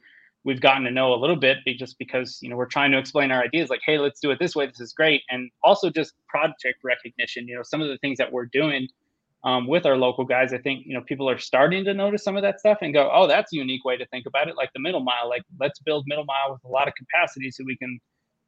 we've 0.45 0.61
gotten 0.61 0.84
to 0.84 0.91
know 0.91 1.12
a 1.12 1.16
little 1.16 1.36
bit 1.36 1.59
just 1.78 1.99
because 1.99 2.38
you 2.43 2.49
know 2.49 2.57
we're 2.57 2.66
trying 2.66 2.91
to 2.93 2.99
explain 2.99 3.30
our 3.30 3.43
ideas 3.43 3.70
like 3.70 3.80
hey 3.84 3.99
let's 3.99 4.20
do 4.20 4.30
it 4.30 4.38
this 4.38 4.57
way. 4.57 4.66
This 4.66 4.80
is 4.80 4.93
great. 4.93 5.22
And 5.30 5.51
also 5.62 5.91
just 5.91 6.14
project 6.28 6.78
recognition 6.82 7.49
you 7.49 7.57
know 7.57 7.62
some 7.62 7.80
of 7.80 7.88
the 7.88 7.99
things 7.99 8.18
that 8.18 8.32
we're 8.32 8.47
doing 8.47 8.88
um, 9.43 9.66
with 9.66 9.86
our 9.86 9.97
local 9.97 10.24
guys 10.24 10.53
i 10.53 10.59
think 10.59 10.84
you 10.86 10.95
know 10.95 11.03
people 11.03 11.28
are 11.28 11.38
starting 11.38 11.84
to 11.84 11.95
notice 11.95 12.22
some 12.22 12.36
of 12.36 12.43
that 12.43 12.61
stuff 12.61 12.78
and 12.82 12.93
go 12.93 13.11
oh 13.12 13.26
that's 13.26 13.53
a 13.53 13.57
unique 13.57 13.84
way 13.84 13.97
to 13.97 14.07
think 14.09 14.26
about 14.26 14.49
it 14.49 14.57
like 14.57 14.70
the 14.74 14.80
middle 14.80 15.01
mile 15.01 15.28
like 15.28 15.43
let's 15.59 15.78
build 15.80 16.05
middle 16.07 16.24
mile 16.24 16.53
with 16.53 16.62
a 16.64 16.68
lot 16.68 16.86
of 16.88 16.95
capacity 16.95 17.51
so 17.51 17.64
we 17.66 17.76
can 17.76 17.99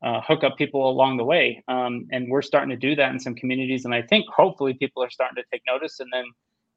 uh, 0.02 0.20
hook 0.20 0.42
up 0.42 0.56
people 0.58 0.90
along 0.90 1.16
the 1.16 1.24
way. 1.24 1.62
Um, 1.68 2.08
and 2.10 2.28
we're 2.28 2.42
starting 2.42 2.70
to 2.70 2.76
do 2.76 2.96
that 2.96 3.12
in 3.12 3.20
some 3.20 3.34
communities 3.34 3.84
and 3.84 3.94
i 3.94 4.02
think 4.02 4.26
hopefully 4.28 4.74
people 4.74 5.02
are 5.02 5.10
starting 5.10 5.36
to 5.36 5.44
take 5.50 5.62
notice 5.66 6.00
and 6.00 6.10
then 6.12 6.24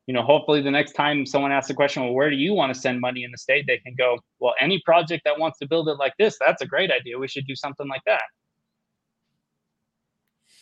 you 0.07 0.13
know, 0.13 0.21
hopefully 0.21 0.61
the 0.61 0.71
next 0.71 0.93
time 0.93 1.25
someone 1.25 1.51
asks 1.51 1.67
the 1.67 1.73
question, 1.73 2.03
well, 2.03 2.13
where 2.13 2.29
do 2.29 2.35
you 2.35 2.53
want 2.53 2.73
to 2.73 2.79
send 2.79 3.01
money 3.01 3.23
in 3.23 3.31
the 3.31 3.37
state? 3.37 3.65
They 3.67 3.79
can 3.79 3.95
go, 3.97 4.19
well, 4.39 4.53
any 4.59 4.81
project 4.85 5.23
that 5.25 5.39
wants 5.39 5.57
to 5.59 5.67
build 5.67 5.89
it 5.89 5.97
like 5.97 6.13
this, 6.19 6.37
that's 6.39 6.61
a 6.61 6.67
great 6.67 6.91
idea. 6.91 7.17
We 7.17 7.27
should 7.27 7.47
do 7.47 7.55
something 7.55 7.87
like 7.87 8.01
that. 8.05 8.21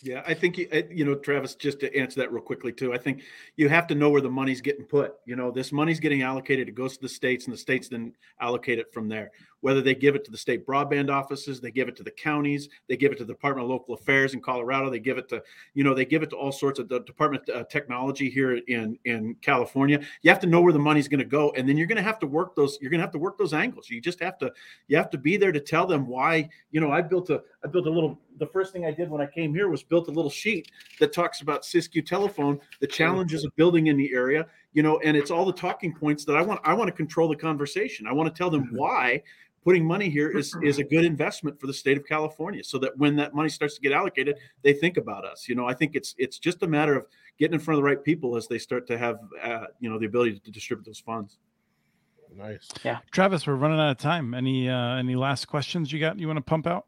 Yeah, 0.04 0.22
I 0.28 0.34
think 0.34 0.60
eh, 0.60 0.84
you 0.91 1.06
know, 1.06 1.16
Travis. 1.16 1.56
Just 1.56 1.80
to 1.80 1.96
answer 1.96 2.20
that 2.20 2.32
real 2.32 2.44
quickly 2.44 2.74
too, 2.74 2.94
I 2.94 2.98
think 2.98 3.24
you 3.56 3.70
have 3.70 3.88
to 3.88 3.96
know 3.96 4.10
where 4.10 4.20
the 4.20 4.30
money's 4.30 4.60
getting 4.60 4.84
put. 4.84 5.14
You 5.26 5.38
know, 5.38 5.50
this 5.50 5.72
money's 5.72 6.02
getting 6.02 6.24
allocated. 6.24 6.68
It 6.68 6.76
goes 6.76 6.98
to 6.98 7.02
the 7.02 7.10
states, 7.10 7.46
and 7.46 7.54
the 7.54 7.58
states 7.58 7.88
then 7.88 8.14
allocate 8.41 8.80
it 8.80 8.94
from 8.94 9.08
there. 9.08 9.32
Whether 9.64 9.82
they 9.82 9.95
give 9.95 10.14
it 10.14 10.26
to 10.26 10.32
the 10.32 10.38
state 10.38 10.68
broadband 10.68 11.09
offices, 11.09 11.61
they 11.61 11.72
give 11.72 11.88
it 11.88 11.95
to 11.95 12.03
the 12.03 12.11
counties, 12.11 12.68
they 12.89 12.97
give 12.97 13.14
it 13.14 13.18
to 13.20 13.24
the 13.24 13.32
Department 13.32 13.64
of 13.64 13.70
Local 13.70 13.93
Affairs 13.93 14.34
in 14.34 14.41
Colorado, 14.41 14.89
they 14.89 14.99
give 14.99 15.18
it 15.18 15.30
to, 15.30 15.41
you 15.74 15.86
know, 15.86 15.93
they 15.93 16.03
give 16.03 16.22
it 16.22 16.30
to 16.32 16.36
all 16.36 16.51
sorts 16.51 16.80
of 16.80 16.89
the 16.89 16.99
Department 16.99 17.47
of 17.47 17.70
Technology 17.70 18.30
here 18.30 18.55
in 18.68 18.99
in 19.05 19.36
California. 19.36 20.01
You 20.22 20.30
have 20.30 20.41
to 20.41 20.47
know 20.47 20.59
where 20.59 20.74
the 20.74 20.80
money's 20.80 21.07
going 21.07 21.20
to 21.20 21.26
go, 21.26 21.51
and 21.51 21.68
then 21.68 21.78
you're 21.78 21.88
going 21.88 21.95
to 21.95 22.03
have 22.03 22.20
to 22.20 22.28
work 22.28 22.57
those. 22.57 22.78
You're 22.82 22.91
going 22.91 22.99
to 22.99 23.05
have 23.05 23.14
to 23.14 23.20
work 23.20 23.38
those 23.38 23.53
angles. 23.53 23.89
You 23.89 24.01
just 24.01 24.20
have 24.20 24.38
to 24.39 24.51
you 24.89 24.97
have 24.97 25.09
to 25.11 25.18
be 25.18 25.38
there 25.38 25.53
to 25.53 25.61
tell 25.61 25.88
them 25.88 26.07
why. 26.07 26.49
You 26.72 26.82
know, 26.82 26.91
I 26.91 27.01
built 27.01 27.30
a 27.30 27.41
I 27.64 27.70
built 27.70 27.88
a 27.88 27.89
little. 27.89 28.20
The 28.39 28.47
first 28.47 28.74
thing 28.74 28.86
I 28.86 28.91
did 28.91 29.09
when 29.09 29.22
I 29.22 29.28
came 29.28 29.53
here 29.53 29.70
was 29.70 29.82
built 29.82 30.09
a 30.09 30.11
little 30.11 30.30
sheet 30.30 30.70
that 30.99 31.14
talks 31.14 31.39
about 31.39 31.61
Siskiyou 31.61 32.05
telephone, 32.05 32.59
the 32.82 32.88
challenges 32.88 33.45
of 33.45 33.55
building 33.55 33.88
in 33.88 33.95
the 33.95 34.14
area 34.14 34.45
you 34.74 34.82
know, 34.82 34.99
and 34.99 35.16
it's 35.16 35.32
all 35.32 35.45
the 35.45 35.53
talking 35.53 35.93
points 35.93 36.26
that 36.26 36.36
I 36.36 36.41
want. 36.41 36.59
I 36.64 36.74
want 36.74 36.88
to 36.88 36.91
control 36.91 37.30
the 37.30 37.36
conversation. 37.36 38.07
I 38.07 38.11
want 38.11 38.34
to 38.34 38.38
tell 38.38 38.49
them 38.49 38.66
mm-hmm. 38.66 38.78
why 38.78 39.24
putting 39.64 39.86
money 39.86 40.09
here 40.09 40.36
is 40.38 40.55
is 40.61 40.80
a 40.80 40.84
good 40.84 41.05
investment 41.05 41.59
for 41.59 41.68
the 41.68 41.74
state 41.74 41.97
of 41.97 42.05
California, 42.05 42.64
so 42.64 42.78
that 42.80 42.97
when 42.97 43.16
that 43.16 43.34
money 43.34 43.49
starts 43.49 43.76
to 43.76 43.82
get 43.82 43.91
allocated, 43.91 44.38
they 44.61 44.74
think 44.74 44.97
about 44.97 45.26
us. 45.26 45.47
You 45.47 45.55
know, 45.55 45.68
I 45.68 45.74
think 45.74 45.95
it's 45.95 46.16
it's 46.18 46.39
just 46.39 46.64
a 46.64 46.68
matter 46.68 46.95
of 46.95 47.05
getting 47.39 47.55
in 47.55 47.59
front 47.59 47.78
of 47.78 47.84
the 47.84 47.89
right 47.89 48.03
people 48.03 48.36
as 48.36 48.47
they 48.47 48.57
start 48.57 48.88
to 48.88 48.97
have 48.97 49.18
uh, 49.41 49.66
you 49.80 49.89
know 49.89 49.99
the 49.99 50.05
ability 50.05 50.39
to 50.39 50.51
distribute 50.51 50.86
those 50.86 50.99
funds. 50.99 51.38
Nice. 52.36 52.68
Yeah. 52.84 52.99
Travis, 53.11 53.45
we're 53.45 53.55
running 53.55 53.80
out 53.80 53.91
of 53.91 53.97
time. 53.97 54.34
Any 54.34 54.70
uh 54.70 54.95
any 54.97 55.16
last 55.16 55.45
questions 55.45 55.91
you 55.91 55.99
got 55.99 56.20
you 56.20 56.28
want 56.28 56.38
to 56.38 56.43
pump 56.43 56.68
out? 56.68 56.86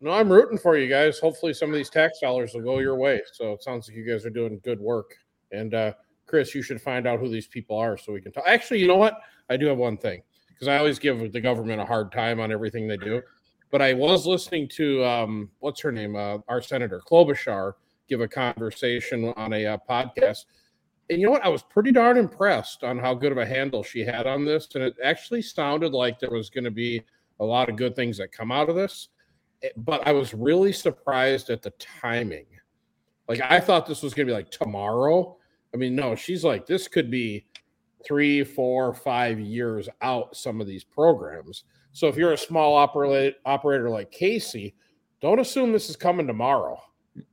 No, 0.00 0.10
I'm 0.10 0.30
rooting 0.30 0.58
for 0.58 0.76
you 0.76 0.88
guys. 0.88 1.18
Hopefully 1.18 1.54
some 1.54 1.70
of 1.70 1.74
these 1.74 1.90
tax 1.90 2.20
dollars 2.20 2.54
will 2.54 2.62
go 2.62 2.78
your 2.78 2.96
way. 2.96 3.20
So 3.32 3.52
it 3.52 3.62
sounds 3.62 3.88
like 3.88 3.96
you 3.96 4.06
guys 4.06 4.26
are 4.26 4.30
doing 4.30 4.60
good 4.62 4.80
work. 4.80 5.16
And 5.52 5.74
uh 5.74 5.92
Chris, 6.26 6.54
you 6.54 6.62
should 6.62 6.80
find 6.80 7.06
out 7.06 7.20
who 7.20 7.28
these 7.28 7.46
people 7.46 7.76
are 7.76 7.98
so 7.98 8.12
we 8.12 8.20
can 8.20 8.32
talk. 8.32 8.44
Actually, 8.46 8.80
you 8.80 8.88
know 8.88 8.96
what? 8.96 9.18
I 9.50 9.56
do 9.56 9.66
have 9.66 9.76
one 9.76 9.96
thing 9.96 10.22
because 10.54 10.68
I 10.68 10.78
always 10.78 10.98
give 10.98 11.32
the 11.32 11.40
government 11.40 11.80
a 11.80 11.84
hard 11.84 12.12
time 12.12 12.40
on 12.40 12.52
everything 12.52 12.88
they 12.88 12.96
do. 12.96 13.20
But 13.70 13.82
I 13.82 13.92
was 13.92 14.26
listening 14.26 14.68
to 14.76 15.04
um, 15.04 15.50
what's 15.58 15.80
her 15.80 15.92
name, 15.92 16.14
uh, 16.14 16.38
our 16.48 16.62
senator 16.62 17.02
Klobuchar, 17.10 17.72
give 18.08 18.20
a 18.20 18.28
conversation 18.28 19.32
on 19.36 19.52
a 19.52 19.66
uh, 19.66 19.78
podcast, 19.88 20.44
and 21.10 21.20
you 21.20 21.26
know 21.26 21.32
what? 21.32 21.44
I 21.44 21.48
was 21.48 21.62
pretty 21.62 21.92
darn 21.92 22.16
impressed 22.16 22.82
on 22.82 22.98
how 22.98 23.14
good 23.14 23.32
of 23.32 23.38
a 23.38 23.44
handle 23.44 23.82
she 23.82 24.00
had 24.00 24.26
on 24.26 24.44
this, 24.44 24.68
and 24.74 24.82
it 24.82 24.94
actually 25.02 25.42
sounded 25.42 25.92
like 25.92 26.18
there 26.18 26.30
was 26.30 26.48
going 26.48 26.64
to 26.64 26.70
be 26.70 27.02
a 27.40 27.44
lot 27.44 27.68
of 27.68 27.76
good 27.76 27.94
things 27.94 28.16
that 28.18 28.32
come 28.32 28.50
out 28.50 28.70
of 28.70 28.76
this. 28.76 29.08
Eh, 29.62 29.68
but 29.76 30.06
I 30.06 30.12
was 30.12 30.32
really 30.32 30.72
surprised 30.72 31.50
at 31.50 31.62
the 31.62 31.70
timing. 31.72 32.46
Like 33.28 33.40
I 33.42 33.60
thought 33.60 33.86
this 33.86 34.02
was 34.02 34.14
going 34.14 34.26
to 34.26 34.30
be 34.30 34.36
like 34.36 34.50
tomorrow. 34.50 35.36
I 35.74 35.76
mean, 35.76 35.94
no, 35.94 36.14
she's 36.14 36.44
like 36.44 36.66
this 36.66 36.88
could 36.88 37.10
be 37.10 37.44
three, 38.06 38.44
four, 38.44 38.94
five 38.94 39.40
years 39.40 39.88
out. 40.02 40.36
Some 40.36 40.60
of 40.60 40.66
these 40.66 40.84
programs. 40.84 41.64
So 41.92 42.08
if 42.08 42.16
you're 42.16 42.32
a 42.32 42.38
small 42.38 42.74
operator 42.74 43.36
operator 43.44 43.90
like 43.90 44.10
Casey, 44.10 44.74
don't 45.20 45.38
assume 45.40 45.72
this 45.72 45.88
is 45.88 45.96
coming 45.96 46.26
tomorrow 46.26 46.80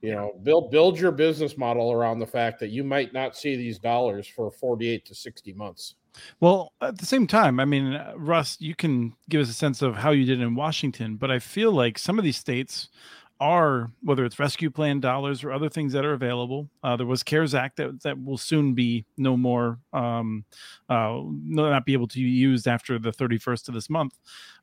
you 0.01 0.11
know 0.11 0.31
build 0.43 0.71
build 0.71 0.99
your 0.99 1.11
business 1.11 1.57
model 1.57 1.91
around 1.91 2.19
the 2.19 2.27
fact 2.27 2.59
that 2.59 2.69
you 2.69 2.83
might 2.83 3.13
not 3.13 3.35
see 3.35 3.55
these 3.55 3.79
dollars 3.79 4.27
for 4.27 4.51
48 4.51 5.05
to 5.05 5.15
60 5.15 5.53
months 5.53 5.95
well 6.39 6.73
at 6.81 6.97
the 6.97 7.05
same 7.05 7.25
time 7.25 7.59
i 7.59 7.65
mean 7.65 7.99
russ 8.15 8.57
you 8.59 8.75
can 8.75 9.13
give 9.29 9.41
us 9.41 9.49
a 9.49 9.53
sense 9.53 9.81
of 9.81 9.95
how 9.95 10.11
you 10.11 10.25
did 10.25 10.41
in 10.41 10.55
washington 10.55 11.15
but 11.15 11.31
i 11.31 11.39
feel 11.39 11.71
like 11.71 11.97
some 11.97 12.19
of 12.19 12.23
these 12.23 12.37
states 12.37 12.89
are 13.41 13.91
whether 14.03 14.23
it's 14.23 14.37
rescue 14.37 14.69
plan 14.69 14.99
dollars 14.99 15.43
or 15.43 15.51
other 15.51 15.67
things 15.67 15.91
that 15.93 16.05
are 16.05 16.13
available. 16.13 16.69
Uh, 16.83 16.95
there 16.95 17.07
was 17.07 17.23
CARES 17.23 17.55
Act 17.55 17.77
that 17.77 18.03
that 18.03 18.23
will 18.23 18.37
soon 18.37 18.73
be 18.73 19.03
no 19.17 19.35
more, 19.35 19.79
um, 19.93 20.45
uh, 20.87 21.21
not 21.25 21.83
be 21.83 21.93
able 21.93 22.07
to 22.07 22.17
be 22.17 22.29
used 22.29 22.67
after 22.67 22.99
the 22.99 23.11
31st 23.11 23.67
of 23.67 23.73
this 23.73 23.89
month 23.89 24.17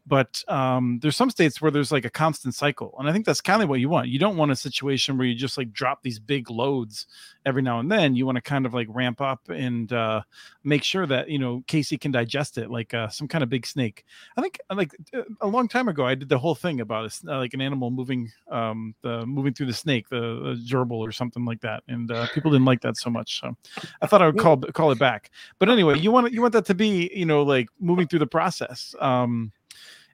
but 0.08 0.42
um, 0.48 0.98
there's 1.02 1.16
some 1.16 1.30
states 1.30 1.60
where 1.60 1.70
there's 1.70 1.92
like 1.92 2.04
a 2.04 2.10
constant 2.10 2.54
cycle 2.54 2.94
and 2.98 3.08
i 3.08 3.12
think 3.12 3.26
that's 3.26 3.40
kind 3.40 3.62
of 3.62 3.68
what 3.68 3.80
you 3.80 3.88
want. 3.88 4.08
You 4.08 4.18
don't 4.18 4.36
want 4.36 4.50
a 4.50 4.56
situation 4.56 5.18
where 5.18 5.26
you 5.26 5.34
just 5.34 5.58
like 5.58 5.72
drop 5.72 6.02
these 6.02 6.18
big 6.18 6.50
loads 6.50 7.06
every 7.46 7.62
now 7.62 7.78
and 7.80 7.90
then. 7.90 8.14
You 8.14 8.26
want 8.26 8.36
to 8.36 8.42
kind 8.42 8.66
of 8.66 8.74
like 8.74 8.86
ramp 8.90 9.20
up 9.20 9.48
and 9.48 9.92
uh, 9.92 10.22
make 10.64 10.82
sure 10.82 11.06
that 11.06 11.28
you 11.28 11.38
know 11.38 11.62
casey 11.66 11.96
can 11.98 12.10
digest 12.10 12.58
it 12.58 12.70
like 12.70 12.94
uh, 12.94 13.08
some 13.08 13.28
kind 13.28 13.42
of 13.44 13.50
big 13.50 13.66
snake. 13.66 14.04
I 14.36 14.40
think 14.40 14.58
uh, 14.70 14.74
like 14.74 14.94
uh, 15.14 15.22
a 15.40 15.46
long 15.46 15.68
time 15.68 15.88
ago 15.88 16.06
i 16.06 16.14
did 16.14 16.28
the 16.28 16.38
whole 16.38 16.54
thing 16.54 16.80
about 16.80 17.04
a, 17.06 17.32
uh, 17.32 17.38
like 17.38 17.54
an 17.54 17.60
animal 17.60 17.90
moving 17.90 18.30
um, 18.50 18.94
the 19.02 19.26
moving 19.26 19.52
through 19.52 19.66
the 19.66 19.72
snake 19.72 20.08
the, 20.08 20.20
the 20.20 20.64
gerbil 20.66 20.98
or 20.98 21.12
something 21.12 21.44
like 21.44 21.60
that 21.60 21.82
and 21.88 22.10
uh, 22.10 22.26
people 22.34 22.50
didn't 22.50 22.64
like 22.64 22.80
that 22.80 22.96
so 22.96 23.10
much 23.10 23.40
so 23.40 23.56
i 24.02 24.06
thought 24.06 24.22
i 24.22 24.26
would 24.26 24.38
call 24.38 24.56
call 24.56 24.90
it 24.90 24.98
back. 24.98 25.30
But 25.58 25.68
anyway 25.68 25.98
you 25.98 26.10
want 26.10 26.32
you 26.32 26.40
want 26.40 26.52
that 26.54 26.66
to 26.66 26.74
be 26.74 27.10
you 27.14 27.26
know 27.26 27.42
like 27.42 27.68
moving 27.80 28.06
through 28.06 28.20
the 28.20 28.26
process 28.26 28.94
um, 29.00 29.52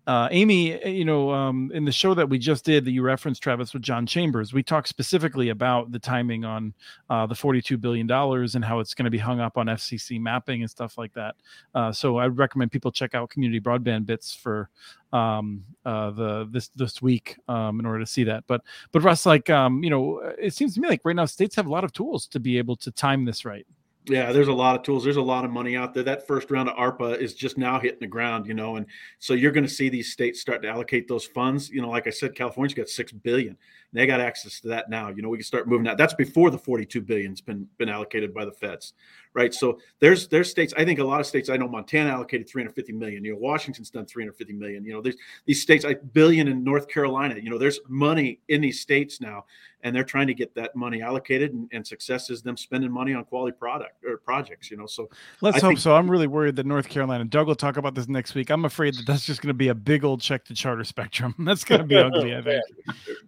uh, 0.07 0.29
Amy, 0.31 0.75
eh, 0.75 0.89
you 0.89 1.05
know, 1.05 1.31
um, 1.31 1.71
in 1.73 1.85
the 1.85 1.93
show 1.93 2.13
that 2.15 2.29
we 2.29 2.39
just 2.39 2.65
did 2.65 2.85
that 2.85 2.91
you 2.91 3.03
referenced, 3.03 3.43
Travis, 3.43 3.73
with 3.73 3.83
John 3.83 4.07
Chambers, 4.07 4.53
we 4.53 4.63
talked 4.63 4.89
specifically 4.89 5.49
about 5.49 5.93
the 5.93 5.99
timing 5.99 6.45
on 6.45 6.75
uh, 7.09 7.27
the 7.27 7.35
$42 7.35 7.81
billion 7.81 8.11
and 8.11 8.65
how 8.65 8.81
it's 8.81 8.93
going 8.93 9.05
to 9.05 9.11
be 9.11 9.19
hung 9.19 9.41
up 9.41 9.57
on 9.57 9.67
FCC 9.67 10.21
mapping 10.21 10.61
and 10.61 10.71
stuff 10.71 10.99
like 10.99 11.15
that. 11.15 11.37
Uh, 11.75 11.91
so 11.91 12.19
I 12.19 12.27
would 12.27 12.37
recommend 12.37 12.71
people 12.71 12.93
check 12.93 13.15
out 13.15 13.31
Community 13.31 13.61
Broadband 13.61 14.05
Bits 14.05 14.35
for 14.35 14.69
um, 15.13 15.65
uh, 15.87 16.11
the 16.11 16.49
this 16.51 16.69
this 16.69 17.01
week 17.01 17.37
um, 17.49 17.79
in 17.79 17.87
order 17.87 18.01
to 18.01 18.07
see 18.07 18.25
that. 18.25 18.45
But 18.47 18.63
but 18.91 19.03
Russ, 19.03 19.25
like 19.25 19.49
um, 19.49 19.83
you 19.83 19.91
know, 19.91 20.19
it 20.39 20.55
seems 20.55 20.75
to 20.75 20.81
me 20.81 20.89
like 20.89 21.03
right 21.05 21.17
now 21.17 21.25
states 21.25 21.55
have 21.55 21.67
a 21.67 21.71
lot 21.71 21.85
of 21.85 21.93
tools 21.93 22.27
to 22.29 22.41
be 22.41 22.59
able 22.59 22.77
to 22.77 22.91
time 22.91 23.25
this 23.25 23.45
right. 23.45 23.67
Yeah, 24.07 24.33
there's 24.33 24.49
a 24.49 24.53
lot 24.53 24.77
of 24.77 24.83
tools. 24.83 25.03
There's 25.03 25.17
a 25.17 25.23
lot 25.23 25.47
of 25.47 25.51
money 25.51 25.77
out 25.77 25.95
there. 25.95 26.03
That 26.03 26.27
first 26.27 26.51
round 26.51 26.69
of 26.69 26.77
ARPA 26.77 27.19
is 27.19 27.33
just 27.33 27.57
now 27.57 27.81
hitting 27.81 28.01
the 28.01 28.07
ground, 28.07 28.47
you 28.47 28.53
know, 28.53 28.77
and 28.77 28.85
so 29.19 29.33
you're 29.33 29.51
going 29.51 29.65
to 29.65 29.71
see 29.71 29.89
these 29.89 30.13
states 30.13 30.43
start 30.43 30.61
to 30.63 30.69
allocate 30.69 31.09
those 31.09 31.25
funds. 31.25 31.71
You 31.71 31.81
know, 31.81 31.89
like 31.89 32.07
I 32.07 32.11
said, 32.11 32.35
California's 32.35 32.75
got 32.75 32.91
six 32.91 33.13
billion. 33.13 33.57
They 33.95 34.07
got 34.07 34.21
access 34.21 34.61
to 34.61 34.69
that 34.69 34.91
now. 34.91 35.09
You 35.09 35.23
know, 35.23 35.29
we 35.29 35.39
can 35.39 35.45
start 35.45 35.69
moving 35.69 35.85
that. 35.85 35.97
That's 35.97 36.15
before 36.15 36.51
the 36.51 36.59
42 36.59 37.01
billion's 37.01 37.41
been 37.41 37.67
been 37.79 37.89
allocated 37.89 38.35
by 38.35 38.45
the 38.45 38.53
feds, 38.53 38.93
right? 39.35 39.55
So 39.55 39.79
there's 40.01 40.27
there's 40.27 40.51
states. 40.51 40.75
I 40.77 40.85
think 40.85 40.99
a 40.99 41.05
lot 41.05 41.21
of 41.21 41.27
states. 41.27 41.49
I 41.49 41.57
know 41.57 41.69
Montana 41.69 42.11
allocated 42.11 42.49
350 42.49 42.93
million. 42.93 43.25
You 43.25 43.33
know, 43.33 43.39
Washington's 43.39 43.91
done 43.91 44.05
350 44.05 44.53
million. 44.53 44.85
You 44.85 44.95
know, 44.95 45.01
there's 45.01 45.17
these 45.47 45.63
states. 45.63 45.85
I 45.85 45.95
billion 45.95 46.49
in 46.49 46.65
North 46.65 46.89
Carolina. 46.89 47.37
You 47.41 47.51
know, 47.51 47.59
there's 47.59 47.79
money 47.89 48.41
in 48.49 48.61
these 48.61 48.81
states 48.81 49.21
now, 49.21 49.45
and 49.85 49.95
they're 49.95 50.03
trying 50.03 50.27
to 50.27 50.35
get 50.35 50.55
that 50.55 50.75
money 50.75 51.03
allocated. 51.03 51.53
And, 51.53 51.69
and 51.73 51.87
success 51.87 52.31
is 52.31 52.43
them 52.43 52.57
spending 52.57 52.91
money 52.91 53.15
on 53.15 53.25
quality 53.25 53.57
product 53.57 54.03
or 54.05 54.17
projects. 54.17 54.71
You 54.71 54.79
know, 54.79 54.87
so 54.87 55.09
let's 55.43 55.59
I 55.59 55.61
hope 55.61 55.69
think, 55.71 55.79
so. 55.81 55.95
I'm 55.95 56.11
really 56.11 56.27
worried 56.27 56.57
that 56.57 56.67
North 56.67 56.89
Carolina. 56.89 57.25
Doug 57.25 57.47
will 57.47 57.55
talk 57.55 57.77
about 57.77 57.95
this 57.95 58.09
next 58.09 58.35
week. 58.35 58.51
I'm 58.51 58.65
afraid 58.65 58.95
that 58.95 59.07
that's 59.07 59.27
just 59.27 59.43
going 59.43 59.49
to 59.49 59.55
be 59.55 59.69
a 59.69 59.75
big 59.75 60.03
old 60.03 60.23
check 60.23 60.45
to 60.47 60.55
Charter 60.55 60.85
Spectrum. 60.85 61.35
That's 61.45 61.65
going 61.65 61.83
to 61.83 61.87
be 61.87 61.97
ugly. 61.97 62.35
I 62.35 62.43
think. 62.43 62.65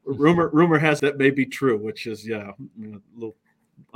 Rumor 0.05 0.49
rumor 0.49 0.79
has 0.79 1.01
that 1.01 1.19
may 1.19 1.31
be 1.31 1.45
true, 1.45 1.77
which 1.77 2.07
is 2.07 2.27
yeah, 2.27 2.51
a 2.51 2.99
little 3.15 3.37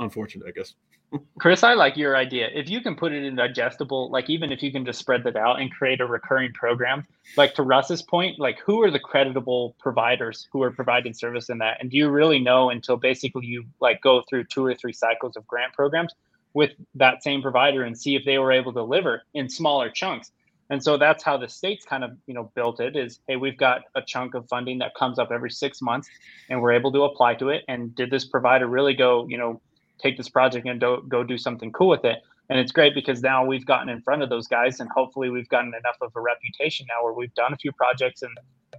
unfortunate, 0.01 0.47
I 0.47 0.51
guess. 0.51 0.73
Chris, 1.39 1.63
I 1.63 1.73
like 1.73 1.97
your 1.97 2.15
idea. 2.15 2.49
If 2.53 2.69
you 2.69 2.81
can 2.81 2.95
put 2.95 3.13
it 3.13 3.23
in 3.23 3.35
digestible, 3.35 4.09
like 4.11 4.29
even 4.29 4.51
if 4.51 4.63
you 4.63 4.71
can 4.71 4.85
just 4.85 4.99
spread 4.99 5.23
that 5.23 5.35
out 5.35 5.59
and 5.59 5.71
create 5.71 6.01
a 6.01 6.05
recurring 6.05 6.53
program, 6.53 7.05
like 7.37 7.53
to 7.55 7.63
Russ's 7.63 8.01
point, 8.01 8.39
like 8.39 8.59
who 8.59 8.81
are 8.81 8.91
the 8.91 8.99
creditable 8.99 9.75
providers 9.79 10.47
who 10.51 10.61
are 10.63 10.71
providing 10.71 11.13
service 11.13 11.49
in 11.49 11.57
that? 11.59 11.77
And 11.79 11.89
do 11.91 11.97
you 11.97 12.09
really 12.09 12.39
know 12.39 12.69
until 12.69 12.97
basically 12.97 13.45
you 13.45 13.65
like 13.79 14.01
go 14.01 14.23
through 14.29 14.45
two 14.45 14.65
or 14.65 14.75
three 14.75 14.93
cycles 14.93 15.35
of 15.35 15.45
grant 15.47 15.73
programs 15.73 16.13
with 16.53 16.71
that 16.95 17.23
same 17.23 17.41
provider 17.41 17.83
and 17.83 17.97
see 17.97 18.15
if 18.15 18.25
they 18.25 18.37
were 18.37 18.51
able 18.51 18.73
to 18.73 18.79
deliver 18.79 19.23
in 19.33 19.49
smaller 19.49 19.89
chunks? 19.89 20.31
And 20.71 20.81
so 20.81 20.97
that's 20.97 21.21
how 21.21 21.35
the 21.35 21.49
states 21.49 21.85
kind 21.85 22.01
of, 22.01 22.11
you 22.27 22.33
know, 22.33 22.49
built 22.55 22.79
it 22.79 22.95
is, 22.95 23.19
hey, 23.27 23.35
we've 23.35 23.57
got 23.57 23.81
a 23.93 24.01
chunk 24.01 24.35
of 24.35 24.47
funding 24.47 24.77
that 24.77 24.95
comes 24.95 25.19
up 25.19 25.29
every 25.29 25.51
six 25.51 25.81
months 25.81 26.09
and 26.49 26.61
we're 26.61 26.71
able 26.71 26.93
to 26.93 27.03
apply 27.03 27.35
to 27.35 27.49
it. 27.49 27.65
And 27.67 27.93
did 27.93 28.09
this 28.09 28.23
provider 28.23 28.67
really 28.67 28.93
go, 28.93 29.27
you 29.27 29.37
know, 29.37 29.61
take 30.01 30.17
this 30.17 30.29
project 30.29 30.67
and 30.67 30.79
do, 30.79 31.03
go 31.07 31.23
do 31.23 31.37
something 31.37 31.71
cool 31.71 31.89
with 31.89 32.05
it? 32.05 32.19
And 32.49 32.59
it's 32.59 32.71
great 32.71 32.93
because 32.93 33.21
now 33.21 33.45
we've 33.45 33.65
gotten 33.65 33.87
in 33.87 34.01
front 34.01 34.23
of 34.23 34.29
those 34.29 34.47
guys 34.47 34.79
and 34.79 34.89
hopefully 34.89 35.29
we've 35.29 35.47
gotten 35.49 35.69
enough 35.69 35.97
of 36.01 36.11
a 36.15 36.19
reputation 36.19 36.85
now 36.89 37.03
where 37.03 37.13
we've 37.13 37.33
done 37.33 37.53
a 37.53 37.57
few 37.57 37.71
projects 37.71 38.23
and, 38.23 38.37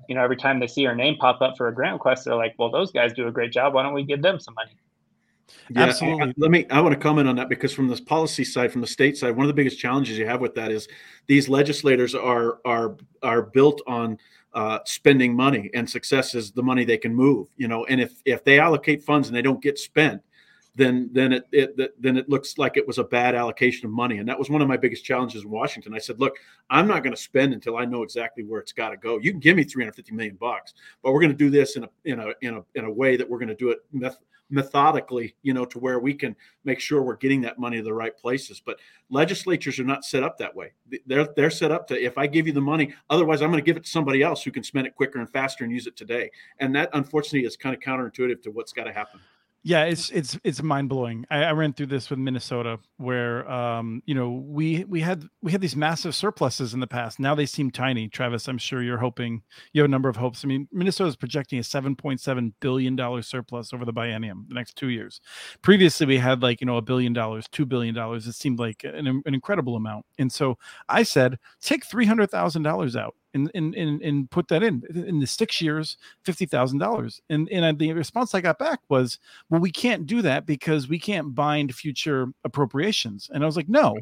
you 0.09 0.15
know, 0.15 0.23
every 0.23 0.37
time 0.37 0.61
they 0.61 0.67
see 0.67 0.85
our 0.87 0.95
name 0.95 1.17
pop 1.17 1.41
up 1.41 1.57
for 1.57 1.69
a 1.69 1.75
grant 1.75 1.95
request, 1.95 2.25
they're 2.25 2.37
like, 2.37 2.55
well, 2.59 2.71
those 2.71 2.93
guys 2.93 3.13
do 3.15 3.29
a 3.29 3.33
great 3.33 3.53
job. 3.53 3.73
Why 3.73 3.83
don't 3.83 3.95
we 3.95 4.05
give 4.05 4.21
them 4.21 4.39
some 4.39 4.55
money? 4.55 4.73
Yeah, 5.71 5.85
Absolutely. 5.85 6.35
Let 6.37 6.51
me. 6.51 6.67
I 6.71 6.81
want 6.81 6.95
to 6.95 7.01
comment 7.01 7.29
on 7.29 7.37
that 7.37 7.49
because 7.49 7.73
from 7.73 7.89
this 7.89 8.01
policy 8.01 8.45
side, 8.45 8.73
from 8.73 8.81
the 8.81 8.87
state 8.87 9.17
side, 9.17 9.37
one 9.37 9.45
of 9.45 9.49
the 9.49 9.55
biggest 9.55 9.79
challenges 9.79 10.19
you 10.19 10.27
have 10.27 10.41
with 10.41 10.55
that 10.55 10.71
is 10.71 10.89
these 11.27 11.49
legislators 11.49 12.15
are 12.15 12.59
are 12.65 12.97
are 13.23 13.43
built 13.43 13.81
on 13.87 14.19
uh, 14.55 14.79
spending 14.85 15.35
money, 15.35 15.71
and 15.75 15.89
success 15.89 16.35
is 16.35 16.53
the 16.53 16.63
money 16.63 16.85
they 16.85 16.99
can 16.99 17.15
move. 17.15 17.49
You 17.57 17.69
know, 17.69 17.85
and 17.87 18.01
if 18.01 18.13
if 18.25 18.45
they 18.45 18.59
allocate 18.59 19.03
funds 19.03 19.29
and 19.29 19.37
they 19.37 19.43
don't 19.43 19.63
get 19.63 19.79
spent, 19.79 20.23
then 20.75 21.11
then 21.13 21.33
it, 21.33 21.47
it 21.53 22.03
then 22.03 22.17
it 22.17 22.29
looks 22.29 22.57
like 22.59 22.77
it 22.77 22.87
was 22.87 22.99
a 22.99 23.05
bad 23.05 23.35
allocation 23.35 23.87
of 23.87 23.93
money 23.93 24.19
and 24.19 24.29
that 24.29 24.39
was 24.39 24.49
one 24.49 24.63
of 24.63 24.69
my 24.69 24.77
biggest 24.77 25.05
challenges 25.05 25.45
in 25.45 25.51
washington 25.51 25.95
i 25.95 25.99
said 25.99 26.19
look 26.19 26.37
i'm 26.71 26.87
not 26.87 27.03
going 27.03 27.15
to 27.15 27.21
spend 27.21 27.53
until 27.53 27.77
i 27.77 27.85
know 27.85 28.03
exactly 28.03 28.43
where 28.45 28.61
it's 28.61 28.73
got 28.73 28.91
to 28.91 28.97
go 28.97 29.19
you 29.19 29.31
can 29.31 29.41
give 29.41 29.57
me 29.57 29.65
350 29.65 30.15
million 30.15 30.37
bucks 30.37 30.75
but 31.03 31.13
we're 31.13 31.21
going 31.21 31.33
to 31.33 31.37
do 31.37 31.51
this 31.51 31.77
in 31.77 31.85
a 31.85 31.89
in 32.05 32.21
a 32.21 32.29
in 32.41 32.57
a 32.57 32.63
in 32.75 32.85
a 32.85 32.91
way 32.91 33.17
that 33.17 33.29
we're 33.29 33.39
going 33.39 33.49
to 33.49 33.55
do 33.55 33.71
it 33.71 33.79
meth- 33.93 34.19
methodically, 34.53 35.35
you 35.43 35.55
know, 35.55 35.65
to 35.65 35.79
where 35.79 35.99
we 35.99 36.13
can 36.15 36.37
make 36.65 36.79
sure 36.79 37.03
we're 37.03 37.17
getting 37.17 37.41
that 37.41 37.59
money 37.59 37.79
to 37.79 37.83
the 37.83 37.93
right 37.93 38.17
places. 38.17 38.61
But 38.65 38.79
legislatures 39.11 39.81
are 39.81 39.85
not 39.85 40.05
set 40.05 40.23
up 40.23 40.39
that 40.39 40.55
way. 40.55 40.73
They're 41.07 41.27
they're 41.35 41.51
set 41.51 41.73
up 41.73 41.89
to 41.89 42.01
if 42.01 42.19
I 42.19 42.27
give 42.27 42.47
you 42.47 42.53
the 42.53 42.61
money, 42.61 42.95
otherwise 43.11 43.41
I'm 43.41 43.51
going 43.51 43.63
to 43.63 43.67
give 43.67 43.79
it 43.79 43.85
to 43.85 43.91
somebody 43.91 44.23
else 44.23 44.45
who 44.45 44.53
can 44.53 44.63
spend 44.63 44.87
it 44.87 44.95
quicker 44.95 45.19
and 45.19 45.29
faster 45.29 45.65
and 45.65 45.73
use 45.73 45.87
it 45.87 45.97
today. 45.97 46.31
And 46.61 46.77
that 46.77 46.91
unfortunately 46.93 47.47
is 47.47 47.57
kind 47.57 47.75
of 47.75 47.81
counterintuitive 47.81 48.43
to 48.43 48.51
what's 48.51 48.73
got 48.73 48.85
to 48.85 48.93
happen. 48.93 49.21
Yeah, 49.65 49.85
it's 49.85 50.11
it's 50.11 50.37
it's 50.43 50.61
mind 50.61 50.89
blowing. 50.89 51.25
I, 51.31 51.45
I, 51.45 51.53
ran 51.53 51.73
through 51.73 51.87
this 51.87 52.11
with 52.11 52.19
Minnesota, 52.19 52.81
where 52.97 53.49
um, 53.49 54.03
you 54.07 54.15
know 54.15 54.31
we 54.33 54.83
we 54.85 55.01
had 55.01 55.29
we 55.41 55.53
had 55.53 55.61
these 55.61 55.77
massive 55.77 56.17
surpluses 56.17 56.75
in 56.75 56.81
the 56.81 56.89
past. 56.89 57.21
Now 57.21 57.37
they 57.37 57.47
seem 57.47 57.71
tiny. 57.71 58.09
Travis, 58.09 58.49
I'm 58.49 58.59
sure 58.59 58.83
you're 58.83 58.99
hoping 58.99 59.41
you 59.73 59.81
have 59.81 59.89
a 59.89 59.91
number 59.91 60.09
of 60.09 60.17
hopes. 60.17 60.45
I 60.45 60.49
mean, 60.49 60.67
Minnesota 60.73 61.11
is 61.11 61.17
projecting 61.17 61.61
a 61.61 61.63
7.7 61.63 62.53
billion 62.59 62.97
dollar 62.97 63.23
surplus 63.23 63.73
over 63.73 63.85
the 63.85 63.93
biennium, 63.93 64.49
the 64.49 64.55
next 64.55 64.75
two 64.75 64.89
years. 64.89 65.21
Previously, 65.63 66.07
we 66.07 66.19
had 66.19 66.43
like 66.43 66.61
you 66.61 66.67
know 66.67 66.77
a 66.77 66.83
billion 66.83 67.13
dollars, 67.13 67.47
two 67.53 67.65
billion 67.65 67.95
dollars. 67.95 68.27
It 68.27 68.35
seemed 68.35 68.59
like 68.59 68.83
an, 68.83 69.07
an 69.07 69.23
incredible 69.27 69.77
amount. 69.77 70.07
And 70.19 70.33
so 70.33 70.59
I 70.89 71.05
said, 71.05 71.39
take 71.61 71.85
three 71.85 72.07
hundred 72.07 72.33
thousand 72.33 72.65
dollars 72.65 72.97
out 72.97 73.15
and 73.35 73.51
and 73.55 73.75
and, 73.75 74.03
and 74.03 74.31
put 74.31 74.49
that 74.49 74.63
in 74.63 74.83
in 74.95 75.19
the 75.19 75.27
six 75.27 75.61
years, 75.61 75.97
fifty 76.25 76.47
thousand 76.47 76.79
dollars. 76.79 77.21
And 77.31 77.49
and 77.51 77.79
the 77.79 77.93
response 77.93 78.35
I 78.35 78.41
got 78.41 78.59
back 78.59 78.81
was, 78.89 79.19
well, 79.51 79.61
we 79.61 79.71
can't 79.71 80.07
do 80.07 80.23
that 80.23 80.47
because 80.47 80.89
we 80.89 80.99
can't 80.99 81.35
bind 81.35 81.75
future 81.75 82.29
appropriations. 82.45 83.31
And 83.33 83.43
I 83.43 83.47
was 83.47 83.57
like, 83.57 83.69
no. 83.69 83.97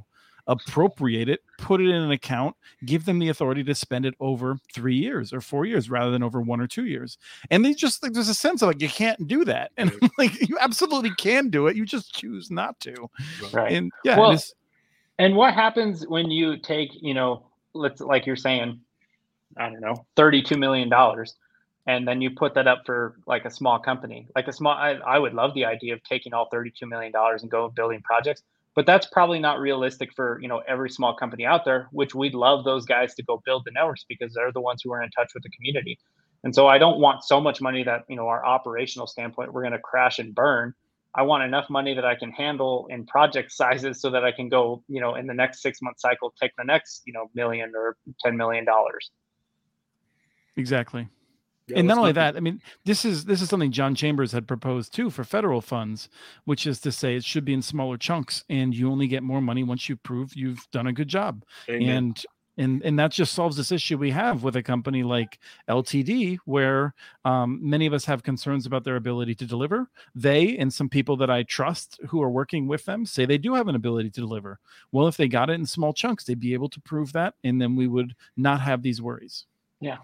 Appropriate 0.46 1.28
it, 1.28 1.40
put 1.58 1.80
it 1.80 1.88
in 1.88 1.94
an 1.94 2.10
account, 2.10 2.56
give 2.84 3.04
them 3.04 3.20
the 3.20 3.28
authority 3.28 3.62
to 3.62 3.74
spend 3.74 4.04
it 4.04 4.14
over 4.18 4.56
three 4.72 4.96
years 4.96 5.32
or 5.32 5.40
four 5.40 5.64
years 5.64 5.90
rather 5.90 6.10
than 6.10 6.24
over 6.24 6.40
one 6.40 6.60
or 6.60 6.66
two 6.66 6.86
years. 6.86 7.18
And 7.50 7.64
they 7.64 7.72
just 7.72 8.02
like 8.02 8.14
there's 8.14 8.30
a 8.30 8.34
sense 8.34 8.60
of 8.62 8.66
like 8.66 8.80
you 8.80 8.88
can't 8.88 9.28
do 9.28 9.44
that, 9.44 9.70
and 9.76 9.92
like 10.18 10.48
you 10.48 10.56
absolutely 10.58 11.14
can 11.16 11.50
do 11.50 11.68
it, 11.68 11.76
you 11.76 11.84
just 11.84 12.14
choose 12.14 12.50
not 12.50 12.80
to. 12.80 13.08
Right. 13.52 13.70
And 13.72 13.92
yeah, 14.02 14.18
well, 14.18 14.30
and, 14.32 14.42
and 15.18 15.36
what 15.36 15.54
happens 15.54 16.08
when 16.08 16.30
you 16.30 16.56
take 16.56 16.90
you 17.00 17.14
know 17.14 17.44
let's 17.74 18.00
like 18.00 18.26
you're 18.26 18.34
saying 18.34 18.80
I 19.56 19.68
don't 19.68 19.80
know, 19.80 20.06
$32 20.16 20.58
million. 20.58 20.90
And 21.86 22.06
then 22.06 22.20
you 22.20 22.30
put 22.30 22.54
that 22.54 22.68
up 22.68 22.82
for 22.86 23.16
like 23.26 23.44
a 23.44 23.50
small 23.50 23.78
company, 23.78 24.28
like 24.36 24.48
a 24.48 24.52
small, 24.52 24.72
I, 24.72 24.92
I 25.06 25.18
would 25.18 25.34
love 25.34 25.54
the 25.54 25.64
idea 25.64 25.94
of 25.94 26.02
taking 26.04 26.34
all 26.34 26.48
$32 26.52 26.72
million 26.82 27.12
and 27.14 27.50
go 27.50 27.68
building 27.68 28.02
projects, 28.02 28.42
but 28.74 28.86
that's 28.86 29.06
probably 29.06 29.38
not 29.38 29.58
realistic 29.58 30.12
for, 30.14 30.38
you 30.40 30.48
know, 30.48 30.62
every 30.68 30.90
small 30.90 31.14
company 31.16 31.44
out 31.44 31.64
there, 31.64 31.88
which 31.90 32.14
we'd 32.14 32.34
love 32.34 32.64
those 32.64 32.84
guys 32.84 33.14
to 33.14 33.22
go 33.22 33.42
build 33.44 33.64
the 33.64 33.72
networks 33.72 34.04
because 34.08 34.32
they're 34.34 34.52
the 34.52 34.60
ones 34.60 34.82
who 34.84 34.92
are 34.92 35.02
in 35.02 35.10
touch 35.10 35.32
with 35.34 35.42
the 35.42 35.50
community. 35.50 35.98
And 36.44 36.54
so 36.54 36.66
I 36.68 36.78
don't 36.78 37.00
want 37.00 37.24
so 37.24 37.40
much 37.40 37.60
money 37.60 37.82
that, 37.84 38.04
you 38.08 38.16
know, 38.16 38.28
our 38.28 38.44
operational 38.44 39.06
standpoint, 39.06 39.52
we're 39.52 39.62
going 39.62 39.72
to 39.72 39.78
crash 39.78 40.18
and 40.18 40.34
burn. 40.34 40.74
I 41.14 41.22
want 41.22 41.42
enough 41.42 41.68
money 41.68 41.92
that 41.94 42.04
I 42.04 42.14
can 42.14 42.30
handle 42.30 42.86
in 42.88 43.04
project 43.06 43.52
sizes 43.60 44.00
so 44.00 44.10
that 44.10 44.24
I 44.24 44.32
can 44.32 44.48
go, 44.48 44.82
you 44.88 45.00
know, 45.00 45.16
in 45.16 45.26
the 45.26 45.34
next 45.34 45.60
six 45.62 45.82
month 45.82 45.98
cycle, 45.98 46.32
take 46.40 46.52
the 46.56 46.64
next, 46.64 47.02
you 47.06 47.12
know, 47.12 47.30
million 47.34 47.72
or 47.74 47.96
$10 48.24 48.36
million. 48.36 48.64
Exactly. 50.56 51.08
Yeah, 51.70 51.78
and 51.78 51.88
not 51.88 51.98
only 51.98 52.12
that, 52.12 52.36
I 52.36 52.40
mean, 52.40 52.60
this 52.84 53.04
is 53.04 53.24
this 53.24 53.40
is 53.40 53.48
something 53.48 53.70
John 53.70 53.94
Chambers 53.94 54.32
had 54.32 54.48
proposed 54.48 54.92
too 54.92 55.08
for 55.08 55.24
federal 55.24 55.60
funds, 55.60 56.08
which 56.44 56.66
is 56.66 56.80
to 56.80 56.92
say 56.92 57.16
it 57.16 57.24
should 57.24 57.44
be 57.44 57.54
in 57.54 57.62
smaller 57.62 57.96
chunks, 57.96 58.44
and 58.48 58.74
you 58.74 58.90
only 58.90 59.06
get 59.06 59.22
more 59.22 59.40
money 59.40 59.62
once 59.62 59.88
you 59.88 59.96
prove 59.96 60.34
you've 60.34 60.66
done 60.72 60.88
a 60.88 60.92
good 60.92 61.08
job. 61.08 61.44
Amen. 61.68 61.88
And 61.88 62.24
and 62.58 62.82
and 62.82 62.98
that 62.98 63.12
just 63.12 63.32
solves 63.32 63.56
this 63.56 63.72
issue 63.72 63.96
we 63.96 64.10
have 64.10 64.42
with 64.42 64.56
a 64.56 64.62
company 64.62 65.02
like 65.02 65.38
LTD, 65.68 66.38
where 66.44 66.94
um, 67.24 67.58
many 67.62 67.86
of 67.86 67.92
us 67.92 68.04
have 68.04 68.22
concerns 68.22 68.66
about 68.66 68.84
their 68.84 68.96
ability 68.96 69.34
to 69.36 69.46
deliver. 69.46 69.88
They 70.14 70.58
and 70.58 70.72
some 70.72 70.88
people 70.88 71.16
that 71.18 71.30
I 71.30 71.44
trust 71.44 72.00
who 72.08 72.20
are 72.20 72.30
working 72.30 72.66
with 72.66 72.84
them 72.84 73.06
say 73.06 73.24
they 73.24 73.38
do 73.38 73.54
have 73.54 73.68
an 73.68 73.76
ability 73.76 74.10
to 74.10 74.20
deliver. 74.20 74.58
Well, 74.92 75.06
if 75.06 75.16
they 75.16 75.28
got 75.28 75.50
it 75.50 75.54
in 75.54 75.66
small 75.66 75.92
chunks, 75.92 76.24
they'd 76.24 76.40
be 76.40 76.54
able 76.54 76.68
to 76.70 76.80
prove 76.80 77.12
that, 77.12 77.34
and 77.44 77.60
then 77.60 77.76
we 77.76 77.86
would 77.86 78.14
not 78.36 78.60
have 78.60 78.82
these 78.82 79.00
worries. 79.00 79.46
Yeah, 79.80 79.98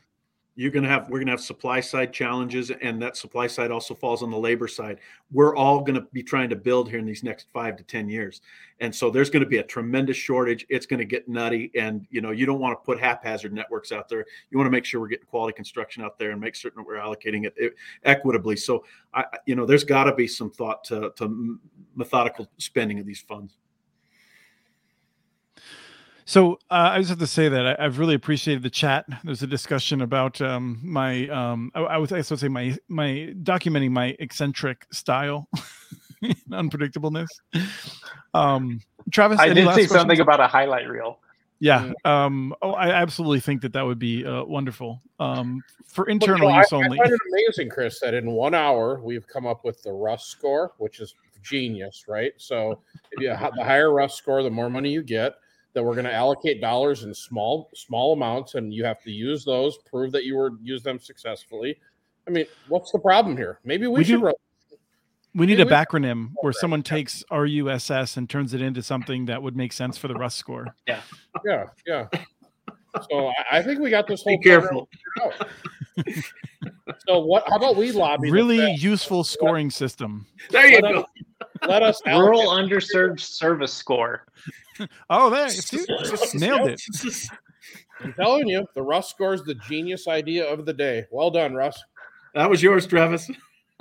you're 0.56 0.70
going 0.70 0.82
to 0.82 0.88
have 0.88 1.08
we're 1.10 1.18
going 1.18 1.26
to 1.26 1.32
have 1.32 1.40
supply 1.40 1.80
side 1.80 2.14
challenges 2.14 2.70
and 2.70 3.00
that 3.02 3.16
supply 3.16 3.46
side 3.46 3.70
also 3.70 3.94
falls 3.94 4.22
on 4.22 4.30
the 4.30 4.38
labor 4.38 4.66
side. 4.66 4.98
We're 5.30 5.54
all 5.54 5.80
going 5.80 5.94
to 5.94 6.06
be 6.12 6.22
trying 6.22 6.48
to 6.48 6.56
build 6.56 6.88
here 6.88 6.98
in 6.98 7.04
these 7.04 7.22
next 7.22 7.48
five 7.52 7.76
to 7.76 7.84
ten 7.84 8.08
years. 8.08 8.40
And 8.80 8.94
so 8.94 9.10
there's 9.10 9.28
going 9.28 9.42
to 9.42 9.48
be 9.48 9.58
a 9.58 9.62
tremendous 9.62 10.16
shortage. 10.16 10.66
It's 10.70 10.86
going 10.86 10.98
to 10.98 11.04
get 11.04 11.28
nutty 11.28 11.70
and 11.74 12.06
you 12.10 12.22
know 12.22 12.30
you 12.30 12.46
don't 12.46 12.58
want 12.58 12.72
to 12.72 12.84
put 12.84 12.98
haphazard 12.98 13.52
networks 13.52 13.92
out 13.92 14.08
there. 14.08 14.24
You 14.50 14.56
want 14.56 14.66
to 14.66 14.72
make 14.72 14.86
sure 14.86 14.98
we're 14.98 15.08
getting 15.08 15.26
quality 15.26 15.54
construction 15.54 16.02
out 16.02 16.18
there 16.18 16.30
and 16.30 16.40
make 16.40 16.56
certain 16.56 16.82
that 16.82 16.86
we're 16.86 16.96
allocating 16.96 17.46
it 17.46 17.74
equitably. 18.04 18.56
So 18.56 18.84
i 19.12 19.24
you 19.44 19.54
know 19.54 19.66
there's 19.66 19.84
got 19.84 20.04
to 20.04 20.14
be 20.14 20.26
some 20.26 20.50
thought 20.50 20.84
to, 20.84 21.12
to 21.16 21.58
methodical 21.94 22.48
spending 22.56 22.98
of 22.98 23.04
these 23.04 23.20
funds 23.20 23.58
so 26.28 26.54
uh, 26.72 26.90
I 26.92 26.98
just 26.98 27.10
have 27.10 27.20
to 27.20 27.26
say 27.26 27.48
that 27.48 27.78
I, 27.78 27.84
have 27.84 28.00
really 28.00 28.16
appreciated 28.16 28.64
the 28.64 28.70
chat. 28.70 29.06
There's 29.22 29.44
a 29.44 29.46
discussion 29.46 30.02
about 30.02 30.40
um, 30.40 30.80
my, 30.82 31.28
um, 31.28 31.70
I, 31.72 31.80
I, 31.82 31.98
would 31.98 32.12
I 32.12 32.16
would 32.16 32.26
say 32.26 32.48
my 32.48 32.76
my 32.88 33.32
documenting 33.42 33.92
my 33.92 34.16
eccentric 34.18 34.86
style, 34.90 35.48
unpredictableness. 36.50 37.28
Um, 38.34 38.80
Travis, 39.12 39.38
I 39.38 39.54
did 39.54 39.72
see 39.74 39.86
something 39.86 40.18
about 40.18 40.40
a 40.40 40.48
highlight 40.48 40.88
reel. 40.88 41.20
Yeah. 41.60 41.92
Mm. 42.04 42.10
Um, 42.10 42.54
oh, 42.60 42.72
I 42.72 42.90
absolutely 42.90 43.40
think 43.40 43.62
that 43.62 43.72
that 43.74 43.86
would 43.86 44.00
be 44.00 44.26
uh, 44.26 44.42
wonderful 44.44 45.00
um, 45.20 45.62
for 45.86 46.08
internal 46.08 46.50
use 46.54 46.72
I, 46.72 46.76
only. 46.76 46.98
I 46.98 47.04
find 47.04 47.14
it 47.14 47.20
amazing, 47.32 47.70
Chris, 47.70 48.00
that 48.00 48.14
in 48.14 48.32
one 48.32 48.52
hour 48.52 49.00
we've 49.00 49.28
come 49.28 49.46
up 49.46 49.64
with 49.64 49.80
the 49.84 49.92
Russ 49.92 50.26
score, 50.26 50.72
which 50.78 50.98
is 50.98 51.14
genius, 51.44 52.06
right? 52.08 52.32
So 52.36 52.80
if 53.12 53.22
you 53.22 53.28
the 53.28 53.64
higher 53.64 53.92
Russ 53.92 54.16
score, 54.16 54.42
the 54.42 54.50
more 54.50 54.68
money 54.68 54.90
you 54.90 55.04
get 55.04 55.36
that 55.76 55.84
we're 55.84 55.92
going 55.92 56.06
to 56.06 56.12
allocate 56.12 56.58
dollars 56.58 57.02
in 57.02 57.12
small 57.12 57.68
small 57.74 58.14
amounts 58.14 58.54
and 58.54 58.72
you 58.72 58.82
have 58.82 59.02
to 59.02 59.10
use 59.10 59.44
those 59.44 59.76
prove 59.84 60.10
that 60.10 60.24
you 60.24 60.34
were 60.34 60.52
use 60.62 60.82
them 60.82 60.98
successfully. 60.98 61.78
I 62.26 62.30
mean 62.30 62.46
what's 62.68 62.90
the 62.92 62.98
problem 62.98 63.36
here? 63.36 63.60
Maybe 63.62 63.86
we, 63.86 63.98
we 63.98 64.04
should 64.04 64.22
do, 64.22 64.32
we 65.34 65.44
need 65.44 65.60
a 65.60 65.66
backronym 65.66 66.30
where 66.40 66.54
someone 66.54 66.82
takes 66.82 67.22
russ 67.30 68.16
and 68.16 68.28
turns 68.28 68.54
it 68.54 68.62
into 68.62 68.82
something 68.82 69.26
that 69.26 69.42
would 69.42 69.54
make 69.54 69.74
sense 69.74 69.98
for 69.98 70.08
the 70.08 70.14
russ 70.14 70.34
score. 70.34 70.74
Yeah. 70.88 71.00
Yeah 71.44 71.64
yeah. 71.86 72.06
So 73.10 73.26
i, 73.26 73.58
I 73.58 73.62
think 73.62 73.78
we 73.80 73.90
got 73.90 74.06
this 74.06 74.22
whole 74.22 74.38
be 74.38 74.42
careful. 74.42 74.88
so 77.06 77.18
what 77.18 77.44
how 77.50 77.56
about 77.56 77.76
we 77.76 77.92
lobby 77.92 78.30
really 78.30 78.72
useful 78.76 79.22
scoring 79.22 79.70
system. 79.70 80.24
There 80.48 80.66
you 80.66 80.80
let 80.80 80.94
go. 80.94 81.00
us, 81.00 81.06
let 81.68 81.82
us 81.82 82.00
rural 82.06 82.46
underserved 82.46 83.20
service 83.20 83.74
score 83.74 84.24
oh, 85.10 85.30
there, 85.30 85.48
see, 85.48 85.84
nailed 86.38 86.68
it. 86.68 86.82
I'm 88.00 88.12
telling 88.12 88.48
you, 88.48 88.66
the 88.74 88.82
Russ 88.82 89.08
score 89.08 89.34
is 89.34 89.42
the 89.42 89.54
genius 89.54 90.06
idea 90.06 90.46
of 90.46 90.66
the 90.66 90.72
day. 90.72 91.06
Well 91.10 91.30
done, 91.30 91.54
Russ. 91.54 91.82
That 92.34 92.50
was 92.50 92.62
yours, 92.62 92.86
Travis. 92.86 93.28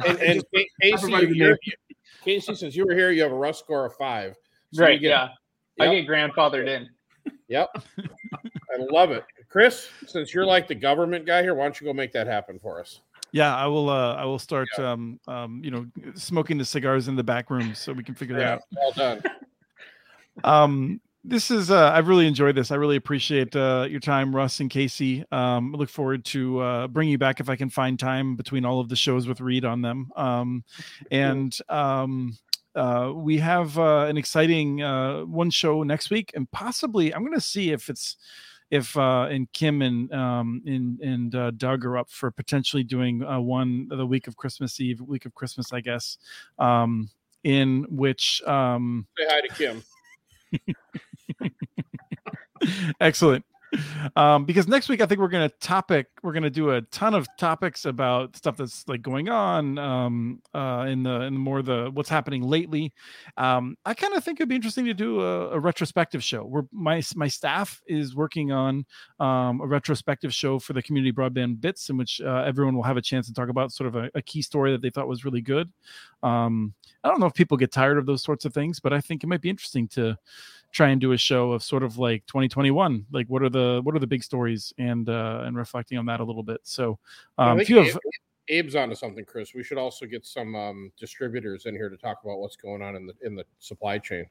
And, 0.05 0.17
and 0.19 0.43
Casey, 0.81 1.55
Casey, 2.23 2.55
since 2.55 2.75
you 2.75 2.85
were 2.85 2.93
here, 2.93 3.11
you 3.11 3.21
have 3.23 3.31
a 3.31 3.35
Russ 3.35 3.59
score 3.59 3.85
of 3.85 3.93
five. 3.95 4.35
So 4.73 4.83
right. 4.83 4.99
Get, 4.99 5.09
yeah. 5.09 5.29
Yep. 5.77 5.89
I 5.89 5.95
get 5.95 6.07
grandfathered 6.07 6.67
in. 6.67 6.89
Yep. 7.49 7.69
I 7.99 8.77
love 8.89 9.11
it. 9.11 9.25
Chris, 9.49 9.89
since 10.07 10.33
you're 10.33 10.45
like 10.45 10.67
the 10.67 10.75
government 10.75 11.25
guy 11.25 11.41
here, 11.41 11.53
why 11.53 11.63
don't 11.63 11.79
you 11.79 11.85
go 11.85 11.93
make 11.93 12.13
that 12.13 12.27
happen 12.27 12.57
for 12.59 12.79
us? 12.79 13.01
Yeah, 13.31 13.53
I 13.53 13.67
will. 13.67 13.89
Uh, 13.89 14.15
I 14.15 14.23
will 14.23 14.39
start. 14.39 14.69
Yeah. 14.77 14.91
Um, 14.91 15.19
um, 15.27 15.61
you 15.61 15.71
know, 15.71 15.85
smoking 16.13 16.57
the 16.57 16.63
cigars 16.63 17.09
in 17.09 17.17
the 17.17 17.23
back 17.23 17.49
room 17.49 17.75
so 17.75 17.91
we 17.91 18.03
can 18.03 18.15
figure 18.15 18.37
yeah, 18.37 18.43
that 18.43 18.53
out. 18.53 18.61
Well 18.77 18.91
done 18.93 19.23
um, 20.43 21.01
this 21.23 21.49
is 21.49 21.71
uh, 21.71 21.91
I've 21.91 22.07
really 22.07 22.27
enjoyed 22.27 22.55
this. 22.55 22.71
I 22.71 22.75
really 22.75 22.97
appreciate 22.97 23.55
uh, 23.55 23.87
your 23.89 23.99
time, 23.99 24.35
Russ 24.35 24.59
and 24.59 24.69
Casey. 24.69 25.25
Um, 25.31 25.73
I 25.73 25.77
look 25.77 25.89
forward 25.89 26.23
to 26.25 26.59
uh, 26.59 26.87
bringing 26.87 27.13
you 27.13 27.17
back 27.17 27.39
if 27.39 27.49
I 27.49 27.55
can 27.55 27.69
find 27.69 27.99
time 27.99 28.35
between 28.35 28.63
all 28.63 28.79
of 28.79 28.89
the 28.89 28.95
shows 28.95 29.27
with 29.27 29.41
Reed 29.41 29.65
on 29.65 29.81
them. 29.81 30.11
Um, 30.15 30.63
and 31.09 31.57
um, 31.67 32.37
uh, 32.75 33.11
we 33.15 33.37
have 33.39 33.77
uh, 33.79 34.05
an 34.05 34.17
exciting 34.17 34.83
uh, 34.83 35.21
one 35.21 35.49
show 35.49 35.81
next 35.83 36.11
week, 36.11 36.31
and 36.35 36.49
possibly 36.51 37.13
I'm 37.13 37.21
going 37.21 37.33
to 37.33 37.41
see 37.41 37.71
if 37.71 37.89
it's 37.89 38.17
if 38.69 38.97
uh, 38.97 39.23
and 39.23 39.51
Kim 39.53 39.81
and 39.81 40.11
um, 40.13 40.61
and 40.65 40.99
and 40.99 41.35
uh, 41.35 41.51
Doug 41.51 41.85
are 41.85 41.97
up 41.97 42.09
for 42.09 42.31
potentially 42.31 42.83
doing 42.83 43.23
uh, 43.23 43.39
one 43.39 43.87
the 43.87 44.05
week 44.05 44.27
of 44.27 44.35
Christmas 44.35 44.79
Eve, 44.79 45.01
week 45.01 45.25
of 45.25 45.33
Christmas, 45.33 45.71
I 45.71 45.81
guess, 45.81 46.17
um, 46.59 47.09
in 47.43 47.85
which 47.89 48.43
um, 48.43 49.07
say 49.17 49.25
hi 49.27 49.41
to 49.41 49.47
Kim. 49.47 49.83
Excellent. 52.99 53.45
Um, 54.15 54.45
because 54.45 54.67
next 54.67 54.87
week 54.87 55.01
I 55.01 55.05
think 55.05 55.19
we're 55.19 55.27
gonna 55.27 55.49
topic 55.59 56.07
we're 56.23 56.31
gonna 56.31 56.49
do 56.49 56.71
a 56.71 56.81
ton 56.83 57.13
of 57.13 57.27
topics 57.37 57.85
about 57.85 58.35
stuff 58.35 58.57
that's 58.57 58.87
like 58.87 59.01
going 59.01 59.29
on 59.29 59.77
um, 59.77 60.41
uh, 60.53 60.85
in 60.87 61.03
the 61.03 61.21
in 61.21 61.37
more 61.37 61.61
the 61.61 61.89
what's 61.93 62.09
happening 62.09 62.43
lately. 62.43 62.93
Um, 63.37 63.75
I 63.85 63.93
kind 63.93 64.13
of 64.13 64.23
think 64.23 64.39
it'd 64.39 64.49
be 64.49 64.55
interesting 64.55 64.85
to 64.85 64.93
do 64.93 65.21
a, 65.21 65.49
a, 65.51 65.59
retrospective 65.59 66.23
show 66.23 66.43
where 66.43 66.63
my 66.71 67.01
my 67.15 67.27
staff 67.27 67.81
is 67.87 68.15
working 68.15 68.51
on 68.51 68.85
um, 69.19 69.61
a 69.61 69.67
retrospective 69.67 70.33
show 70.33 70.59
for 70.59 70.73
the 70.73 70.81
community 70.81 71.11
broadband 71.11 71.61
bits 71.61 71.89
in 71.89 71.97
which 71.97 72.21
uh, 72.21 72.43
everyone 72.45 72.75
will 72.75 72.83
have 72.83 72.97
a 72.97 73.01
chance 73.01 73.27
to 73.27 73.33
talk 73.33 73.49
about 73.49 73.71
sort 73.71 73.87
of 73.87 73.95
a, 73.95 74.09
a 74.15 74.21
key 74.21 74.41
story 74.41 74.71
that 74.71 74.81
they 74.81 74.89
thought 74.89 75.07
was 75.07 75.25
really 75.25 75.41
good. 75.41 75.71
Um, 76.23 76.73
I 77.03 77.09
don't 77.09 77.19
know 77.19 77.27
if 77.27 77.33
people 77.33 77.57
get 77.57 77.71
tired 77.71 77.97
of 77.97 78.05
those 78.05 78.23
sorts 78.23 78.45
of 78.45 78.53
things, 78.53 78.79
but 78.79 78.93
I 78.93 79.01
think 79.01 79.23
it 79.23 79.27
might 79.27 79.41
be 79.41 79.49
interesting 79.49 79.87
to 79.89 80.17
try 80.75 80.89
and 80.89 80.99
do 80.99 81.13
a 81.13 81.17
show 81.17 81.53
of 81.53 81.63
sort 81.63 81.83
of 81.83 81.97
like 81.97 82.25
2021 82.25 83.05
like 83.11 83.25
what 83.27 83.41
are 83.41 83.49
the 83.49 83.79
what 83.83 83.95
are 83.95 83.99
the 83.99 84.05
big 84.05 84.21
stories 84.21 84.73
and 84.77 85.07
uh 85.07 85.43
and 85.45 85.55
reflecting 85.55 85.97
on 85.97 86.05
that 86.05 86.19
a 86.19 86.23
little 86.23 86.43
bit 86.43 86.59
so 86.63 86.99
um 87.37 87.59
if 87.59 87.69
you 87.69 87.77
have 87.77 87.97
Abe's 88.49 88.75
onto 88.75 88.95
something, 88.95 89.25
Chris. 89.25 89.53
We 89.53 89.63
should 89.63 89.77
also 89.77 90.05
get 90.05 90.25
some 90.25 90.55
um, 90.55 90.91
distributors 90.99 91.65
in 91.65 91.73
here 91.73 91.89
to 91.89 91.97
talk 91.97 92.19
about 92.23 92.37
what's 92.37 92.55
going 92.55 92.81
on 92.81 92.95
in 92.95 93.07
the 93.07 93.13
in 93.23 93.35
the 93.35 93.43
supply 93.59 93.97
chain. 93.97 94.25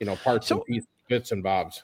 You 0.00 0.06
know, 0.06 0.16
parts 0.16 0.46
so, 0.46 0.56
and 0.56 0.64
pieces, 0.64 0.88
bits 1.08 1.32
and 1.32 1.42
bobs. 1.42 1.82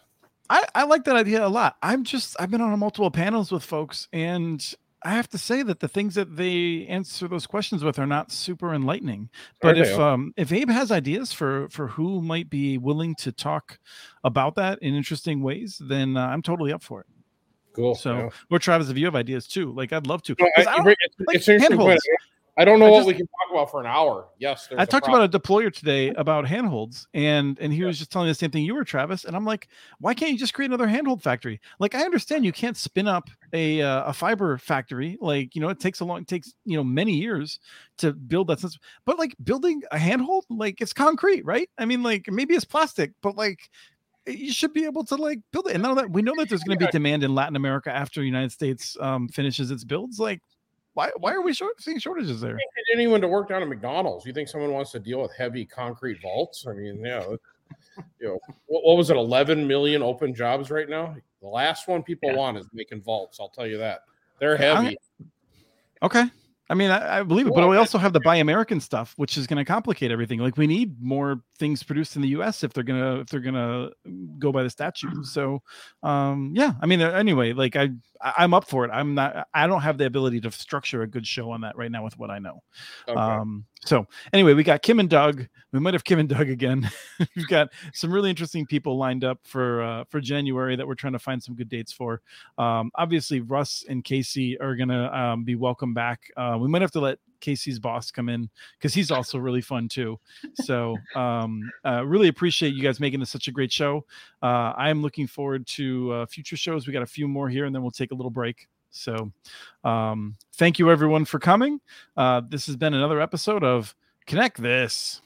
I, 0.50 0.64
I 0.74 0.84
like 0.84 1.04
that 1.04 1.16
idea 1.16 1.44
a 1.44 1.48
lot. 1.48 1.76
I'm 1.82 2.04
just 2.04 2.36
I've 2.40 2.50
been 2.50 2.60
on 2.60 2.78
multiple 2.78 3.10
panels 3.10 3.50
with 3.50 3.62
folks, 3.62 4.08
and 4.12 4.74
I 5.04 5.10
have 5.10 5.28
to 5.30 5.38
say 5.38 5.62
that 5.62 5.80
the 5.80 5.88
things 5.88 6.14
that 6.14 6.36
they 6.36 6.86
answer 6.88 7.28
those 7.28 7.46
questions 7.46 7.84
with 7.84 7.98
are 7.98 8.06
not 8.06 8.32
super 8.32 8.72
enlightening. 8.72 9.28
But 9.60 9.76
if 9.76 9.98
um, 9.98 10.32
if 10.36 10.50
Abe 10.50 10.70
has 10.70 10.90
ideas 10.90 11.32
for 11.32 11.68
for 11.68 11.88
who 11.88 12.22
might 12.22 12.48
be 12.48 12.78
willing 12.78 13.14
to 13.16 13.30
talk 13.30 13.78
about 14.24 14.54
that 14.54 14.78
in 14.80 14.94
interesting 14.94 15.42
ways, 15.42 15.80
then 15.80 16.16
uh, 16.16 16.26
I'm 16.26 16.40
totally 16.40 16.72
up 16.72 16.82
for 16.82 17.00
it. 17.00 17.06
Cool. 17.74 17.94
So, 17.96 18.16
yeah. 18.16 18.28
or 18.50 18.58
Travis, 18.58 18.88
if 18.88 18.96
you 18.96 19.04
have 19.04 19.16
ideas 19.16 19.46
too, 19.46 19.72
like 19.72 19.92
I'd 19.92 20.06
love 20.06 20.22
to. 20.22 20.36
No, 20.38 20.46
I, 20.56 20.62
I 20.62 20.94
it's, 21.00 21.16
like 21.26 21.36
it's 21.36 21.46
handholds. 21.46 22.06
I 22.56 22.64
don't 22.64 22.78
know 22.78 22.86
I 22.86 22.90
what 22.90 22.98
just, 22.98 23.08
we 23.08 23.14
can 23.14 23.26
talk 23.26 23.50
about 23.50 23.70
for 23.70 23.80
an 23.80 23.86
hour. 23.86 24.28
Yes, 24.38 24.68
I 24.76 24.84
talked 24.84 25.08
about 25.08 25.24
a 25.24 25.38
deployer 25.38 25.72
today 25.72 26.10
about 26.10 26.46
handholds, 26.46 27.08
and 27.12 27.58
and 27.58 27.72
he 27.72 27.80
yeah. 27.80 27.86
was 27.86 27.98
just 27.98 28.12
telling 28.12 28.26
me 28.26 28.30
the 28.30 28.36
same 28.36 28.52
thing 28.52 28.64
you 28.64 28.74
were, 28.74 28.84
Travis. 28.84 29.24
And 29.24 29.34
I'm 29.34 29.44
like, 29.44 29.68
why 29.98 30.14
can't 30.14 30.30
you 30.30 30.38
just 30.38 30.54
create 30.54 30.70
another 30.70 30.86
handhold 30.86 31.22
factory? 31.22 31.60
Like, 31.80 31.96
I 31.96 32.04
understand 32.04 32.44
you 32.44 32.52
can't 32.52 32.76
spin 32.76 33.08
up 33.08 33.28
a 33.52 33.82
uh, 33.82 34.04
a 34.04 34.12
fiber 34.12 34.56
factory. 34.58 35.18
Like, 35.20 35.56
you 35.56 35.60
know, 35.60 35.68
it 35.68 35.80
takes 35.80 35.98
a 35.98 36.04
long, 36.04 36.20
it 36.20 36.28
takes 36.28 36.52
you 36.64 36.76
know 36.76 36.84
many 36.84 37.14
years 37.14 37.58
to 37.98 38.12
build 38.12 38.46
that. 38.48 38.60
Sense. 38.60 38.78
But 39.04 39.18
like 39.18 39.34
building 39.42 39.82
a 39.90 39.98
handhold, 39.98 40.44
like 40.48 40.80
it's 40.80 40.92
concrete, 40.92 41.44
right? 41.44 41.68
I 41.76 41.86
mean, 41.86 42.04
like 42.04 42.26
maybe 42.28 42.54
it's 42.54 42.64
plastic, 42.64 43.12
but 43.20 43.36
like 43.36 43.68
you 44.26 44.52
should 44.52 44.72
be 44.72 44.84
able 44.84 45.04
to 45.04 45.16
like 45.16 45.40
build 45.52 45.66
it. 45.66 45.74
And 45.74 45.82
now 45.82 45.94
that 45.94 46.10
we 46.10 46.22
know 46.22 46.34
that 46.38 46.48
there's 46.48 46.62
going 46.62 46.78
to 46.78 46.86
be 46.86 46.90
demand 46.90 47.24
in 47.24 47.34
Latin 47.34 47.56
America 47.56 47.94
after 47.94 48.20
the 48.20 48.26
United 48.26 48.52
States 48.52 48.96
um, 49.00 49.28
finishes 49.28 49.70
its 49.70 49.84
builds, 49.84 50.18
like 50.18 50.40
why 50.94 51.10
why 51.18 51.32
are 51.32 51.42
we 51.42 51.52
short, 51.54 51.80
seeing 51.80 51.98
shortages 51.98 52.40
there? 52.40 52.58
anyone 52.92 53.20
to 53.20 53.28
work 53.28 53.48
down 53.48 53.62
at 53.62 53.68
McDonald's. 53.68 54.24
You 54.24 54.32
think 54.32 54.48
someone 54.48 54.72
wants 54.72 54.92
to 54.92 54.98
deal 54.98 55.20
with 55.20 55.32
heavy 55.36 55.64
concrete 55.64 56.20
vaults? 56.22 56.66
I 56.68 56.72
mean, 56.72 57.04
yeah. 57.04 57.24
You 58.20 58.26
know, 58.26 58.38
what, 58.66 58.84
what 58.84 58.96
was 58.96 59.10
it? 59.10 59.16
11 59.16 59.68
million 59.68 60.02
open 60.02 60.34
jobs 60.34 60.68
right 60.68 60.88
now. 60.88 61.14
The 61.40 61.48
last 61.48 61.86
one 61.86 62.02
people 62.02 62.30
yeah. 62.30 62.36
want 62.36 62.58
is 62.58 62.66
making 62.72 63.02
vaults. 63.02 63.38
I'll 63.38 63.48
tell 63.48 63.66
you 63.66 63.78
that. 63.78 64.00
They're 64.40 64.56
heavy. 64.56 64.96
okay. 66.02 66.24
I 66.70 66.74
mean, 66.74 66.90
I, 66.90 67.20
I 67.20 67.22
believe 67.22 67.46
it, 67.46 67.52
but 67.54 67.68
we 67.68 67.76
also 67.76 67.98
have 67.98 68.12
the 68.12 68.20
Buy 68.24 68.36
American 68.36 68.80
stuff, 68.80 69.12
which 69.16 69.36
is 69.36 69.46
going 69.46 69.58
to 69.58 69.64
complicate 69.64 70.10
everything. 70.10 70.40
Like 70.40 70.56
we 70.56 70.66
need 70.66 71.00
more 71.00 71.42
things 71.58 71.82
produced 71.82 72.16
in 72.16 72.22
the 72.22 72.28
U.S. 72.28 72.64
if 72.64 72.72
they're 72.72 72.82
gonna 72.82 73.20
if 73.20 73.26
they're 73.28 73.40
gonna 73.40 73.90
go 74.38 74.50
by 74.50 74.62
the 74.62 74.70
statute. 74.70 75.26
So, 75.26 75.62
um, 76.02 76.52
yeah, 76.56 76.72
I 76.80 76.86
mean, 76.86 77.02
anyway, 77.02 77.52
like 77.52 77.76
I 77.76 77.90
I'm 78.20 78.54
up 78.54 78.68
for 78.68 78.84
it. 78.84 78.90
I'm 78.90 79.14
not. 79.14 79.48
I 79.52 79.66
don't 79.66 79.82
have 79.82 79.98
the 79.98 80.06
ability 80.06 80.40
to 80.42 80.50
structure 80.50 81.02
a 81.02 81.06
good 81.06 81.26
show 81.26 81.50
on 81.50 81.60
that 81.62 81.76
right 81.76 81.90
now 81.90 82.04
with 82.04 82.18
what 82.18 82.30
I 82.30 82.38
know. 82.38 82.62
Okay. 83.08 83.18
Um, 83.18 83.64
so 83.84 84.06
anyway, 84.32 84.54
we 84.54 84.62
got 84.62 84.82
Kim 84.82 85.00
and 85.00 85.10
Doug. 85.10 85.46
We 85.72 85.80
might 85.80 85.94
have 85.94 86.04
Kim 86.04 86.18
and 86.18 86.28
Doug 86.28 86.48
again. 86.48 86.90
We've 87.36 87.48
got 87.48 87.68
some 87.92 88.12
really 88.12 88.30
interesting 88.30 88.66
people 88.66 88.96
lined 88.96 89.24
up 89.24 89.40
for 89.44 89.82
uh, 89.82 90.04
for 90.08 90.20
January 90.20 90.76
that 90.76 90.86
we're 90.86 90.94
trying 90.94 91.12
to 91.12 91.18
find 91.18 91.42
some 91.42 91.54
good 91.54 91.68
dates 91.68 91.92
for. 91.92 92.22
Um, 92.58 92.90
obviously, 92.94 93.40
Russ 93.40 93.84
and 93.88 94.04
Casey 94.04 94.58
are 94.60 94.76
gonna 94.76 95.10
um, 95.12 95.44
be 95.44 95.54
welcome 95.54 95.94
back. 95.94 96.20
Uh, 96.36 96.56
we 96.60 96.68
might 96.68 96.82
have 96.82 96.92
to 96.92 97.00
let 97.00 97.18
Casey's 97.44 97.78
boss 97.78 98.10
come 98.10 98.28
in 98.28 98.48
because 98.78 98.94
he's 98.94 99.10
also 99.16 99.38
really 99.38 99.60
fun 99.60 99.88
too. 99.88 100.18
So 100.54 100.96
um, 101.14 101.70
uh, 101.84 102.04
really 102.06 102.28
appreciate 102.28 102.74
you 102.74 102.82
guys 102.82 103.00
making 103.00 103.20
this 103.20 103.30
such 103.30 103.48
a 103.48 103.52
great 103.52 103.70
show. 103.70 104.04
Uh, 104.42 104.72
I 104.76 104.90
am 104.90 105.02
looking 105.02 105.26
forward 105.26 105.66
to 105.68 106.12
uh, 106.12 106.26
future 106.26 106.56
shows. 106.56 106.86
We 106.86 106.92
got 106.92 107.02
a 107.02 107.06
few 107.06 107.28
more 107.28 107.48
here, 107.48 107.66
and 107.66 107.74
then 107.74 107.82
we'll 107.82 107.90
take 107.90 108.12
a 108.12 108.14
little 108.14 108.30
break. 108.30 108.68
So 108.90 109.32
um, 109.82 110.36
thank 110.54 110.78
you 110.78 110.90
everyone 110.90 111.24
for 111.24 111.38
coming. 111.38 111.80
Uh, 112.16 112.42
this 112.48 112.66
has 112.66 112.76
been 112.76 112.94
another 112.94 113.20
episode 113.20 113.64
of 113.64 113.94
Connect 114.26 114.62
This. 114.62 115.20